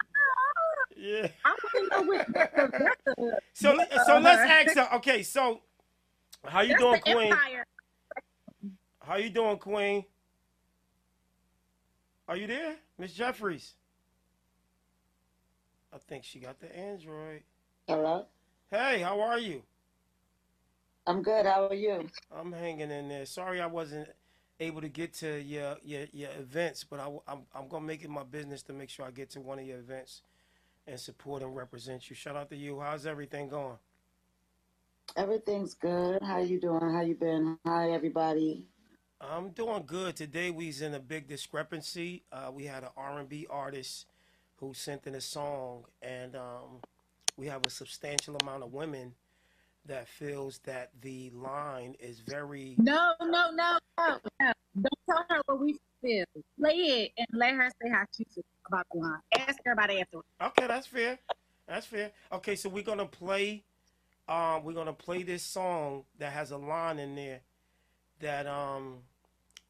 Yeah. 0.97 1.29
I 1.45 1.51
want 1.51 1.93
to 1.93 2.03
know 2.03 2.09
which. 2.09 2.27
That's 2.35 2.55
the, 2.57 2.71
that's 2.85 3.03
the, 3.07 3.39
So, 3.55 3.77
so 4.07 4.19
let's 4.19 4.41
ask 4.71 4.77
her. 4.77 4.97
Okay, 4.97 5.23
so 5.23 5.61
how 6.49 6.61
you 6.61 6.71
that's 6.71 6.81
doing, 6.81 7.01
Queen? 7.01 7.33
Empire. 7.33 7.67
How 9.01 9.17
you 9.17 9.31
doing, 9.31 9.59
Queen? 9.59 10.05
Are 12.29 12.37
you 12.37 12.47
there, 12.47 12.77
Miss 12.99 13.13
Jeffries? 13.13 13.75
I 15.93 15.99
think 15.99 16.25
she 16.25 16.41
got 16.41 16.59
the 16.59 16.77
Android. 16.77 17.43
Hello. 17.87 18.27
Hey, 18.71 19.01
how 19.01 19.21
are 19.21 19.39
you? 19.39 19.63
I'm 21.07 21.23
good. 21.23 21.47
How 21.47 21.69
are 21.69 21.75
you? 21.75 22.09
I'm 22.37 22.53
hanging 22.53 22.91
in 22.91 23.09
there. 23.09 23.27
Sorry 23.27 23.61
I 23.61 23.67
wasn't 23.67 24.09
able 24.59 24.81
to 24.81 24.89
get 24.89 25.13
to 25.15 25.41
your 25.41 25.77
your, 25.85 26.07
your 26.13 26.31
events, 26.33 26.85
but 26.85 26.99
I, 26.99 27.07
am 27.29 27.43
I'm 27.55 27.69
gonna 27.69 27.87
make 27.87 28.03
it 28.03 28.11
my 28.11 28.25
business 28.25 28.63
to 28.65 28.73
make 28.73 28.91
sure 28.91 29.07
I 29.07 29.13
get 29.13 29.31
to 29.31 29.41
one 29.41 29.61
of 29.61 29.67
your 29.67 29.79
events 29.79 30.23
and 30.87 30.99
support 30.99 31.43
and 31.43 31.55
represent 31.55 32.11
you. 32.11 32.17
Shout 32.17 32.37
out 32.37 32.51
to 32.51 32.57
you. 32.57 32.81
How's 32.81 33.07
everything 33.07 33.49
going? 33.49 33.79
Everything's 35.15 35.75
good. 35.75 36.23
How 36.23 36.39
you 36.39 36.61
doing? 36.61 36.81
How 36.93 37.03
you 37.03 37.15
been? 37.15 37.59
Hi, 37.67 37.91
everybody. 37.93 38.67
I'm 39.21 39.51
doing 39.51 39.85
good. 39.87 40.17
Today 40.17 40.51
we's 40.51 40.83
in 40.83 40.95
a 40.95 40.99
big 40.99 41.29
discrepancy. 41.29 42.25
Uh, 42.33 42.51
we 42.53 42.65
had 42.65 42.83
an 42.83 42.91
R&B 42.97 43.47
artist 43.49 44.07
who 44.57 44.75
sent 44.75 45.07
in 45.07 45.15
a 45.15 45.21
song, 45.21 45.85
and 46.03 46.35
um, 46.37 46.81
we 47.37 47.47
have 47.47 47.65
a 47.67 47.71
substantial 47.71 48.37
amount 48.43 48.63
of 48.63 48.73
women 48.73 49.15
that 49.87 50.09
feels 50.09 50.59
that 50.65 50.91
the 51.01 51.31
line 51.31 51.95
is 52.01 52.21
very. 52.21 52.75
No, 52.79 53.13
no, 53.23 53.51
no, 53.53 53.79
no, 53.99 54.19
no. 54.41 54.53
Don't 54.75 55.01
tell 55.09 55.25
her 55.31 55.43
what 55.47 55.61
we 55.61 55.79
feel. 56.03 56.25
Play 56.59 56.73
it 56.73 57.13
and 57.17 57.27
let 57.33 57.55
her 57.55 57.71
say 57.83 57.91
how 57.91 58.05
she 58.17 58.25
feels 58.35 58.45
about 58.67 58.87
the 58.93 58.99
line. 59.01 59.21
Ask 59.39 59.59
her 59.65 59.73
about 59.73 59.91
it 59.91 60.01
afterwards. 60.01 60.29
Okay, 60.43 60.67
that's 60.67 60.87
fair. 60.87 61.19
That's 61.67 61.87
fair. 61.87 62.11
Okay, 62.33 62.57
so 62.57 62.69
we're 62.69 62.83
gonna 62.83 63.07
play. 63.07 63.65
Um, 64.29 64.65
we're 64.65 64.73
gonna 64.73 64.93
play 64.93 65.23
this 65.23 65.43
song 65.43 66.05
that 66.19 66.33
has 66.33 66.51
a 66.51 66.57
line 66.57 66.99
in 66.99 67.15
there 67.15 67.41
that 68.21 68.47
um 68.47 68.99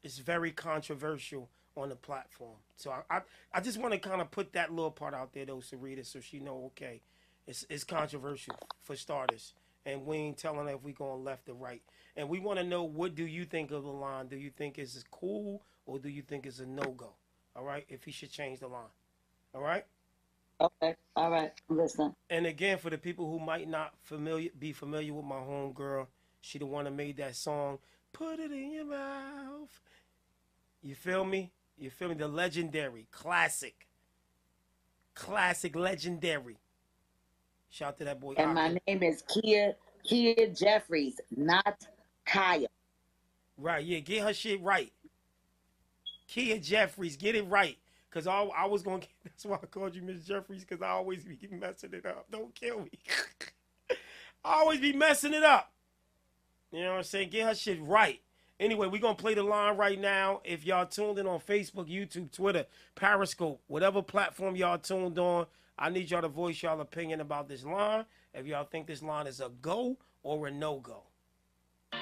is 0.03 0.19
very 0.19 0.51
controversial 0.51 1.49
on 1.75 1.89
the 1.89 1.95
platform. 1.95 2.57
So 2.75 2.91
I 2.91 3.17
I, 3.17 3.21
I 3.53 3.61
just 3.61 3.77
want 3.77 3.93
to 3.93 3.99
kind 3.99 4.21
of 4.21 4.31
put 4.31 4.53
that 4.53 4.71
little 4.71 4.91
part 4.91 5.13
out 5.13 5.33
there 5.33 5.45
though, 5.45 5.57
Syreeta, 5.57 6.05
so 6.05 6.19
she 6.19 6.39
know 6.39 6.65
okay, 6.67 7.01
it's 7.45 7.65
it's 7.69 7.83
controversial 7.83 8.55
for 8.81 8.95
starters, 8.95 9.53
and 9.85 10.05
we 10.05 10.17
ain't 10.17 10.37
telling 10.37 10.67
her 10.67 10.73
if 10.73 10.83
we 10.83 10.91
going 10.93 11.23
left 11.23 11.49
or 11.49 11.53
right. 11.53 11.81
And 12.15 12.29
we 12.29 12.39
want 12.39 12.57
to 12.57 12.65
know 12.65 12.83
what 12.83 13.13
do 13.13 13.25
you 13.25 13.45
think 13.45 13.69
of 13.69 13.83
the 13.83 13.91
line? 13.91 14.27
Do 14.27 14.37
you 14.37 14.49
think 14.49 14.79
it's 14.79 15.03
cool 15.11 15.61
or 15.85 15.99
do 15.99 16.09
you 16.09 16.23
think 16.23 16.47
it's 16.47 16.59
a 16.59 16.65
no 16.65 16.91
go? 16.91 17.11
All 17.55 17.63
right, 17.63 17.85
if 17.89 18.03
he 18.03 18.11
should 18.11 18.31
change 18.31 18.59
the 18.59 18.67
line. 18.67 18.89
All 19.53 19.61
right. 19.61 19.85
Okay. 20.59 20.95
All 21.15 21.29
right. 21.29 21.51
Listen. 21.69 22.15
And 22.29 22.45
again, 22.45 22.77
for 22.77 22.89
the 22.89 22.97
people 22.97 23.29
who 23.29 23.39
might 23.39 23.69
not 23.69 23.93
familiar 24.03 24.49
be 24.57 24.71
familiar 24.73 25.13
with 25.13 25.25
my 25.25 25.35
homegirl, 25.35 26.07
she 26.41 26.57
the 26.57 26.65
one 26.65 26.85
that 26.85 26.93
made 26.93 27.17
that 27.17 27.35
song. 27.35 27.79
Put 28.13 28.39
it 28.39 28.51
in 28.51 28.71
your 28.71 28.85
mouth. 28.85 29.79
You 30.81 30.95
feel 30.95 31.23
me? 31.23 31.51
You 31.77 31.89
feel 31.89 32.09
me? 32.09 32.15
The 32.15 32.27
legendary, 32.27 33.07
classic, 33.11 33.87
classic, 35.13 35.75
legendary. 35.75 36.57
Shout 37.69 37.89
out 37.89 37.97
to 37.99 38.05
that 38.05 38.19
boy. 38.19 38.33
And 38.37 38.55
my 38.55 38.77
name 38.87 39.03
is 39.03 39.23
Kia 39.23 39.75
Kia 40.03 40.47
Jeffries, 40.47 41.19
not 41.35 41.85
Kaya. 42.25 42.67
Right, 43.57 43.85
yeah, 43.85 43.99
get 43.99 44.23
her 44.23 44.33
shit 44.33 44.61
right. 44.61 44.91
Kia 46.27 46.57
Jeffries, 46.59 47.17
get 47.17 47.35
it 47.35 47.43
right. 47.43 47.77
Cause 48.09 48.25
I, 48.25 48.41
I 48.41 48.65
was 48.65 48.83
gonna. 48.83 48.99
Get, 48.99 49.09
That's 49.23 49.45
why 49.45 49.57
I 49.61 49.65
called 49.65 49.95
you 49.95 50.01
Miss 50.01 50.25
Jeffries. 50.25 50.65
Cause 50.65 50.81
I 50.81 50.89
always 50.89 51.23
be 51.23 51.37
messing 51.51 51.93
it 51.93 52.05
up. 52.05 52.25
Don't 52.31 52.53
kill 52.55 52.81
me. 52.81 52.91
I 54.45 54.59
always 54.59 54.79
be 54.79 54.93
messing 54.93 55.33
it 55.33 55.43
up. 55.43 55.71
You 56.71 56.81
know 56.81 56.91
what 56.91 56.97
I'm 56.97 57.03
saying? 57.03 57.29
Get 57.29 57.47
her 57.47 57.55
shit 57.55 57.79
right. 57.81 58.21
Anyway, 58.59 58.87
we're 58.87 59.01
gonna 59.01 59.15
play 59.15 59.35
the 59.35 59.43
line 59.43 59.77
right 59.77 59.99
now. 59.99 60.41
If 60.43 60.65
y'all 60.65 60.85
tuned 60.85 61.19
in 61.19 61.27
on 61.27 61.39
Facebook, 61.39 61.87
YouTube, 61.87 62.31
Twitter, 62.31 62.65
Periscope, 62.95 63.61
whatever 63.67 64.01
platform 64.01 64.55
y'all 64.55 64.79
tuned 64.79 65.19
on, 65.19 65.45
I 65.77 65.89
need 65.89 66.09
y'all 66.09 66.21
to 66.21 66.27
voice 66.27 66.63
y'all 66.63 66.81
opinion 66.81 67.21
about 67.21 67.47
this 67.47 67.63
line. 67.63 68.05
If 68.33 68.47
y'all 68.47 68.65
think 68.65 68.87
this 68.87 69.03
line 69.03 69.27
is 69.27 69.41
a 69.41 69.51
go 69.61 69.97
or 70.23 70.47
a 70.47 70.51
no 70.51 70.79
go. 70.79 71.03
You 71.93 71.99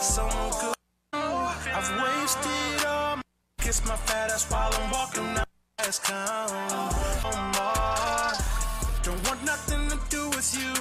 some 0.00 0.30
good. 0.60 0.74
I've 1.12 2.02
wasted 2.02 2.86
all 2.86 2.97
kiss 3.68 3.84
my 3.84 3.96
fat 3.96 4.30
ass 4.30 4.50
while 4.50 4.72
I'm 4.72 4.90
walking 4.90 5.34
down 5.34 5.44
ass 5.76 5.98
count. 5.98 6.50
Don't 9.02 9.22
want 9.28 9.44
nothing 9.44 9.90
to 9.90 9.98
do 10.08 10.22
with 10.30 10.48
you. 10.58 10.72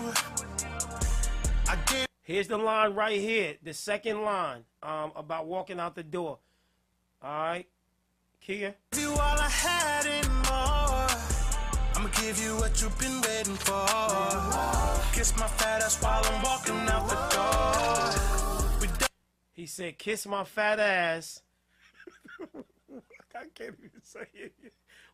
I 1.67 1.75
gave 1.91 2.07
Here's 2.23 2.47
the 2.47 2.57
line 2.57 2.93
right 2.93 3.19
here, 3.19 3.55
the 3.61 3.73
second 3.73 4.21
line 4.21 4.63
um, 4.81 5.11
about 5.17 5.47
walking 5.47 5.81
out 5.81 5.95
the 5.95 6.03
door. 6.03 6.39
All 7.21 7.29
right, 7.29 7.67
Kia. 8.39 8.73
you 8.95 9.09
all 9.09 9.37
I 9.49 9.49
had 9.49 10.05
and 10.05 10.29
more. 10.47 11.07
I'ma 11.93 12.09
give 12.21 12.41
you 12.41 12.55
what 12.55 12.81
you've 12.81 12.97
been 12.99 13.19
waiting 13.19 13.59
for. 13.67 13.85
Kiss 15.11 15.35
my 15.37 15.47
fat 15.59 15.83
ass 15.83 16.01
while 16.01 16.23
I'm 16.23 16.41
walking 16.41 16.87
out 16.87 17.05
the 17.09 17.19
door. 18.87 18.97
He 19.51 19.65
said, 19.65 19.97
"Kiss 19.97 20.25
my 20.25 20.45
fat 20.45 20.79
ass." 20.79 21.41
I 23.39 23.45
can't 23.53 23.75
even 23.79 24.01
say 24.03 24.27
it 24.33 24.53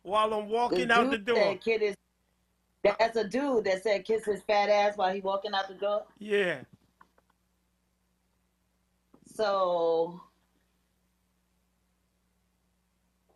while 0.02 0.32
I'm 0.32 0.48
walking 0.48 0.88
The 0.88 0.94
out 0.94 1.10
the 1.10 1.18
door. 1.18 1.58
is 1.66 1.96
that's 2.82 3.16
a 3.16 3.26
dude 3.26 3.64
that 3.64 3.82
said 3.82 4.04
kiss 4.04 4.24
his 4.24 4.42
fat 4.42 4.68
ass 4.68 4.96
while 4.96 5.12
he 5.12 5.20
walking 5.20 5.54
out 5.54 5.68
the 5.68 5.74
door. 5.74 6.04
Yeah. 6.18 6.60
So 9.34 10.20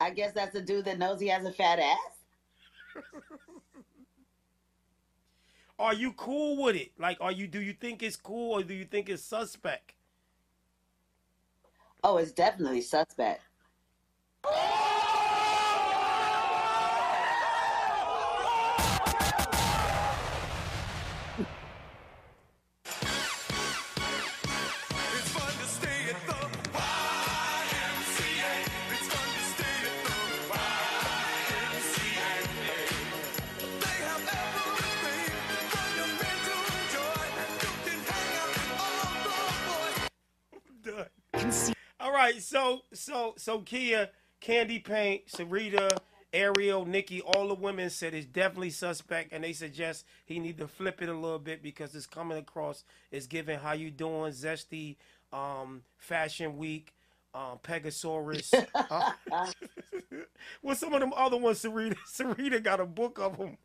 I 0.01 0.11
guess 0.11 0.33
that's 0.33 0.55
a 0.55 0.61
dude 0.63 0.85
that 0.85 0.99
knows 0.99 1.21
he 1.21 1.29
has 1.29 1.45
a 1.45 1.53
fat 1.53 1.79
ass. 1.79 1.99
Are 5.79 5.95
you 5.95 6.13
cool 6.13 6.63
with 6.63 6.75
it? 6.77 6.91
Like, 6.99 7.19
are 7.21 7.31
you? 7.31 7.47
Do 7.47 7.61
you 7.61 7.73
think 7.73 8.03
it's 8.03 8.17
cool 8.17 8.55
or 8.59 8.63
do 8.65 8.75
you 8.75 8.85
think 8.85 9.09
it's 9.09 9.23
suspect? 9.23 9.95
Oh, 12.03 12.17
it's 12.17 12.33
definitely 12.33 12.81
suspect. 12.81 13.43
So 42.41 42.81
so 42.93 43.35
so 43.37 43.61
Kia, 43.61 44.11
Candy 44.41 44.79
Paint, 44.79 45.27
Syreeta, 45.29 45.99
Ariel, 46.33 46.85
Nikki, 46.85 47.21
all 47.23 47.49
the 47.49 47.55
women 47.55 47.91
said 47.91 48.15
it's 48.15 48.27
definitely 48.27 48.71
suspect, 48.71 49.33
and 49.33 49.43
they 49.43 49.53
suggest 49.53 50.05
he 50.27 50.39
need 50.39 50.59
to 50.59 50.69
flip 50.69 51.03
it 51.03 51.09
a 51.09 51.15
little 51.15 51.39
bit 51.39 51.63
because 51.63 51.95
it's 51.95 52.07
coming 52.07 52.39
across. 52.39 52.85
It's 53.11 53.27
giving 53.27 53.59
how 53.59 53.73
you 53.73 53.91
doing, 53.91 54.33
zesty, 54.33 54.97
um, 55.33 55.83
fashion 55.97 56.57
week, 56.59 56.95
um, 57.35 57.59
Pegasaurus. 57.63 58.53
uh, 58.75 59.47
what's 60.61 60.81
some 60.81 60.93
of 60.95 61.01
them 61.01 61.13
other 61.17 61.37
ones? 61.39 61.63
Syreeta, 61.63 61.97
Syreeta 62.13 62.63
got 62.63 62.81
a 62.81 62.87
book 62.87 63.19
of 63.19 63.39
them. 63.39 63.57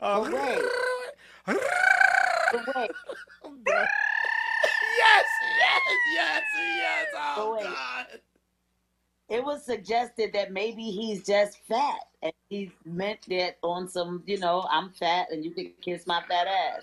Uh, 0.00 0.20
But 0.20 0.32
wait. 0.32 0.62
Yes, 4.98 5.24
yes, 5.58 5.80
yes, 6.14 6.42
yes. 6.56 7.06
Oh. 7.36 7.58
God. 7.62 8.06
It 9.32 9.42
was 9.42 9.64
suggested 9.64 10.34
that 10.34 10.52
maybe 10.52 10.82
he's 10.82 11.24
just 11.24 11.58
fat 11.66 12.00
and 12.22 12.34
he 12.50 12.70
meant 12.84 13.20
that 13.30 13.56
on 13.62 13.88
some, 13.88 14.22
you 14.26 14.38
know, 14.38 14.66
I'm 14.70 14.90
fat 14.90 15.28
and 15.30 15.42
you 15.42 15.52
can 15.52 15.72
kiss 15.80 16.06
my 16.06 16.22
fat 16.28 16.46
ass. 16.46 16.82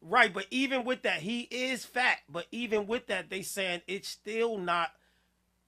Right, 0.00 0.32
but 0.32 0.46
even 0.50 0.84
with 0.84 1.02
that, 1.02 1.20
he 1.20 1.42
is 1.50 1.84
fat. 1.84 2.20
But 2.30 2.46
even 2.50 2.86
with 2.86 3.08
that, 3.08 3.28
they 3.28 3.42
saying 3.42 3.82
it's 3.86 4.08
still 4.08 4.56
not. 4.56 4.92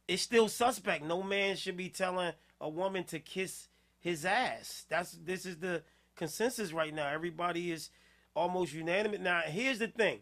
It's 0.08 0.22
still 0.22 0.48
suspect. 0.48 1.04
No 1.04 1.22
man 1.22 1.56
should 1.56 1.76
be 1.76 1.90
telling 1.90 2.32
a 2.58 2.68
woman 2.70 3.04
to 3.04 3.18
kiss 3.18 3.68
his 4.00 4.24
ass. 4.24 4.86
That's 4.88 5.12
this 5.12 5.44
is 5.44 5.58
the 5.58 5.82
consensus 6.16 6.72
right 6.72 6.94
now. 6.94 7.08
Everybody 7.08 7.70
is 7.70 7.90
almost 8.34 8.72
unanimous. 8.72 9.20
Now, 9.20 9.42
here's 9.44 9.78
the 9.78 9.88
thing. 9.88 10.20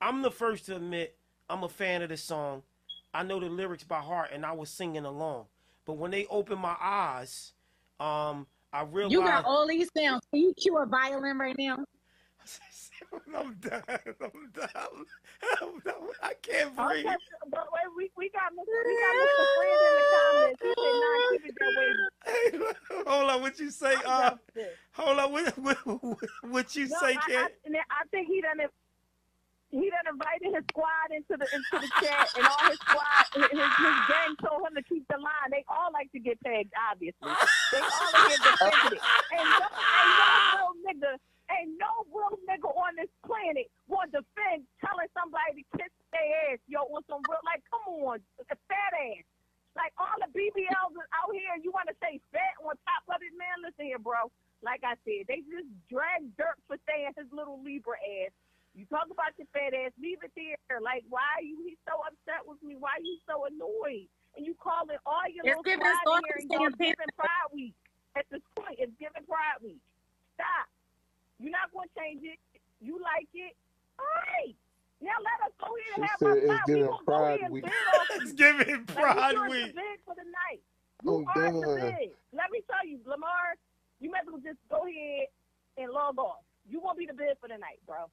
I'm 0.00 0.22
the 0.22 0.30
first 0.30 0.66
to 0.66 0.76
admit 0.76 1.16
I'm 1.50 1.64
a 1.64 1.68
fan 1.68 2.02
of 2.02 2.10
the 2.10 2.16
song. 2.16 2.62
I 3.14 3.22
know 3.22 3.38
the 3.38 3.48
lyrics 3.48 3.84
by 3.84 4.00
heart, 4.00 4.30
and 4.32 4.44
I 4.44 4.52
was 4.52 4.68
singing 4.68 5.04
along. 5.04 5.46
But 5.86 5.94
when 5.94 6.10
they 6.10 6.26
opened 6.26 6.60
my 6.60 6.76
eyes, 6.80 7.52
um, 8.00 8.46
I 8.72 8.82
realized 8.82 9.12
You 9.12 9.20
got 9.22 9.44
all 9.44 9.68
these 9.68 9.88
sounds. 9.96 10.22
Can 10.32 10.40
you 10.40 10.54
cue 10.54 10.76
a 10.78 10.86
violin 10.86 11.38
right 11.38 11.54
now? 11.56 11.84
I'm 13.36 13.54
done. 13.54 13.82
I'm 13.88 14.50
done. 14.52 14.68
I'm 15.62 15.78
done. 15.80 15.94
I 16.22 16.32
can't 16.42 16.74
breathe. 16.74 17.06
Okay, 17.06 17.16
but 17.50 17.68
wait, 17.72 17.96
we, 17.96 18.10
we 18.16 18.30
got 18.30 18.52
Mr. 18.52 18.64
We 18.84 18.98
got 19.00 19.14
Mr. 19.22 19.44
Friend 19.56 19.80
in 19.86 19.94
the 19.94 20.04
comments. 20.16 20.62
He 20.62 20.68
said, 20.68 20.94
"Nah, 21.00 21.30
keep 21.30 21.44
it 21.46 21.54
that 21.60 21.72
way." 21.78 21.90
Hey, 22.26 23.04
hold 23.10 23.30
on, 23.30 23.40
what 23.42 23.58
you 23.60 23.70
say? 23.70 23.94
Uh, 24.04 24.34
hold 24.92 25.18
on, 25.18 25.32
what, 25.32 25.58
what, 25.58 26.18
what 26.50 26.76
you 26.76 26.88
No, 26.88 26.98
say, 27.00 27.16
I, 27.16 27.26
kid? 27.26 27.36
I, 27.36 27.78
I 27.90 28.04
think 28.10 28.28
he 28.28 28.40
done 28.40 28.60
he 29.74 29.90
done 29.90 30.06
invited 30.06 30.54
his 30.54 30.64
squad 30.70 31.10
into 31.10 31.34
the 31.34 31.46
into 31.50 31.76
the 31.82 31.90
chat, 31.98 32.30
and 32.38 32.46
all 32.46 32.64
his 32.70 32.78
squad, 32.86 33.26
his, 33.34 33.50
his 33.50 33.96
gang 34.06 34.32
told 34.38 34.62
him 34.70 34.74
to 34.78 34.84
keep 34.86 35.02
the 35.10 35.18
line. 35.18 35.50
They 35.50 35.66
all 35.66 35.90
like 35.90 36.10
to 36.14 36.20
get 36.22 36.38
pegged, 36.46 36.70
obviously. 36.78 37.26
They 37.74 37.82
all 37.82 38.10
are 38.14 38.26
here 38.30 38.38
defending 38.38 38.98
it. 38.98 39.02
And 39.34 39.46
no, 39.50 39.66
ain't 39.66 40.14
no 40.14 40.30
real 40.54 40.74
nigga, 40.86 41.12
ain't 41.50 41.74
no 41.74 41.92
real 42.14 42.34
nigga 42.46 42.70
on 42.70 42.94
this 42.94 43.10
planet 43.26 43.66
will 43.90 44.06
defend 44.14 44.62
telling 44.78 45.10
somebody 45.10 45.60
to 45.60 45.64
kiss 45.74 45.92
their 46.14 46.54
ass, 46.54 46.62
yo, 46.70 46.86
on 46.94 47.02
some 47.10 47.26
real 47.26 47.42
like, 47.42 47.62
come 47.66 47.82
on, 48.06 48.22
a 48.46 48.56
fat 48.70 48.94
ass. 48.94 49.26
Like 49.74 49.90
all 49.98 50.14
the 50.22 50.30
BBLs 50.30 50.94
out 51.18 51.34
here, 51.34 51.50
you 51.58 51.74
want 51.74 51.90
to 51.90 51.98
say 51.98 52.22
fat 52.30 52.54
on 52.62 52.78
top 52.86 53.02
of 53.10 53.18
it, 53.26 53.34
man? 53.34 53.58
Listen 53.66 53.90
here, 53.90 53.98
bro. 53.98 54.30
Like 54.62 54.86
I 54.86 54.94
said, 55.02 55.26
they 55.26 55.42
just 55.50 55.66
drag 55.90 56.30
dirt 56.38 56.56
for 56.70 56.78
saying 56.86 57.10
his 57.18 57.26
little 57.34 57.58
Libra 57.58 57.98
ass. 57.98 58.30
You 58.74 58.84
talk 58.90 59.06
about 59.06 59.30
your 59.38 59.46
fat 59.54 59.70
ass, 59.70 59.94
leave 60.02 60.18
it 60.26 60.34
there. 60.34 60.82
Like, 60.82 61.06
why 61.08 61.22
are 61.38 61.46
you 61.46 61.62
he's 61.62 61.78
so 61.86 61.94
upset 62.02 62.42
with 62.42 62.58
me? 62.58 62.74
Why 62.74 62.98
are 62.98 63.06
you 63.06 63.18
so 63.22 63.46
annoyed? 63.46 64.10
And 64.34 64.42
you 64.42 64.54
call 64.58 64.82
it 64.90 64.98
all 65.06 65.22
your 65.30 65.46
It's 65.46 65.54
little 65.54 65.62
giving 65.62 65.86
pride 65.86 66.02
Stormy 66.02 66.26
here 66.26 66.38
and 66.42 66.50
saying 66.50 66.60
you're 66.60 66.78
giving 66.90 67.10
Pride 67.14 67.50
Week. 67.54 67.74
At 68.18 68.26
this 68.34 68.42
point, 68.58 68.76
it's 68.82 68.94
giving 68.98 69.22
Pride 69.30 69.62
Week. 69.62 69.78
Stop. 70.34 70.66
You're 71.38 71.54
not 71.54 71.70
going 71.70 71.86
to 71.86 71.94
change 71.94 72.22
it. 72.26 72.38
You 72.82 72.98
like 72.98 73.30
it. 73.30 73.54
All 74.02 74.10
right. 74.34 74.58
Now 74.98 75.14
let 75.22 75.38
us 75.46 75.54
go 75.62 75.70
here 75.70 75.94
and 75.94 76.02
She 76.02 76.10
have 76.10 76.18
said 76.18 76.34
our 76.34 76.38
it's 76.42 76.50
time. 76.50 76.66
We 76.66 76.74
giving 76.74 76.90
go 76.90 76.98
Pride 77.06 77.46
Week. 77.54 77.64
It's 78.18 78.32
giving 78.34 78.82
Like, 78.90 78.90
Pride 78.90 79.34
you 79.38 79.42
are 79.46 79.50
Week. 79.50 79.70
the 79.70 79.78
bid 79.78 79.98
for 80.02 80.14
the 80.18 80.26
night. 80.26 80.62
You 81.06 81.22
I'm 81.30 81.46
are 81.46 81.52
the 81.62 81.78
done. 81.78 82.10
Let 82.34 82.50
me 82.50 82.58
tell 82.66 82.82
you, 82.82 82.98
Lamar, 83.06 83.54
you 84.02 84.10
might 84.10 84.26
as 84.26 84.34
well 84.34 84.42
just 84.42 84.58
go 84.66 84.82
ahead 84.82 85.30
and 85.78 85.94
log 85.94 86.18
off. 86.18 86.42
You 86.66 86.80
won't 86.82 86.98
be 86.98 87.06
the 87.06 87.14
bid 87.14 87.38
for 87.38 87.46
the 87.46 87.58
night, 87.58 87.78
bro. 87.86 88.10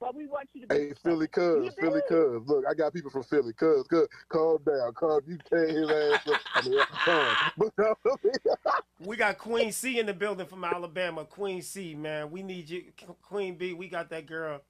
But 0.00 0.14
we 0.14 0.26
want 0.26 0.48
you 0.52 0.62
to 0.62 0.66
be. 0.66 0.74
Hey, 0.74 0.92
Philly 1.02 1.26
Cuz, 1.28 1.64
You 1.64 1.70
Philly 1.80 2.00
did. 2.00 2.08
Cuz. 2.08 2.42
Look, 2.46 2.64
I 2.68 2.74
got 2.74 2.92
people 2.92 3.10
from 3.10 3.22
Philly. 3.24 3.52
Cuz, 3.54 3.86
Cuz, 3.88 4.06
calm 4.28 4.58
down. 4.66 4.92
Calm. 4.94 5.20
You 5.26 5.38
tear 5.48 5.66
his 5.68 5.90
ass 5.90 6.26
up. 6.28 6.40
I 6.54 6.68
mean, 6.68 6.80
calm. 7.04 7.36
But 7.56 8.84
We 9.00 9.16
got 9.16 9.38
Queen 9.38 9.72
C 9.72 9.98
in 9.98 10.06
the 10.06 10.14
building 10.14 10.46
from 10.46 10.64
Alabama. 10.64 11.24
Queen 11.24 11.62
C, 11.62 11.94
man, 11.94 12.30
we 12.30 12.42
need 12.42 12.68
you. 12.68 12.84
Queen 13.22 13.56
B, 13.56 13.72
we 13.72 13.88
got 13.88 14.10
that 14.10 14.26
girl. 14.26 14.60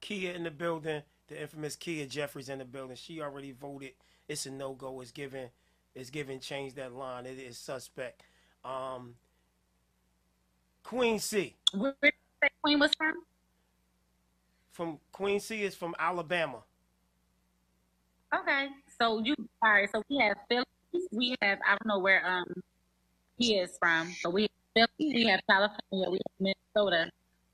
Kia 0.00 0.32
in 0.32 0.44
the 0.44 0.50
building. 0.50 1.02
The 1.28 1.40
infamous 1.40 1.76
Kia 1.76 2.04
Jeffries 2.06 2.48
in 2.50 2.58
the 2.58 2.64
building. 2.64 2.96
She 2.96 3.22
already 3.22 3.52
voted. 3.52 3.92
It's 4.28 4.46
a 4.46 4.50
no 4.50 4.74
go. 4.74 5.00
It's 5.00 5.12
given. 5.12 5.48
It's 5.94 6.10
given. 6.10 6.40
Change 6.40 6.74
that 6.74 6.92
line. 6.92 7.26
It 7.26 7.38
is 7.38 7.56
suspect. 7.56 8.22
Um, 8.64 9.14
Queen 10.84 11.18
C 11.18 11.54
Where 11.72 11.94
did 12.02 12.12
that 12.42 12.52
queen 12.62 12.78
was 12.78 12.92
from? 12.94 13.14
From 14.72 14.98
Queen 15.12 15.38
C 15.38 15.62
is 15.62 15.74
from 15.74 15.94
Alabama. 15.98 16.58
Okay, 18.34 18.68
so 18.98 19.22
you 19.22 19.34
all 19.62 19.70
right? 19.70 19.88
So 19.92 20.02
we 20.08 20.16
have 20.18 20.36
Philly. 20.48 20.64
We 21.12 21.36
have 21.42 21.58
I 21.66 21.70
don't 21.72 21.86
know 21.86 21.98
where 21.98 22.26
um 22.26 22.46
he 23.38 23.56
is 23.56 23.76
from, 23.78 24.14
but 24.24 24.32
we 24.32 24.48
have 24.76 24.88
Philly. 24.98 25.14
We 25.14 25.26
have 25.26 25.40
California. 25.48 26.10
We 26.10 26.18
have 26.18 26.54
Minnesota. 26.74 27.10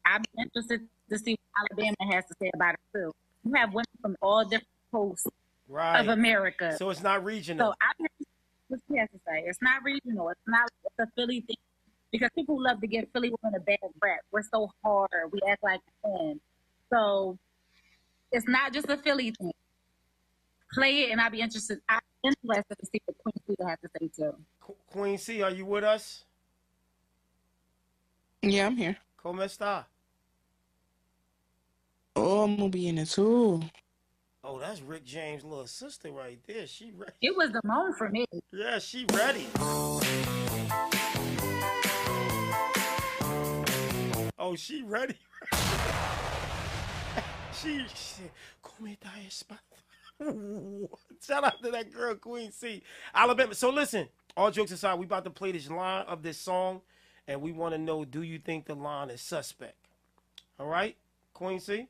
I'd 0.07 0.23
be 0.23 0.43
interested 0.43 0.89
to 1.11 1.19
see 1.19 1.37
what 1.53 1.69
Alabama 1.73 2.15
has 2.15 2.25
to 2.27 2.35
say 2.41 2.51
about 2.55 2.75
it 2.75 2.81
too. 2.95 3.13
You 3.45 3.53
have 3.55 3.71
women 3.71 3.85
from 4.01 4.17
all 4.23 4.45
different 4.45 4.67
coasts 4.93 5.27
Right. 5.67 6.01
of 6.01 6.09
America. 6.09 6.77
So 6.79 6.89
it's 6.91 7.03
not 7.03 7.25
regional. 7.25 7.67
So 7.67 7.75
I'm 7.81 7.95
interested 7.99 8.27
what 8.69 8.81
she 8.89 8.97
has 8.99 9.09
to 9.11 9.19
say. 9.27 9.45
It's 9.47 9.61
not 9.61 9.83
regional. 9.83 10.29
It's 10.31 10.41
not 10.47 10.69
it's 10.85 10.95
a 11.01 11.07
Philly 11.17 11.41
thing 11.41 11.57
because 12.13 12.31
people 12.35 12.63
love 12.63 12.81
to 12.81 12.87
give 12.87 13.07
Philly 13.13 13.33
women 13.43 13.61
a 13.61 13.65
bad 13.65 13.79
rap. 14.01 14.21
We're 14.31 14.43
so 14.43 14.71
hard. 14.85 15.11
We 15.33 15.41
act 15.49 15.63
like 15.65 15.81
men. 16.05 16.41
So 16.93 17.39
it's 18.33 18.47
not 18.49 18.73
just 18.73 18.89
a 18.89 18.97
Philly 18.97 19.33
thing. 19.39 19.53
Play 20.75 21.03
it, 21.05 21.11
and 21.13 21.21
I'll 21.21 21.31
be 21.31 21.41
interested. 21.41 21.79
I'm 21.89 22.01
interested 22.23 22.77
to 22.79 22.87
see 22.87 23.01
what 23.07 23.17
Queen 23.19 23.33
Cedar 23.47 23.69
has 23.69 23.79
to 23.81 23.89
say 24.01 24.11
too. 24.15 24.35
Qu- 24.61 24.77
Queen 24.87 25.19
C, 25.19 25.43
are 25.43 25.51
you 25.51 25.65
with 25.65 25.85
us? 25.85 26.25
Yeah, 28.43 28.67
I'm 28.67 28.77
here. 28.77 28.97
Como 29.17 29.43
está? 29.43 29.87
Oh, 32.15 32.43
I'm 32.45 32.57
gonna 32.57 32.69
be 32.69 32.89
in 32.89 32.99
it 32.99 33.09
too. 33.09 33.63
Oh, 34.45 34.59
that's 34.59 34.81
Rick 34.83 35.05
James' 35.05 35.45
little 35.45 35.67
sister 35.67 36.11
right 36.13 36.39
there. 36.47 36.67
She 36.67 36.93
ready. 36.97 37.13
It 37.23 37.37
was 37.37 37.51
the 37.51 37.61
moment 37.65 37.97
for 37.97 38.09
me. 38.09 38.27
Yeah, 38.53 38.79
she 38.79 39.07
ready. 39.13 39.47
Oh, 44.39 44.55
she 44.57 44.83
ready. 44.83 45.17
she, 47.63 47.85
she 47.95 48.23
come 48.63 48.89
está 48.89 49.11
espada. 49.27 49.59
Shout 51.25 51.45
out 51.45 51.63
to 51.63 51.71
that 51.71 51.93
girl, 51.93 52.15
Queen 52.17 52.51
C. 52.51 52.83
Alabama. 53.15 53.55
So 53.55 53.71
listen, 53.71 54.09
all 54.37 54.51
jokes 54.51 54.73
aside, 54.73 54.99
we 54.99 55.07
about 55.07 55.25
to 55.25 55.31
play 55.31 55.53
this 55.53 55.71
line 55.71 56.05
of 56.07 56.23
this 56.23 56.39
song, 56.39 56.81
and 57.27 57.41
we 57.41 57.53
want 57.53 57.75
to 57.75 57.79
know, 57.79 58.05
do 58.05 58.23
you 58.23 58.39
think 58.39 58.67
the 58.67 58.75
line 58.75 59.11
is 59.11 59.21
suspect? 59.21 59.77
All 60.59 60.67
right, 60.67 60.97
Queen 61.35 61.61
C. 61.61 61.87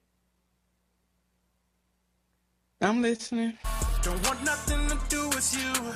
I'm 2.80 3.02
listening. 3.02 3.58
Don't 4.02 4.22
want 4.26 4.44
nothing 4.44 4.88
to 4.88 4.98
do 5.08 5.28
with 5.28 5.52
you. 5.54 5.92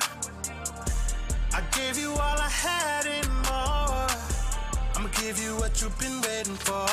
I 1.55 1.61
gave 1.71 1.97
you 1.97 2.11
all 2.11 2.17
I 2.19 2.49
had 2.49 3.05
and 3.05 3.29
more. 3.45 3.62
I'ma 5.03 5.11
give 5.19 5.37
you 5.43 5.57
what 5.57 5.81
you've 5.81 5.99
been 5.99 6.21
waiting 6.21 6.55
for. 6.55 6.87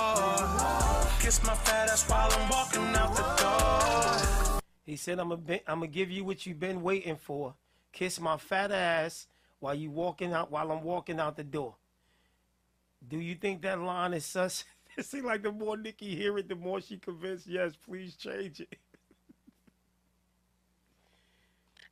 Kiss 1.20 1.44
my 1.44 1.54
fat 1.54 1.90
ass 1.90 2.10
while 2.10 2.28
I'm 2.32 2.48
walking 2.48 2.82
out 2.96 3.14
the 3.14 3.22
door. 3.40 4.60
He 4.84 4.96
said, 4.96 5.20
"I'm 5.20 5.28
gonna, 5.28 5.86
give 5.86 6.10
you 6.10 6.24
what 6.24 6.44
you've 6.44 6.58
been 6.58 6.82
waiting 6.82 7.14
for. 7.14 7.54
Kiss 7.92 8.18
my 8.18 8.36
fat 8.36 8.72
ass 8.72 9.28
while 9.60 9.76
you 9.76 9.92
walking 9.92 10.32
out, 10.32 10.50
while 10.50 10.72
I'm 10.72 10.82
walking 10.82 11.20
out 11.20 11.36
the 11.36 11.44
door." 11.44 11.76
Do 13.06 13.20
you 13.20 13.36
think 13.36 13.62
that 13.62 13.78
line 13.78 14.12
is 14.14 14.26
sus? 14.26 14.64
It 14.96 15.06
seems 15.06 15.24
like 15.24 15.44
the 15.44 15.52
more 15.52 15.76
Nikki 15.76 16.16
hear 16.16 16.36
it, 16.36 16.48
the 16.48 16.56
more 16.56 16.80
she 16.80 16.96
convinced. 16.98 17.46
Yes, 17.46 17.76
please 17.76 18.16
change 18.16 18.60
it 18.60 18.76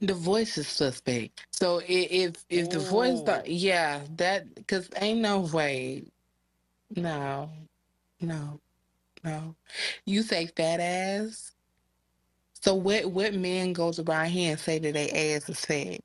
the 0.01 0.15
voice 0.15 0.59
is 0.59 0.69
suspect. 0.69 1.47
So 1.53 1.83
if 1.87 2.45
if 2.51 2.71
the 2.71 2.81
voice, 2.81 3.23
th- 3.23 3.43
yeah, 3.47 4.03
that 4.17 4.55
because 4.55 4.89
ain't 4.97 5.21
no 5.21 5.41
way, 5.41 6.05
no, 6.97 7.51
no, 8.21 8.61
no. 9.25 9.57
You 10.07 10.23
say 10.23 10.47
fat 10.57 10.81
ass. 10.81 11.53
So 12.63 12.75
what? 12.75 13.07
What 13.07 13.35
man 13.35 13.73
goes 13.75 13.99
around 14.01 14.27
here 14.31 14.53
and 14.53 14.61
say 14.61 14.79
that 14.81 14.95
they 14.95 15.11
ass 15.37 15.49
is 15.49 15.65
fat? 15.65 16.01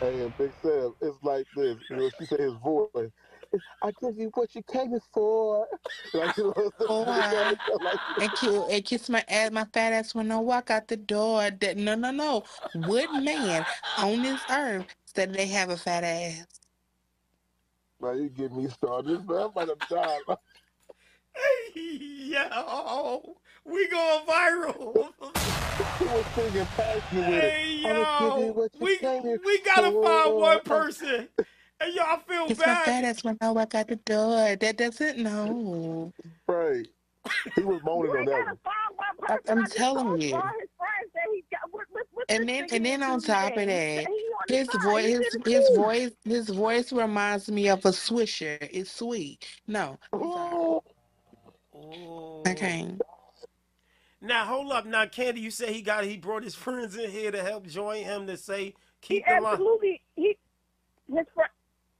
Hey, 0.00 0.32
Big 0.38 0.52
Sam, 0.62 0.94
it's 1.00 1.16
like 1.22 1.46
this. 1.56 1.78
You 1.90 1.96
know, 1.96 2.10
she 2.18 2.26
said 2.26 2.40
his 2.40 2.54
voice. 2.54 3.10
It's, 3.52 3.64
I 3.82 3.90
give 4.00 4.18
you 4.18 4.30
what 4.34 4.54
you 4.54 4.62
came 4.62 4.98
for. 5.12 5.66
Like, 6.14 6.36
you 6.36 6.52
know, 6.56 6.70
oh, 6.80 7.04
Boy, 7.04 7.76
like, 7.82 7.98
and 8.20 8.32
kiss, 8.32 8.62
and 8.70 8.84
kiss 8.84 9.08
my 9.08 9.24
ass, 9.28 9.50
my 9.50 9.64
fat 9.72 9.94
ass 9.94 10.14
when 10.14 10.30
I 10.30 10.38
walk 10.38 10.70
out 10.70 10.88
the 10.88 10.96
door. 10.96 11.50
That 11.50 11.78
no, 11.78 11.94
no, 11.94 12.10
no. 12.10 12.44
What 12.74 13.10
man 13.14 13.64
on 13.98 14.22
this 14.22 14.40
earth 14.50 14.86
said 15.06 15.32
they 15.32 15.46
have 15.46 15.70
a 15.70 15.76
fat 15.78 16.04
ass? 16.04 16.46
man, 18.02 18.22
you 18.22 18.28
get 18.28 18.52
me 18.52 18.68
started. 18.68 19.26
Man, 19.28 19.38
I'm 19.38 19.44
about 19.46 19.68
to 19.68 19.76
die. 19.88 20.18
Yo, 21.74 23.36
we 23.64 23.88
going 23.88 24.26
viral. 24.26 25.12
He 25.98 26.04
was 26.04 26.24
singing 26.34 26.66
passionate 26.76 27.28
with 27.28 27.44
it. 27.44 27.52
Hey, 27.52 27.82
I'ma 27.84 28.18
give 28.20 28.38
you 28.38 28.46
yo, 28.46 28.68
we 28.80 29.38
we 29.44 29.60
gotta 29.62 29.92
find 30.02 30.34
one 30.36 30.60
person. 30.60 31.28
And 31.82 31.94
y'all 31.94 32.18
feel 32.28 32.46
Kiss 32.46 32.58
my 32.58 32.64
fat 32.64 32.86
bad. 32.86 33.04
ass 33.04 33.24
when 33.24 33.36
I 33.40 33.50
walk 33.50 33.74
out 33.74 33.88
the 33.88 33.96
door. 33.96 34.56
That 34.56 34.76
doesn't 34.78 35.18
know. 35.18 36.12
Right. 36.46 36.86
He 37.56 37.62
was 37.62 37.80
moaning 37.84 38.16
on 38.16 38.24
that 38.26 38.46
one. 38.46 38.58
I, 39.28 39.38
I'm 39.50 39.64
telling 39.66 40.20
you. 40.20 40.40
And 42.28 42.48
then, 42.48 42.66
and 42.72 42.84
then 42.84 43.02
on 43.02 43.20
top 43.20 43.56
of 43.56 43.66
that, 43.66 43.68
He 43.68 44.04
on 44.06 44.44
the 44.48 44.56
his 44.56 44.68
voice, 44.82 45.04
his 45.06 45.38
his 45.44 45.76
voice, 45.76 46.10
his 46.24 46.48
voice 46.48 46.92
reminds 46.92 47.50
me 47.50 47.68
of 47.68 47.84
a 47.84 47.88
Swisher. 47.90 48.58
It's 48.70 48.90
sweet. 48.92 49.46
No, 49.66 49.98
I'm 50.12 50.20
sorry. 50.32 50.80
Oh. 51.74 52.42
I 52.46 52.54
can't. 52.54 53.00
Now 54.20 54.44
hold 54.44 54.72
up. 54.72 54.86
Now 54.86 55.06
Candy, 55.06 55.40
you 55.40 55.50
said 55.50 55.70
he 55.70 55.82
got 55.82 56.04
he 56.04 56.16
brought 56.16 56.44
his 56.44 56.54
friends 56.56 56.96
in 56.96 57.10
here 57.10 57.30
to 57.32 57.42
help 57.42 57.66
join 57.66 58.04
him 58.04 58.26
to 58.28 58.36
say 58.36 58.64
He 58.66 58.74
keep 59.00 59.26
the 59.26 59.32
line. 59.40 59.52
absolutely 59.54 60.02
he 60.16 60.36
his 61.08 61.26
friend. 61.34 61.50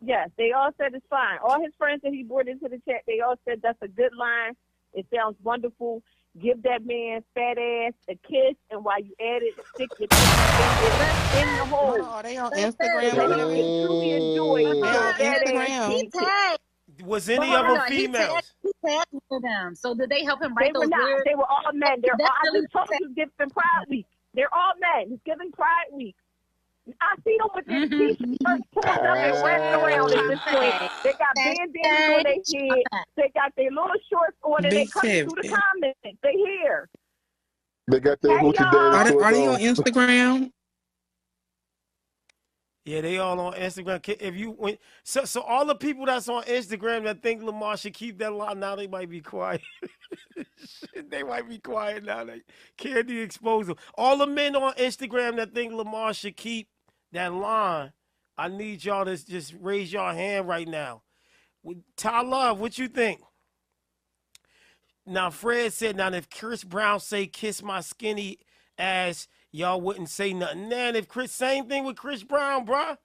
Yes, 0.04 0.30
they 0.36 0.50
all 0.52 0.70
said 0.78 0.94
it's 0.94 1.06
fine. 1.08 1.38
All 1.44 1.62
his 1.62 1.72
friends 1.78 2.02
that 2.02 2.12
he 2.12 2.24
brought 2.24 2.48
into 2.48 2.68
the 2.68 2.80
chat, 2.88 3.02
they 3.06 3.20
all 3.20 3.36
said 3.48 3.60
that's 3.62 3.78
a 3.82 3.88
good 3.88 4.12
line. 4.18 4.54
It 4.94 5.06
sounds 5.14 5.36
wonderful. 5.42 6.02
Give 6.40 6.62
that 6.62 6.84
man 6.86 7.22
fat 7.34 7.58
ass 7.58 7.92
a 8.08 8.14
kiss, 8.26 8.56
and 8.70 8.84
while 8.84 9.00
you 9.00 9.12
at 9.20 9.42
it, 9.42 9.54
stick 9.74 9.90
your 9.98 10.08
finger 10.10 11.40
in 11.40 11.56
the 11.58 11.66
hole. 11.66 11.98
Oh, 12.00 12.20
they 12.22 12.36
on 12.38 12.50
Let 12.50 12.74
Instagram 12.74 13.02
him 13.02 13.10
together? 13.12 13.44
truly 13.86 14.10
enjoy 14.12 14.64
They 14.64 14.80
on 14.80 14.80
that 15.18 15.42
Instagram. 15.46 15.92
He 15.92 16.02
kiss. 16.10 16.20
tagged. 16.22 16.58
Was 17.04 17.28
any 17.28 17.46
hold 17.46 17.66
of 17.66 17.66
them 17.66 17.86
females? 17.88 18.52
he 18.62 18.70
tagged 18.84 19.06
one 19.12 19.22
of 19.38 19.42
them. 19.42 19.74
So 19.74 19.94
did 19.94 20.10
they 20.10 20.24
help 20.24 20.42
him 20.42 20.54
They 20.58 20.66
write 20.66 20.74
were 20.74 20.80
those 20.80 20.90
not. 20.90 21.04
lyrics? 21.04 21.22
They 21.26 21.34
were 21.34 21.46
all 21.46 21.72
men. 21.74 22.00
They're 22.02 22.14
That's 22.18 22.30
all, 22.30 22.36
I 22.36 22.46
really 22.48 22.60
just 22.62 22.72
told 22.72 22.88
you 23.00 23.06
it's 23.06 23.14
giving 23.14 23.50
Pride 23.50 23.84
Week. 23.88 24.06
They're 24.34 24.52
all 24.54 24.72
men. 24.80 25.12
It's 25.12 25.22
giving 25.24 25.52
Pride 25.52 25.92
Week. 25.92 26.16
I 27.00 27.14
see 27.24 27.36
them 27.38 27.48
with 27.54 27.66
their 27.66 27.88
t-shirts 27.88 28.62
pulled 28.72 28.84
up 28.84 29.02
and 29.02 29.44
wrapped 29.44 29.82
around 29.82 30.12
at 30.12 30.28
this 30.28 30.40
point. 30.46 30.90
They 31.04 31.12
got 31.12 31.34
bandanas 31.34 31.72
on 31.74 32.22
their 32.22 32.70
head. 32.70 33.04
They 33.16 33.30
got 33.34 33.52
their 33.56 33.70
little 33.70 33.90
shorts 34.10 34.36
on 34.42 34.64
and 34.64 34.72
they 34.72 34.84
Big 34.84 34.90
coming 34.90 35.28
through 35.28 35.42
the 35.42 35.48
comments. 35.48 36.18
They 36.22 36.32
here. 36.32 36.88
They 37.88 38.00
got 38.00 38.20
their 38.20 38.38
Hey, 38.38 38.44
hoochie 38.44 38.72
y'all. 38.72 38.94
Are 38.94 39.04
they, 39.04 39.14
are 39.14 39.32
they 39.32 39.46
on 39.46 39.54
on. 39.54 39.60
Instagram? 39.60 40.50
Yeah, 42.84 43.00
they 43.00 43.18
all 43.18 43.38
on 43.38 43.52
Instagram. 43.54 44.08
If 44.20 44.34
you 44.34 44.50
went, 44.50 44.80
so 45.04 45.24
so 45.24 45.42
all 45.42 45.64
the 45.64 45.74
people 45.76 46.04
that's 46.04 46.28
on 46.28 46.42
Instagram 46.44 47.04
that 47.04 47.22
think 47.22 47.42
Lamar 47.42 47.76
should 47.76 47.94
keep 47.94 48.18
that 48.18 48.32
line 48.32 48.58
now, 48.58 48.74
they 48.74 48.88
might 48.88 49.08
be 49.08 49.20
quiet. 49.20 49.60
They 51.10 51.22
might 51.22 51.48
be 51.48 51.58
quiet 51.58 52.04
now. 52.04 52.24
They 52.24 52.42
Candy 52.76 53.20
expose 53.20 53.66
them. 53.66 53.76
All 53.96 54.16
the 54.16 54.26
men 54.26 54.56
on 54.56 54.72
Instagram 54.74 55.36
that 55.36 55.54
think 55.54 55.72
Lamar 55.72 56.14
should 56.14 56.36
keep 56.36 56.68
that 57.12 57.32
line, 57.32 57.92
I 58.36 58.48
need 58.48 58.84
y'all 58.84 59.04
to 59.04 59.16
just 59.24 59.54
raise 59.60 59.92
your 59.92 60.12
hand 60.12 60.48
right 60.48 60.66
now. 60.66 61.02
Ty 61.96 62.22
Love, 62.22 62.60
what 62.60 62.78
you 62.78 62.88
think? 62.88 63.20
Now 65.06 65.30
Fred 65.30 65.72
said, 65.72 65.96
now 65.96 66.12
if 66.12 66.30
Chris 66.30 66.64
Brown 66.64 67.00
say 67.00 67.26
kiss 67.26 67.62
my 67.62 67.80
skinny 67.80 68.38
ass, 68.78 69.28
y'all 69.50 69.80
wouldn't 69.80 70.08
say 70.08 70.32
nothing. 70.32 70.68
Then 70.68 70.96
if 70.96 71.08
Chris 71.08 71.32
same 71.32 71.68
thing 71.68 71.84
with 71.84 71.96
Chris 71.96 72.22
Brown, 72.22 72.66
bruh. 72.66 72.96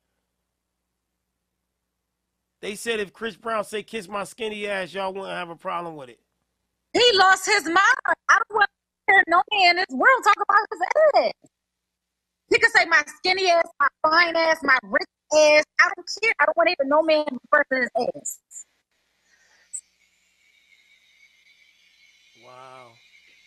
They 2.61 2.75
said 2.75 2.99
if 2.99 3.13
Chris 3.13 3.35
Brown 3.35 3.63
say 3.63 3.83
kiss 3.83 4.07
my 4.07 4.23
skinny 4.23 4.67
ass, 4.67 4.93
y'all 4.93 5.13
wouldn't 5.13 5.31
have 5.31 5.49
a 5.49 5.55
problem 5.55 5.95
with 5.95 6.09
it. 6.09 6.19
He 6.93 7.11
lost 7.13 7.45
his 7.45 7.65
mind. 7.65 7.77
I 8.29 8.39
don't 8.39 8.57
want 8.57 8.69
to 9.07 9.13
hear 9.13 9.23
no 9.27 9.43
man 9.51 9.71
in 9.71 9.75
this 9.77 9.85
world 9.91 10.23
talk 10.23 10.35
about 10.49 10.67
his 10.71 10.81
ass. 11.25 11.51
He 12.49 12.59
could 12.59 12.71
say 12.71 12.85
my 12.85 13.03
skinny 13.17 13.49
ass, 13.49 13.65
my 13.79 13.87
fine 14.03 14.35
ass, 14.35 14.59
my 14.63 14.77
rich 14.83 15.03
ass. 15.33 15.63
I 15.79 15.91
don't 15.95 16.07
care. 16.23 16.33
I 16.39 16.45
don't 16.45 16.57
want 16.57 16.69
to 16.69 16.75
hear 16.79 16.87
no 16.87 17.03
man 17.03 17.25
refer 17.51 17.63
to 17.71 17.81
his 17.81 17.89
ass. 18.15 18.39
Wow. 22.45 22.91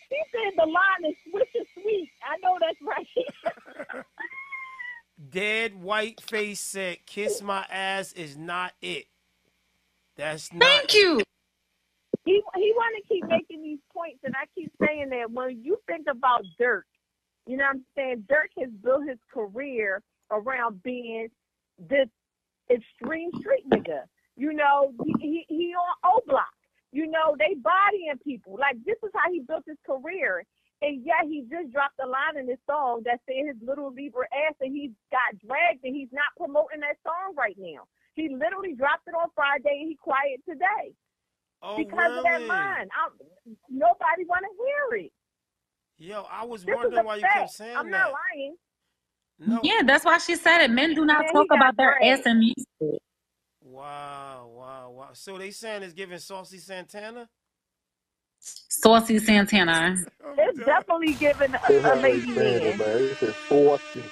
He 0.09 0.17
said 0.31 0.53
the 0.57 0.65
line 0.65 1.11
is 1.11 1.15
swish 1.29 1.49
is 1.55 1.67
sweet. 1.73 2.09
I 2.23 2.37
know 2.43 2.57
that's 2.59 2.77
right. 2.85 4.05
Dead 5.29 5.75
white 5.81 6.21
face 6.21 6.59
said 6.59 6.97
kiss 7.05 7.41
my 7.41 7.65
ass 7.71 8.11
is 8.13 8.37
not 8.37 8.73
it. 8.81 9.05
That's 10.17 10.51
not 10.53 10.63
Thank 10.63 10.93
you. 10.93 11.21
he 12.25 12.41
he 12.55 12.73
want 12.75 12.95
to 13.01 13.07
keep 13.07 13.25
making 13.27 13.63
these 13.63 13.79
points, 13.93 14.19
and 14.23 14.35
I 14.35 14.45
keep 14.53 14.71
saying 14.85 15.09
that 15.09 15.31
when 15.31 15.63
you 15.63 15.79
think 15.87 16.07
about 16.09 16.43
Durk, 16.59 16.81
you 17.51 17.57
know 17.57 17.65
what 17.65 17.75
I'm 17.75 17.85
saying? 17.97 18.23
Durk 18.31 18.55
has 18.63 18.71
built 18.81 19.03
his 19.05 19.19
career 19.27 20.01
around 20.31 20.81
being 20.83 21.27
this 21.77 22.07
extreme 22.71 23.29
street 23.41 23.67
nigga. 23.69 24.07
You 24.37 24.53
know, 24.53 24.93
he 25.03 25.13
he, 25.19 25.45
he 25.49 25.73
on 25.75 25.95
O 26.05 26.21
Block. 26.25 26.55
You 26.93 27.07
know, 27.11 27.35
they 27.37 27.55
bodying 27.55 28.15
people. 28.23 28.55
Like 28.57 28.77
this 28.85 28.95
is 29.03 29.11
how 29.13 29.29
he 29.29 29.41
built 29.41 29.63
his 29.67 29.75
career. 29.85 30.45
And 30.81 31.03
yet 31.05 31.27
he 31.27 31.43
just 31.51 31.73
dropped 31.73 31.99
a 31.99 32.07
line 32.07 32.39
in 32.39 32.47
his 32.47 32.57
song 32.65 33.01
that 33.03 33.19
said 33.27 33.43
his 33.45 33.59
little 33.61 33.91
Libra 33.91 34.31
ass 34.47 34.55
and 34.61 34.71
he 34.71 34.93
got 35.11 35.35
dragged 35.45 35.83
and 35.83 35.93
he's 35.93 36.13
not 36.13 36.31
promoting 36.37 36.79
that 36.79 37.03
song 37.03 37.35
right 37.35 37.57
now. 37.59 37.83
He 38.15 38.29
literally 38.31 38.75
dropped 38.75 39.07
it 39.07 39.13
on 39.13 39.27
Friday 39.35 39.75
and 39.83 39.89
he 39.89 39.97
quiet 39.99 40.39
today 40.47 40.95
Oh, 41.61 41.75
because 41.75 42.15
of 42.15 42.23
that 42.23 42.39
really? 42.39 42.47
line. 42.47 42.87
I'm, 42.95 43.11
nobody 43.69 44.23
want 44.23 44.47
to 44.47 44.53
hear 44.55 45.05
it. 45.05 45.11
Yo, 46.01 46.25
I 46.31 46.45
was 46.45 46.65
This 46.65 46.75
wondering 46.75 47.01
a 47.01 47.05
why 47.05 47.15
you 47.17 47.21
fact. 47.21 47.35
kept 47.37 47.51
saying 47.51 47.73
that. 47.73 47.79
I'm 47.79 47.89
not 47.91 48.11
lying. 48.35 48.55
No. 49.39 49.59
Yeah, 49.63 49.81
that's 49.85 50.03
why 50.03 50.17
she 50.17 50.35
said 50.35 50.61
it. 50.63 50.71
Men 50.71 50.95
do 50.95 51.05
not 51.05 51.25
Man, 51.25 51.31
talk 51.31 51.47
about 51.51 51.77
their 51.77 51.95
dragged. 51.99 52.19
ass 52.19 52.25
in 52.25 52.39
music. 52.39 53.01
Wow, 53.63 54.49
wow, 54.55 54.89
wow. 54.89 55.09
So 55.13 55.37
they 55.37 55.51
saying 55.51 55.83
it's 55.83 55.93
giving 55.93 56.17
Saucy 56.17 56.57
Santana? 56.57 57.29
Saucy 58.39 59.19
Santana. 59.19 59.95
Oh, 60.25 60.33
it's 60.37 60.59
definitely 60.59 61.13
giving 61.13 61.53
a, 61.53 61.59
That's 61.69 61.85
a 61.85 61.95
lady 62.01 62.33
saying 62.35 62.65
it, 62.65 62.77
man. 62.77 62.77
man. 62.77 62.99
He 62.99 63.13
said 63.15 63.35
forty. 63.47 64.03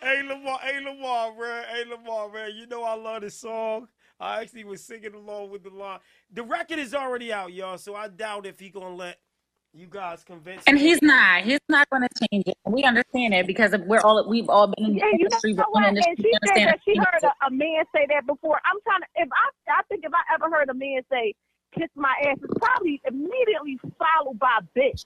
Hey 0.00 0.22
Lamar, 0.22 0.58
hey 0.62 0.80
Lamar, 0.84 1.32
man, 1.38 1.64
hey 1.74 1.84
Lamar, 1.90 2.30
man. 2.32 2.52
You 2.54 2.66
know 2.66 2.84
I 2.84 2.94
love 2.94 3.22
this 3.22 3.34
song. 3.40 3.88
I 4.20 4.42
actually 4.42 4.64
was 4.64 4.84
singing 4.84 5.14
along 5.14 5.50
with 5.50 5.64
the 5.64 5.70
line. 5.70 5.98
The 6.32 6.42
record 6.44 6.78
is 6.78 6.94
already 6.94 7.32
out, 7.32 7.52
y'all. 7.52 7.78
So 7.78 7.96
I 7.96 8.08
doubt 8.08 8.46
if 8.46 8.60
he 8.60 8.70
gonna 8.70 8.94
let 8.94 9.18
you 9.78 9.86
guys 9.86 10.24
convince 10.24 10.62
And 10.66 10.76
him. 10.78 10.84
he's 10.84 11.00
not. 11.02 11.42
He's 11.42 11.60
not 11.68 11.88
going 11.90 12.02
to 12.02 12.08
change 12.30 12.44
it. 12.48 12.56
We 12.66 12.82
understand 12.84 13.34
it 13.34 13.46
because 13.46 13.74
we're 13.86 14.00
all 14.00 14.28
we've 14.28 14.48
all 14.48 14.66
been 14.66 14.84
in 14.86 14.92
the 14.94 14.98
Yeah, 14.98 15.06
you 15.12 15.24
industry. 15.26 15.52
know 15.54 15.64
We're 15.72 15.82
what? 15.82 15.94
the 15.94 16.04
And 16.08 16.18
she 16.18 16.32
said 16.32 16.40
understand 16.42 16.68
that 16.70 16.80
she 16.84 16.96
heard 16.96 17.22
a, 17.24 17.46
a 17.46 17.50
man 17.50 17.84
say 17.94 18.06
that 18.10 18.26
before. 18.26 18.60
I'm 18.64 18.78
trying 18.82 19.00
to. 19.02 19.06
If 19.16 19.28
I, 19.32 19.72
I 19.78 19.82
think 19.88 20.04
if 20.04 20.12
I 20.12 20.34
ever 20.34 20.50
heard 20.54 20.68
a 20.68 20.74
man 20.74 21.02
say 21.10 21.34
"kiss 21.78 21.88
my 21.94 22.12
ass," 22.26 22.38
it's 22.42 22.52
probably 22.58 23.00
immediately 23.06 23.78
followed 23.98 24.38
by 24.38 24.58
"bitch." 24.76 25.04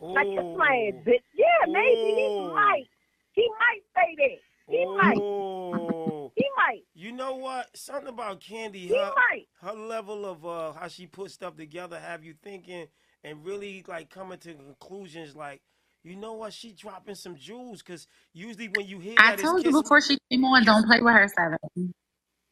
Like 0.00 0.26
kiss 0.26 0.44
my 0.56 0.90
ass, 0.92 1.02
bitch. 1.06 1.24
Yeah, 1.34 1.66
maybe 1.68 2.14
he 2.14 2.26
Oh. 2.30 2.52
might. 2.54 2.84
He 3.32 3.48
might 3.58 3.82
say 3.96 4.14
that. 4.16 4.38
He 4.68 4.86
might. 4.96 5.18
Oh. 5.18 6.32
He 6.36 6.44
might. 6.56 6.82
You 6.94 7.12
know 7.12 7.34
what? 7.36 7.76
Something 7.76 8.08
about 8.08 8.40
Candy, 8.40 8.86
He 8.86 8.96
her, 8.96 9.12
might. 9.14 9.46
her 9.62 9.72
level 9.72 10.24
of 10.24 10.44
uh, 10.46 10.72
how 10.72 10.88
she 10.88 11.06
put 11.06 11.30
stuff 11.30 11.56
together, 11.56 11.98
have 11.98 12.24
you 12.24 12.34
thinking 12.42 12.86
and 13.24 13.44
really 13.46 13.84
like 13.88 14.10
coming 14.10 14.38
to 14.40 14.54
conclusions 14.54 15.36
like, 15.36 15.62
you 16.04 16.16
know 16.16 16.34
what? 16.34 16.54
She 16.54 16.72
dropping 16.74 17.16
some 17.16 17.36
jewels 17.36 17.82
because 17.82 18.08
usually 18.34 18.68
when 18.68 18.86
you 18.88 19.00
hear 19.00 19.20
I 19.20 19.32
that, 19.36 19.40
told 19.40 19.64
you 19.64 19.72
kiss, 19.72 19.82
before 19.82 20.00
she 20.02 20.18
came 20.30 20.44
on, 20.44 20.64
don't 20.64 20.86
play 20.86 21.00
with 21.00 21.14
her 21.14 21.28
seven. 21.28 21.58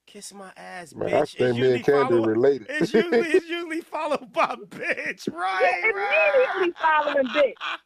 kiss 0.07 0.35
my 0.35 0.53
ass, 0.57 0.95
Man, 0.95 1.15
I 1.15 1.25
bitch. 1.25 1.37
It's 1.37 1.39
think 1.39 1.59
me 1.59 1.73
usually 1.73 1.83
and 1.83 1.85
Candy 1.85 2.19
followed. 2.19 2.21
related. 2.21 2.69
It's 2.69 2.93
usually 2.93 3.29
it's 3.29 3.49
usually 3.49 3.83
followed 3.83 4.33
by 4.33 4.57
bitch, 4.69 5.33
Yeah, 5.61 5.69
right? 5.69 5.93
right. 5.95 6.69
immediately 6.69 6.75
following 6.81 7.31
bitch. 7.31 7.79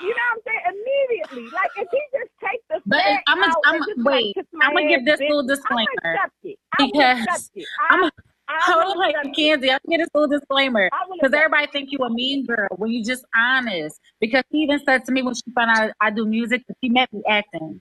You 0.00 0.08
know 0.10 0.26
what 0.34 0.38
I'm 0.38 0.42
saying? 0.46 0.64
Immediately. 0.82 1.50
Like 1.54 1.72
if 1.76 1.88
he 1.92 2.00
just 2.12 2.32
take 2.42 2.62
the 2.70 2.80
But 2.86 2.98
I'm 3.28 3.40
gonna, 3.40 3.54
out 3.54 3.64
I'm 3.64 3.74
and 3.74 3.80
gonna 3.80 3.86
just 3.86 4.04
like 4.04 4.26
wait. 4.26 4.36
kiss 4.36 4.46
I'm 4.60 4.74
gonna 4.74 4.88
give 4.88 5.04
this 5.06 5.20
bitch, 5.20 5.28
little 5.28 5.46
I'm 5.66 5.78
disclaimer 5.78 6.22
accept 6.22 6.36
it. 6.44 6.58
I 6.72 6.86
will 6.92 7.06
because 7.08 7.08
accept 7.08 7.50
it. 7.56 7.68
I'm. 7.90 8.00
I, 8.00 8.10
I 8.48 8.58
Hold 8.62 8.96
will 8.96 9.02
on, 9.02 9.10
accept 9.10 9.26
it. 9.26 9.36
Kenzie. 9.36 9.70
I'm 9.70 9.78
gonna 9.86 9.98
get 9.98 10.04
this 10.04 10.08
little 10.14 10.38
disclaimer 10.38 10.90
because 11.12 11.32
everybody 11.32 11.66
think 11.68 11.90
you 11.92 11.98
a 11.98 12.10
mean 12.10 12.44
girl 12.44 12.68
when 12.76 12.90
you 12.90 13.04
just 13.04 13.24
honest. 13.34 14.00
Because 14.20 14.44
she 14.50 14.58
even 14.58 14.80
said 14.84 15.04
to 15.06 15.12
me 15.12 15.22
when 15.22 15.34
she 15.34 15.42
found 15.54 15.70
out 15.70 15.92
I 16.00 16.10
do 16.10 16.26
music, 16.26 16.62
she 16.82 16.90
met 16.90 17.12
me 17.12 17.22
acting. 17.28 17.80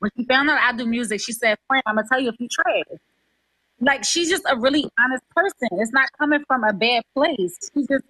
When 0.00 0.10
she 0.16 0.24
found 0.24 0.50
out 0.50 0.58
I 0.60 0.76
do 0.76 0.86
music, 0.86 1.20
she 1.20 1.32
said, 1.32 1.58
"Friend, 1.68 1.82
I'm 1.86 1.96
gonna 1.96 2.08
tell 2.08 2.20
you 2.20 2.30
if 2.30 2.36
you 2.40 2.48
trash." 2.48 2.98
Like 3.80 4.04
she's 4.04 4.28
just 4.28 4.44
a 4.48 4.56
really 4.56 4.88
honest 4.98 5.24
person. 5.34 5.68
It's 5.80 5.92
not 5.92 6.08
coming 6.18 6.44
from 6.46 6.64
a 6.64 6.72
bad 6.72 7.02
place. 7.14 7.70
She's 7.74 7.86
just, 7.88 8.04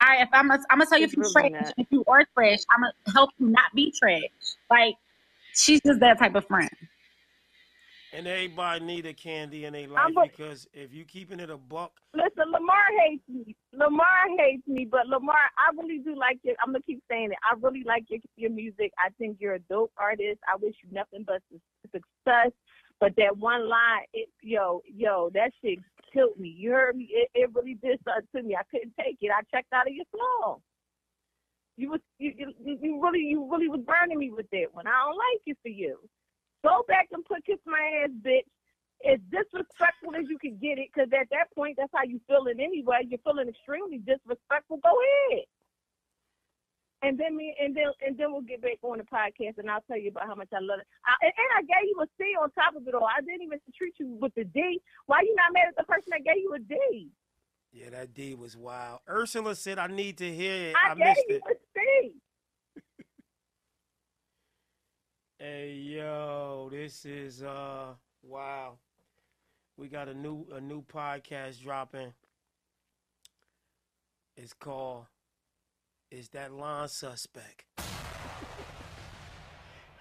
I 0.00 0.22
if 0.22 0.28
I'm, 0.32 0.48
gonna, 0.48 0.62
I'm 0.70 0.78
gonna 0.78 0.90
tell 0.90 0.98
you 0.98 1.04
if 1.04 1.16
you 1.16 1.22
really 1.22 1.50
trash. 1.50 1.64
not. 1.66 1.74
If 1.78 1.86
you 1.90 2.04
are 2.06 2.24
trash, 2.34 2.60
I'm 2.70 2.82
gonna 2.82 2.92
help 3.14 3.30
you 3.38 3.48
not 3.48 3.74
be 3.74 3.92
trash. 3.98 4.22
Like 4.70 4.94
she's 5.54 5.80
just 5.80 6.00
that 6.00 6.18
type 6.18 6.34
of 6.34 6.46
friend. 6.46 6.70
And 8.16 8.26
everybody 8.26 8.82
need 8.82 9.04
a 9.04 9.12
candy 9.12 9.66
in 9.66 9.74
their 9.74 9.88
life 9.88 10.10
a- 10.16 10.26
because 10.26 10.66
if 10.72 10.94
you 10.94 11.04
keeping 11.04 11.38
it 11.38 11.50
a 11.50 11.58
buck, 11.58 11.92
Listen, 12.14 12.50
Lamar 12.50 12.84
hates 13.04 13.28
me. 13.28 13.54
Lamar 13.74 14.06
hates 14.38 14.66
me, 14.66 14.86
but 14.86 15.06
Lamar, 15.06 15.36
I 15.58 15.70
really 15.76 15.98
do 15.98 16.16
like 16.16 16.38
it. 16.42 16.56
I'm 16.64 16.72
gonna 16.72 16.82
keep 16.82 17.02
saying 17.10 17.32
it. 17.32 17.38
I 17.44 17.54
really 17.60 17.84
like 17.84 18.04
your 18.08 18.20
your 18.36 18.50
music. 18.50 18.90
I 18.98 19.10
think 19.18 19.36
you're 19.38 19.56
a 19.56 19.58
dope 19.58 19.92
artist. 19.98 20.40
I 20.48 20.56
wish 20.56 20.74
you 20.82 20.88
nothing 20.92 21.24
but 21.24 21.42
success. 21.92 22.52
But 23.00 23.12
that 23.16 23.36
one 23.36 23.68
line, 23.68 24.04
it, 24.14 24.30
yo, 24.40 24.82
yo, 24.86 25.28
that 25.34 25.52
shit 25.62 25.78
killed 26.10 26.38
me. 26.38 26.48
You 26.48 26.70
heard 26.70 26.96
me? 26.96 27.10
It, 27.10 27.28
it 27.34 27.50
really 27.54 27.74
did 27.74 28.00
something 28.02 28.28
to 28.34 28.42
me. 28.42 28.56
I 28.56 28.62
couldn't 28.70 28.94
take 28.98 29.18
it. 29.20 29.30
I 29.30 29.42
checked 29.54 29.74
out 29.74 29.86
of 29.86 29.92
your 29.94 30.06
song. 30.16 30.62
You 31.76 31.90
was 31.90 32.00
you, 32.18 32.32
you 32.38 32.78
you 32.80 33.02
really 33.02 33.20
you 33.20 33.46
really 33.52 33.68
was 33.68 33.80
burning 33.86 34.18
me 34.18 34.30
with 34.30 34.48
that 34.52 34.72
one. 34.72 34.86
I 34.86 35.04
don't 35.04 35.18
like 35.18 35.42
it 35.44 35.58
for 35.60 35.68
you. 35.68 35.98
Go 36.66 36.82
back 36.88 37.06
and 37.14 37.24
put 37.24 37.46
kiss 37.46 37.62
my 37.66 38.02
ass, 38.02 38.10
bitch. 38.26 38.50
As 39.06 39.20
disrespectful 39.30 40.18
as 40.18 40.26
you 40.26 40.38
can 40.40 40.58
get 40.58 40.82
it, 40.82 40.90
because 40.90 41.12
at 41.14 41.30
that 41.30 41.52
point, 41.54 41.76
that's 41.78 41.92
how 41.94 42.02
you 42.02 42.18
feeling 42.26 42.58
anyway. 42.58 43.06
You're 43.06 43.22
feeling 43.22 43.46
extremely 43.46 44.02
disrespectful. 44.02 44.82
Go 44.82 44.90
ahead. 44.90 45.46
And 47.04 47.14
then 47.20 47.36
me, 47.36 47.54
and 47.60 47.76
then 47.76 47.92
and 48.00 48.16
then 48.16 48.32
we'll 48.32 48.48
get 48.48 48.62
back 48.64 48.80
on 48.82 48.98
the 48.98 49.04
podcast, 49.04 49.60
and 49.60 49.70
I'll 49.70 49.84
tell 49.86 50.00
you 50.00 50.10
about 50.10 50.26
how 50.26 50.34
much 50.34 50.48
I 50.50 50.58
love 50.58 50.80
it. 50.80 50.88
I, 51.04 51.12
and, 51.22 51.34
and 51.36 51.50
I 51.54 51.62
gave 51.68 51.86
you 51.86 52.00
a 52.02 52.08
C 52.18 52.34
on 52.40 52.50
top 52.56 52.74
of 52.74 52.88
it 52.88 52.94
all. 52.96 53.06
I 53.06 53.20
didn't 53.20 53.44
even 53.44 53.60
treat 53.76 53.94
you 54.00 54.16
with 54.18 54.34
the 54.34 54.44
D. 54.48 54.80
Why 55.04 55.20
you 55.22 55.36
not 55.36 55.52
mad 55.52 55.68
at 55.68 55.76
the 55.76 55.84
person 55.84 56.08
that 56.10 56.24
gave 56.24 56.40
you 56.40 56.56
a 56.56 56.58
D? 56.58 57.12
yeah, 57.76 57.90
that 57.90 58.14
D 58.14 58.34
was 58.34 58.56
wild. 58.56 59.00
Ursula 59.08 59.54
said, 59.54 59.78
"I 59.78 59.86
need 59.88 60.18
to 60.18 60.32
hear 60.32 60.70
it. 60.70 60.74
I, 60.74 60.92
I, 60.92 60.94
gave 60.94 61.04
missed 61.04 61.24
you 61.28 61.36
it." 61.36 61.42
a 61.44 61.54
C. 61.74 62.12
Hey 65.38 65.74
yo, 65.74 66.70
this 66.72 67.04
is 67.04 67.42
uh 67.42 67.92
wow. 68.22 68.78
We 69.76 69.88
got 69.88 70.08
a 70.08 70.14
new 70.14 70.46
a 70.54 70.62
new 70.62 70.80
podcast 70.82 71.62
dropping. 71.62 72.14
It's 74.34 74.54
called 74.54 75.04
Is 76.10 76.30
That 76.30 76.54
Line 76.54 76.88
Suspect? 76.88 77.66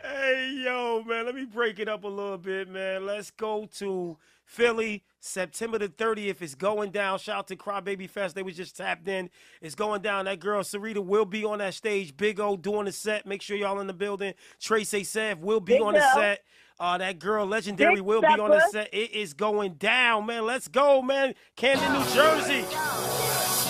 Hey 0.02 0.62
yo, 0.64 1.04
man, 1.04 1.26
let 1.26 1.34
me 1.34 1.46
break 1.46 1.80
it 1.80 1.90
up 1.90 2.04
a 2.04 2.08
little 2.08 2.38
bit, 2.38 2.70
man. 2.70 3.08
Let's 3.08 3.32
go 3.32 3.68
to 3.80 4.18
Philly, 4.46 5.04
September 5.26 5.80
the 5.80 5.90
30th. 5.90 6.42
It's 6.42 6.56
going 6.56 6.92
down. 6.92 7.18
Shout 7.20 7.38
out 7.38 7.48
to 7.48 7.56
Crybaby 7.56 8.10
Fest. 8.10 8.36
They 8.36 8.44
was 8.44 8.56
just 8.56 8.78
tapped 8.78 9.08
in. 9.08 9.30
It's 9.62 9.76
going 9.76 10.02
down. 10.02 10.26
That 10.26 10.40
girl 10.40 10.64
Syreeta 10.64 11.04
will 11.04 11.26
be 11.26 11.44
on 11.44 11.58
that 11.60 11.74
stage. 11.74 12.16
Big 12.16 12.40
O 12.40 12.56
doing 12.56 12.86
the 12.86 12.92
set. 12.92 13.26
Make 13.26 13.42
sure 13.42 13.58
y'all 13.58 13.80
in 13.80 13.88
the 13.88 13.94
building. 13.94 14.34
Tracy 14.60 15.04
Sav 15.04 15.40
will 15.40 15.60
be 15.60 15.74
Big 15.74 15.82
on 15.82 15.96
the 15.96 16.14
set. 16.14 16.44
Uh, 16.80 16.98
that 16.98 17.20
girl 17.20 17.46
Legendary 17.46 17.96
Big 17.96 18.04
will 18.04 18.22
be 18.22 18.28
on 18.28 18.52
the 18.52 18.62
set. 18.70 18.94
It 18.94 19.12
is 19.12 19.34
going 19.34 19.74
down, 19.74 20.26
man. 20.26 20.46
Let's 20.46 20.68
go, 20.68 21.02
man. 21.02 21.34
Camden, 21.56 21.94
New 21.94 22.14
Jersey. 22.14 23.65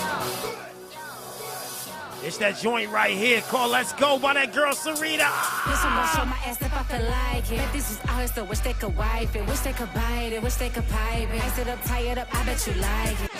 It's 2.25 2.37
that 2.37 2.57
joint 2.57 2.89
right 2.89 3.15
here 3.15 3.39
called 3.41 3.69
Let's 3.69 3.93
Go 3.93 4.17
by 4.17 4.33
that 4.33 4.51
girl 4.51 4.73
Syreeta. 4.73 5.29
This 5.67 5.83
one 5.83 5.93
gon' 5.93 6.07
show 6.07 6.25
my 6.25 6.37
ass 6.47 6.59
if 6.59 6.73
I 6.73 6.81
feel 6.81 7.05
like 7.07 7.51
it. 7.51 7.57
Bet 7.57 7.71
this 7.71 7.89
was 7.89 7.99
ours, 8.09 8.33
so 8.33 8.43
wish 8.45 8.59
they 8.61 8.73
could 8.73 8.97
wipe 8.97 9.35
it. 9.35 9.45
Wish 9.47 9.59
they 9.59 9.73
could 9.73 9.93
bite 9.93 10.33
it, 10.33 10.41
wish 10.41 10.55
they 10.55 10.69
could 10.69 10.87
pipe 10.89 11.31
it. 11.31 11.43
Ice 11.43 11.59
it 11.59 11.67
up, 11.67 11.83
tie 11.83 11.99
it 11.99 12.17
up, 12.17 12.27
I 12.33 12.43
bet 12.43 12.65
you 12.65 12.73
like 12.81 13.23
it. 13.25 13.31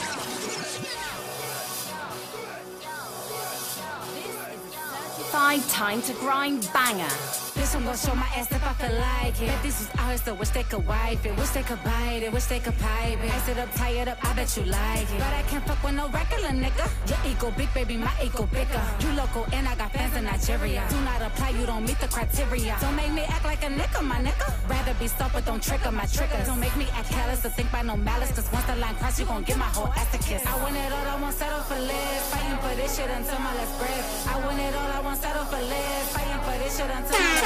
Five 5.32 5.68
time 5.72 6.03
to 6.03 6.14
grind 6.14 6.70
banger. 6.72 7.44
This 7.56 7.73
one 7.73 7.86
gon' 7.86 7.95
show 7.95 8.14
my 8.14 8.27
ass 8.36 8.52
if 8.52 8.64
I 8.64 8.73
feel 8.73 8.99
like 8.99 9.41
it. 9.41 9.48
Bet 9.48 9.64
this 9.64 9.80
was 9.80 9.90
ours, 9.99 10.22
so 10.22 10.34
wish 10.34 10.49
they 10.49 10.64
could 10.64 10.86
wipe 10.86 11.26
it. 11.26 11.36
Wish 11.38 11.49
they 11.49 11.64
could 11.64 11.82
bite 11.84 12.22
it, 12.22 12.32
wish 12.32 12.45
they 12.45 12.60
could 12.60 12.77
pipe 12.77 13.23
it. 13.23 13.32
Ice 13.34 13.48
it 13.49 13.57
up, 13.57 13.73
tie 13.73 13.95
it 14.02 14.07
up, 14.07 14.18
I 14.23 14.34
bet 14.34 14.56
you 14.57 14.64
like 14.65 15.07
it. 15.15 15.19
But 15.19 15.34
I 15.34 15.44
can't 15.48 15.65
fuck 15.65 15.82
with 15.84 15.95
no 15.95 16.10
regular 16.10 16.49
nigga. 16.49 16.86
Your 17.10 17.19
ego 17.32 17.52
big, 17.57 17.73
baby, 17.73 17.95
my 17.98 18.11
ego 18.23 18.45
bigger. 18.52 18.82
You 18.99 19.14
local 19.14 19.48
and 19.53 19.68
I 19.68 19.76
got 19.76 19.91
fans 19.94 20.15
in 20.18 20.26
Nigeria. 20.26 20.86
Do 20.90 20.99
not 21.02 21.22
apply, 21.22 21.49
you 21.52 21.65
don't 21.65 21.86
meet 21.86 21.99
the 21.99 22.07
criteria. 22.07 22.77
Don't 22.82 22.95
make 22.95 23.14
me 23.14 23.23
act 23.23 23.45
like 23.45 23.64
a 23.64 23.68
nigga, 23.68 24.03
my 24.03 24.19
nigga. 24.19 24.48
Rather 24.69 24.94
be 24.99 25.07
soft, 25.07 25.34
but 25.34 25.45
don't 25.45 25.64
trigger 25.64 25.91
my 25.91 26.06
triggers. 26.06 26.48
Don't 26.48 26.60
make 26.60 26.76
me 26.76 26.88
act 26.91 27.10
callous 27.10 27.45
or 27.45 27.49
think 27.49 27.72
by 27.72 27.82
no 27.82 27.95
malice. 27.95 28.32
Cause 28.36 28.52
once 28.52 28.65
the 28.65 28.76
line 28.76 28.95
cross, 28.95 29.18
you 29.19 29.26
gon' 29.26 29.44
get 29.44 29.57
my 29.57 29.72
whole 29.77 29.91
ass 29.95 30.14
a 30.14 30.18
kiss. 30.18 30.45
I 30.45 30.56
want 30.61 30.76
it 30.76 30.91
all, 30.91 31.07
I 31.07 31.22
won't 31.22 31.34
settle 31.34 31.61
for 31.61 31.80
less. 31.80 32.34
Fighting 32.34 32.57
for 32.60 32.76
this 32.76 32.98
shit 32.98 33.10
until 33.10 33.40
my 33.40 33.53
last 33.56 33.80
breath. 33.80 34.27
I 34.27 34.45
want 34.45 34.60
it 34.60 34.76
all, 34.76 34.91
I 34.91 34.99
won't 34.99 35.22
settle 35.22 35.45
for 35.45 35.61
less. 35.61 36.14
Fighting 36.14 36.41
for 36.44 36.56
this 36.61 36.77
shit 36.77 36.91
until 36.91 37.18
my 37.18 37.26
last 37.26 37.40
breath. 37.40 37.44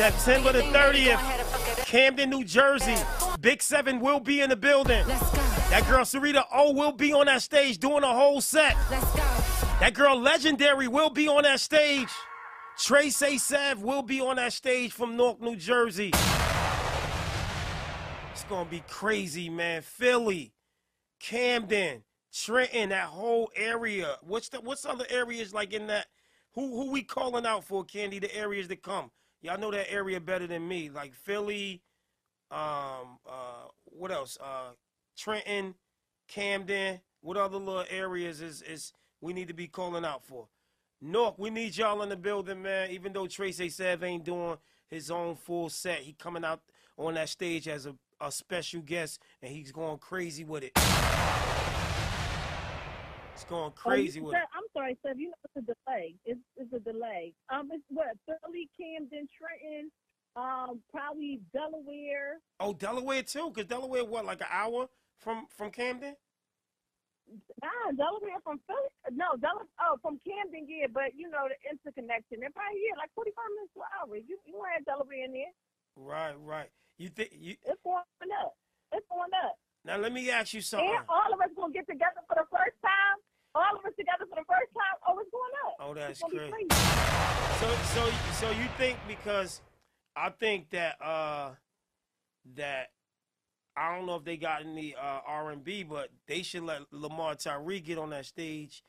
September 0.00 0.52
the 0.52 0.62
Do 0.62 0.68
your 0.68 0.72
thing, 0.72 0.82
baby. 0.82 1.10
Go 1.10 1.12
30th, 1.12 1.12
ahead 1.12 1.40
and 1.40 1.48
fuck 1.48 1.68
it 1.68 1.80
up. 1.80 1.86
Camden, 1.86 2.30
New 2.30 2.42
Jersey. 2.42 2.96
Big 3.40 3.62
Seven 3.62 4.00
will 4.00 4.20
be 4.20 4.40
in 4.40 4.48
the 4.48 4.56
building. 4.56 5.06
That 5.06 5.86
girl 5.86 6.04
Syreeta 6.04 6.44
O 6.52 6.72
will 6.72 6.92
be 6.92 7.12
on 7.12 7.26
that 7.26 7.42
stage 7.42 7.78
doing 7.78 8.02
a 8.02 8.14
whole 8.14 8.40
set. 8.40 8.76
That 9.80 9.92
girl 9.94 10.18
Legendary 10.18 10.88
will 10.88 11.10
be 11.10 11.28
on 11.28 11.42
that 11.42 11.60
stage. 11.60 12.08
Tracy 12.78 13.36
Sav 13.36 13.82
will 13.82 14.02
be 14.02 14.20
on 14.20 14.36
that 14.36 14.54
stage 14.54 14.92
from 14.92 15.16
Newark, 15.16 15.42
New 15.42 15.56
Jersey. 15.56 16.12
It's 18.50 18.56
gonna 18.56 18.68
be 18.68 18.82
crazy, 18.88 19.48
man. 19.48 19.80
Philly, 19.80 20.52
Camden, 21.20 22.02
Trenton, 22.34 22.88
that 22.88 23.04
whole 23.04 23.48
area. 23.54 24.16
What's 24.22 24.48
the 24.48 24.60
what's 24.60 24.84
other 24.84 25.04
areas 25.08 25.54
like 25.54 25.72
in 25.72 25.86
that? 25.86 26.08
Who 26.54 26.74
who 26.74 26.90
we 26.90 27.04
calling 27.04 27.46
out 27.46 27.62
for, 27.62 27.84
Candy? 27.84 28.18
The 28.18 28.36
areas 28.36 28.66
that 28.66 28.82
come. 28.82 29.12
Y'all 29.40 29.56
know 29.56 29.70
that 29.70 29.88
area 29.88 30.18
better 30.18 30.48
than 30.48 30.66
me. 30.66 30.90
Like 30.90 31.14
Philly, 31.14 31.80
um, 32.50 33.20
uh, 33.24 33.68
what 33.84 34.10
else? 34.10 34.36
Uh, 34.40 34.72
Trenton, 35.16 35.76
Camden. 36.26 37.00
What 37.20 37.36
other 37.36 37.56
little 37.56 37.84
areas 37.88 38.40
is 38.40 38.62
is 38.62 38.92
we 39.20 39.32
need 39.32 39.46
to 39.46 39.54
be 39.54 39.68
calling 39.68 40.04
out 40.04 40.26
for? 40.26 40.48
Newark, 41.00 41.38
we 41.38 41.50
need 41.50 41.76
y'all 41.76 42.02
in 42.02 42.08
the 42.08 42.16
building, 42.16 42.62
man. 42.62 42.90
Even 42.90 43.12
though 43.12 43.28
Tracy 43.28 43.68
Sav 43.68 44.02
ain't 44.02 44.24
doing 44.24 44.56
his 44.88 45.08
own 45.08 45.36
full 45.36 45.68
set, 45.70 46.00
he 46.00 46.14
coming 46.14 46.44
out 46.44 46.62
on 46.98 47.14
that 47.14 47.28
stage 47.28 47.68
as 47.68 47.86
a, 47.86 47.94
a 48.20 48.30
special 48.30 48.82
guest, 48.82 49.20
and 49.42 49.52
he's 49.52 49.72
going 49.72 49.98
crazy 49.98 50.44
with 50.44 50.64
it. 50.64 50.72
It's 53.34 53.44
going 53.48 53.72
crazy 53.72 54.20
oh, 54.20 54.24
with 54.24 54.34
Sir, 54.34 54.42
it. 54.42 54.48
I'm 54.54 54.68
sorry, 54.76 54.98
Sir. 55.02 55.14
You 55.16 55.28
know 55.28 55.34
it's 55.44 55.56
a 55.56 55.74
delay. 55.74 56.14
It's, 56.26 56.40
it's 56.56 56.72
a 56.74 56.80
delay. 56.80 57.32
Um, 57.48 57.70
it's 57.72 57.82
what 57.88 58.08
Philly, 58.26 58.68
Camden, 58.76 59.26
Trenton, 59.32 59.90
um, 60.36 60.80
probably 60.92 61.40
Delaware. 61.52 62.44
Oh, 62.60 62.74
Delaware 62.74 63.22
too, 63.22 63.50
cause 63.50 63.64
Delaware 63.64 64.04
what, 64.04 64.26
like 64.26 64.42
an 64.42 64.52
hour 64.52 64.88
from 65.16 65.46
from 65.48 65.70
Camden? 65.70 66.14
Nah, 67.62 67.94
Delaware 67.96 68.42
from 68.44 68.60
Philly. 68.66 68.90
No, 69.16 69.38
Delaware. 69.40 69.72
Oh, 69.80 69.96
from 70.02 70.20
Camden, 70.20 70.68
yeah. 70.68 70.92
But 70.92 71.16
you 71.16 71.30
know 71.30 71.48
the 71.48 71.56
interconnection. 71.64 72.44
They're 72.44 72.52
probably 72.52 72.84
yeah, 72.84 73.00
like 73.00 73.10
45 73.16 73.32
minutes 73.56 73.72
to 73.72 73.80
an 73.80 73.92
hour. 73.96 74.16
You 74.20 74.36
you 74.44 74.52
want 74.52 74.76
to 74.76 74.84
have 74.84 74.84
Delaware 74.84 75.24
in 75.24 75.32
there? 75.32 75.54
Right, 76.06 76.34
right. 76.44 76.68
You 76.98 77.08
think 77.08 77.30
you? 77.38 77.56
It's 77.62 77.80
going 77.84 78.02
up. 78.42 78.54
It's 78.92 79.06
going 79.08 79.30
up. 79.44 79.56
Now 79.84 79.96
let 79.98 80.12
me 80.12 80.30
ask 80.30 80.54
you 80.54 80.60
something. 80.60 80.88
And 80.88 81.04
all 81.08 81.32
of 81.32 81.40
us 81.40 81.48
gonna 81.56 81.72
get 81.72 81.86
together 81.86 82.20
for 82.28 82.36
the 82.36 82.46
first 82.50 82.76
time. 82.82 83.16
All 83.54 83.76
of 83.76 83.84
us 83.84 83.92
together 83.98 84.24
for 84.28 84.36
the 84.36 84.46
first 84.48 84.70
time. 84.74 84.96
Oh, 85.06 85.18
it's 85.18 85.30
going 85.30 85.52
up. 85.66 85.76
Oh, 85.80 85.94
that's 85.94 86.20
gonna 86.20 86.50
crazy. 86.50 86.68
So 87.60 87.68
so 87.94 88.12
so 88.32 88.50
you 88.50 88.66
think 88.78 88.98
because 89.06 89.60
I 90.16 90.30
think 90.30 90.70
that 90.70 90.96
uh 91.02 91.50
that 92.56 92.88
I 93.76 93.96
don't 93.96 94.06
know 94.06 94.16
if 94.16 94.24
they 94.24 94.36
got 94.36 94.62
any 94.62 94.94
uh 94.94 95.20
R 95.26 95.50
and 95.50 95.62
B, 95.62 95.82
but 95.82 96.08
they 96.26 96.42
should 96.42 96.62
let 96.62 96.82
Lamar 96.92 97.34
Tyree 97.34 97.80
get 97.80 97.98
on 97.98 98.10
that 98.10 98.26
stage 98.26 98.82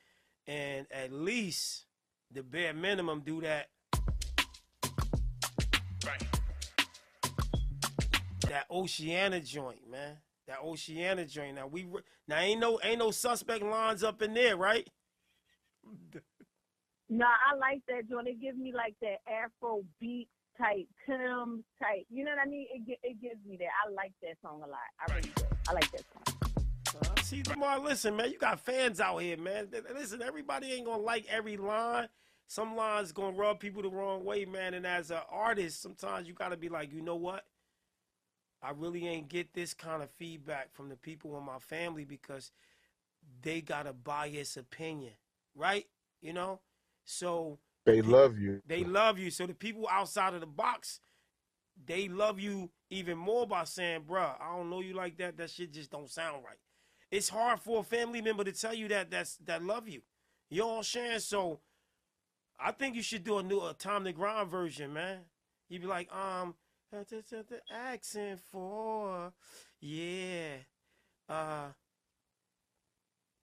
and 0.47 0.87
at 0.91 1.11
least 1.11 1.85
the 2.31 2.43
bare 2.43 2.73
minimum 2.73 3.21
do 3.21 3.41
that. 3.41 3.67
That 8.51 8.65
Oceana 8.69 9.39
joint, 9.39 9.89
man. 9.89 10.17
That 10.45 10.57
Oceana 10.61 11.23
joint. 11.23 11.55
Now 11.55 11.67
we 11.67 11.87
now 12.27 12.37
ain't 12.37 12.59
no 12.59 12.81
ain't 12.83 12.99
no 12.99 13.09
suspect 13.09 13.63
lines 13.63 14.03
up 14.03 14.21
in 14.21 14.33
there, 14.33 14.57
right? 14.57 14.85
No, 17.09 17.25
I 17.25 17.55
like 17.55 17.81
that 17.87 18.09
joint. 18.09 18.27
It 18.27 18.41
gives 18.41 18.57
me 18.57 18.73
like 18.73 18.95
that 19.01 19.19
Afro 19.25 19.83
beat 20.01 20.27
type, 20.57 20.89
Tim 21.05 21.63
type. 21.81 22.05
You 22.09 22.25
know 22.25 22.31
what 22.31 22.45
I 22.45 22.49
mean? 22.49 22.67
It 22.73 22.99
it 23.01 23.21
gives 23.21 23.39
me 23.47 23.55
that. 23.55 23.69
I 23.87 23.89
like 23.93 24.11
that 24.21 24.35
song 24.41 24.61
a 24.65 24.67
lot. 24.67 24.79
I 24.99 25.15
really 25.15 25.31
do. 25.33 25.43
I 25.69 25.71
like 25.71 25.89
that 25.93 26.03
song. 26.11 27.15
See, 27.23 27.43
Lamar, 27.47 27.79
listen, 27.79 28.17
man, 28.17 28.31
you 28.31 28.37
got 28.37 28.59
fans 28.59 28.99
out 28.99 29.19
here, 29.19 29.37
man. 29.37 29.69
Listen, 29.95 30.21
everybody 30.21 30.73
ain't 30.73 30.87
gonna 30.87 31.01
like 31.01 31.25
every 31.29 31.55
line. 31.55 32.09
Some 32.47 32.75
lines 32.75 33.13
gonna 33.13 33.37
rub 33.37 33.61
people 33.61 33.81
the 33.81 33.87
wrong 33.87 34.25
way, 34.25 34.43
man. 34.43 34.73
And 34.73 34.85
as 34.85 35.09
an 35.09 35.21
artist, 35.31 35.81
sometimes 35.81 36.27
you 36.27 36.33
gotta 36.33 36.57
be 36.57 36.67
like, 36.67 36.91
you 36.91 37.01
know 37.01 37.15
what? 37.15 37.45
I 38.63 38.71
really 38.71 39.07
ain't 39.07 39.29
get 39.29 39.53
this 39.53 39.73
kind 39.73 40.03
of 40.03 40.09
feedback 40.11 40.73
from 40.73 40.89
the 40.89 40.95
people 40.95 41.37
in 41.37 41.45
my 41.45 41.59
family 41.59 42.05
because 42.05 42.51
they 43.41 43.61
got 43.61 43.87
a 43.87 43.93
biased 43.93 44.57
opinion, 44.57 45.13
right? 45.55 45.87
You 46.21 46.33
know, 46.33 46.59
so 47.05 47.57
They 47.85 48.01
love 48.01 48.37
you. 48.37 48.61
they 48.67 48.83
love 48.83 49.17
you. 49.17 49.31
So 49.31 49.47
the 49.47 49.53
people 49.53 49.87
outside 49.89 50.33
of 50.33 50.41
the 50.41 50.45
box, 50.47 50.99
they 51.85 52.07
love 52.07 52.39
you 52.39 52.69
even 52.89 53.17
more 53.17 53.47
by 53.47 53.63
saying, 53.63 54.01
bruh, 54.07 54.35
I 54.39 54.55
don't 54.55 54.69
know 54.69 54.81
you 54.81 54.93
like 54.93 55.17
that. 55.17 55.37
That 55.37 55.49
shit 55.49 55.73
just 55.73 55.91
don't 55.91 56.09
sound 56.09 56.43
right. 56.45 56.57
It's 57.09 57.29
hard 57.29 57.59
for 57.59 57.79
a 57.79 57.83
family 57.83 58.21
member 58.21 58.43
to 58.43 58.51
tell 58.51 58.73
you 58.73 58.87
that 58.89 59.09
that's 59.11 59.37
that 59.45 59.63
love 59.63 59.87
you. 59.89 60.01
You 60.49 60.59
know 60.61 60.67
what 60.67 60.77
I'm 60.77 60.83
saying? 60.83 61.19
So 61.19 61.59
I 62.59 62.71
think 62.71 62.95
you 62.95 63.01
should 63.01 63.23
do 63.23 63.39
a 63.39 63.43
new 63.43 63.59
a 63.59 63.73
time 63.73 64.03
to 64.03 64.13
grind 64.13 64.49
version, 64.49 64.93
man. 64.93 65.19
You'd 65.67 65.81
be 65.81 65.87
like, 65.87 66.09
um, 66.13 66.53
accent 67.73 68.39
for 68.51 69.33
yeah. 69.79 70.55
Uh 71.29 71.67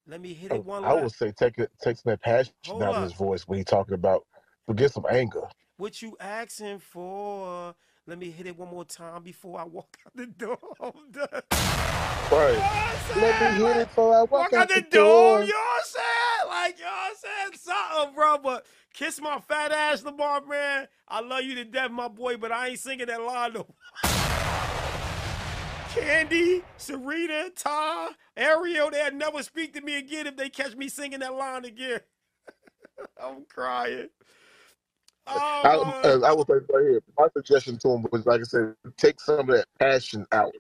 let 0.07 0.21
me 0.21 0.33
hit 0.33 0.53
I, 0.53 0.57
it 0.57 0.65
one 0.65 0.83
I 0.83 0.95
last. 0.95 1.03
would 1.03 1.13
say 1.13 1.33
take 1.33 1.59
it, 1.59 1.71
take 1.83 1.97
some 1.99 2.13
of 2.13 2.19
that 2.19 2.23
passion 2.23 2.55
Hold 2.67 2.83
out 2.83 2.91
of 2.91 2.97
up. 2.97 3.03
his 3.03 3.13
voice 3.13 3.47
when 3.47 3.59
he 3.59 3.65
talking 3.65 3.95
about 3.95 4.27
forget 4.67 4.93
some 4.93 5.05
anger. 5.11 5.43
What 5.77 6.03
you 6.03 6.17
asking 6.21 6.81
for? 6.81 7.75
Let 8.07 8.19
me 8.19 8.31
hit 8.31 8.47
it 8.47 8.59
one 8.59 8.71
more 8.71 8.87
time 8.87 9.23
before 9.23 9.61
I 9.61 9.65
walk 9.65 9.97
out 10.07 10.17
the 10.17 10.27
door. 10.27 10.59
I'm 10.81 11.11
done. 11.13 11.43
Right. 12.33 12.59
Let 13.17 13.55
me 13.61 13.65
hit 13.67 13.77
it 13.77 13.89
before 13.89 14.15
I 14.15 14.21
walk, 14.21 14.31
Walk 14.33 14.53
out 14.55 14.69
the 14.69 14.83
door. 14.91 15.43
You 15.43 15.49
know 15.49 15.55
what 15.55 15.81
I'm 15.81 15.85
saying? 15.85 16.49
Like, 16.49 16.79
you 16.79 16.85
know 16.85 16.91
what 16.91 17.11
I'm 17.11 17.17
saying? 17.17 17.61
Something, 17.61 18.15
bro. 18.15 18.39
But 18.39 18.67
kiss 18.99 19.21
my 19.21 19.39
fat 19.41 19.71
ass, 19.71 20.03
Lamar, 20.03 20.45
man. 20.45 20.89
I 21.07 21.21
love 21.21 21.45
you 21.45 21.55
to 21.55 21.65
death, 21.65 21.91
my 21.91 22.09
boy, 22.09 22.37
but 22.37 22.51
I 22.51 22.69
ain't 22.69 22.79
singing 22.81 23.07
that 23.07 23.23
line 23.23 23.53
no 23.53 23.67
Candy, 25.95 26.63
Serena, 26.77 27.51
Ty, 27.51 28.11
Ariel, 28.37 28.91
they'll 28.91 29.13
never 29.13 29.43
speak 29.43 29.73
to 29.75 29.81
me 29.81 29.97
again 29.97 30.27
if 30.27 30.37
they 30.37 30.51
catch 30.51 30.77
me 30.77 30.89
singing 30.89 31.21
that 31.21 31.35
line 31.35 31.65
again. 31.65 32.01
I'm 33.23 33.45
crying. 33.47 34.09
I, 35.27 35.61
Oh, 35.65 36.01
uh, 36.05 36.21
I 36.27 36.33
would 36.33 36.47
say 36.47 36.55
right 36.55 36.83
here, 36.83 37.03
my 37.19 37.29
suggestion 37.37 37.79
to 37.79 37.89
him 37.91 38.07
was 38.11 38.27
like 38.27 38.41
I 38.41 38.45
said, 38.45 38.75
take 38.97 39.21
some 39.21 39.41
of 39.41 39.47
that 39.49 39.67
passion 39.79 40.27
out. 40.33 40.53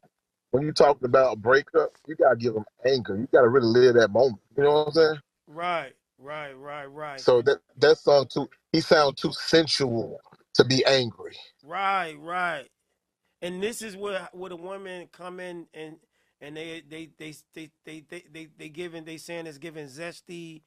When 0.51 0.63
you 0.65 0.73
talking 0.73 1.07
about 1.07 1.35
a 1.35 1.37
breakup, 1.37 1.91
you 2.07 2.15
gotta 2.15 2.37
give 2.37 2.55
them 2.55 2.65
anger. 2.87 3.17
You 3.17 3.29
gotta 3.33 3.49
really 3.49 3.67
live 3.67 3.95
that 3.95 4.11
moment. 4.11 4.41
You 4.57 4.65
know 4.65 4.73
what 4.73 4.87
I'm 4.89 4.93
saying? 4.93 5.21
right, 5.47 5.95
right, 6.19 6.53
right, 6.55 6.87
right. 6.87 7.25
So 7.25 7.43
that 7.43 7.59
that 7.79 7.99
song 7.99 8.27
too, 8.33 8.49
he 8.73 8.81
sound 8.81 9.17
too 9.19 9.33
sensual 9.33 10.21
to 10.55 10.65
be 10.65 10.85
angry. 10.87 11.37
Right, 11.63 12.17
right. 12.21 12.67
And 13.43 13.63
this 13.63 13.83
is 13.83 13.97
where 13.97 14.29
where 14.33 14.51
the 14.51 14.57
women 14.57 15.09
come 15.13 15.41
in 15.41 15.67
and 15.75 15.97
and 16.41 16.57
they 16.57 16.83
they 16.89 17.11
they 17.19 17.35
they 17.55 17.71
they 17.85 18.05
they 18.11 18.25
they, 18.33 18.49
they 18.59 18.69
giving 18.69 19.05
they 19.05 19.19
saying 19.19 19.47
it's 19.47 19.59
giving 19.59 19.87
zesty, 19.87 20.63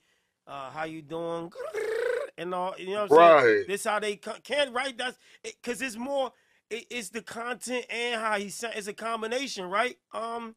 uh, 0.47 0.71
how 0.71 0.85
you 0.85 1.01
doing, 1.01 1.51
and 2.37 2.53
all. 2.53 2.75
You 2.77 2.87
know 2.87 2.93
what 2.95 3.01
I'm 3.03 3.09
saying? 3.09 3.37
Right. 3.45 3.65
This 3.67 3.83
how 3.85 3.99
they 3.99 4.17
co- 4.17 4.39
can 4.43 4.73
right. 4.73 4.97
That's 4.97 5.17
because 5.43 5.81
it's 5.81 5.97
more. 5.97 6.31
It, 6.69 6.85
it's 6.89 7.09
the 7.09 7.21
content 7.21 7.85
and 7.89 8.21
how 8.21 8.37
he 8.39 8.49
sound. 8.49 8.75
It's 8.77 8.87
a 8.87 8.93
combination, 8.93 9.65
right? 9.69 9.97
Um, 10.13 10.55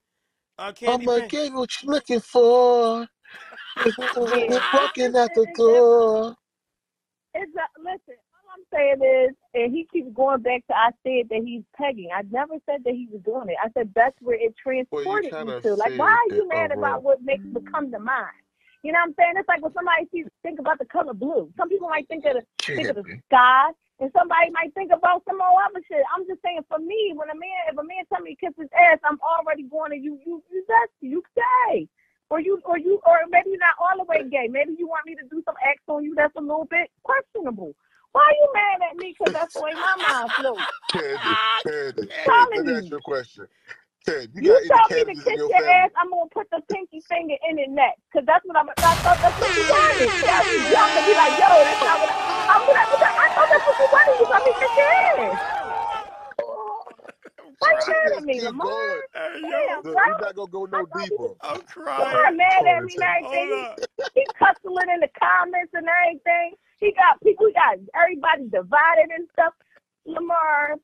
uh, 0.58 0.72
Candy 0.72 1.08
I'ma 1.08 1.08
Pink. 1.08 1.28
get 1.28 1.52
what 1.54 1.82
you're 1.82 1.92
looking 1.94 2.20
for. 2.20 3.08
Yeah. 3.76 4.60
Walking 4.74 5.16
out 5.16 5.34
the 5.34 5.46
door. 5.56 6.36
It's 7.34 7.52
a, 7.56 7.66
listen, 7.80 8.14
all 8.30 8.46
I'm 8.54 8.64
saying 8.72 9.02
is, 9.02 9.36
and 9.54 9.74
he 9.74 9.86
keeps 9.92 10.08
going 10.14 10.42
back 10.42 10.66
to 10.68 10.74
I 10.74 10.90
said 11.02 11.28
that 11.30 11.42
he's 11.44 11.62
pegging. 11.76 12.10
I 12.14 12.22
never 12.30 12.54
said 12.66 12.84
that 12.84 12.94
he 12.94 13.08
was 13.10 13.22
doing 13.22 13.48
it. 13.48 13.56
I 13.62 13.70
said 13.74 13.90
that's 13.94 14.16
where 14.20 14.36
it 14.36 14.54
transported 14.56 15.32
kind 15.32 15.48
you 15.48 15.60
to. 15.62 15.74
Like, 15.74 15.98
why 15.98 16.10
are 16.12 16.34
you 16.34 16.48
mad 16.48 16.70
about 16.70 17.02
what 17.02 17.22
makes 17.22 17.44
it 17.44 17.64
come 17.70 17.90
to 17.90 17.98
mind? 17.98 18.38
You 18.84 18.92
know 18.92 19.00
what 19.00 19.10
I'm 19.10 19.14
saying? 19.18 19.34
It's 19.36 19.48
like 19.48 19.62
when 19.62 19.72
somebody 19.72 20.06
sees, 20.12 20.26
think 20.42 20.60
about 20.60 20.78
the 20.78 20.84
color 20.84 21.14
blue. 21.14 21.50
Some 21.56 21.70
people 21.70 21.88
might 21.88 22.06
think 22.06 22.24
of 22.26 22.34
the 22.34 22.44
think 22.76 22.88
of 22.90 22.96
the 22.96 23.04
sky, 23.26 23.72
and 23.98 24.10
somebody 24.12 24.50
might 24.52 24.74
think 24.74 24.92
about 24.92 25.24
some 25.26 25.40
old 25.40 25.58
other 25.64 25.80
shit. 25.88 26.04
I'm 26.14 26.26
just 26.28 26.42
saying, 26.44 26.60
for 26.68 26.78
me, 26.78 27.14
when 27.16 27.30
a 27.30 27.34
man, 27.34 27.72
if 27.72 27.78
a 27.78 27.82
man 27.82 28.04
tell 28.12 28.20
me 28.20 28.36
to 28.36 28.46
kiss 28.46 28.54
his 28.60 28.68
ass, 28.76 29.00
I'm 29.02 29.18
already 29.24 29.64
going 29.64 29.90
to 29.92 29.98
you, 29.98 30.20
you, 30.26 30.42
you, 30.52 30.64
that's 30.68 30.92
you 31.00 31.22
gay, 31.34 31.88
or 32.30 32.40
you, 32.40 32.60
or 32.64 32.78
you, 32.78 33.00
or 33.06 33.18
maybe 33.30 33.50
you're 33.50 33.58
not 33.58 33.76
all 33.78 33.96
the 33.98 34.04
way 34.04 34.24
gay. 34.28 34.48
Maybe 34.48 34.74
you 34.78 34.88
want 34.88 35.06
me 35.06 35.14
to 35.16 35.22
do 35.30 35.42
some 35.44 35.54
acts 35.66 35.84
on 35.88 36.04
you 36.04 36.14
that's 36.14 36.34
a 36.36 36.40
little 36.40 36.66
bit 36.66 36.90
questionable. 37.02 37.74
Why 38.12 38.22
are 38.22 38.32
you 38.32 38.48
mad 38.54 38.90
at 38.90 38.96
me? 38.96 39.14
Because 39.18 39.32
that's 39.32 39.54
the 39.54 39.60
way 39.60 39.74
my 39.74 39.94
mind 39.98 40.30
flows. 40.38 40.58
Candy, 40.90 41.38
Candy, 41.66 42.06
Telling 42.06 42.06
Candy, 42.06 42.12
ah, 42.30 42.46
let 42.54 42.66
me 42.66 42.72
ask 42.74 42.90
you 42.90 42.96
a 42.96 43.00
question. 43.00 43.46
Candy, 44.06 44.28
you, 44.40 44.54
You 44.54 44.68
got 44.68 44.86
any 44.92 45.04
tell 45.04 45.04
me 45.06 45.14
to 45.14 45.20
kiss 45.24 45.38
your 45.38 45.48
your 45.50 45.70
ass, 45.82 45.90
I'm 45.98 46.10
gonna 46.10 46.30
put 46.30 46.46
the 46.50 46.62
pinky 46.70 47.00
finger 47.08 47.34
in 47.50 47.58
it 47.58 47.70
next. 47.70 48.00
Cause 48.12 48.22
that's 48.26 48.44
what 48.46 48.56
I'm. 48.56 48.68
I 48.70 48.94
thought 49.02 49.18
that's 49.20 49.38
what 49.40 49.50
you 49.56 49.64
wanted. 49.66 50.14
Tell 50.22 50.44
me, 50.46 50.56
y'all 50.70 50.90
can 50.94 51.04
be 51.04 51.14
like, 51.14 51.34
yo, 51.38 51.50
that's 51.64 51.82
not 51.82 51.98
what 52.00 52.10
I. 52.10 52.16
I'm 52.54 52.62
gonna. 52.66 52.78
I 52.78 53.28
thought 53.34 53.48
that's 53.50 53.66
what 53.66 53.76
you 53.78 53.88
wanted. 53.90 54.14
You 54.20 54.26
want 54.30 54.44
me 54.46 54.52
to 54.52 54.58
kiss 54.58 54.72
your 54.76 54.90
ass? 54.90 55.38
Why 57.58 57.72
you 57.86 57.92
mad 57.92 58.18
at 58.18 58.24
me, 58.24 58.34
Keep 58.34 58.42
Lamar? 58.44 58.66
going. 58.66 59.02
Damn, 59.14 59.82
bro. 59.82 59.94
we're 59.94 60.18
not 60.20 60.34
gonna 60.34 60.50
go 60.50 60.64
no 60.66 60.86
deeper. 60.86 61.34
I'm 61.40 61.60
Lamar 61.76 62.32
mad 62.32 62.66
at 62.66 62.84
me 62.84 62.94
and 62.94 63.04
everything. 63.04 63.66
He, 64.14 64.20
he 64.20 64.26
cussing 64.38 64.76
in 64.94 65.00
the 65.00 65.08
comments 65.18 65.72
and 65.74 65.86
everything. 65.86 66.54
He 66.80 66.92
got 66.92 67.22
people. 67.22 67.46
He 67.46 67.52
got 67.54 67.78
everybody 67.94 68.44
divided 68.50 69.10
and 69.14 69.28
stuff. 69.32 69.54
Lamar, 70.06 70.76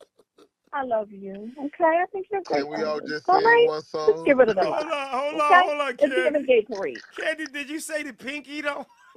I 0.72 0.84
love 0.84 1.10
you. 1.12 1.52
Okay, 1.58 1.84
I 1.84 2.04
think 2.12 2.26
you're 2.30 2.42
great. 2.42 2.62
Can 2.62 2.70
we 2.70 2.84
all 2.84 3.00
just 3.00 3.26
All 3.28 3.34
sing 3.36 3.44
right, 3.44 3.66
one 3.66 3.82
let's 4.06 4.22
song? 4.22 4.24
get 4.24 4.36
rid 4.36 4.48
of 4.50 4.56
that. 4.56 4.64
Hold 4.66 4.92
on, 4.92 5.08
hold 5.08 5.40
on, 5.40 5.64
hold 5.68 5.80
on, 5.80 5.96
let's 6.00 6.14
get 6.14 6.34
Candy. 6.34 6.36
a 6.36 6.40
Gatorade. 6.40 7.02
Candy, 7.18 7.46
did 7.48 7.70
you 7.70 7.80
say 7.80 8.02
the 8.02 8.12
pinky 8.12 8.60
though? 8.62 8.86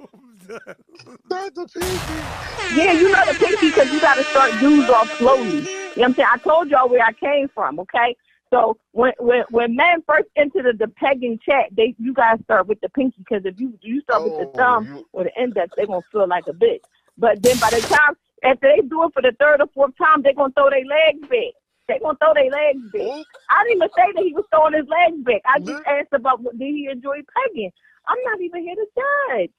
Not 1.30 1.54
the 1.54 1.68
pinky. 1.68 2.30
Yeah, 2.70 2.92
you 2.92 3.10
know 3.10 3.20
the 3.26 3.36
pinky 3.36 3.68
because 3.70 3.88
you 3.90 4.00
got 4.00 4.16
to 4.16 4.24
start 4.30 4.58
dudes 4.58 4.88
off 4.90 5.10
slowly. 5.18 5.68
You 5.96 6.02
know 6.02 6.02
what 6.02 6.06
I'm 6.08 6.14
saying? 6.16 6.28
I 6.34 6.38
told 6.38 6.70
y'all 6.70 6.88
where 6.90 7.04
I 7.04 7.12
came 7.12 7.48
from, 7.54 7.80
okay? 7.80 8.16
So 8.50 8.78
when 8.92 9.12
when 9.18 9.44
when 9.50 9.76
men 9.76 10.02
first 10.06 10.28
enter 10.36 10.62
the, 10.62 10.72
the 10.78 10.88
pegging 10.88 11.38
chat, 11.44 11.66
they 11.76 11.94
you 11.98 12.14
guys 12.14 12.38
start 12.44 12.66
with 12.68 12.80
the 12.80 12.88
pinky 12.90 13.16
because 13.18 13.44
if 13.44 13.54
you 13.58 13.78
you 13.82 14.00
start 14.02 14.24
with 14.24 14.36
the 14.36 14.46
Oh, 14.46 14.56
thumb 14.56 14.88
you- 14.88 15.08
or 15.12 15.24
the 15.24 15.42
index, 15.42 15.70
they're 15.76 15.86
gonna 15.86 16.02
feel 16.12 16.28
like 16.28 16.46
a 16.48 16.52
bitch. 16.52 16.82
But 17.18 17.42
then 17.42 17.58
by 17.58 17.70
the 17.70 17.82
time 17.82 18.16
after 18.44 18.68
they 18.68 18.82
do 18.86 19.04
it 19.04 19.12
for 19.14 19.22
the 19.22 19.32
third 19.40 19.60
or 19.60 19.66
fourth 19.74 19.96
time, 19.96 20.22
they're 20.22 20.34
gonna 20.34 20.52
throw 20.52 20.70
their 20.70 20.84
legs 20.84 21.26
back. 21.28 21.54
They're 21.88 22.00
gonna 22.00 22.18
throw 22.18 22.34
their 22.34 22.50
legs 22.50 22.82
back. 22.92 23.26
I 23.50 23.64
didn't 23.64 23.76
even 23.76 23.88
say 23.96 24.12
that 24.14 24.24
he 24.24 24.32
was 24.34 24.44
throwing 24.50 24.74
his 24.74 24.88
legs 24.88 25.22
back. 25.24 25.42
I 25.44 25.58
just 25.58 25.86
asked 25.86 26.12
about 26.12 26.40
what 26.40 26.58
did 26.58 26.74
he 26.74 26.88
enjoy 26.90 27.20
pegging. 27.36 27.72
I'm 28.06 28.18
not 28.24 28.40
even 28.40 28.62
here 28.62 28.74
to 28.76 28.86
judge. 28.94 29.50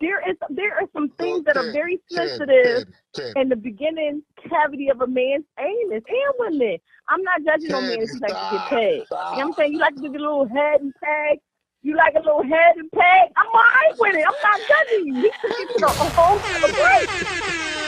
There 0.00 0.28
is 0.28 0.36
there 0.50 0.74
are 0.74 0.88
some 0.92 1.10
things 1.10 1.44
that 1.44 1.56
are 1.56 1.70
very 1.70 2.00
sensitive 2.10 2.88
in 3.36 3.48
the 3.48 3.56
beginning 3.56 4.22
cavity 4.48 4.88
of 4.88 5.00
a 5.00 5.06
man's 5.06 5.44
anus 5.58 6.02
and 6.08 6.34
women. 6.38 6.78
I'm 7.08 7.22
not 7.22 7.44
judging 7.44 7.68
no 7.68 7.80
man 7.80 8.02
if 8.02 8.10
he 8.10 8.18
likes 8.18 8.22
to 8.22 8.28
get 8.28 8.34
stop, 8.34 8.68
pegged. 8.68 8.82
You 8.82 8.96
know 8.98 9.04
what 9.06 9.38
I'm 9.38 9.52
saying? 9.54 9.72
You 9.72 9.78
like 9.78 9.94
to 9.94 10.00
get 10.00 10.10
a 10.10 10.18
little 10.18 10.48
head 10.48 10.80
and 10.80 10.92
peg. 11.02 11.38
You 11.82 11.96
like 11.96 12.14
a 12.14 12.18
little 12.18 12.42
head 12.42 12.76
and 12.76 12.90
peg. 12.90 13.30
I'm 13.36 13.46
all 13.46 13.54
right 13.54 13.92
with 13.98 14.16
it. 14.16 14.26
I'm 14.26 14.34
not 14.42 14.60
judging 14.68 15.06
you. 15.06 15.30
It 15.44 15.68
to 15.72 15.78
the 15.78 15.88
whole. 15.88 17.81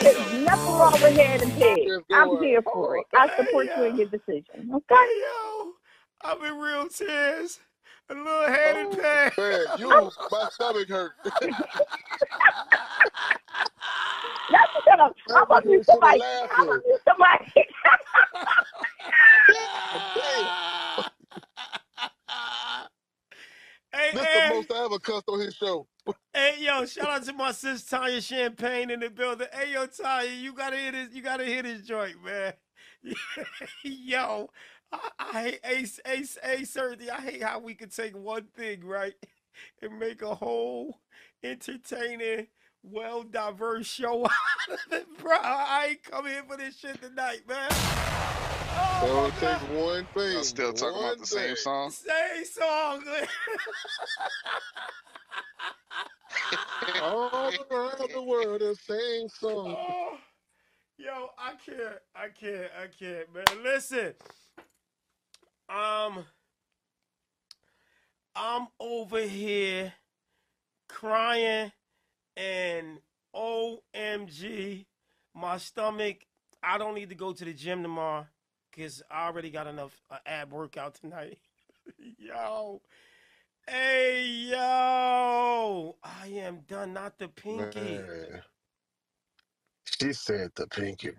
There's 0.00 0.42
nothing 0.44 0.74
wrong 0.74 0.92
with 0.92 1.16
head 1.16 1.42
and 1.42 1.52
peg. 1.52 1.88
I'm 2.12 2.42
here 2.42 2.62
oh, 2.66 2.72
for 2.72 2.96
it. 2.98 3.06
I 3.14 3.28
support 3.36 3.68
you 3.76 3.84
in 3.84 3.96
your 3.96 4.06
decision. 4.06 4.70
Okay? 4.74 5.08
Yo, 5.22 5.72
I'm 6.22 6.44
in 6.44 6.58
real 6.58 6.88
tears. 6.88 7.60
A 8.10 8.14
little 8.14 8.48
head 8.48 8.76
and 8.76 8.94
oh, 8.94 8.96
peg. 8.96 9.38
Man, 9.38 9.78
you, 9.78 9.88
my 9.88 10.48
stomach 10.50 10.88
hurt. 10.88 11.12
That's 14.50 14.72
shut 14.84 15.00
up. 15.00 15.14
I'm 15.34 15.46
gonna 15.48 15.66
mute 15.66 15.86
somebody. 15.86 16.20
I'm 16.22 16.66
gonna 16.66 16.80
mute 16.86 17.00
somebody. 17.04 17.52
Hey, 23.94 24.10
This 24.12 24.24
hey, 24.24 24.48
the 24.48 24.54
most 24.56 24.72
I 24.72 24.84
ever 24.84 24.98
cussed 24.98 25.28
on 25.28 25.38
his 25.38 25.54
show. 25.54 25.86
Hey, 26.34 26.56
yo, 26.58 26.84
shout 26.84 27.08
out 27.08 27.24
to 27.24 27.32
my 27.32 27.52
sis 27.52 27.84
Tanya 27.84 28.20
Champagne 28.20 28.90
in 28.90 29.00
the 29.00 29.10
building. 29.10 29.46
Hey, 29.52 29.72
yo, 29.72 29.86
Tanya, 29.86 30.30
you 30.30 30.52
gotta 30.52 30.76
hear 30.76 30.92
this. 30.92 31.08
You 31.12 31.22
gotta 31.22 31.44
hear 31.44 31.62
this 31.62 31.82
joint, 31.82 32.16
man. 32.24 32.52
yo, 33.84 34.50
I, 34.92 35.10
I 35.18 35.42
hate 35.42 35.60
Ace, 35.64 36.00
Ace, 36.06 36.38
Ace, 36.42 36.70
certainty. 36.70 37.10
I 37.10 37.20
hate 37.20 37.42
how 37.42 37.60
we 37.60 37.74
could 37.74 37.94
take 37.94 38.16
one 38.16 38.46
thing, 38.56 38.84
right, 38.84 39.14
and 39.80 39.98
make 39.98 40.22
a 40.22 40.34
whole 40.34 41.00
entertaining, 41.42 42.48
well 42.82 43.22
diverse 43.22 43.86
show 43.86 44.24
out 44.24 44.30
of 44.70 44.92
it, 44.92 45.06
bro. 45.18 45.36
I 45.40 45.88
ain't 45.90 46.02
coming 46.02 46.32
here 46.32 46.44
for 46.48 46.56
this 46.56 46.78
shit 46.78 47.00
tonight, 47.00 47.42
man. 47.48 47.70
So 49.00 49.26
it 49.26 49.34
takes 49.38 49.62
one 49.70 50.06
thing. 50.14 50.32
Y'all 50.32 50.42
still 50.42 50.72
talking 50.72 50.98
about 50.98 51.10
one 51.10 51.20
the 51.20 51.26
same 51.26 51.56
song? 51.56 51.90
Same 51.90 52.44
song. 52.44 53.04
All 57.02 57.50
around 57.70 58.10
the 58.12 58.22
world, 58.22 58.62
is 58.62 58.80
same 58.80 59.28
song. 59.28 59.76
Oh, 59.78 60.16
yo, 60.96 61.30
I 61.38 61.52
can't, 61.64 61.98
I 62.14 62.28
can't, 62.28 62.70
I 62.80 62.86
can't, 62.86 63.34
man. 63.34 63.62
Listen, 63.62 64.14
um, 65.68 66.24
I'm 68.36 68.68
over 68.80 69.20
here 69.20 69.92
crying 70.88 71.72
and 72.36 72.98
OMG, 73.34 74.86
my 75.34 75.58
stomach. 75.58 76.26
I 76.62 76.78
don't 76.78 76.94
need 76.94 77.10
to 77.10 77.14
go 77.14 77.32
to 77.32 77.44
the 77.44 77.52
gym 77.52 77.82
tomorrow 77.82 78.26
because 78.70 79.02
I 79.10 79.26
already 79.26 79.50
got 79.50 79.66
enough 79.66 79.92
uh, 80.10 80.18
ab 80.26 80.52
workout 80.52 80.94
tonight. 80.94 81.38
yo, 82.18 82.80
hey, 83.68 84.26
yo, 84.26 85.96
I 86.02 86.26
am 86.28 86.60
done. 86.62 86.92
Not 86.94 87.18
the 87.18 87.28
pinky. 87.28 87.98
Man. 87.98 88.42
She 89.84 90.12
said 90.12 90.50
the 90.56 90.66
pinky. 90.66 91.12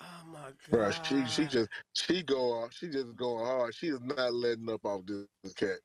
Oh 0.00 0.24
my 0.32 0.52
Bro, 0.70 0.90
god. 0.90 1.06
she 1.06 1.26
she 1.26 1.46
just 1.46 1.70
she 1.94 2.22
go 2.22 2.52
off. 2.52 2.72
She 2.72 2.88
just 2.88 3.14
going 3.16 3.44
hard. 3.44 3.74
She 3.74 3.88
is 3.88 4.00
not 4.00 4.34
letting 4.34 4.70
up 4.70 4.84
off 4.84 5.06
this, 5.06 5.26
this 5.42 5.54
cat. 5.54 5.78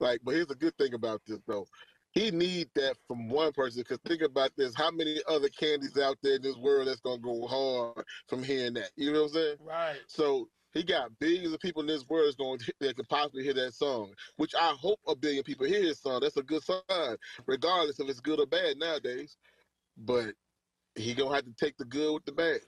Like, 0.00 0.20
but 0.22 0.34
here's 0.34 0.50
a 0.50 0.54
good 0.54 0.76
thing 0.76 0.94
about 0.94 1.22
this 1.26 1.40
though. 1.46 1.66
He 2.12 2.30
need 2.30 2.70
that 2.74 2.96
from 3.08 3.28
one 3.28 3.52
person. 3.52 3.82
Cause 3.84 3.98
think 4.04 4.22
about 4.22 4.52
this: 4.56 4.74
how 4.74 4.90
many 4.90 5.20
other 5.28 5.48
candies 5.48 5.96
out 5.98 6.18
there 6.22 6.36
in 6.36 6.42
this 6.42 6.56
world 6.56 6.88
that's 6.88 7.00
gonna 7.00 7.18
go 7.18 7.46
hard 7.46 8.06
from 8.28 8.42
hearing 8.42 8.74
that? 8.74 8.90
You 8.96 9.12
know 9.12 9.22
what 9.22 9.28
I'm 9.28 9.34
saying? 9.34 9.56
Right. 9.60 10.00
So 10.08 10.48
he 10.74 10.82
got 10.82 11.16
billions 11.20 11.54
of 11.54 11.60
people 11.60 11.82
in 11.82 11.88
this 11.88 12.06
world 12.08 12.36
going 12.36 12.58
to, 12.58 12.72
that 12.80 12.96
could 12.96 13.08
possibly 13.08 13.44
hear 13.44 13.54
that 13.54 13.74
song. 13.74 14.12
Which 14.36 14.54
I 14.54 14.74
hope 14.78 15.00
a 15.06 15.16
billion 15.16 15.44
people 15.44 15.66
hear 15.66 15.82
his 15.82 16.00
song. 16.00 16.20
That's 16.20 16.36
a 16.36 16.42
good 16.42 16.62
sign, 16.62 17.16
regardless 17.46 18.00
if 18.00 18.08
it's 18.08 18.20
good 18.20 18.40
or 18.40 18.46
bad 18.46 18.78
nowadays. 18.78 19.36
But 19.96 20.34
he 20.96 21.14
gonna 21.14 21.34
have 21.34 21.44
to 21.44 21.52
take 21.52 21.76
the 21.76 21.84
good 21.84 22.14
with 22.14 22.24
the 22.24 22.32
bad. 22.32 22.60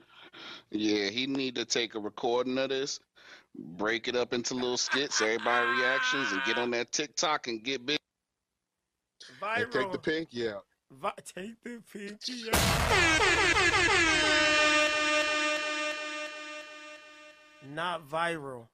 Yeah, 0.71 1.09
he 1.09 1.27
need 1.27 1.55
to 1.55 1.65
take 1.65 1.95
a 1.95 1.99
recording 1.99 2.57
of 2.57 2.69
this, 2.69 2.99
break 3.57 4.07
it 4.07 4.15
up 4.15 4.33
into 4.33 4.53
little 4.53 4.77
skits, 4.77 5.21
everybody 5.21 5.67
reactions, 5.67 6.31
and 6.31 6.41
get 6.45 6.57
on 6.57 6.71
that 6.71 6.91
TikTok 6.91 7.47
and 7.47 7.63
get 7.63 7.85
big. 7.85 7.97
And 9.55 9.71
take 9.71 9.91
the 9.91 9.97
Viral. 9.97 10.03
pinky 10.03 10.49
out. 10.49 10.65
Vi- 10.91 11.13
take 11.25 11.63
the 11.63 11.81
pinky 11.91 12.49
out. 12.53 14.47
Not 17.73 18.07
viral. 18.07 18.67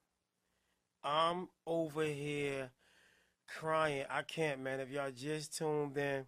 I'm 1.02 1.48
over 1.66 2.04
here 2.04 2.70
crying. 3.48 4.04
I 4.08 4.22
can't, 4.22 4.60
man. 4.60 4.78
If 4.78 4.90
y'all 4.90 5.10
just 5.10 5.56
tuned 5.56 5.96
in, 5.96 6.26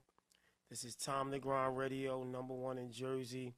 this 0.69 0.83
is 0.83 0.97
Time 0.97 1.31
to 1.31 1.39
Grind 1.39 1.77
Radio, 1.77 2.25
number 2.25 2.55
one 2.55 2.77
in 2.79 2.91
Jersey. 2.91 3.55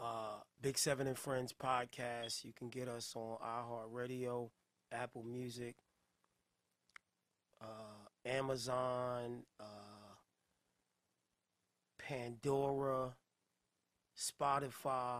Uh, 0.00 0.38
Big 0.62 0.78
Seven 0.78 1.06
and 1.06 1.18
Friends 1.18 1.52
podcast. 1.52 2.44
You 2.44 2.52
can 2.56 2.70
get 2.70 2.88
us 2.88 3.12
on 3.14 3.36
iHeartRadio, 3.44 4.48
Apple 4.90 5.22
Music, 5.22 5.76
uh, 7.60 8.08
Amazon, 8.24 9.42
uh, 9.60 10.14
Pandora, 11.98 13.14
Spotify, 14.18 15.18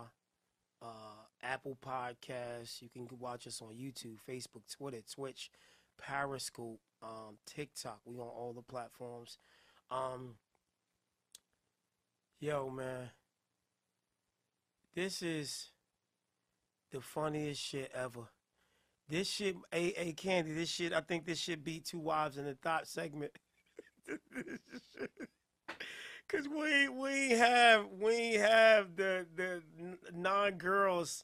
uh, 0.81 1.25
Apple 1.45 1.77
Podcasts. 1.85 2.81
You 2.81 2.89
can 2.89 3.07
watch 3.19 3.47
us 3.47 3.61
on 3.61 3.75
YouTube, 3.75 4.17
Facebook, 4.27 4.63
Twitter, 4.75 5.01
Twitch, 5.13 5.51
Periscope, 5.97 6.79
um, 7.01 7.37
TikTok. 7.45 7.99
We 8.05 8.15
on 8.15 8.27
all 8.27 8.53
the 8.53 8.61
platforms. 8.61 9.37
Um, 9.91 10.35
yo, 12.39 12.69
man, 12.69 13.09
this 14.95 15.21
is 15.21 15.69
the 16.91 17.01
funniest 17.01 17.61
shit 17.61 17.91
ever. 17.93 18.29
This 19.07 19.29
shit, 19.29 19.55
a 19.71 19.93
a 20.09 20.13
Candy. 20.13 20.53
This 20.53 20.69
shit, 20.69 20.91
I 20.93 21.01
think 21.01 21.25
this 21.25 21.37
should 21.39 21.63
be 21.63 21.79
two 21.79 21.99
wives 21.99 22.37
in 22.37 22.45
the 22.45 22.55
thought 22.55 22.87
segment. 22.87 23.31
Cause 26.27 26.47
we 26.49 26.89
we 26.89 27.31
have 27.31 27.85
we 28.01 28.33
have 28.33 28.95
the 28.95 29.27
the 29.35 29.61
non 30.11 30.53
girls 30.53 31.23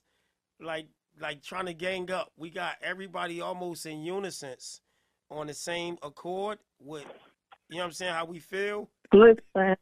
like 0.62 0.88
like 1.20 1.44
trying 1.44 1.66
to 1.66 1.74
gang 1.74 2.12
up. 2.12 2.32
We 2.38 2.50
got 2.50 2.76
everybody 2.82 3.42
almost 3.42 3.86
in 3.86 4.02
unison 4.02 4.56
on 5.30 5.48
the 5.48 5.54
same 5.54 5.98
accord 6.04 6.60
with 6.80 7.06
you 7.70 7.78
know 7.78 7.84
what 7.84 7.88
I'm 7.88 7.92
saying 7.94 8.14
how 8.14 8.26
we 8.26 8.40
feel. 8.40 8.90
Listen. 9.14 9.76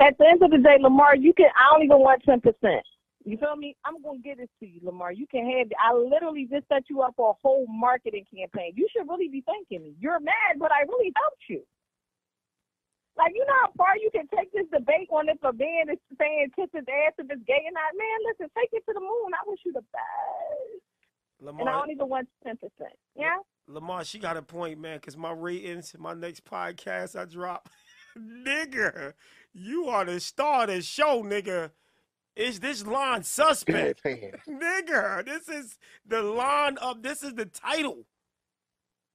At 0.00 0.18
the 0.18 0.26
end 0.26 0.42
of 0.42 0.50
the 0.50 0.58
day, 0.58 0.78
Lamar, 0.80 1.16
you 1.16 1.32
can. 1.32 1.46
I 1.56 1.72
don't 1.72 1.84
even 1.84 1.98
want 2.00 2.22
ten 2.24 2.40
percent. 2.40 2.82
You 3.24 3.36
feel 3.36 3.54
me? 3.54 3.76
I'm 3.84 4.02
gonna 4.02 4.18
get 4.18 4.38
this 4.38 4.48
to 4.60 4.66
you, 4.66 4.80
Lamar. 4.82 5.12
You 5.12 5.26
can 5.28 5.44
have. 5.46 5.68
I 5.78 5.94
literally 5.94 6.48
just 6.50 6.66
set 6.68 6.84
you 6.90 7.02
up 7.02 7.14
for 7.16 7.30
a 7.30 7.34
whole 7.40 7.66
marketing 7.68 8.24
campaign. 8.34 8.72
You 8.74 8.88
should 8.92 9.08
really 9.08 9.28
be 9.28 9.44
thanking 9.46 9.84
me. 9.84 9.94
You're 10.00 10.18
mad, 10.18 10.58
but 10.58 10.72
I 10.72 10.82
really 10.88 11.12
helped 11.16 11.42
you. 11.48 11.62
Like 13.16 13.32
you 13.34 13.44
know 13.44 13.58
how 13.62 13.72
far 13.76 13.96
you 13.96 14.10
can 14.10 14.26
take 14.34 14.52
this 14.52 14.66
debate 14.72 15.08
on 15.10 15.28
if 15.28 15.36
a 15.42 15.52
man 15.52 15.92
is 15.92 16.00
saying 16.18 16.48
kiss 16.56 16.70
his 16.72 16.84
ass 16.88 17.12
if 17.18 17.28
it's 17.28 17.44
gay 17.46 17.60
or 17.60 17.74
not. 17.76 17.92
Man, 17.96 18.18
listen, 18.28 18.48
take 18.56 18.70
it 18.72 18.84
to 18.88 18.94
the 18.94 19.00
moon. 19.00 19.30
I 19.36 19.42
wish 19.46 19.60
you 19.64 19.72
the 19.72 19.84
best. 19.92 21.60
And 21.60 21.68
I 21.68 21.74
only 21.74 21.74
don't 21.74 21.90
even 21.90 22.08
want 22.08 22.28
ten 22.42 22.56
percent. 22.56 22.96
Yeah. 23.16 23.36
Lamar, 23.68 24.04
she 24.04 24.18
got 24.18 24.36
a 24.36 24.42
point, 24.42 24.80
man. 24.80 24.98
Cause 25.00 25.16
my 25.16 25.32
ratings, 25.32 25.94
my 25.98 26.14
next 26.14 26.44
podcast 26.44 27.18
I 27.18 27.26
drop, 27.26 27.68
nigga, 28.18 29.12
you 29.52 29.88
are 29.88 30.04
the 30.04 30.20
star 30.20 30.62
of 30.62 30.68
the 30.70 30.82
show, 30.82 31.22
nigga. 31.22 31.70
Is 32.34 32.60
this 32.60 32.86
line 32.86 33.24
suspect? 33.24 34.02
nigga, 34.48 35.24
this 35.26 35.48
is 35.48 35.78
the 36.06 36.22
line 36.22 36.78
of 36.78 37.02
this 37.02 37.22
is 37.22 37.34
the 37.34 37.44
title. 37.44 38.06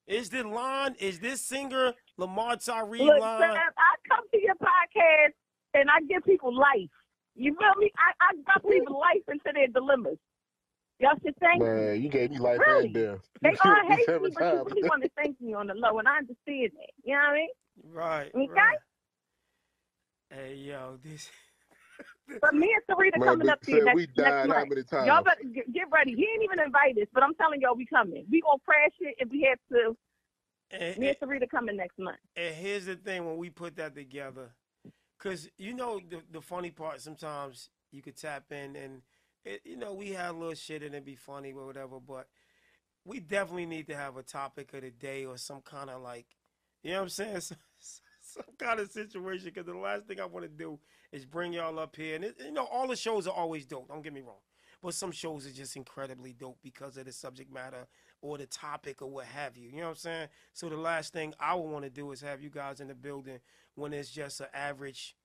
Is 0.08 0.30
the 0.30 0.44
line, 0.44 0.96
is 1.00 1.20
this 1.20 1.42
singer 1.42 1.94
Lamar 2.18 2.56
Tyree 2.56 3.00
Look, 3.02 3.20
line? 3.20 3.42
Sam, 3.42 3.72
I 3.78 3.96
come 4.08 4.24
to 4.34 4.42
your 4.42 4.56
podcast 4.56 5.34
and 5.74 5.90
I 5.90 6.00
give 6.08 6.24
people 6.24 6.56
life. 6.58 6.90
You 7.36 7.56
feel 7.60 7.76
me? 7.78 7.92
I, 7.98 8.14
I 8.24 8.36
drop 8.46 8.64
people 8.64 9.00
life 9.00 9.22
into 9.28 9.52
their 9.54 9.68
dilemmas. 9.68 10.18
Y'all 11.00 11.12
should 11.24 11.36
thank 11.40 11.62
me. 11.62 11.68
Man, 11.70 12.02
you 12.02 12.10
gave 12.10 12.32
me 12.32 12.40
life 12.40 12.60
Really? 12.66 12.86
and 12.86 12.94
death. 12.94 13.30
They 13.42 13.50
You 13.66 13.72
all 13.72 13.76
hate 13.88 13.98
me, 13.98 14.04
seven 14.06 14.32
but 14.34 14.54
you 14.54 14.64
really 14.76 14.90
want 14.90 15.04
to 15.04 15.10
thank 15.16 15.40
me 15.42 15.54
on 15.54 15.68
the 15.68 15.76
low, 15.76 16.00
and 16.00 16.08
I 16.08 16.18
understand 16.18 16.72
that. 16.74 16.92
You 17.04 17.14
know 17.14 17.20
what 17.20 17.30
I 17.30 17.34
mean? 17.36 17.50
Right, 17.94 18.32
Okay? 18.34 18.48
right. 18.54 18.78
Hey, 20.32 20.56
yo, 20.56 20.98
this. 21.04 21.30
But 22.42 22.54
me 22.54 22.76
and 22.76 22.84
Syreeta 22.98 23.20
Man, 23.20 23.28
coming 23.30 23.50
up 23.50 23.60
here 23.66 23.78
Sam, 23.78 23.86
next, 23.86 23.96
we 23.96 24.02
next 24.02 24.16
died 24.16 24.32
how 24.50 24.56
month. 24.56 24.70
many 24.70 24.84
times? 24.84 25.08
Y'all 25.08 25.24
better 25.24 25.44
get, 25.54 25.72
get 25.74 25.86
ready. 25.92 26.14
He 26.14 26.28
ain't 26.34 26.44
even 26.44 26.60
invite 26.60 26.98
us, 26.98 27.08
but 27.14 27.24
I'm 27.24 27.34
telling 27.36 27.62
y'all 27.62 27.76
we 27.76 27.86
coming. 27.86 28.26
We 28.30 28.42
gonna 28.42 28.60
crash 28.66 28.92
it 29.00 29.16
if 29.20 29.30
we 29.30 29.48
have 29.50 29.60
to. 29.72 29.98
And, 30.70 30.98
Me 30.98 31.08
and 31.10 31.18
Syreeta 31.20 31.50
coming 31.50 31.78
next 31.78 31.98
month. 31.98 32.18
and 32.36 32.54
here's 32.56 32.86
the 32.86 32.96
thing 32.96 33.26
when 33.26 33.38
we 33.38 33.50
put 33.50 33.78
that 33.78 33.96
together, 33.96 34.52
because 35.18 35.48
you 35.58 35.74
know 35.74 36.00
the 36.10 36.22
the 36.32 36.42
funny 36.42 36.72
part 36.72 37.00
sometimes 37.02 37.70
you 37.92 38.02
could 38.02 38.18
tap 38.18 38.52
in 38.52 38.76
and 38.76 39.02
it, 39.46 39.62
you 39.64 39.78
know 39.78 39.94
we 39.94 40.10
had 40.10 40.32
a 40.32 40.34
little 40.34 40.54
shit 40.56 40.84
and 40.84 40.94
it'd 40.94 41.06
be 41.06 41.16
funny 41.16 41.54
or 41.54 41.66
whatever, 41.66 42.00
but 42.06 42.28
we 43.06 43.22
definitely 43.22 43.66
need 43.66 43.88
to 43.88 43.96
have 43.96 44.18
a 44.18 44.24
topic 44.24 44.74
of 44.74 44.82
the 44.82 44.92
day 44.92 45.24
or 45.24 45.38
some 45.38 45.62
kind 45.62 45.90
of 45.90 46.02
like, 46.02 46.26
you 46.84 46.92
know 46.92 46.98
what 46.98 47.04
I'm 47.04 47.10
saying, 47.10 47.42
some, 48.38 48.56
kind 48.58 48.80
of 48.80 48.92
situation. 48.92 49.46
Because 49.46 49.66
the 49.66 49.78
last 49.78 50.06
thing 50.06 50.20
I 50.20 50.26
want 50.26 50.46
to 50.46 50.50
do 50.50 50.80
is 51.12 51.26
bring 51.26 51.54
y'all 51.54 51.80
up 51.80 51.96
here, 51.96 52.16
and 52.16 52.24
it, 52.24 52.36
you 52.44 52.52
know 52.52 52.66
all 52.66 52.88
the 52.88 52.96
shows 52.96 53.28
are 53.28 53.34
always 53.34 53.66
dope. 53.66 53.88
Don't 53.88 54.04
get 54.04 54.14
me 54.14 54.22
wrong. 54.22 54.40
But 54.82 54.94
some 54.94 55.12
shows 55.12 55.48
are 55.48 55.52
just 55.52 55.76
incredibly 55.76 56.34
dope 56.34 56.60
because 56.62 56.98
of 56.98 57.06
the 57.06 57.12
subject 57.12 57.52
matter 57.52 57.88
or 58.22 58.38
the 58.38 58.46
topic 58.46 59.02
or 59.02 59.10
what 59.10 59.26
have 59.26 59.58
you. 59.58 59.70
You 59.70 59.78
know 59.78 59.84
what 59.84 59.90
I'm 59.90 59.96
saying? 59.96 60.28
So 60.54 60.70
the 60.70 60.78
last 60.78 61.14
thing 61.14 61.34
I 61.40 61.56
would 61.56 61.70
want 61.70 61.84
to 61.84 61.90
do 61.90 62.12
is 62.12 62.22
have 62.22 62.42
you 62.42 62.50
guys 62.50 62.80
in 62.80 62.88
the 62.88 62.96
building 62.96 63.40
when 63.76 63.92
it's 63.92 64.12
just 64.12 64.40
an 64.40 64.48
average 64.54 65.16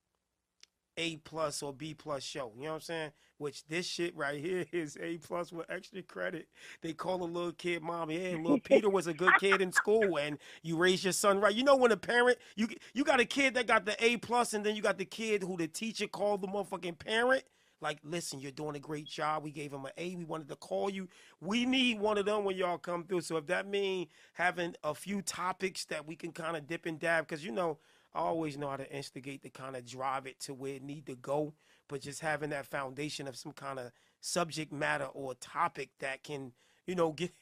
A 0.96 1.16
plus 1.18 1.62
or 1.62 1.72
B 1.72 1.94
plus 1.94 2.22
show. 2.22 2.52
You 2.56 2.64
know 2.64 2.68
what 2.70 2.74
I'm 2.74 2.80
saying? 2.82 3.10
Which 3.38 3.64
this 3.66 3.86
shit 3.86 4.16
right 4.16 4.38
here 4.38 4.66
is 4.72 4.96
A 5.00 5.18
plus 5.18 5.52
with 5.52 5.70
extra 5.70 6.02
credit. 6.02 6.48
They 6.82 6.92
call 6.92 7.22
a 7.22 7.24
little 7.24 7.52
kid 7.52 7.82
mommy. 7.82 8.18
Hey, 8.18 8.36
little 8.36 8.60
Peter 8.64 8.88
was 8.88 9.06
a 9.06 9.14
good 9.14 9.32
kid 9.40 9.60
in 9.60 9.72
school, 9.72 10.18
and 10.18 10.38
you 10.62 10.76
raised 10.76 11.04
your 11.04 11.12
son 11.12 11.40
right. 11.40 11.54
You 11.54 11.64
know 11.64 11.76
when 11.76 11.92
a 11.92 11.96
parent 11.96 12.38
you 12.56 12.68
you 12.94 13.04
got 13.04 13.20
a 13.20 13.24
kid 13.24 13.54
that 13.54 13.66
got 13.66 13.84
the 13.84 14.02
A 14.04 14.16
plus, 14.18 14.54
and 14.54 14.64
then 14.64 14.76
you 14.76 14.82
got 14.82 14.98
the 14.98 15.04
kid 15.04 15.42
who 15.42 15.56
the 15.56 15.68
teacher 15.68 16.06
called 16.06 16.40
the 16.42 16.48
motherfucking 16.48 16.98
parent. 16.98 17.44
Like, 17.82 17.98
listen, 18.04 18.38
you're 18.38 18.52
doing 18.52 18.76
a 18.76 18.80
great 18.80 19.06
job. 19.06 19.42
We 19.42 19.50
gave 19.50 19.72
him 19.72 19.84
an 19.84 19.90
A. 19.98 20.14
We 20.14 20.24
wanted 20.24 20.48
to 20.50 20.56
call 20.56 20.88
you. 20.88 21.08
We 21.40 21.66
need 21.66 21.98
one 21.98 22.16
of 22.16 22.26
them 22.26 22.44
when 22.44 22.56
y'all 22.56 22.78
come 22.78 23.02
through. 23.02 23.22
So 23.22 23.36
if 23.38 23.46
that 23.48 23.66
mean 23.66 24.06
having 24.34 24.76
a 24.84 24.94
few 24.94 25.20
topics 25.20 25.84
that 25.86 26.06
we 26.06 26.14
can 26.14 26.30
kind 26.30 26.56
of 26.56 26.68
dip 26.68 26.86
and 26.86 27.00
dab, 27.00 27.26
because 27.26 27.44
you 27.44 27.50
know 27.50 27.78
I 28.14 28.20
always 28.20 28.58
know 28.58 28.68
how 28.68 28.76
to 28.76 28.90
instigate 28.94 29.42
to 29.42 29.50
kind 29.50 29.76
of 29.76 29.86
drive 29.86 30.26
it 30.26 30.38
to 30.40 30.54
where 30.54 30.74
it 30.74 30.82
need 30.82 31.06
to 31.06 31.14
go, 31.16 31.54
but 31.88 32.02
just 32.02 32.20
having 32.20 32.50
that 32.50 32.66
foundation 32.66 33.26
of 33.26 33.36
some 33.36 33.52
kind 33.52 33.78
of 33.78 33.92
subject 34.20 34.72
matter 34.72 35.06
or 35.06 35.34
topic 35.34 35.90
that 36.00 36.22
can, 36.22 36.52
you 36.86 36.94
know, 36.94 37.12
get 37.12 37.32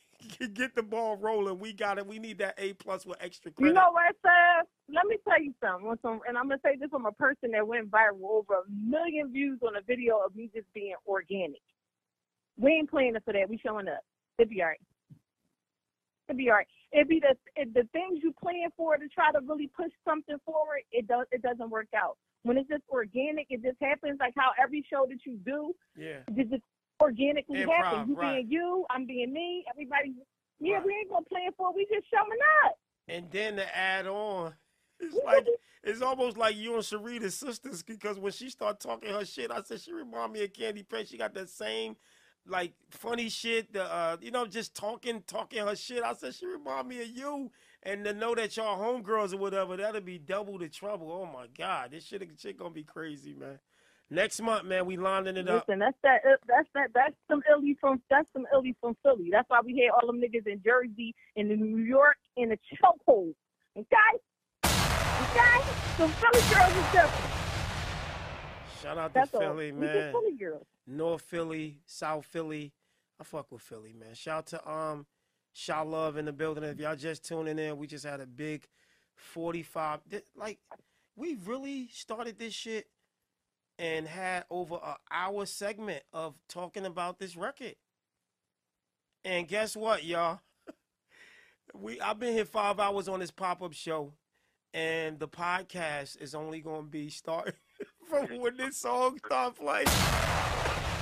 get 0.55 0.75
the 0.75 0.83
ball 0.83 1.17
rolling. 1.17 1.59
We 1.59 1.73
got 1.73 1.99
it. 1.99 2.07
We 2.07 2.19
need 2.19 2.39
that 2.39 2.55
A 2.59 2.75
plus 2.75 3.07
with 3.07 3.19
extra 3.21 3.51
credit. 3.51 3.71
You 3.71 3.75
know 3.75 3.91
what, 3.91 4.15
sir? 4.23 4.63
Let 4.93 5.07
me 5.07 5.17
tell 5.27 5.43
you 5.43 5.55
something. 5.63 6.21
And 6.29 6.37
I'm 6.39 6.49
gonna 6.49 6.61
say 6.65 6.77
this 6.79 6.91
from 6.91 7.07
a 7.07 7.13
person 7.13 7.51
that 7.53 7.67
went 7.67 7.91
viral 7.91 8.23
over 8.25 8.55
a 8.55 8.63
million 8.71 9.33
views 9.33 9.59
on 9.67 9.77
a 9.77 9.83
video 9.83 10.19
of 10.25 10.35
me 10.37 10.51
just 10.55 10.73
being 10.75 10.95
organic. 11.07 11.63
We 12.57 12.73
ain't 12.73 12.91
playing 12.91 13.17
it 13.17 13.23
for 13.25 13.33
that. 13.33 13.49
We 13.49 13.59
showing 13.59 13.89
up. 13.89 14.03
It'll 14.39 14.51
be 14.51 14.61
alright. 14.61 14.81
It'll 16.31 16.39
be 16.39 16.49
alright. 16.49 16.67
It'd 16.93 17.09
be 17.09 17.21
the 17.21 17.35
the 17.75 17.87
things 17.93 18.21
you 18.23 18.33
plan 18.41 18.69
for 18.77 18.97
to 18.97 19.09
try 19.09 19.33
to 19.33 19.41
really 19.47 19.67
push 19.77 19.91
something 20.07 20.37
forward. 20.47 20.83
It 20.93 21.09
does. 21.09 21.27
It 21.33 21.43
doesn't 21.43 21.69
work 21.71 21.89
out. 21.95 22.17
When 22.45 22.57
it's 22.57 22.69
just 22.69 22.83
organic, 22.89 23.49
it 23.51 23.63
just 23.63 23.77
happens 23.83 24.19
like 24.21 24.35
how 24.37 24.51
every 24.63 24.87
show 24.89 25.07
that 25.09 25.19
you 25.27 25.37
do, 25.45 25.75
Yeah. 25.99 26.21
it 26.29 26.49
just 26.49 26.63
organically 27.03 27.59
Improv, 27.61 27.77
happens. 27.85 28.09
You 28.09 28.15
right. 28.17 28.35
being 28.37 28.51
you, 28.51 28.87
I'm 28.91 29.07
being 29.07 29.33
me. 29.33 29.65
Everybody. 29.69 30.15
Yeah, 30.61 30.77
Right. 30.77 30.87
we 30.87 30.93
ain't 30.95 31.11
gonna 31.11 31.25
plan 31.25 31.51
for 31.57 31.71
it. 31.71 31.77
We 31.77 31.87
just 31.93 32.07
showing 32.11 32.39
up. 32.65 32.79
And 33.09 33.29
then 33.33 33.57
to 33.57 33.77
add 33.77 34.07
on, 34.07 34.55
it's 35.01 35.17
like 35.25 35.47
it's 35.83 36.01
almost 36.03 36.37
like 36.37 36.55
you 36.57 36.75
and 36.75 36.83
Syreeta's 36.85 37.35
sisters 37.35 37.83
because 37.83 38.19
when 38.21 38.31
she 38.33 38.51
started 38.51 38.79
talking 38.81 39.13
her 39.13 39.25
shit, 39.25 39.51
I 39.51 39.63
said 39.63 39.81
she 39.81 39.93
remind 39.93 40.33
me 40.33 40.45
of 40.45 40.53
Candy 40.53 40.85
Paint. 40.85 41.09
She 41.09 41.19
got 41.19 41.35
that 41.35 41.49
same 41.49 41.97
like 42.51 42.73
funny 42.91 43.29
shit, 43.29 43.73
the 43.73 43.85
uh, 43.85 44.17
you 44.21 44.31
know, 44.31 44.47
just 44.47 44.75
talking, 44.75 45.23
talking 45.27 45.65
her 45.67 45.77
shit. 45.77 46.03
I 46.03 46.15
said 46.15 46.35
she 46.35 46.47
remind 46.47 46.89
me 46.89 47.03
of 47.03 47.09
you. 47.09 47.51
And 47.83 48.05
to 48.05 48.13
know 48.13 48.35
that 48.35 48.57
y'all 48.59 48.79
homegirls 48.79 49.33
or 49.33 49.39
whatever, 49.39 49.77
that'll 49.77 50.03
be 50.03 50.19
double 50.19 50.59
the 50.59 50.69
trouble. 50.69 51.11
Oh 51.11 51.25
my 51.27 51.47
God, 51.57 51.93
this 51.93 52.05
shit, 52.05 52.23
shit 52.39 52.59
gonna 52.59 52.71
be 52.71 52.83
crazy, 52.85 53.33
man. 53.33 53.59
Next 54.11 54.43
month, 54.43 54.65
man, 54.65 54.87
we 54.87 54.97
lining 54.97 55.37
it 55.37 55.49
up. 55.49 55.67
Listen, 55.69 55.79
that's 55.79 55.97
that. 56.03 56.21
uh, 56.27 56.37
That's 56.47 56.69
that. 56.75 56.89
That's 56.93 57.15
some 57.31 57.43
illy 57.49 57.79
from. 57.81 58.03
That's 58.11 58.29
some 58.33 58.45
illy 58.53 58.75
from 58.81 58.97
Philly. 59.05 59.29
That's 59.31 59.49
why 59.49 59.61
we 59.65 59.79
had 59.81 59.93
all 59.95 60.07
them 60.07 60.21
niggas 60.21 60.47
in 60.47 60.61
Jersey 60.65 61.15
and 61.37 61.51
in 61.51 61.61
New 61.61 61.85
York 61.85 62.17
in 62.37 62.49
the 62.49 62.59
chokehold. 62.75 63.35
Okay, 63.79 64.19
okay. 64.59 65.65
Some 65.97 66.11
Philly 66.11 66.43
girls 66.53 66.77
is 66.77 66.93
different. 66.93 67.31
Shout 68.83 68.99
out 68.99 69.15
That's 69.15 69.31
to 69.31 69.37
all. 69.37 69.43
Philly, 69.43 69.71
just 69.71 69.81
man. 69.81 70.13
Philly 70.13 70.37
girls. 70.37 70.67
North 70.87 71.23
Philly, 71.23 71.81
South 71.87 72.27
Philly. 72.27 72.73
I 73.21 73.25
fuck 73.25 73.53
with 73.53 73.63
Philly, 73.63 73.93
man. 73.93 74.15
Shout 74.15 74.39
out 74.39 74.47
to 74.47 74.71
um 74.71 75.07
Shaw 75.53 75.83
Love 75.83 76.17
in 76.17 76.25
the 76.25 76.33
building. 76.33 76.65
If 76.65 76.79
y'all 76.79 76.97
just 76.97 77.25
tuning 77.25 77.59
in, 77.59 77.77
we 77.77 77.87
just 77.87 78.05
had 78.05 78.21
a 78.21 78.27
big 78.27 78.67
45 79.15 80.01
like 80.35 80.59
we 81.17 81.37
really 81.45 81.89
started 81.93 82.39
this 82.39 82.55
shit 82.55 82.87
and 83.79 84.07
had 84.07 84.45
over 84.51 84.77
a 84.77 84.97
hour 85.11 85.47
segment 85.47 86.03
of 86.13 86.35
talking 86.49 86.87
about 86.87 87.19
this 87.19 87.37
record. 87.37 87.75
And 89.25 89.47
guess 89.47 89.77
what, 89.77 90.05
y'all? 90.05 90.41
we 91.75 92.01
I've 92.01 92.19
been 92.19 92.33
here 92.33 92.45
5 92.45 92.81
hours 92.81 93.09
on 93.09 93.21
this 93.21 93.31
pop-up 93.31 93.75
show 93.75 94.13
and 94.73 95.19
the 95.19 95.29
podcast 95.29 96.21
is 96.21 96.35
only 96.35 96.61
going 96.61 96.85
to 96.85 96.91
be 96.91 97.11
starting 97.11 97.55
from 98.09 98.39
when 98.39 98.57
this 98.57 98.77
song 98.77 99.19
starts 99.25 99.59
playing. 99.59 100.30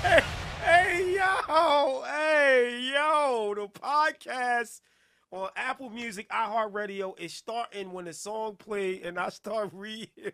Hey, 0.09 0.23
hey, 0.65 1.15
yo, 1.17 2.03
hey, 2.07 2.93
yo, 2.95 3.55
the 3.55 3.69
podcast 3.69 4.81
on 5.31 5.51
Apple 5.55 5.91
Music, 5.91 6.27
iHeartRadio 6.31 7.19
is 7.21 7.35
starting 7.35 7.93
when 7.93 8.07
the 8.07 8.15
song 8.15 8.57
play 8.57 9.03
and 9.03 9.19
I 9.19 9.29
start 9.29 9.69
reading. 9.75 10.33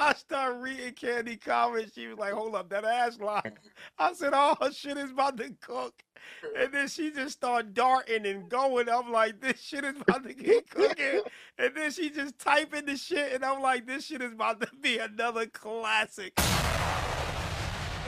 I 0.00 0.12
start 0.14 0.56
reading 0.58 0.92
Candy 0.94 1.36
comments. 1.36 1.94
She 1.94 2.08
was 2.08 2.18
like, 2.18 2.32
hold 2.32 2.56
up, 2.56 2.68
that 2.70 2.84
ass 2.84 3.20
line. 3.20 3.52
I 3.96 4.12
said, 4.12 4.32
oh, 4.34 4.56
her 4.60 4.72
shit 4.72 4.96
is 4.96 5.12
about 5.12 5.36
to 5.36 5.54
cook. 5.60 6.02
And 6.58 6.74
then 6.74 6.88
she 6.88 7.12
just 7.12 7.34
started 7.34 7.74
darting 7.74 8.26
and 8.26 8.48
going. 8.48 8.88
I'm 8.88 9.12
like, 9.12 9.40
this 9.40 9.60
shit 9.60 9.84
is 9.84 10.00
about 10.00 10.24
to 10.24 10.34
get 10.34 10.68
cooking. 10.68 11.22
And 11.58 11.76
then 11.76 11.92
she 11.92 12.10
just 12.10 12.40
typing 12.40 12.86
the 12.86 12.96
shit, 12.96 13.34
and 13.34 13.44
I'm 13.44 13.62
like, 13.62 13.86
this 13.86 14.06
shit 14.06 14.20
is 14.20 14.32
about 14.32 14.60
to 14.62 14.68
be 14.80 14.98
another 14.98 15.46
classic. 15.46 16.32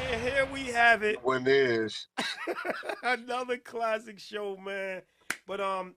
And 0.08 0.22
here 0.22 0.48
we 0.52 0.64
have 0.66 1.02
it. 1.02 1.22
When 1.24 1.46
is 1.46 2.06
Another 3.02 3.58
classic 3.58 4.18
show, 4.18 4.56
man. 4.56 5.02
But 5.46 5.60
um, 5.60 5.94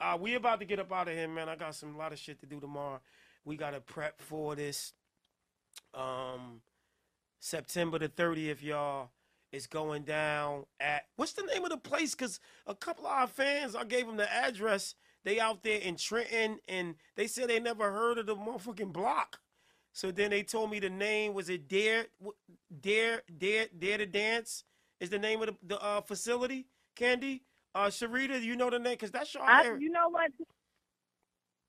uh, 0.00 0.18
we 0.20 0.34
about 0.34 0.60
to 0.60 0.66
get 0.66 0.78
up 0.78 0.92
out 0.92 1.08
of 1.08 1.14
here, 1.14 1.28
man. 1.28 1.48
I 1.48 1.56
got 1.56 1.74
some 1.74 1.96
lot 1.96 2.12
of 2.12 2.18
shit 2.18 2.40
to 2.40 2.46
do 2.46 2.60
tomorrow. 2.60 3.00
We 3.44 3.56
gotta 3.56 3.80
prep 3.80 4.20
for 4.20 4.54
this. 4.54 4.92
Um, 5.92 6.60
September 7.40 7.98
the 7.98 8.08
thirtieth, 8.08 8.62
y'all. 8.62 9.10
It's 9.52 9.66
going 9.68 10.02
down 10.02 10.64
at 10.80 11.04
what's 11.16 11.34
the 11.34 11.42
name 11.42 11.62
of 11.64 11.70
the 11.70 11.76
place? 11.76 12.14
Cause 12.14 12.40
a 12.66 12.74
couple 12.74 13.06
of 13.06 13.12
our 13.12 13.26
fans, 13.28 13.76
I 13.76 13.84
gave 13.84 14.06
them 14.06 14.16
the 14.16 14.32
address. 14.32 14.94
They 15.24 15.38
out 15.38 15.62
there 15.62 15.78
in 15.78 15.96
Trenton, 15.96 16.58
and 16.68 16.96
they 17.16 17.26
said 17.28 17.48
they 17.48 17.60
never 17.60 17.90
heard 17.92 18.18
of 18.18 18.26
the 18.26 18.34
motherfucking 18.34 18.92
block. 18.92 19.40
So 19.94 20.10
then 20.10 20.30
they 20.30 20.42
told 20.42 20.70
me 20.70 20.80
the 20.80 20.90
name 20.90 21.34
was 21.34 21.48
it 21.48 21.68
Dare 21.68 22.06
Dare 22.80 23.22
Dare 23.38 23.66
Dare 23.78 23.98
to 23.98 24.06
Dance 24.06 24.64
is 25.00 25.08
the 25.08 25.18
name 25.20 25.40
of 25.40 25.48
the, 25.48 25.56
the 25.62 25.82
uh, 25.82 26.00
facility. 26.00 26.66
Candy, 26.96 27.42
uh, 27.74 27.86
Syreeta, 27.86 28.40
you 28.42 28.56
know 28.56 28.70
the 28.70 28.78
name? 28.78 28.96
Cause 28.98 29.10
that's 29.10 29.34
your 29.34 29.44
I, 29.44 29.76
you 29.78 29.90
know 29.90 30.08
what? 30.10 30.30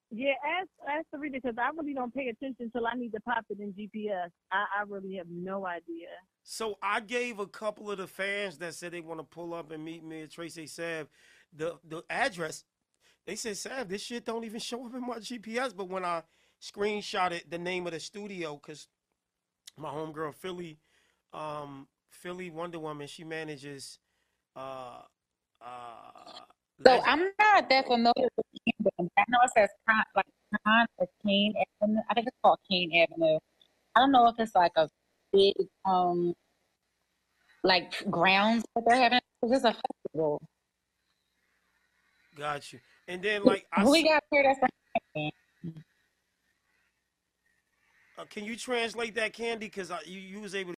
Yeah, 0.10 0.34
ask 0.60 0.68
ask 0.90 1.06
reader 1.14 1.40
because 1.42 1.56
I 1.60 1.70
really 1.78 1.94
don't 1.94 2.14
pay 2.14 2.28
attention 2.30 2.72
till 2.72 2.88
I 2.88 2.96
need 2.96 3.12
to 3.12 3.20
pop 3.22 3.46
it 3.50 3.60
in 3.60 3.74
GPS. 3.74 4.30
I, 4.52 4.66
I 4.80 4.84
really 4.88 5.16
have 5.18 5.28
no 5.30 5.68
idea. 5.68 6.08
So 6.44 6.78
I 6.82 7.02
gave 7.02 7.40
a 7.40 7.48
couple 7.48 7.92
of 7.92 8.00
the 8.00 8.08
fans 8.08 8.58
that 8.58 8.74
said 8.74 8.92
they 8.92 9.02
want 9.02 9.20
to 9.20 9.24
pull 9.24 9.54
up 9.54 9.72
and 9.72 9.86
meet 9.86 10.04
me 10.04 10.24
at 10.24 10.32
Tracy 10.32 10.66
Sav 10.66 11.08
the 11.56 11.78
the 11.88 12.04
address. 12.10 12.64
They 13.26 13.36
said, 13.36 13.58
Sav, 13.58 13.90
this 13.90 14.04
shit 14.04 14.26
don't 14.26 14.44
even 14.44 14.60
show 14.60 14.86
up 14.86 14.94
in 14.94 15.02
my 15.02 15.18
GPS. 15.18 15.76
But 15.76 15.90
when 15.90 16.06
I 16.06 16.24
screenshotted 16.62 17.50
the 17.50 17.58
name 17.58 17.86
of 17.88 17.94
the 17.94 18.00
studio, 18.00 18.56
because 18.56 18.88
my 19.78 19.90
homegirl 19.90 20.34
Philly, 20.34 20.80
um, 21.34 21.88
Philly 22.10 22.50
Wonder 22.50 22.80
Woman, 22.80 23.08
she 23.08 23.24
manages 23.24 24.00
uh 24.56 25.02
uh 25.62 26.46
So 26.86 27.02
I'm 27.06 27.20
not 27.20 27.70
that 27.70 27.86
familiar 27.88 28.30
with 28.38 28.46
Camden. 28.80 29.12
I 29.18 29.24
know 29.30 29.40
it 29.44 29.52
says 29.56 29.70
Con, 29.88 30.04
like 30.16 30.26
Con 30.66 30.86
or 30.98 31.08
Kaighn 31.26 31.54
Avenue. 31.82 32.00
I 32.10 32.14
think 32.14 32.28
it's 32.28 32.38
called 32.42 32.60
Kaighn 32.70 32.92
Avenue. 32.96 33.40
I 33.96 34.00
don't 34.00 34.12
know 34.12 34.28
if 34.28 34.36
it's 34.40 34.56
like 34.56 34.72
a 34.78 34.90
big 35.34 35.56
um 35.86 36.34
like 37.64 38.10
grounds 38.10 38.64
that 38.76 38.84
they're 38.88 38.98
having. 38.98 39.20
It's 39.44 39.64
a 39.64 39.76
festival. 39.76 40.42
got 42.38 42.72
you. 42.72 42.80
And 43.08 43.22
then 43.22 43.44
like 43.44 43.66
I 43.72 43.86
we 43.86 44.04
got 44.04 44.24
here 44.32 44.44
that's 44.44 44.60
uh, 48.18 48.26
can 48.30 48.46
you 48.46 48.56
translate 48.56 49.16
that 49.16 49.34
candy? 49.34 49.70
Cause 49.70 49.92
I, 49.92 50.00
you, 50.06 50.20
you 50.20 50.40
was 50.40 50.56
able 50.56 50.74